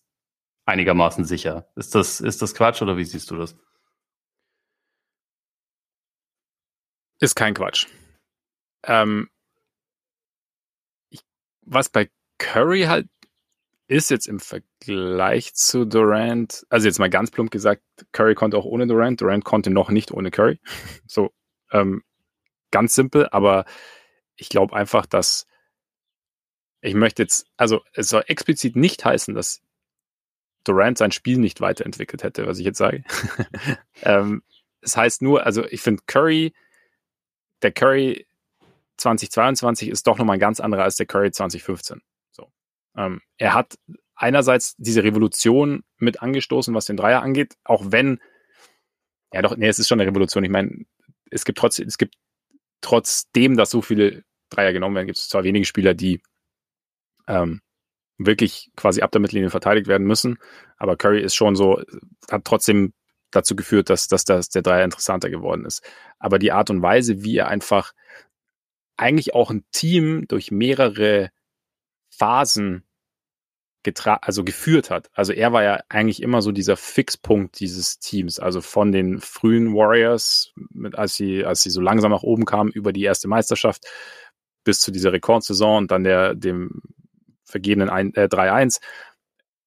einigermaßen 0.65 1.25
sicher. 1.25 1.67
Ist 1.75 1.95
das, 1.95 2.21
ist 2.21 2.41
das 2.41 2.53
Quatsch 2.53 2.81
oder 2.81 2.97
wie 2.97 3.05
siehst 3.05 3.31
du 3.31 3.37
das? 3.37 3.55
Ist 7.19 7.35
kein 7.35 7.53
Quatsch. 7.53 7.87
Ähm, 8.83 9.29
was 11.71 11.89
bei 11.89 12.09
Curry 12.37 12.83
halt 12.83 13.07
ist 13.87 14.09
jetzt 14.09 14.27
im 14.27 14.39
Vergleich 14.39 15.53
zu 15.53 15.85
Durant, 15.85 16.65
also 16.69 16.87
jetzt 16.87 16.99
mal 16.99 17.09
ganz 17.09 17.29
plump 17.29 17.51
gesagt, 17.51 17.83
Curry 18.13 18.35
konnte 18.35 18.57
auch 18.57 18.63
ohne 18.63 18.87
Durant, 18.87 19.19
Durant 19.19 19.43
konnte 19.43 19.69
noch 19.69 19.89
nicht 19.89 20.11
ohne 20.11 20.31
Curry. 20.31 20.59
So, 21.07 21.33
ähm, 21.71 22.03
ganz 22.71 22.95
simpel, 22.95 23.27
aber 23.31 23.65
ich 24.37 24.47
glaube 24.47 24.75
einfach, 24.75 25.05
dass 25.05 25.45
ich 26.81 26.93
möchte 26.93 27.21
jetzt, 27.21 27.47
also 27.57 27.81
es 27.93 28.09
soll 28.09 28.23
explizit 28.27 28.75
nicht 28.75 29.03
heißen, 29.03 29.35
dass 29.35 29.61
Durant 30.63 30.97
sein 30.97 31.11
Spiel 31.11 31.37
nicht 31.37 31.59
weiterentwickelt 31.59 32.23
hätte, 32.23 32.47
was 32.47 32.59
ich 32.59 32.65
jetzt 32.65 32.77
sage. 32.77 33.03
ähm, 34.03 34.41
es 34.81 34.95
heißt 34.95 35.21
nur, 35.21 35.45
also 35.45 35.65
ich 35.65 35.81
finde 35.81 36.03
Curry, 36.07 36.53
der 37.61 37.71
Curry 37.71 38.25
2022 39.01 39.89
ist 39.89 40.07
doch 40.07 40.17
nochmal 40.17 40.37
ein 40.37 40.39
ganz 40.39 40.59
anderer 40.59 40.83
als 40.83 40.95
der 40.95 41.05
Curry 41.05 41.31
2015. 41.31 42.01
So. 42.31 42.51
Ähm, 42.95 43.21
er 43.37 43.53
hat 43.53 43.75
einerseits 44.15 44.75
diese 44.77 45.03
Revolution 45.03 45.83
mit 45.97 46.21
angestoßen, 46.21 46.73
was 46.73 46.85
den 46.85 46.97
Dreier 46.97 47.21
angeht, 47.21 47.55
auch 47.63 47.83
wenn, 47.87 48.19
ja 49.33 49.41
doch, 49.41 49.57
nee, 49.57 49.67
es 49.67 49.79
ist 49.79 49.87
schon 49.87 49.99
eine 49.99 50.09
Revolution. 50.09 50.43
Ich 50.43 50.51
meine, 50.51 50.85
es 51.31 51.45
gibt 51.45 51.57
trotzdem, 51.57 51.87
es 51.87 51.97
gibt 51.97 52.15
trotzdem, 52.81 53.57
dass 53.57 53.71
so 53.71 53.81
viele 53.81 54.23
Dreier 54.49 54.73
genommen 54.73 54.95
werden, 54.95 55.07
gibt 55.07 55.17
es 55.17 55.29
zwar 55.29 55.43
wenige 55.43 55.65
Spieler, 55.65 55.93
die 55.93 56.21
ähm, 57.27 57.61
wirklich 58.17 58.71
quasi 58.75 59.01
ab 59.01 59.11
der 59.11 59.21
Mittellinie 59.21 59.49
verteidigt 59.49 59.87
werden 59.87 60.05
müssen. 60.05 60.37
Aber 60.77 60.97
Curry 60.97 61.21
ist 61.21 61.35
schon 61.35 61.55
so, 61.55 61.81
hat 62.29 62.45
trotzdem 62.45 62.93
dazu 63.31 63.55
geführt, 63.55 63.89
dass, 63.89 64.07
dass 64.07 64.25
das 64.25 64.49
der 64.49 64.61
Dreier 64.61 64.83
interessanter 64.83 65.29
geworden 65.29 65.65
ist. 65.65 65.81
Aber 66.19 66.37
die 66.37 66.51
Art 66.51 66.69
und 66.69 66.81
Weise, 66.81 67.23
wie 67.23 67.37
er 67.37 67.47
einfach 67.47 67.93
eigentlich 69.01 69.33
auch 69.33 69.49
ein 69.49 69.65
Team 69.71 70.25
durch 70.27 70.51
mehrere 70.51 71.31
Phasen 72.09 72.83
getra 73.83 74.19
also 74.21 74.43
geführt 74.43 74.91
hat. 74.91 75.09
Also 75.13 75.33
er 75.33 75.51
war 75.53 75.63
ja 75.63 75.79
eigentlich 75.89 76.21
immer 76.21 76.41
so 76.41 76.51
dieser 76.51 76.77
Fixpunkt 76.77 77.59
dieses 77.59 77.97
Teams. 77.97 78.39
Also 78.39 78.61
von 78.61 78.91
den 78.91 79.19
frühen 79.19 79.73
Warriors, 79.73 80.53
mit, 80.69 80.95
als 80.95 81.15
sie, 81.15 81.43
als 81.45 81.63
sie 81.63 81.71
so 81.71 81.81
langsam 81.81 82.11
nach 82.11 82.21
oben 82.21 82.45
kamen 82.45 82.71
über 82.71 82.93
die 82.93 83.03
erste 83.03 83.27
Meisterschaft 83.27 83.87
bis 84.63 84.81
zu 84.81 84.91
dieser 84.91 85.11
Rekordsaison 85.13 85.79
und 85.79 85.91
dann 85.91 86.03
der, 86.03 86.35
dem 86.35 86.81
vergebenen 87.43 87.89
äh, 88.13 88.25
3-1. 88.25 88.79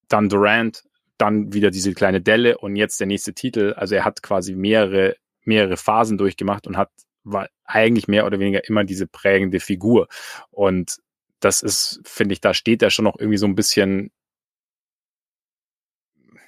Dann 0.09 0.29
Durant, 0.29 0.85
dann 1.19 1.53
wieder 1.53 1.73
diese 1.73 1.93
kleine 1.93 2.21
Delle 2.21 2.59
und 2.59 2.77
jetzt 2.77 3.01
der 3.01 3.09
nächste 3.09 3.35
Titel. 3.35 3.75
Also 3.77 3.97
er 3.97 4.05
hat 4.05 4.23
quasi 4.23 4.55
mehrere, 4.55 5.17
mehrere 5.43 5.77
Phasen 5.77 6.19
durchgemacht 6.19 6.69
und 6.69 6.77
hat 6.77 6.91
war 7.25 7.49
eigentlich 7.65 8.09
mehr 8.09 8.27
oder 8.27 8.39
weniger 8.39 8.67
immer 8.69 8.85
diese 8.85 9.07
prägende 9.07 9.61
Figur. 9.61 10.09
Und 10.51 10.99
das 11.41 11.63
ist, 11.63 12.01
finde 12.05 12.35
ich, 12.35 12.41
da 12.41 12.55
steht 12.55 12.83
er 12.83 12.91
schon 12.91 13.05
noch 13.05 13.19
irgendwie 13.19 13.39
so 13.39 13.47
ein 13.47 13.55
bisschen, 13.55 14.11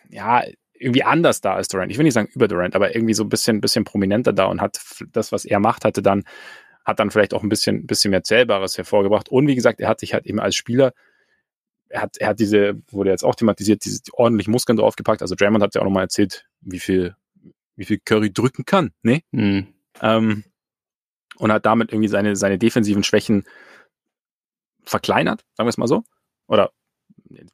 ja, 0.09 0.45
irgendwie 0.79 1.03
anders 1.03 1.41
da 1.41 1.55
als 1.55 1.68
Durant. 1.68 1.91
Ich 1.91 1.99
will 1.99 2.05
nicht 2.05 2.14
sagen 2.14 2.29
über 2.35 2.49
Durant, 2.49 2.77
aber 2.77 2.95
irgendwie 2.95 3.14
so 3.14 3.24
ein 3.24 3.29
bisschen, 3.29 3.61
bisschen 3.61 3.85
prominenter 3.85 4.33
da 4.33 4.45
und 4.45 4.61
hat 4.61 4.79
das, 5.12 5.33
was 5.33 5.45
er 5.45 5.59
macht, 5.59 5.85
hatte 5.85 6.03
dann, 6.03 6.24
hat 6.85 7.01
dann 7.01 7.11
vielleicht 7.11 7.35
auch 7.35 7.43
ein 7.43 7.49
bisschen, 7.49 7.87
bisschen 7.87 8.11
mehr 8.11 8.22
Zählbares 8.22 8.77
hervorgebracht. 8.77 9.29
Und 9.31 9.47
wie 9.49 9.55
gesagt, 9.55 9.81
er 9.81 9.89
hat 9.89 10.01
sich 10.01 10.14
halt 10.14 10.27
eben 10.27 10.39
als 10.39 10.55
Spieler 10.55 10.93
er 11.89 12.03
hat, 12.03 12.16
er 12.18 12.29
hat 12.29 12.41
diese, 12.41 12.81
wurde 12.91 13.11
jetzt 13.11 13.24
auch 13.24 13.35
thematisiert, 13.35 13.85
diese 13.85 14.01
ordentlich 14.12 14.49
Muskeln 14.49 14.77
draufgepackt. 14.77 15.22
Also 15.22 15.35
Draymond 15.35 15.62
hat 15.62 15.74
ja 15.74 15.81
auch 15.81 15.85
nochmal 15.85 16.05
erzählt, 16.05 16.47
wie 16.61 16.81
viel, 16.81 17.14
wie 17.77 17.85
viel 17.85 17.99
Curry 18.05 18.33
drücken 18.33 18.64
kann, 18.64 18.93
ne? 19.03 19.22
Mhm. 19.31 19.68
Ähm, 20.01 20.45
und 21.39 21.53
hat 21.53 21.66
damit 21.66 21.93
irgendwie 21.93 22.09
seine, 22.09 22.37
seine 22.37 22.59
defensiven 22.59 23.05
Schwächen 23.05 23.45
verkleinert, 24.82 25.45
sagen 25.55 25.66
wir 25.66 25.70
es 25.70 25.78
mal 25.78 25.89
so. 25.89 26.05
Oder 26.47 26.72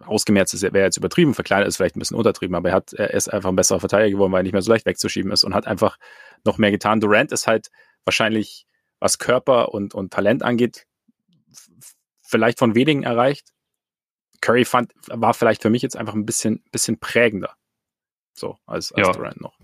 ausgemerzt 0.01 0.61
wäre 0.61 0.85
jetzt 0.85 0.97
übertrieben, 0.97 1.35
verkleinert 1.35 1.68
ist 1.68 1.76
vielleicht 1.76 1.97
ein 1.97 2.01
bisschen 2.01 2.16
untertrieben, 2.16 2.55
aber 2.55 2.70
er 2.70 2.74
hat, 2.74 2.93
er 2.93 3.12
ist 3.14 3.33
einfach 3.33 3.49
ein 3.49 3.57
besserer 3.57 3.80
Verteidiger 3.80 4.16
geworden, 4.16 4.33
weil 4.33 4.41
er 4.41 4.43
nicht 4.45 4.53
mehr 4.53 4.62
so 4.62 4.70
leicht 4.70 4.87
wegzuschieben 4.87 5.33
ist 5.33 5.45
und 5.45 5.55
hat 5.55 5.66
einfach 5.66 5.99
noch 6.45 6.59
mehr 6.59 6.70
getan. 6.70 7.01
Durant 7.01 7.33
ist 7.33 7.47
halt 7.47 7.70
wahrscheinlich, 8.05 8.66
was 8.99 9.18
Körper 9.18 9.72
und, 9.72 9.95
und 9.95 10.12
Talent 10.12 10.43
angeht, 10.43 10.87
vielleicht 12.22 12.59
von 12.59 12.74
wenigen 12.74 13.03
erreicht, 13.03 13.53
Curry 14.41 14.64
fand, 14.64 14.93
war 15.07 15.35
vielleicht 15.35 15.62
für 15.62 15.70
mich 15.70 15.83
jetzt 15.83 15.97
einfach 15.97 16.14
ein 16.14 16.26
bisschen, 16.26 16.62
bisschen 16.72 16.99
prägender. 16.99 17.55
So, 18.35 18.59
als, 18.66 18.93
als 18.93 19.07
ja. 19.07 19.12
Durant 19.12 19.41
noch. 19.41 19.57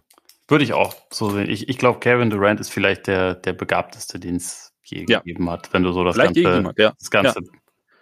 Würde 0.48 0.64
ich 0.64 0.72
auch 0.72 0.96
so 1.12 1.30
sehen. 1.30 1.48
Ich, 1.48 1.68
ich 1.68 1.78
glaube, 1.78 2.00
Kevin 2.00 2.30
Durant 2.30 2.60
ist 2.60 2.70
vielleicht 2.70 3.06
der, 3.06 3.34
der 3.34 3.52
begabteste, 3.52 4.18
den 4.18 4.36
es 4.36 4.72
je 4.82 5.04
ja. 5.08 5.20
gegeben 5.20 5.50
hat, 5.50 5.72
wenn 5.72 5.82
du 5.82 5.92
so 5.92 6.02
das 6.02 6.16
vielleicht 6.16 6.34
ganze, 6.42 6.72
ja. 6.78 6.94
das 6.98 7.10
ganze, 7.10 7.40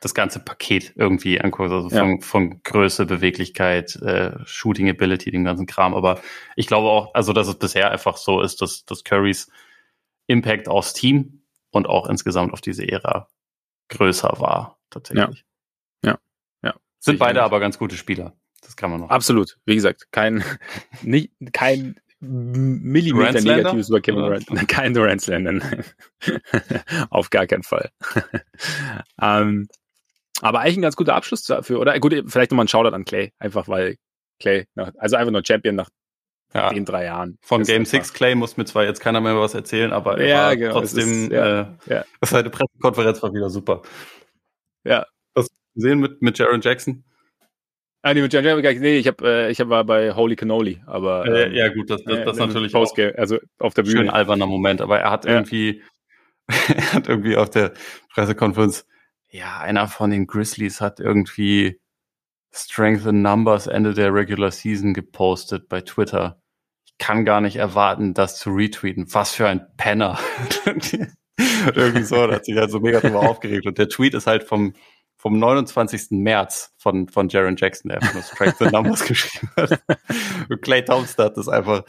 das 0.01 0.15
ganze 0.15 0.39
Paket 0.39 0.93
irgendwie 0.95 1.41
anguckst, 1.41 1.73
also 1.73 1.91
von, 1.91 2.21
von 2.21 2.63
Größe, 2.63 3.07
Beweglichkeit, 3.07 3.97
äh, 3.97 4.33
Shooting 4.45 4.89
Ability, 4.89 5.33
dem 5.33 5.45
ganzen 5.45 5.67
Kram. 5.67 5.95
Aber 5.95 6.21
ich 6.55 6.69
glaube 6.69 6.89
auch, 6.89 7.13
also 7.15 7.33
dass 7.33 7.49
es 7.49 7.57
bisher 7.57 7.91
einfach 7.91 8.17
so 8.17 8.41
ist, 8.41 8.63
dass, 8.63 8.85
dass 8.85 9.03
Currys 9.03 9.51
Impact 10.29 10.69
aufs 10.69 10.93
Team 10.93 11.43
und 11.71 11.89
auch 11.89 12.09
insgesamt 12.09 12.53
auf 12.53 12.61
diese 12.61 12.89
Ära 12.89 13.29
größer 13.89 14.37
war, 14.39 14.79
tatsächlich. 14.91 15.45
Sind 17.07 17.21
beide 17.21 17.45
aber 17.45 17.61
ganz 17.61 17.79
gute 17.79 17.97
Spieler. 17.97 18.33
Das 18.63 18.75
kann 18.75 18.91
man 18.91 19.01
noch. 19.01 19.11
Absolut. 19.11 19.59
Wie 19.65 19.77
gesagt, 19.77 20.11
kein, 20.11 20.43
nicht, 21.03 21.31
kein 21.53 22.01
Millimeter 22.21 23.41
Negatives 23.41 23.89
über 23.89 24.01
Kevin 24.01 24.21
Durant. 24.21 24.69
Kein 24.69 24.95
Durant 24.95 25.21
Slander. 25.21 25.61
Auf 27.11 27.31
gar 27.31 27.47
keinen 27.47 27.63
Fall. 27.63 27.91
ähm, 29.21 29.69
aber 30.41 30.61
eigentlich 30.61 30.79
ein 30.79 30.83
ganz 30.83 30.97
guter 30.97 31.15
Abschluss 31.15 31.45
dafür, 31.45 31.81
oder? 31.81 31.99
Gut, 32.01 32.15
vielleicht 32.27 32.51
nochmal 32.51 32.65
ein 32.65 32.69
Shoutout 32.69 32.95
an 32.95 33.05
Clay. 33.05 33.33
Einfach 33.39 33.69
weil 33.69 33.97
Clay, 34.41 34.67
nach, 34.75 34.93
also 34.99 35.17
einfach 35.17 35.33
nur 35.33 35.43
Champion 35.47 35.77
nach 35.77 35.89
ja. 36.55 36.71
den 36.71 36.85
drei 36.85 37.05
Jahren. 37.05 37.39
Von 37.43 37.65
Game 37.65 37.85
6 37.85 38.13
Clay 38.13 38.35
muss 38.35 38.57
mir 38.57 38.65
zwar 38.65 38.85
jetzt 38.85 39.01
keiner 39.01 39.21
mehr 39.21 39.39
was 39.39 39.55
erzählen, 39.55 39.93
aber 39.93 40.19
er 40.19 40.27
ja, 40.27 40.55
genau, 40.55 40.73
trotzdem, 40.73 41.25
ist, 41.25 41.33
ja, 41.33 41.61
äh, 41.61 41.67
ja. 41.87 42.05
seine 42.23 42.51
Pressekonferenz 42.51 43.23
war 43.23 43.35
wieder 43.35 43.51
super. 43.51 43.83
Ja, 44.85 45.07
gesehen 45.77 46.01
mit, 46.01 46.23
mit 46.23 46.39
Jaron 46.39 46.61
Jackson? 46.61 47.05
Ah, 48.07 48.15
nee, 48.15 48.23
mit 48.23 48.33
Jaron 48.33 48.63
Jackson, 48.63 48.83
nee, 48.83 48.99
ich, 48.99 49.09
hab, 49.09 49.21
äh, 49.21 49.51
ich 49.51 49.59
hab, 49.59 49.69
war 49.69 49.83
bei 49.83 50.13
Holy 50.13 50.37
Cannoli, 50.37 50.81
aber. 50.87 51.27
Äh, 51.27 51.57
ja, 51.57 51.75
gut, 51.75 51.91
das, 51.91 52.05
das, 52.05 52.25
das 52.25 52.37
äh, 52.37 52.47
natürlich 52.47 52.73
auch. 52.73 52.97
Also 53.17 53.39
auf 53.59 53.75
der 53.75 53.83
Bühne. 53.83 53.97
Schön 53.97 54.11
alberner 54.11 54.47
Moment, 54.47 54.81
aber 54.81 55.01
er 55.01 55.11
hat 55.11 55.25
ja. 55.25 55.33
irgendwie, 55.33 55.83
er 56.47 56.93
hat 56.93 57.09
irgendwie 57.09 57.37
auf 57.37 57.51
der 57.51 57.73
Pressekonferenz, 58.15 58.87
ja, 59.29 59.59
einer 59.59 59.89
von 59.89 60.11
den 60.13 60.29
Grizzlies 60.29 60.81
hat 60.81 61.01
irgendwie 61.01 61.81
Strength 62.53 63.07
in 63.07 63.23
Numbers 63.23 63.67
Ende 63.67 63.93
der 63.93 64.15
Regular 64.15 64.53
Season 64.53 64.95
gepostet 64.95 65.69
bei 65.69 65.81
Twitter. 65.81 66.41
Ich 66.85 66.99
kann 66.99 67.25
gar 67.25 67.41
nicht 67.41 67.57
erwarten, 67.57 68.15
das 68.15 68.39
zu 68.39 68.51
retweeten. 68.51 69.13
Was 69.15 69.33
für 69.35 69.49
ein 69.49 69.67
Penner. 69.79 70.17
irgendwie 71.75 72.05
so, 72.05 72.25
da 72.25 72.35
hat 72.35 72.45
sich 72.45 72.57
halt 72.57 72.71
so 72.71 72.79
mega 72.79 73.01
drüber 73.01 73.29
aufgeregt. 73.29 73.67
Und 73.67 73.79
der 73.79 73.89
Tweet 73.89 74.15
ist 74.15 74.29
halt 74.29 74.45
vom, 74.45 74.75
vom 75.27 75.39
29. 75.39 76.11
März 76.11 76.75
von, 76.79 77.09
von 77.09 77.29
Jaron 77.29 77.57
Jackson, 77.57 77.89
der 77.89 78.01
einfach 78.01 78.15
nur 78.15 78.23
Strength 78.23 78.59
the 78.59 78.65
Numbers 78.67 79.05
geschrieben 79.07 79.51
hat. 79.57 79.83
Und 80.49 80.63
Clay 80.63 80.85
Thompson 80.85 81.25
hat 81.25 81.37
das 81.37 81.49
einfach 81.49 81.83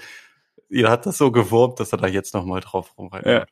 ihr 0.69 0.89
hat 0.89 1.05
das 1.05 1.17
so 1.17 1.31
gewurmt, 1.31 1.79
dass 1.79 1.91
er 1.91 1.97
da 1.97 2.07
jetzt 2.07 2.33
nochmal 2.33 2.61
drauf 2.61 2.97
rumreitet. 2.97 3.27
Ja. 3.27 3.45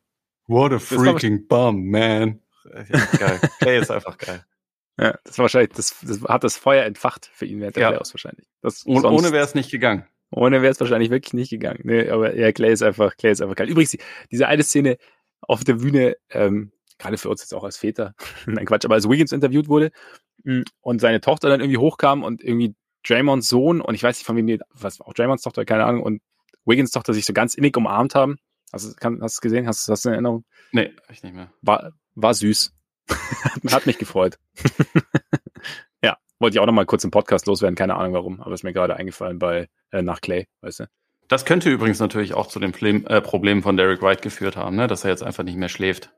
What 0.48 0.74
a 0.74 0.80
freaking 0.80 1.48
bum, 1.48 1.90
man. 1.90 2.42
Ja, 2.66 3.06
geil. 3.18 3.40
Clay 3.60 3.80
ist 3.80 3.92
einfach 3.92 4.18
geil. 4.18 4.44
Ja, 4.98 5.20
das 5.26 5.38
war 5.38 5.44
wahrscheinlich, 5.44 5.74
das, 5.74 5.94
das 6.04 6.24
hat 6.24 6.46
das 6.46 6.56
Feuer 6.56 6.86
entfacht 6.86 7.30
für 7.34 7.46
ihn 7.46 7.60
während 7.60 7.76
der 7.76 7.84
ja. 7.84 7.90
Playoffs 7.90 8.14
wahrscheinlich. 8.14 8.48
Das, 8.62 8.84
Und 8.84 9.04
ohne 9.04 9.34
wäre 9.34 9.44
es 9.44 9.54
nicht 9.54 9.70
gegangen. 9.70 10.08
Ohne 10.32 10.62
wäre 10.62 10.72
es 10.72 10.80
wahrscheinlich 10.80 11.10
wirklich 11.10 11.34
nicht 11.34 11.50
gegangen. 11.50 11.82
Nee, 11.84 12.10
aber 12.10 12.34
ja, 12.34 12.54
Clay 12.54 12.72
ist 12.72 12.82
einfach, 12.82 13.18
Clay 13.18 13.34
ist 13.34 13.42
einfach 13.42 13.58
geil. 13.58 13.68
Übrigens, 13.68 13.98
diese 14.32 14.48
eine 14.48 14.64
Szene 14.64 14.98
auf 15.42 15.66
der 15.66 15.74
Bühne, 15.74 16.16
ähm, 16.30 16.72
gerade 16.98 17.18
für 17.18 17.30
uns 17.30 17.42
jetzt 17.42 17.54
auch 17.54 17.64
als 17.64 17.78
Väter, 17.78 18.14
nein 18.46 18.66
Quatsch, 18.66 18.86
aber 18.86 18.96
als 18.96 19.10
Wiggins 19.10 19.32
interviewt 19.32 19.68
wurde 19.68 19.92
mm, 20.44 20.62
und 20.82 21.00
seine 21.00 21.22
Tochter 21.22 21.50
dann 21.50 21.62
irgendwie 21.62 21.78
hochkam 21.78 22.24
und 22.24 22.44
irgendwie 22.44 22.76
Draymonds 23.08 23.50
Sohn 23.50 23.82
und 23.82 23.96
ich 23.96 24.04
weiß 24.04 24.18
nicht 24.18 24.26
von 24.26 24.36
wem 24.36 24.48
die, 24.48 24.60
was 24.74 25.02
auch 25.02 25.14
Draymonds 25.14 25.44
Tochter, 25.44 25.66
keine 25.66 25.86
Ahnung, 25.86 26.04
und 26.04 26.22
Wiggins 26.66 26.92
Tochter 26.92 27.14
sich 27.14 27.26
so 27.26 27.34
ganz 27.34 27.54
innig 27.54 27.78
umarmt 27.78 28.16
haben. 28.16 28.38
Hast 28.74 28.86
du 29.02 29.22
hast 29.22 29.42
gesehen? 29.42 29.68
Hast, 29.68 29.88
hast 29.88 30.06
du 30.06 30.10
eine 30.10 30.16
Erinnerung? 30.16 30.44
Nee, 30.72 30.92
ich 31.10 31.24
nicht 31.24 31.36
mehr. 31.36 31.52
War, 31.62 31.92
war 32.16 32.34
süß. 32.34 32.74
Hat 33.72 33.86
mich 33.86 34.00
gefreut. 34.00 34.40
ja, 36.04 36.18
wollte 36.40 36.56
ich 36.56 36.60
auch 36.60 36.66
noch 36.66 36.74
mal 36.74 36.86
kurz 36.86 37.04
im 37.04 37.12
Podcast 37.12 37.46
loswerden, 37.46 37.76
keine 37.76 37.96
Ahnung 37.96 38.14
warum, 38.14 38.42
aber 38.42 38.54
ist 38.54 38.64
mir 38.64 38.74
gerade 38.74 38.96
eingefallen 38.96 39.38
bei 39.38 39.70
äh, 39.92 40.02
nach 40.02 40.22
Clay, 40.22 40.48
weißt 40.62 40.82
du. 40.82 40.86
Das 41.28 41.46
könnte 41.46 41.70
übrigens 41.70 42.00
natürlich 42.00 42.34
auch 42.34 42.48
zu 42.48 42.60
den 42.60 42.72
Problem, 42.72 43.06
äh, 43.08 43.22
Problemen 43.22 43.64
von 43.64 43.78
Derek 43.78 44.02
White 44.02 44.22
geführt 44.22 44.58
haben, 44.58 44.76
ne? 44.76 44.88
dass 44.88 45.04
er 45.04 45.12
jetzt 45.12 45.24
einfach 45.24 45.44
nicht 45.44 45.58
mehr 45.58 45.70
schläft. 45.70 46.12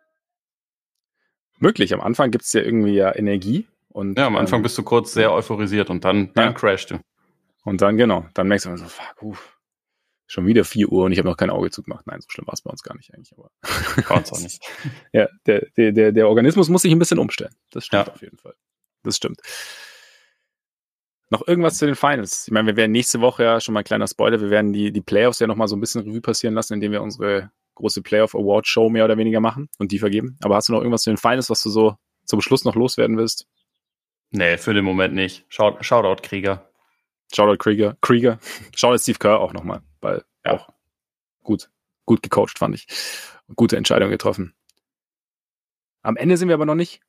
Möglich, 1.60 1.94
am 1.94 2.02
Anfang 2.02 2.32
gibt 2.32 2.46
es 2.46 2.54
ja 2.54 2.62
irgendwie 2.62 2.94
ja 2.94 3.16
Energie. 3.16 3.68
Und, 3.90 4.18
ja, 4.18 4.28
am 4.28 4.36
Anfang 4.36 4.60
ähm, 4.60 4.64
bist 4.64 4.78
du 4.78 4.84
kurz 4.84 5.14
sehr 5.14 5.32
euphorisiert 5.32 5.90
und 5.90 6.06
dann, 6.06 6.32
dann 6.34 6.46
ja. 6.46 6.54
crasht 6.54 6.92
du. 6.92 7.00
Und 7.64 7.82
dann, 7.82 7.98
genau, 7.98 8.26
dann 8.34 8.48
merkst 8.48 8.68
du 8.68 8.78
so, 8.78 8.86
fuck, 8.86 9.22
uff, 9.22 9.58
schon 10.28 10.46
wieder 10.46 10.66
4 10.66 10.92
Uhr 10.92 11.06
und 11.06 11.14
ich 11.14 11.18
habe 11.18 11.28
noch 11.28 11.38
kein 11.38 11.50
Auge 11.50 11.72
zugemacht. 11.72 12.06
Nein, 12.06 12.22
so 12.22 12.28
schlimm 12.30 12.46
war 12.48 12.54
es 12.54 12.62
bei 12.62 12.70
uns 12.70 12.84
gar 12.84 12.96
nicht 12.96 13.14
eigentlich. 13.14 13.34
Aber 13.34 13.50
bei 14.08 14.16
uns 14.16 14.32
auch 14.32 14.40
nicht. 14.40 14.62
ja, 15.14 15.28
der, 15.46 15.66
der, 15.78 15.92
der, 15.94 16.12
der 16.12 16.28
Organismus 16.28 16.70
muss 16.70 16.84
sich 16.84 16.92
ein 16.92 17.00
bisschen 17.00 17.18
umstellen. 17.18 17.56
Das 17.72 17.86
stimmt 17.86 18.08
ja. 18.08 18.14
auf 18.14 18.22
jeden 18.22 18.38
Fall. 18.38 18.54
Das 19.04 19.16
stimmt. 19.16 19.40
Noch 21.30 21.46
irgendwas 21.48 21.78
zu 21.78 21.86
den 21.86 21.96
Finals. 21.96 22.48
Ich 22.48 22.54
meine, 22.54 22.68
wir 22.68 22.76
werden 22.78 22.92
nächste 22.92 23.20
Woche 23.20 23.44
ja 23.44 23.60
schon 23.60 23.74
mal 23.74 23.82
ein 23.82 23.86
kleiner 23.86 24.08
Spoiler, 24.08 24.40
wir 24.40 24.50
werden 24.50 24.72
die, 24.72 24.92
die 24.92 25.02
Playoffs 25.02 25.40
ja 25.40 25.48
nochmal 25.48 25.68
so 25.68 25.76
ein 25.76 25.82
bisschen 25.82 26.04
Revue 26.04 26.22
passieren 26.22 26.54
lassen, 26.54 26.74
indem 26.74 26.92
wir 26.92 27.02
unsere 27.02 27.52
große 27.78 28.02
Playoff 28.02 28.36
Award 28.36 28.68
Show 28.68 28.90
mehr 28.90 29.06
oder 29.06 29.18
weniger 29.18 29.40
machen 29.40 29.70
und 29.78 29.92
die 29.92 30.00
vergeben. 30.00 30.38
Aber 30.44 30.56
hast 30.56 30.70
du 30.70 30.74
noch 30.74 30.80
irgendwas 30.80 31.04
zu 31.04 31.10
den 31.10 31.18
Finals, 31.18 31.50
was 31.50 31.62
du 31.62 31.70
so 31.70 31.96
zum 32.26 32.42
Schluss 32.42 32.66
noch 32.66 32.76
loswerden 32.76 33.18
willst? 33.18 33.48
Nee, 34.32 34.58
für 34.58 34.74
den 34.74 34.84
Moment 34.84 35.14
nicht. 35.14 35.46
Shout, 35.48 35.78
Shoutout 35.82 36.22
Krieger. 36.22 36.70
Shoutout 37.34 37.58
Krieger. 37.58 37.98
Krieger. 38.02 38.40
Shoutout 38.76 39.00
Steve 39.00 39.20
Kerr 39.20 39.40
auch 39.40 39.54
nochmal, 39.54 39.82
weil 40.02 40.24
ja. 40.46 40.54
auch 40.54 40.70
gut, 41.44 41.70
gut 42.06 42.22
gecoacht 42.22 42.58
fand 42.58 42.76
ich. 42.76 42.88
Gute 43.56 43.78
Entscheidung 43.78 44.10
getroffen. 44.10 44.54
Am 46.02 46.18
Ende 46.18 46.38
sind 46.38 46.48
wir 46.48 46.56
aber 46.56 46.66
noch 46.66 46.76
nicht, 46.76 47.02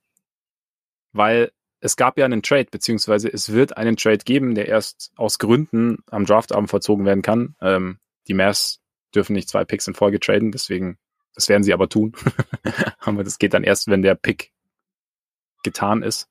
weil 1.12 1.52
es 1.80 1.96
gab 1.96 2.18
ja 2.18 2.24
einen 2.24 2.42
Trade, 2.42 2.68
beziehungsweise 2.70 3.28
es 3.32 3.52
wird 3.52 3.76
einen 3.76 3.96
Trade 3.96 4.18
geben, 4.18 4.54
der 4.54 4.66
erst 4.66 5.12
aus 5.16 5.38
Gründen 5.38 5.98
am 6.10 6.26
Draftabend 6.26 6.70
vollzogen 6.70 7.04
werden 7.06 7.22
kann. 7.22 7.54
Ähm, 7.60 7.98
die 8.26 8.34
Mavs 8.34 8.80
dürfen 9.14 9.32
nicht 9.32 9.48
zwei 9.48 9.64
Picks 9.64 9.86
in 9.86 9.94
Folge 9.94 10.20
traden, 10.20 10.52
deswegen, 10.52 10.98
das 11.34 11.48
werden 11.48 11.62
sie 11.62 11.72
aber 11.72 11.88
tun. 11.88 12.12
aber 13.00 13.24
das 13.24 13.38
geht 13.38 13.54
dann 13.54 13.64
erst, 13.64 13.88
wenn 13.88 14.02
der 14.02 14.14
Pick 14.14 14.52
getan 15.62 16.02
ist. 16.02 16.28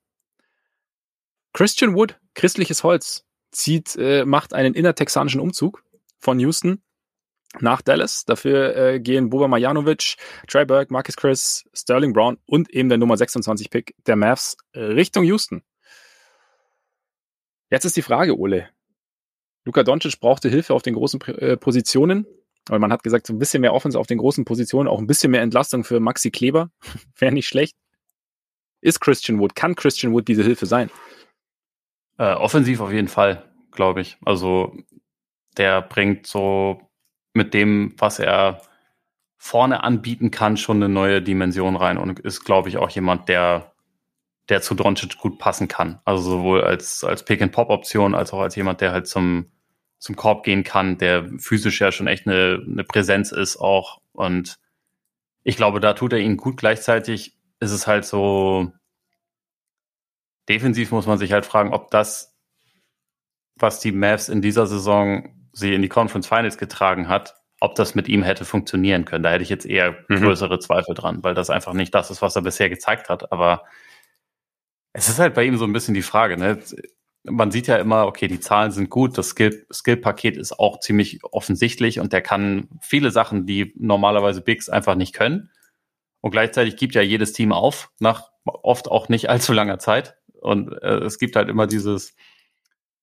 Christian 1.54 1.96
Wood, 1.96 2.20
christliches 2.36 2.84
Holz, 2.84 3.26
zieht, 3.52 3.96
äh, 3.96 4.26
macht 4.26 4.54
einen 4.54 4.74
innertexanischen 4.74 5.42
Umzug 5.42 5.84
von 6.20 6.40
Houston 6.40 6.82
nach 7.60 7.82
Dallas. 7.82 8.26
Dafür 8.26 8.76
äh, 8.76 9.00
gehen 9.00 9.30
Boba 9.30 9.48
Marjanovic, 9.48 10.16
Trey 10.48 10.66
Burke, 10.66 10.94
Marcus 10.94 11.16
Chris, 11.16 11.66
Sterling 11.74 12.14
Brown 12.14 12.38
und 12.46 12.70
eben 12.70 12.90
der 12.90 12.98
Nummer 12.98 13.18
26 13.18 13.70
Pick 13.70 13.96
der 14.06 14.16
Mavs 14.16 14.58
Richtung 14.76 15.24
Houston. 15.24 15.64
Jetzt 17.70 17.86
ist 17.86 17.98
die 17.98 18.02
Frage, 18.02 18.38
Ole. 18.38 18.70
Luka 19.66 19.84
Doncic 19.84 20.20
brauchte 20.20 20.50
Hilfe 20.50 20.74
auf 20.74 20.82
den 20.82 20.94
großen 20.94 21.20
äh, 21.22 21.58
Positionen. 21.58 22.26
Aber 22.68 22.80
man 22.80 22.92
hat 22.92 23.04
gesagt, 23.04 23.28
so 23.28 23.34
ein 23.34 23.40
bisschen 23.40 23.62
mehr 23.62 23.74
Offense 23.74 23.98
auf 23.98 24.08
den 24.08 24.18
großen 24.18 24.46
Positionen, 24.46 24.88
auch 24.88 25.00
ein 25.00 25.08
bisschen 25.08 25.32
mehr 25.32 25.42
Entlastung 25.42 25.84
für 25.84 26.00
Maxi 26.00 26.32
Kleber. 26.32 26.70
Wäre 27.18 27.32
nicht 27.32 27.48
schlecht. 27.48 27.76
Ist 28.82 29.00
Christian 29.00 29.40
Wood, 29.40 29.56
kann 29.56 29.76
Christian 29.76 30.14
Wood 30.14 30.28
diese 30.28 30.44
Hilfe 30.44 30.66
sein? 30.66 30.92
Äh, 32.18 32.34
offensiv 32.34 32.80
auf 32.80 32.92
jeden 32.92 33.08
Fall, 33.08 33.44
glaube 33.72 34.02
ich. 34.02 34.18
Also 34.26 34.76
der 35.58 35.82
bringt 35.82 36.28
so 36.28 36.82
mit 37.34 37.54
dem, 37.54 37.94
was 37.98 38.20
er 38.20 38.62
vorne 39.38 39.84
anbieten 39.84 40.32
kann, 40.32 40.58
schon 40.58 40.78
eine 40.78 40.90
neue 40.90 41.22
Dimension 41.22 41.76
rein 41.76 41.98
und 41.98 42.20
ist, 42.20 42.44
glaube 42.44 42.70
ich, 42.70 42.78
auch 42.78 42.90
jemand, 42.90 43.30
der, 43.30 43.74
der 44.50 44.62
zu 44.62 44.76
Doncic 44.76 45.18
gut 45.18 45.38
passen 45.38 45.68
kann. 45.68 46.00
Also 46.06 46.24
sowohl 46.32 46.64
als, 46.64 47.04
als 47.04 47.24
Pick-and-Pop-Option 47.24 48.16
als 48.16 48.34
auch 48.34 48.40
als 48.40 48.56
jemand, 48.56 48.82
der 48.82 48.92
halt 48.92 49.08
zum, 49.08 49.52
zum 50.00 50.16
Korb 50.16 50.44
gehen 50.44 50.64
kann, 50.64 50.98
der 50.98 51.28
physisch 51.40 51.82
ja 51.82 51.92
schon 51.92 52.08
echt 52.08 52.28
eine, 52.28 52.64
eine 52.66 52.84
Präsenz 52.84 53.32
ist 53.32 53.58
auch. 53.58 54.02
Und 54.14 54.60
ich 55.44 55.58
glaube, 55.58 55.80
da 55.80 55.94
tut 55.94 56.14
er 56.14 56.20
ihn 56.20 56.38
gut. 56.38 56.58
Gleichzeitig 56.58 57.36
ist 57.60 57.72
es 57.72 57.88
halt 57.88 58.06
so, 58.06 58.72
defensiv 60.50 60.92
muss 60.92 61.08
man 61.08 61.18
sich 61.18 61.32
halt 61.32 61.46
fragen, 61.46 61.74
ob 61.74 61.92
das, 61.92 62.36
was 63.56 63.80
die 63.80 63.92
Mavs 63.92 64.30
in 64.30 64.42
dieser 64.42 64.68
Saison 64.68 65.34
sie 65.52 65.74
in 65.74 65.82
die 65.82 65.90
Conference 65.90 66.28
Finals 66.28 66.58
getragen 66.58 67.08
hat, 67.08 67.36
ob 67.60 67.76
das 67.76 67.96
mit 67.96 68.08
ihm 68.08 68.22
hätte 68.22 68.46
funktionieren 68.46 69.06
können. 69.06 69.24
Da 69.24 69.32
hätte 69.32 69.44
ich 69.44 69.50
jetzt 69.50 69.66
eher 69.66 69.98
mhm. 70.08 70.22
größere 70.22 70.60
Zweifel 70.60 70.94
dran, 70.94 71.24
weil 71.24 71.34
das 71.34 71.50
einfach 71.50 71.74
nicht 71.74 71.94
das 71.96 72.12
ist, 72.12 72.22
was 72.22 72.36
er 72.36 72.44
bisher 72.44 72.70
gezeigt 72.70 73.10
hat. 73.10 73.32
Aber 73.32 73.64
es 74.94 75.10
ist 75.10 75.20
halt 75.20 75.34
bei 75.34 75.44
ihm 75.44 75.58
so 75.58 75.66
ein 75.66 75.74
bisschen 75.74 75.96
die 75.96 76.04
Frage. 76.04 76.38
Ne? 76.38 76.60
Man 77.30 77.52
sieht 77.52 77.68
ja 77.68 77.78
immer, 77.78 78.06
okay, 78.06 78.28
die 78.28 78.40
Zahlen 78.40 78.72
sind 78.72 78.90
gut, 78.90 79.18
das 79.18 79.30
Skill-Paket 79.30 80.34
Skill 80.34 80.42
ist 80.42 80.60
auch 80.60 80.80
ziemlich 80.80 81.20
offensichtlich 81.24 82.00
und 82.00 82.14
der 82.14 82.22
kann 82.22 82.70
viele 82.82 83.12
Sachen, 83.12 83.46
die 83.46 83.74
normalerweise 83.78 84.42
Bigs 84.42 84.70
einfach 84.70 84.96
nicht 84.96 85.14
können. 85.14 85.50
Und 86.22 86.32
gleichzeitig 86.32 86.78
gibt 86.78 86.96
ja 86.96 87.02
jedes 87.02 87.34
Team 87.34 87.52
auf, 87.52 87.92
nach 88.00 88.32
oft 88.46 88.90
auch 88.90 89.10
nicht 89.10 89.30
allzu 89.30 89.54
langer 89.54 89.80
Zeit. 89.80 90.18
Und 90.42 90.72
äh, 90.82 91.00
es 91.00 91.20
gibt 91.20 91.36
halt 91.36 91.50
immer 91.50 91.68
dieses, 91.68 92.16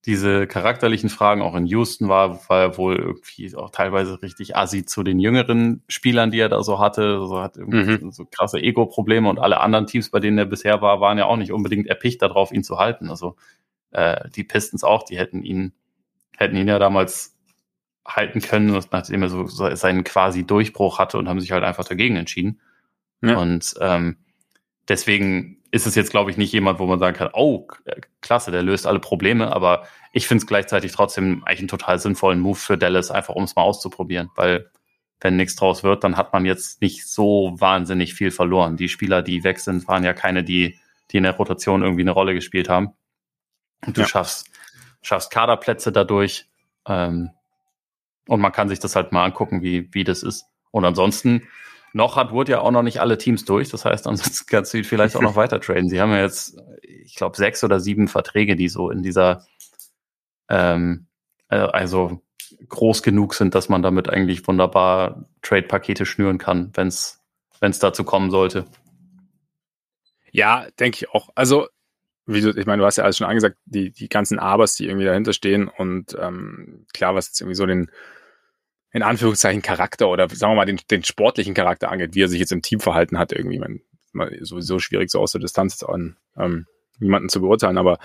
diese 0.06 0.46
charakterlichen 0.46 1.08
Fragen, 1.08 1.40
auch 1.40 1.54
in 1.54 1.66
Houston 1.66 2.08
war, 2.08 2.48
war 2.48 2.60
er 2.60 2.76
wohl 2.76 2.96
irgendwie 2.96 3.54
auch 3.56 3.70
teilweise 3.70 4.20
richtig 4.20 4.56
assi 4.56 4.84
zu 4.84 5.02
den 5.02 5.18
jüngeren 5.18 5.82
Spielern, 5.88 6.30
die 6.30 6.40
er 6.40 6.48
da 6.48 6.62
so 6.62 6.78
hatte. 6.78 7.18
Also 7.20 7.40
hat 7.40 7.56
irgendwie 7.56 8.04
mhm. 8.04 8.12
so 8.12 8.26
krasse 8.26 8.58
Ego-Probleme 8.58 9.28
und 9.28 9.38
alle 9.38 9.60
anderen 9.60 9.86
Teams, 9.86 10.10
bei 10.10 10.20
denen 10.20 10.36
er 10.36 10.44
bisher 10.44 10.82
war, 10.82 11.00
waren 11.00 11.16
ja 11.16 11.24
auch 11.24 11.36
nicht 11.36 11.52
unbedingt 11.52 11.86
erpicht 11.86 12.20
darauf, 12.20 12.52
ihn 12.52 12.64
zu 12.64 12.78
halten. 12.78 13.08
Also 13.08 13.36
äh, 13.94 14.28
die 14.30 14.44
Pistons 14.44 14.84
auch, 14.84 15.04
die 15.04 15.18
hätten 15.18 15.42
ihn, 15.42 15.72
hätten 16.36 16.56
ihn 16.56 16.68
ja 16.68 16.78
damals 16.78 17.36
halten 18.06 18.40
können, 18.40 18.78
nachdem 18.90 19.22
er 19.22 19.28
so 19.28 19.46
seinen 19.46 20.04
quasi 20.04 20.44
Durchbruch 20.46 20.98
hatte 20.98 21.18
und 21.18 21.28
haben 21.28 21.40
sich 21.40 21.52
halt 21.52 21.64
einfach 21.64 21.84
dagegen 21.84 22.16
entschieden. 22.16 22.60
Ja. 23.22 23.38
Und 23.38 23.74
ähm, 23.80 24.18
deswegen 24.88 25.62
ist 25.70 25.86
es 25.86 25.94
jetzt, 25.94 26.10
glaube 26.10 26.30
ich, 26.30 26.36
nicht 26.36 26.52
jemand, 26.52 26.78
wo 26.78 26.86
man 26.86 26.98
sagen 26.98 27.16
kann, 27.16 27.30
oh, 27.32 27.66
klasse, 28.20 28.50
der 28.50 28.62
löst 28.62 28.86
alle 28.86 29.00
Probleme, 29.00 29.52
aber 29.52 29.86
ich 30.12 30.28
finde 30.28 30.42
es 30.42 30.46
gleichzeitig 30.46 30.92
trotzdem 30.92 31.42
eigentlich 31.44 31.60
einen 31.60 31.68
total 31.68 31.98
sinnvollen 31.98 32.40
Move 32.40 32.58
für 32.58 32.78
Dallas, 32.78 33.10
einfach 33.10 33.34
um 33.34 33.44
es 33.44 33.56
mal 33.56 33.62
auszuprobieren, 33.62 34.30
weil 34.36 34.70
wenn 35.20 35.36
nichts 35.36 35.56
draus 35.56 35.82
wird, 35.82 36.04
dann 36.04 36.16
hat 36.16 36.32
man 36.32 36.44
jetzt 36.44 36.82
nicht 36.82 37.08
so 37.08 37.54
wahnsinnig 37.58 38.14
viel 38.14 38.30
verloren. 38.30 38.76
Die 38.76 38.88
Spieler, 38.88 39.22
die 39.22 39.42
weg 39.42 39.58
sind, 39.58 39.88
waren 39.88 40.04
ja 40.04 40.12
keine, 40.12 40.44
die, 40.44 40.78
die 41.10 41.16
in 41.16 41.22
der 41.22 41.36
Rotation 41.36 41.82
irgendwie 41.82 42.02
eine 42.02 42.10
Rolle 42.10 42.34
gespielt 42.34 42.68
haben. 42.68 42.90
Und 43.86 43.96
du 43.96 44.02
ja. 44.02 44.06
schaffst, 44.06 44.50
schaffst 45.02 45.30
Kaderplätze 45.30 45.92
dadurch. 45.92 46.46
Ähm, 46.86 47.30
und 48.26 48.40
man 48.40 48.52
kann 48.52 48.68
sich 48.68 48.78
das 48.78 48.96
halt 48.96 49.12
mal 49.12 49.24
angucken, 49.24 49.62
wie, 49.62 49.92
wie 49.92 50.04
das 50.04 50.22
ist. 50.22 50.46
Und 50.70 50.84
ansonsten 50.84 51.46
noch 51.92 52.16
hat 52.16 52.32
Wood 52.32 52.48
ja 52.48 52.60
auch 52.60 52.72
noch 52.72 52.82
nicht 52.82 53.00
alle 53.00 53.18
Teams 53.18 53.44
durch. 53.44 53.70
Das 53.70 53.84
heißt, 53.84 54.06
ansonsten 54.08 54.46
kannst 54.46 54.74
du 54.74 54.78
ihn 54.78 54.84
vielleicht 54.84 55.16
auch 55.16 55.22
noch 55.22 55.36
weiter 55.36 55.60
traden. 55.60 55.88
Sie 55.88 56.00
haben 56.00 56.10
ja 56.10 56.20
jetzt, 56.20 56.58
ich 56.82 57.14
glaube, 57.14 57.36
sechs 57.36 57.62
oder 57.64 57.80
sieben 57.80 58.08
Verträge, 58.08 58.56
die 58.56 58.68
so 58.68 58.90
in 58.90 59.02
dieser, 59.02 59.46
ähm, 60.48 61.06
äh, 61.48 61.56
also 61.56 62.20
groß 62.68 63.02
genug 63.02 63.34
sind, 63.34 63.54
dass 63.54 63.68
man 63.68 63.82
damit 63.82 64.08
eigentlich 64.08 64.46
wunderbar 64.46 65.24
Trade-Pakete 65.42 66.06
schnüren 66.06 66.38
kann, 66.38 66.70
wenn 66.74 66.88
es 66.88 67.20
dazu 67.78 68.04
kommen 68.04 68.30
sollte. 68.30 68.66
Ja, 70.30 70.66
denke 70.80 70.96
ich 70.96 71.10
auch. 71.10 71.30
Also, 71.34 71.68
wie 72.26 72.40
du, 72.40 72.50
ich 72.50 72.66
meine, 72.66 72.80
du 72.80 72.86
hast 72.86 72.96
ja 72.96 73.04
alles 73.04 73.18
schon 73.18 73.26
angesagt, 73.26 73.56
die, 73.64 73.90
die 73.90 74.08
ganzen 74.08 74.38
Abers, 74.38 74.74
die 74.76 74.86
irgendwie 74.86 75.04
dahinter 75.04 75.32
stehen 75.32 75.68
und 75.68 76.16
ähm, 76.18 76.86
klar, 76.94 77.14
was 77.14 77.28
jetzt 77.28 77.40
irgendwie 77.40 77.56
so 77.56 77.66
den 77.66 77.90
in 78.92 79.02
Anführungszeichen 79.02 79.60
Charakter 79.60 80.08
oder 80.08 80.28
sagen 80.28 80.52
wir 80.52 80.56
mal 80.56 80.66
den, 80.66 80.80
den 80.90 81.02
sportlichen 81.02 81.52
Charakter 81.52 81.90
angeht, 81.90 82.14
wie 82.14 82.22
er 82.22 82.28
sich 82.28 82.38
jetzt 82.38 82.52
im 82.52 82.62
Team 82.62 82.78
verhalten 82.78 83.18
hat, 83.18 83.32
irgendwie. 83.32 83.58
Man, 83.58 83.80
mal 84.12 84.38
sowieso 84.42 84.78
schwierig, 84.78 85.10
so 85.10 85.20
aus 85.20 85.32
der 85.32 85.40
Distanz 85.40 85.82
an 85.82 86.16
ähm, 86.36 86.66
jemanden 87.00 87.28
zu 87.28 87.40
beurteilen, 87.40 87.76
aber 87.76 87.98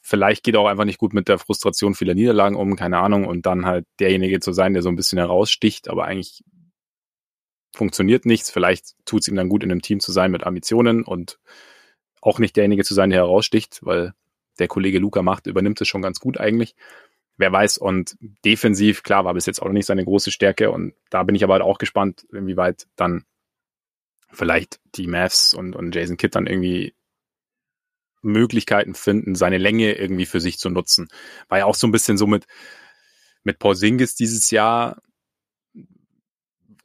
vielleicht 0.00 0.44
geht 0.44 0.54
er 0.54 0.60
auch 0.60 0.68
einfach 0.68 0.84
nicht 0.84 0.98
gut 0.98 1.12
mit 1.12 1.28
der 1.28 1.38
Frustration 1.38 1.94
vieler 1.94 2.14
Niederlagen 2.14 2.56
um, 2.56 2.76
keine 2.76 2.98
Ahnung, 2.98 3.26
und 3.26 3.46
dann 3.46 3.66
halt 3.66 3.86
derjenige 3.98 4.40
zu 4.40 4.52
sein, 4.52 4.72
der 4.72 4.82
so 4.82 4.88
ein 4.88 4.96
bisschen 4.96 5.18
heraussticht, 5.18 5.88
aber 5.88 6.04
eigentlich 6.04 6.44
funktioniert 7.72 8.26
nichts. 8.26 8.50
Vielleicht 8.50 8.94
tut 9.04 9.22
es 9.22 9.28
ihm 9.28 9.36
dann 9.36 9.48
gut, 9.48 9.62
in 9.62 9.70
einem 9.70 9.82
Team 9.82 10.00
zu 10.00 10.12
sein 10.12 10.30
mit 10.30 10.44
Ambitionen 10.44 11.04
und 11.04 11.38
auch 12.20 12.38
nicht 12.38 12.56
derjenige 12.56 12.84
zu 12.84 12.94
sein, 12.94 13.10
der 13.10 13.20
heraussticht, 13.20 13.80
weil 13.82 14.14
der 14.58 14.68
Kollege 14.68 14.98
Luca 14.98 15.22
macht, 15.22 15.46
übernimmt 15.46 15.80
es 15.80 15.88
schon 15.88 16.02
ganz 16.02 16.20
gut 16.20 16.38
eigentlich. 16.38 16.74
Wer 17.36 17.52
weiß, 17.52 17.78
und 17.78 18.16
defensiv, 18.44 19.02
klar, 19.02 19.24
war 19.24 19.32
bis 19.32 19.46
jetzt 19.46 19.62
auch 19.62 19.70
nicht 19.70 19.86
seine 19.86 20.04
große 20.04 20.30
Stärke 20.30 20.70
und 20.70 20.92
da 21.08 21.22
bin 21.22 21.34
ich 21.34 21.42
aber 21.42 21.54
halt 21.54 21.62
auch 21.62 21.78
gespannt, 21.78 22.26
inwieweit 22.32 22.86
dann 22.96 23.24
vielleicht 24.30 24.80
die 24.94 25.06
Mavs 25.06 25.54
und, 25.54 25.74
und 25.74 25.94
Jason 25.94 26.18
Kidd 26.18 26.34
dann 26.34 26.46
irgendwie 26.46 26.94
Möglichkeiten 28.22 28.94
finden, 28.94 29.34
seine 29.34 29.58
Länge 29.58 29.92
irgendwie 29.92 30.26
für 30.26 30.40
sich 30.40 30.58
zu 30.58 30.68
nutzen. 30.68 31.08
War 31.48 31.58
ja 31.58 31.64
auch 31.64 31.74
so 31.74 31.86
ein 31.86 31.92
bisschen 31.92 32.18
so 32.18 32.26
mit, 32.26 32.46
mit 33.42 33.58
Porzingis 33.58 34.14
dieses 34.14 34.50
Jahr, 34.50 35.00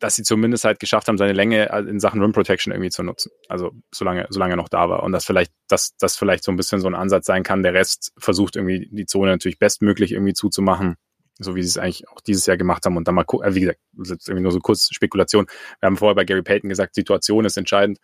dass 0.06 0.16
sie 0.16 0.24
zumindest 0.24 0.64
halt 0.66 0.80
geschafft 0.80 1.08
haben, 1.08 1.18
seine 1.18 1.34
Länge 1.34 1.72
äh, 1.72 1.80
in 1.80 2.00
Sachen 2.00 2.22
Rim 2.22 2.32
Protection 2.32 2.72
irgendwie 2.72 2.92
zu 2.92 3.02
nutzen. 3.02 3.32
Also 3.50 3.72
solange, 3.92 4.28
solange 4.30 4.54
er 4.54 4.58
noch 4.58 4.70
da 4.70 4.88
war. 4.88 5.02
Und 5.02 5.12
das 5.12 5.26
vielleicht, 5.26 5.52
dass 5.68 5.98
das 5.98 6.16
vielleicht 6.16 6.44
so 6.44 6.52
ein 6.52 6.58
bisschen 6.58 6.80
so 6.80 6.88
ein 6.88 6.94
Ansatz 6.94 7.26
sein 7.26 7.42
kann. 7.42 7.64
Der 7.64 7.74
Rest 7.74 8.14
versucht 8.18 8.56
irgendwie 8.56 8.88
die 8.92 9.08
Zone 9.08 9.32
natürlich 9.32 9.58
bestmöglich 9.58 10.12
irgendwie 10.12 10.34
zuzumachen, 10.34 10.96
so 11.40 11.56
wie 11.56 11.64
sie 11.64 11.70
es 11.70 11.80
eigentlich 11.80 12.08
auch 12.08 12.22
dieses 12.22 12.46
Jahr 12.46 12.56
gemacht 12.56 12.86
haben. 12.86 12.98
Und 12.98 13.08
dann 13.08 13.16
mal 13.16 13.24
gucken, 13.24 13.50
äh, 13.50 13.56
wie 13.56 13.62
gesagt, 13.62 13.80
das 13.94 14.12
ist 14.12 14.30
irgendwie 14.30 14.44
nur 14.44 14.52
so 14.52 14.60
kurz 14.60 14.90
Spekulation. 14.94 15.48
Wir 15.80 15.88
haben 15.88 15.98
vorher 15.98 16.14
bei 16.14 16.24
Gary 16.24 16.44
Payton 16.44 16.70
gesagt, 16.70 16.94
Situation 16.94 17.44
ist 17.44 17.58
entscheidend. 17.58 17.98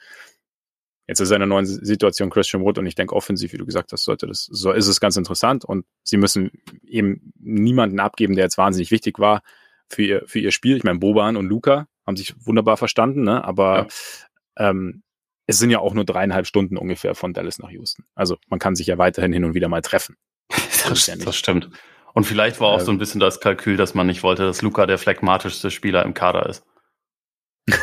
Jetzt 1.08 1.20
ist 1.20 1.30
er 1.30 1.36
in 1.36 1.43
einer 1.43 1.49
neuen 1.49 1.68
Situation 1.68 2.32
Christian 2.32 2.64
Wood 2.64 2.80
und 2.80 2.88
ich 2.88 2.95
denke 2.95 3.16
offensiv, 3.16 3.54
wie 3.54 3.58
du 3.58 3.66
gesagt 3.66 3.91
hast, 3.91 4.06
sollte 4.06 4.26
das, 4.26 4.47
so 4.49 4.72
ist 4.72 4.88
es 4.88 4.99
ganz 4.99 5.18
interessant 5.18 5.66
und 5.66 5.86
sie 6.04 6.18
müssen 6.18 6.52
eben 6.84 7.32
niemanden 7.38 7.99
abgeben, 7.99 8.36
der 8.36 8.45
jetzt 8.45 8.58
wahnsinnig 8.58 8.89
wichtig 8.89 9.20
war 9.20 9.41
für 9.89 10.04
ihr, 10.04 10.24
für 10.26 10.39
ihr 10.39 10.52
Spiel. 10.52 10.78
Ich 10.78 10.84
meine, 10.84 10.99
Boban 10.99 11.36
und 11.38 11.47
Luca 11.47 11.88
haben 12.06 12.16
sich 12.16 12.34
wunderbar 12.45 12.78
verstanden, 12.78 13.24
ne? 13.24 13.43
aber 13.43 13.88
ja. 14.58 14.70
ähm, 14.70 15.04
es 15.47 15.60
sind 15.60 15.70
ja 15.70 15.80
auch 15.80 15.93
nur 15.93 16.06
dreieinhalb 16.06 16.47
Stunden 16.47 16.78
ungefähr 16.78 17.16
von 17.16 17.34
Dallas 17.34 17.60
nach 17.60 17.70
Houston. 17.70 18.06
Also 18.16 18.38
man 18.47 18.60
kann 18.60 18.76
sich 18.76 18.88
ja 18.88 18.97
weiterhin 18.97 19.34
hin 19.34 19.43
und 19.43 19.54
wieder 19.54 19.68
mal 19.68 19.82
treffen. 19.82 20.16
Das, 20.49 21.06
das, 21.06 21.20
das 21.20 21.36
stimmt. 21.36 21.70
Und 22.14 22.26
vielleicht 22.26 22.60
war 22.60 22.70
auch 22.70 22.80
ähm, 22.80 22.86
so 22.86 22.91
ein 22.91 22.97
bisschen 22.97 23.20
das 23.20 23.39
Kalkül, 23.39 23.78
dass 23.78 23.93
man 23.93 24.08
nicht 24.08 24.24
wollte, 24.24 24.43
dass 24.43 24.62
Luca 24.62 24.86
der 24.86 24.97
phlegmatischste 24.97 25.72
Spieler 25.72 26.04
im 26.04 26.14
Kader 26.14 26.47
ist. 26.47 26.66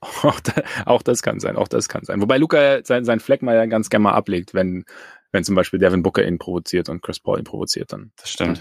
auch, 0.00 0.40
da, 0.40 0.62
auch, 0.84 1.02
das 1.02 1.22
kann 1.22 1.40
sein, 1.40 1.56
auch 1.56 1.68
das 1.68 1.88
kann 1.88 2.04
sein. 2.04 2.20
Wobei 2.20 2.38
Luca 2.38 2.84
sein, 2.84 3.04
sein 3.04 3.20
Fleck 3.20 3.42
mal 3.42 3.54
ja 3.54 3.66
ganz 3.66 3.88
gerne 3.88 4.04
mal 4.04 4.12
ablegt, 4.12 4.52
wenn, 4.52 4.84
wenn 5.30 5.44
zum 5.44 5.54
Beispiel 5.54 5.78
Devin 5.78 6.02
Booker 6.02 6.26
ihn 6.26 6.38
provoziert 6.38 6.88
und 6.88 7.02
Chris 7.02 7.20
Paul 7.20 7.38
ihn 7.38 7.44
provoziert, 7.44 7.92
dann. 7.92 8.12
Das 8.16 8.30
stimmt. 8.30 8.60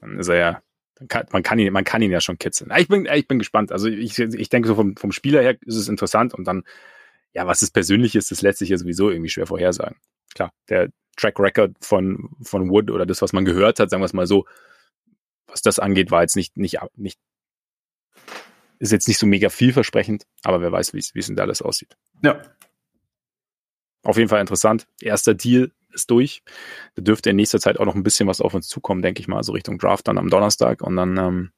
Dann 0.00 0.18
ist 0.18 0.28
er 0.28 0.36
ja 0.36 0.62
kann, 1.08 1.26
man, 1.32 1.42
kann 1.42 1.58
ihn, 1.58 1.72
man 1.72 1.84
kann 1.84 2.02
ihn 2.02 2.10
ja 2.10 2.20
schon 2.20 2.38
kitzeln. 2.38 2.72
Ich 2.76 2.88
bin, 2.88 3.06
ich 3.06 3.28
bin 3.28 3.38
gespannt. 3.38 3.72
Also 3.72 3.88
ich, 3.88 4.18
ich 4.18 4.48
denke, 4.48 4.68
so 4.68 4.74
vom, 4.74 4.96
vom 4.96 5.12
Spieler 5.12 5.42
her 5.42 5.56
ist 5.62 5.76
es 5.76 5.88
interessant 5.88 6.34
und 6.34 6.44
dann, 6.44 6.64
ja, 7.32 7.46
was 7.46 7.62
es 7.62 7.70
persönlich 7.70 8.14
ist, 8.14 8.30
das 8.30 8.42
lässt 8.42 8.58
sich 8.58 8.68
ja 8.68 8.78
sowieso 8.78 9.10
irgendwie 9.10 9.30
schwer 9.30 9.46
vorhersagen. 9.46 9.96
Klar, 10.34 10.52
der 10.68 10.90
Track 11.16 11.38
Record 11.38 11.76
von, 11.80 12.30
von 12.42 12.70
Wood 12.70 12.90
oder 12.90 13.06
das, 13.06 13.22
was 13.22 13.32
man 13.32 13.44
gehört 13.44 13.80
hat, 13.80 13.90
sagen 13.90 14.02
wir 14.02 14.06
es 14.06 14.12
mal 14.12 14.26
so, 14.26 14.46
was 15.46 15.62
das 15.62 15.78
angeht, 15.78 16.10
war 16.10 16.22
jetzt 16.22 16.36
nicht, 16.36 16.56
nicht, 16.56 16.78
nicht, 16.96 17.18
ist 18.78 18.92
jetzt 18.92 19.08
nicht 19.08 19.18
so 19.18 19.26
mega 19.26 19.50
vielversprechend, 19.50 20.26
aber 20.42 20.60
wer 20.60 20.72
weiß, 20.72 20.94
wie 20.94 20.98
es 20.98 21.28
in 21.28 21.36
Dallas 21.36 21.62
aussieht. 21.62 21.96
Ja. 22.22 22.42
Auf 24.04 24.16
jeden 24.16 24.28
Fall 24.28 24.40
interessant. 24.40 24.86
Erster 25.00 25.34
Deal 25.34 25.72
ist 25.92 26.10
durch. 26.10 26.42
Da 26.94 27.02
dürfte 27.02 27.30
in 27.30 27.36
nächster 27.36 27.58
Zeit 27.58 27.78
auch 27.78 27.86
noch 27.86 27.94
ein 27.94 28.02
bisschen 28.02 28.28
was 28.28 28.40
auf 28.40 28.54
uns 28.54 28.68
zukommen, 28.68 29.02
denke 29.02 29.20
ich 29.20 29.28
mal, 29.28 29.42
so 29.42 29.52
Richtung 29.52 29.78
Draft 29.78 30.06
dann 30.06 30.18
am 30.18 30.28
Donnerstag. 30.28 30.82
Und 30.82 30.96
dann 30.96 31.16
ähm, 31.16 31.50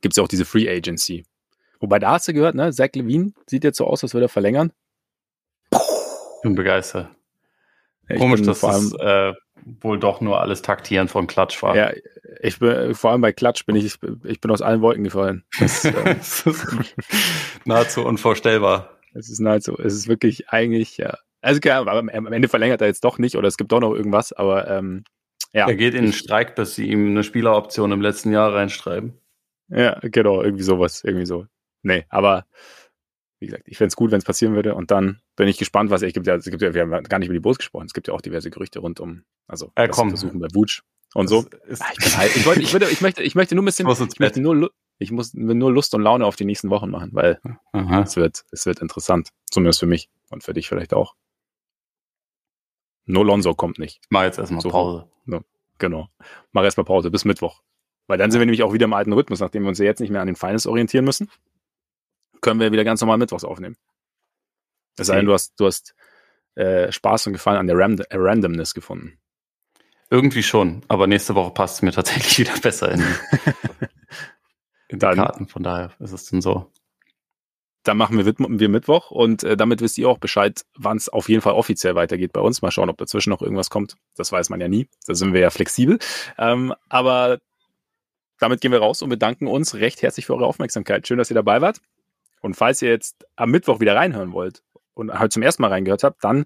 gibt 0.00 0.12
es 0.12 0.16
ja 0.16 0.22
auch 0.22 0.28
diese 0.28 0.44
Free 0.44 0.68
Agency. 0.68 1.24
Wobei 1.80 1.98
da 1.98 2.12
hast 2.12 2.28
du 2.28 2.32
gehört, 2.32 2.54
ne? 2.54 2.72
Zach 2.72 2.90
Levine 2.94 3.32
sieht 3.46 3.64
jetzt 3.64 3.78
so 3.78 3.86
aus, 3.86 4.02
als 4.04 4.14
würde 4.14 4.26
er 4.26 4.28
verlängern. 4.28 4.72
Ich 5.72 6.42
bin 6.42 6.54
begeistert. 6.54 7.08
Ja, 8.08 8.16
Komisch, 8.16 8.42
dass 8.42 8.60
das 8.60 8.92
äh, 8.94 9.32
wohl 9.80 9.98
doch 9.98 10.20
nur 10.20 10.40
alles 10.40 10.62
Taktieren 10.62 11.08
von 11.08 11.26
Klatsch 11.26 11.62
war. 11.62 11.76
Ja, 11.76 11.92
ich 12.40 12.58
bin 12.58 12.94
vor 12.94 13.10
allem 13.10 13.20
bei 13.20 13.32
Klatsch 13.32 13.64
bin 13.66 13.76
ich, 13.76 13.98
ich 14.24 14.40
bin 14.40 14.50
aus 14.50 14.62
allen 14.62 14.80
Wolken 14.80 15.04
gefallen. 15.04 15.44
Das, 15.58 15.84
äh, 15.84 16.16
nahezu 17.64 18.04
unvorstellbar. 18.04 18.91
Es 19.14 19.28
ist 19.28 19.40
nahezu, 19.40 19.76
es 19.78 19.94
ist 19.94 20.08
wirklich 20.08 20.48
eigentlich, 20.50 20.96
ja, 20.96 21.16
also 21.40 21.60
klar, 21.60 21.86
am 21.86 22.08
Ende 22.08 22.48
verlängert 22.48 22.80
er 22.80 22.86
jetzt 22.86 23.04
doch 23.04 23.18
nicht 23.18 23.36
oder 23.36 23.48
es 23.48 23.56
gibt 23.56 23.72
doch 23.72 23.80
noch 23.80 23.94
irgendwas, 23.94 24.32
aber 24.32 24.68
ähm, 24.68 25.04
ja. 25.52 25.68
Er 25.68 25.76
geht 25.76 25.94
in 25.94 26.04
den 26.04 26.12
Streik, 26.12 26.56
dass 26.56 26.74
sie 26.74 26.88
ihm 26.88 27.08
eine 27.08 27.24
Spieleroption 27.24 27.92
im 27.92 28.00
letzten 28.00 28.32
Jahr 28.32 28.54
reinschreiben. 28.54 29.12
Ja, 29.68 29.98
genau, 30.00 30.42
irgendwie 30.42 30.62
sowas, 30.62 31.04
irgendwie 31.04 31.26
so. 31.26 31.46
Nee, 31.82 32.04
aber 32.08 32.46
wie 33.38 33.46
gesagt, 33.46 33.64
ich 33.66 33.76
fände 33.76 33.88
es 33.88 33.96
gut, 33.96 34.12
wenn 34.12 34.18
es 34.18 34.24
passieren 34.24 34.54
würde 34.54 34.74
und 34.74 34.90
dann 34.90 35.20
bin 35.36 35.48
ich 35.48 35.58
gespannt, 35.58 35.90
was 35.90 36.02
es 36.02 36.12
gibt 36.12 36.26
ja, 36.26 36.36
es 36.36 36.44
gibt 36.44 36.62
ja, 36.62 36.72
wir 36.72 36.82
haben 36.82 37.02
gar 37.04 37.18
nicht 37.18 37.26
über 37.26 37.34
die 37.34 37.40
Bulls 37.40 37.58
gesprochen, 37.58 37.86
es 37.86 37.92
gibt 37.92 38.08
ja 38.08 38.14
auch 38.14 38.20
diverse 38.20 38.50
Gerüchte 38.50 38.78
rund 38.78 39.00
um, 39.00 39.24
also 39.48 39.72
äh, 39.74 39.88
komm. 39.88 40.10
versuchen 40.10 40.38
bei 40.38 40.46
Wutsch 40.54 40.82
und 41.14 41.28
so. 41.28 41.44
Ist, 41.66 41.82
ah, 41.82 41.90
ich, 41.98 42.16
halt, 42.16 42.36
ich, 42.36 42.46
wollte, 42.46 42.62
ich, 42.62 42.72
würde, 42.72 42.88
ich, 42.88 43.00
möchte, 43.00 43.22
ich 43.22 43.34
möchte 43.34 43.54
nur 43.54 43.62
ein 43.62 43.66
bisschen, 43.66 43.88
ich 43.88 44.20
möchte 44.20 44.40
nur, 44.40 44.70
ich 45.02 45.10
muss 45.10 45.34
nur 45.34 45.72
Lust 45.72 45.94
und 45.94 46.02
Laune 46.02 46.24
auf 46.24 46.36
die 46.36 46.44
nächsten 46.44 46.70
Wochen 46.70 46.90
machen, 46.90 47.10
weil 47.12 47.40
es 48.02 48.16
wird, 48.16 48.44
es 48.50 48.66
wird 48.66 48.80
interessant, 48.80 49.30
zumindest 49.50 49.80
für 49.80 49.86
mich 49.86 50.08
und 50.30 50.42
für 50.44 50.54
dich 50.54 50.68
vielleicht 50.68 50.94
auch. 50.94 51.14
No 53.04 53.22
Lonzo 53.22 53.54
kommt 53.54 53.78
nicht. 53.78 54.00
Mach 54.10 54.22
jetzt 54.22 54.38
erstmal 54.38 54.60
so, 54.60 54.70
Pause. 54.70 55.08
No, 55.24 55.42
genau. 55.78 56.08
Mach 56.52 56.62
erstmal 56.62 56.84
Pause 56.84 57.10
bis 57.10 57.24
Mittwoch. 57.24 57.62
Weil 58.06 58.18
dann 58.18 58.30
sind 58.30 58.40
wir 58.40 58.46
nämlich 58.46 58.62
auch 58.62 58.72
wieder 58.72 58.84
im 58.84 58.92
alten 58.92 59.12
Rhythmus, 59.12 59.40
nachdem 59.40 59.62
wir 59.62 59.68
uns 59.68 59.78
ja 59.78 59.84
jetzt 59.84 60.00
nicht 60.00 60.10
mehr 60.10 60.20
an 60.20 60.26
den 60.26 60.36
Finals 60.36 60.66
orientieren 60.66 61.04
müssen, 61.04 61.30
können 62.40 62.60
wir 62.60 62.72
wieder 62.72 62.84
ganz 62.84 63.00
normal 63.00 63.18
Mittwochs 63.18 63.44
aufnehmen. 63.44 63.76
Es 64.98 65.06
sei 65.06 65.16
denn, 65.16 65.26
du 65.26 65.32
hast, 65.32 65.58
du 65.58 65.66
hast 65.66 65.94
äh, 66.54 66.92
Spaß 66.92 67.26
und 67.26 67.32
Gefallen 67.32 67.58
an 67.58 67.66
der 67.66 67.76
Ram 67.76 67.98
äh, 67.98 68.16
Randomness 68.16 68.74
gefunden. 68.74 69.18
Irgendwie 70.10 70.42
schon, 70.42 70.82
aber 70.88 71.06
nächste 71.06 71.34
Woche 71.34 71.52
passt 71.52 71.76
es 71.76 71.82
mir 71.82 71.92
tatsächlich 71.92 72.38
wieder 72.46 72.58
besser 72.60 72.92
in 72.92 73.00
die, 73.00 73.86
in 74.92 74.98
dann, 74.98 75.16
Karten. 75.16 75.48
Von 75.48 75.62
daher 75.62 75.90
ist 75.98 76.12
es 76.12 76.26
dann 76.30 76.40
so 76.40 76.70
dann 77.82 77.96
machen 77.96 78.16
wir, 78.16 78.24
wir 78.60 78.68
Mittwoch 78.68 79.10
und 79.10 79.42
äh, 79.42 79.56
damit 79.56 79.80
wisst 79.80 79.98
ihr 79.98 80.08
auch 80.08 80.18
Bescheid, 80.18 80.62
wann 80.76 80.96
es 80.96 81.08
auf 81.08 81.28
jeden 81.28 81.42
Fall 81.42 81.54
offiziell 81.54 81.94
weitergeht 81.94 82.32
bei 82.32 82.40
uns. 82.40 82.62
Mal 82.62 82.70
schauen, 82.70 82.88
ob 82.88 82.98
dazwischen 82.98 83.30
noch 83.30 83.42
irgendwas 83.42 83.70
kommt. 83.70 83.96
Das 84.16 84.30
weiß 84.30 84.50
man 84.50 84.60
ja 84.60 84.68
nie. 84.68 84.88
Da 85.06 85.14
sind 85.14 85.32
wir 85.32 85.40
ja 85.40 85.50
flexibel. 85.50 85.98
Ähm, 86.38 86.74
aber 86.88 87.38
damit 88.38 88.60
gehen 88.60 88.72
wir 88.72 88.78
raus 88.78 89.02
und 89.02 89.08
bedanken 89.08 89.46
uns 89.46 89.74
recht 89.74 90.02
herzlich 90.02 90.26
für 90.26 90.34
eure 90.34 90.46
Aufmerksamkeit. 90.46 91.06
Schön, 91.06 91.18
dass 91.18 91.30
ihr 91.30 91.34
dabei 91.34 91.60
wart. 91.60 91.80
Und 92.40 92.54
falls 92.54 92.82
ihr 92.82 92.90
jetzt 92.90 93.26
am 93.36 93.50
Mittwoch 93.50 93.80
wieder 93.80 93.96
reinhören 93.96 94.32
wollt 94.32 94.62
und 94.94 95.18
heute 95.18 95.30
zum 95.30 95.42
ersten 95.42 95.62
Mal 95.62 95.68
reingehört 95.68 96.04
habt, 96.04 96.22
dann 96.24 96.44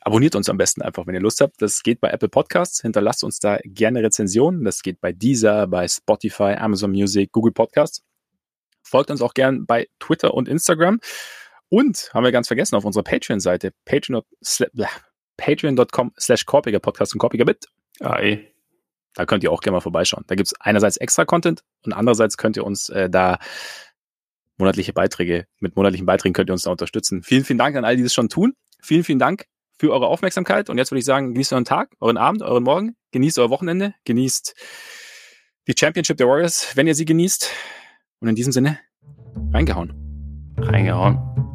abonniert 0.00 0.34
uns 0.34 0.48
am 0.48 0.56
besten 0.56 0.82
einfach, 0.82 1.06
wenn 1.06 1.14
ihr 1.14 1.20
Lust 1.20 1.40
habt. 1.40 1.60
Das 1.60 1.82
geht 1.82 2.00
bei 2.00 2.10
Apple 2.10 2.28
Podcasts. 2.28 2.80
Hinterlasst 2.82 3.24
uns 3.24 3.38
da 3.38 3.58
gerne 3.64 4.02
Rezensionen. 4.02 4.64
Das 4.64 4.82
geht 4.82 5.00
bei 5.00 5.12
Deezer, 5.12 5.66
bei 5.66 5.86
Spotify, 5.88 6.54
Amazon 6.58 6.90
Music, 6.90 7.32
Google 7.32 7.52
Podcasts. 7.52 8.02
Folgt 8.82 9.10
uns 9.10 9.22
auch 9.22 9.34
gern 9.34 9.66
bei 9.66 9.88
Twitter 9.98 10.34
und 10.34 10.48
Instagram. 10.48 11.00
Und 11.68 12.10
haben 12.12 12.24
wir 12.24 12.32
ganz 12.32 12.48
vergessen, 12.48 12.76
auf 12.76 12.84
unserer 12.84 13.02
Patreon-Seite, 13.02 13.72
patreon.com 15.36 16.12
slash 16.18 16.44
Korpiger 16.44 16.78
Podcast 16.78 17.14
und 17.14 17.18
Korpiger 17.18 17.44
Bit. 17.44 17.66
Ei. 18.00 18.50
Da 19.14 19.26
könnt 19.26 19.44
ihr 19.44 19.52
auch 19.52 19.60
gerne 19.60 19.76
mal 19.76 19.80
vorbeischauen. 19.80 20.24
Da 20.26 20.34
gibt 20.34 20.48
es 20.48 20.60
einerseits 20.60 20.96
extra 20.96 21.24
Content 21.24 21.62
und 21.84 21.92
andererseits 21.92 22.36
könnt 22.36 22.56
ihr 22.56 22.64
uns 22.64 22.88
äh, 22.88 23.08
da 23.08 23.38
monatliche 24.56 24.92
Beiträge, 24.92 25.46
mit 25.60 25.76
monatlichen 25.76 26.06
Beiträgen 26.06 26.34
könnt 26.34 26.50
ihr 26.50 26.52
uns 26.52 26.62
da 26.62 26.70
unterstützen. 26.70 27.22
Vielen, 27.22 27.44
vielen 27.44 27.58
Dank 27.58 27.76
an 27.76 27.84
all 27.84 27.96
die 27.96 28.02
das 28.02 28.14
schon 28.14 28.28
tun. 28.28 28.54
Vielen, 28.80 29.04
vielen 29.04 29.18
Dank 29.18 29.46
für 29.78 29.92
eure 29.92 30.06
Aufmerksamkeit. 30.06 30.70
Und 30.70 30.78
jetzt 30.78 30.90
würde 30.90 31.00
ich 31.00 31.04
sagen, 31.04 31.32
genießt 31.32 31.52
euren 31.52 31.64
Tag, 31.64 31.90
euren 32.00 32.16
Abend, 32.16 32.42
euren 32.42 32.62
Morgen, 32.62 32.96
genießt 33.12 33.38
euer 33.38 33.50
Wochenende, 33.50 33.94
genießt 34.04 34.54
die 35.66 35.74
Championship 35.78 36.16
der 36.16 36.28
Warriors, 36.28 36.76
wenn 36.76 36.86
ihr 36.86 36.94
sie 36.94 37.04
genießt. 37.04 37.50
Und 38.20 38.28
in 38.28 38.34
diesem 38.34 38.52
Sinne, 38.52 38.78
reingehauen. 39.52 39.92
Reingehauen. 40.56 41.53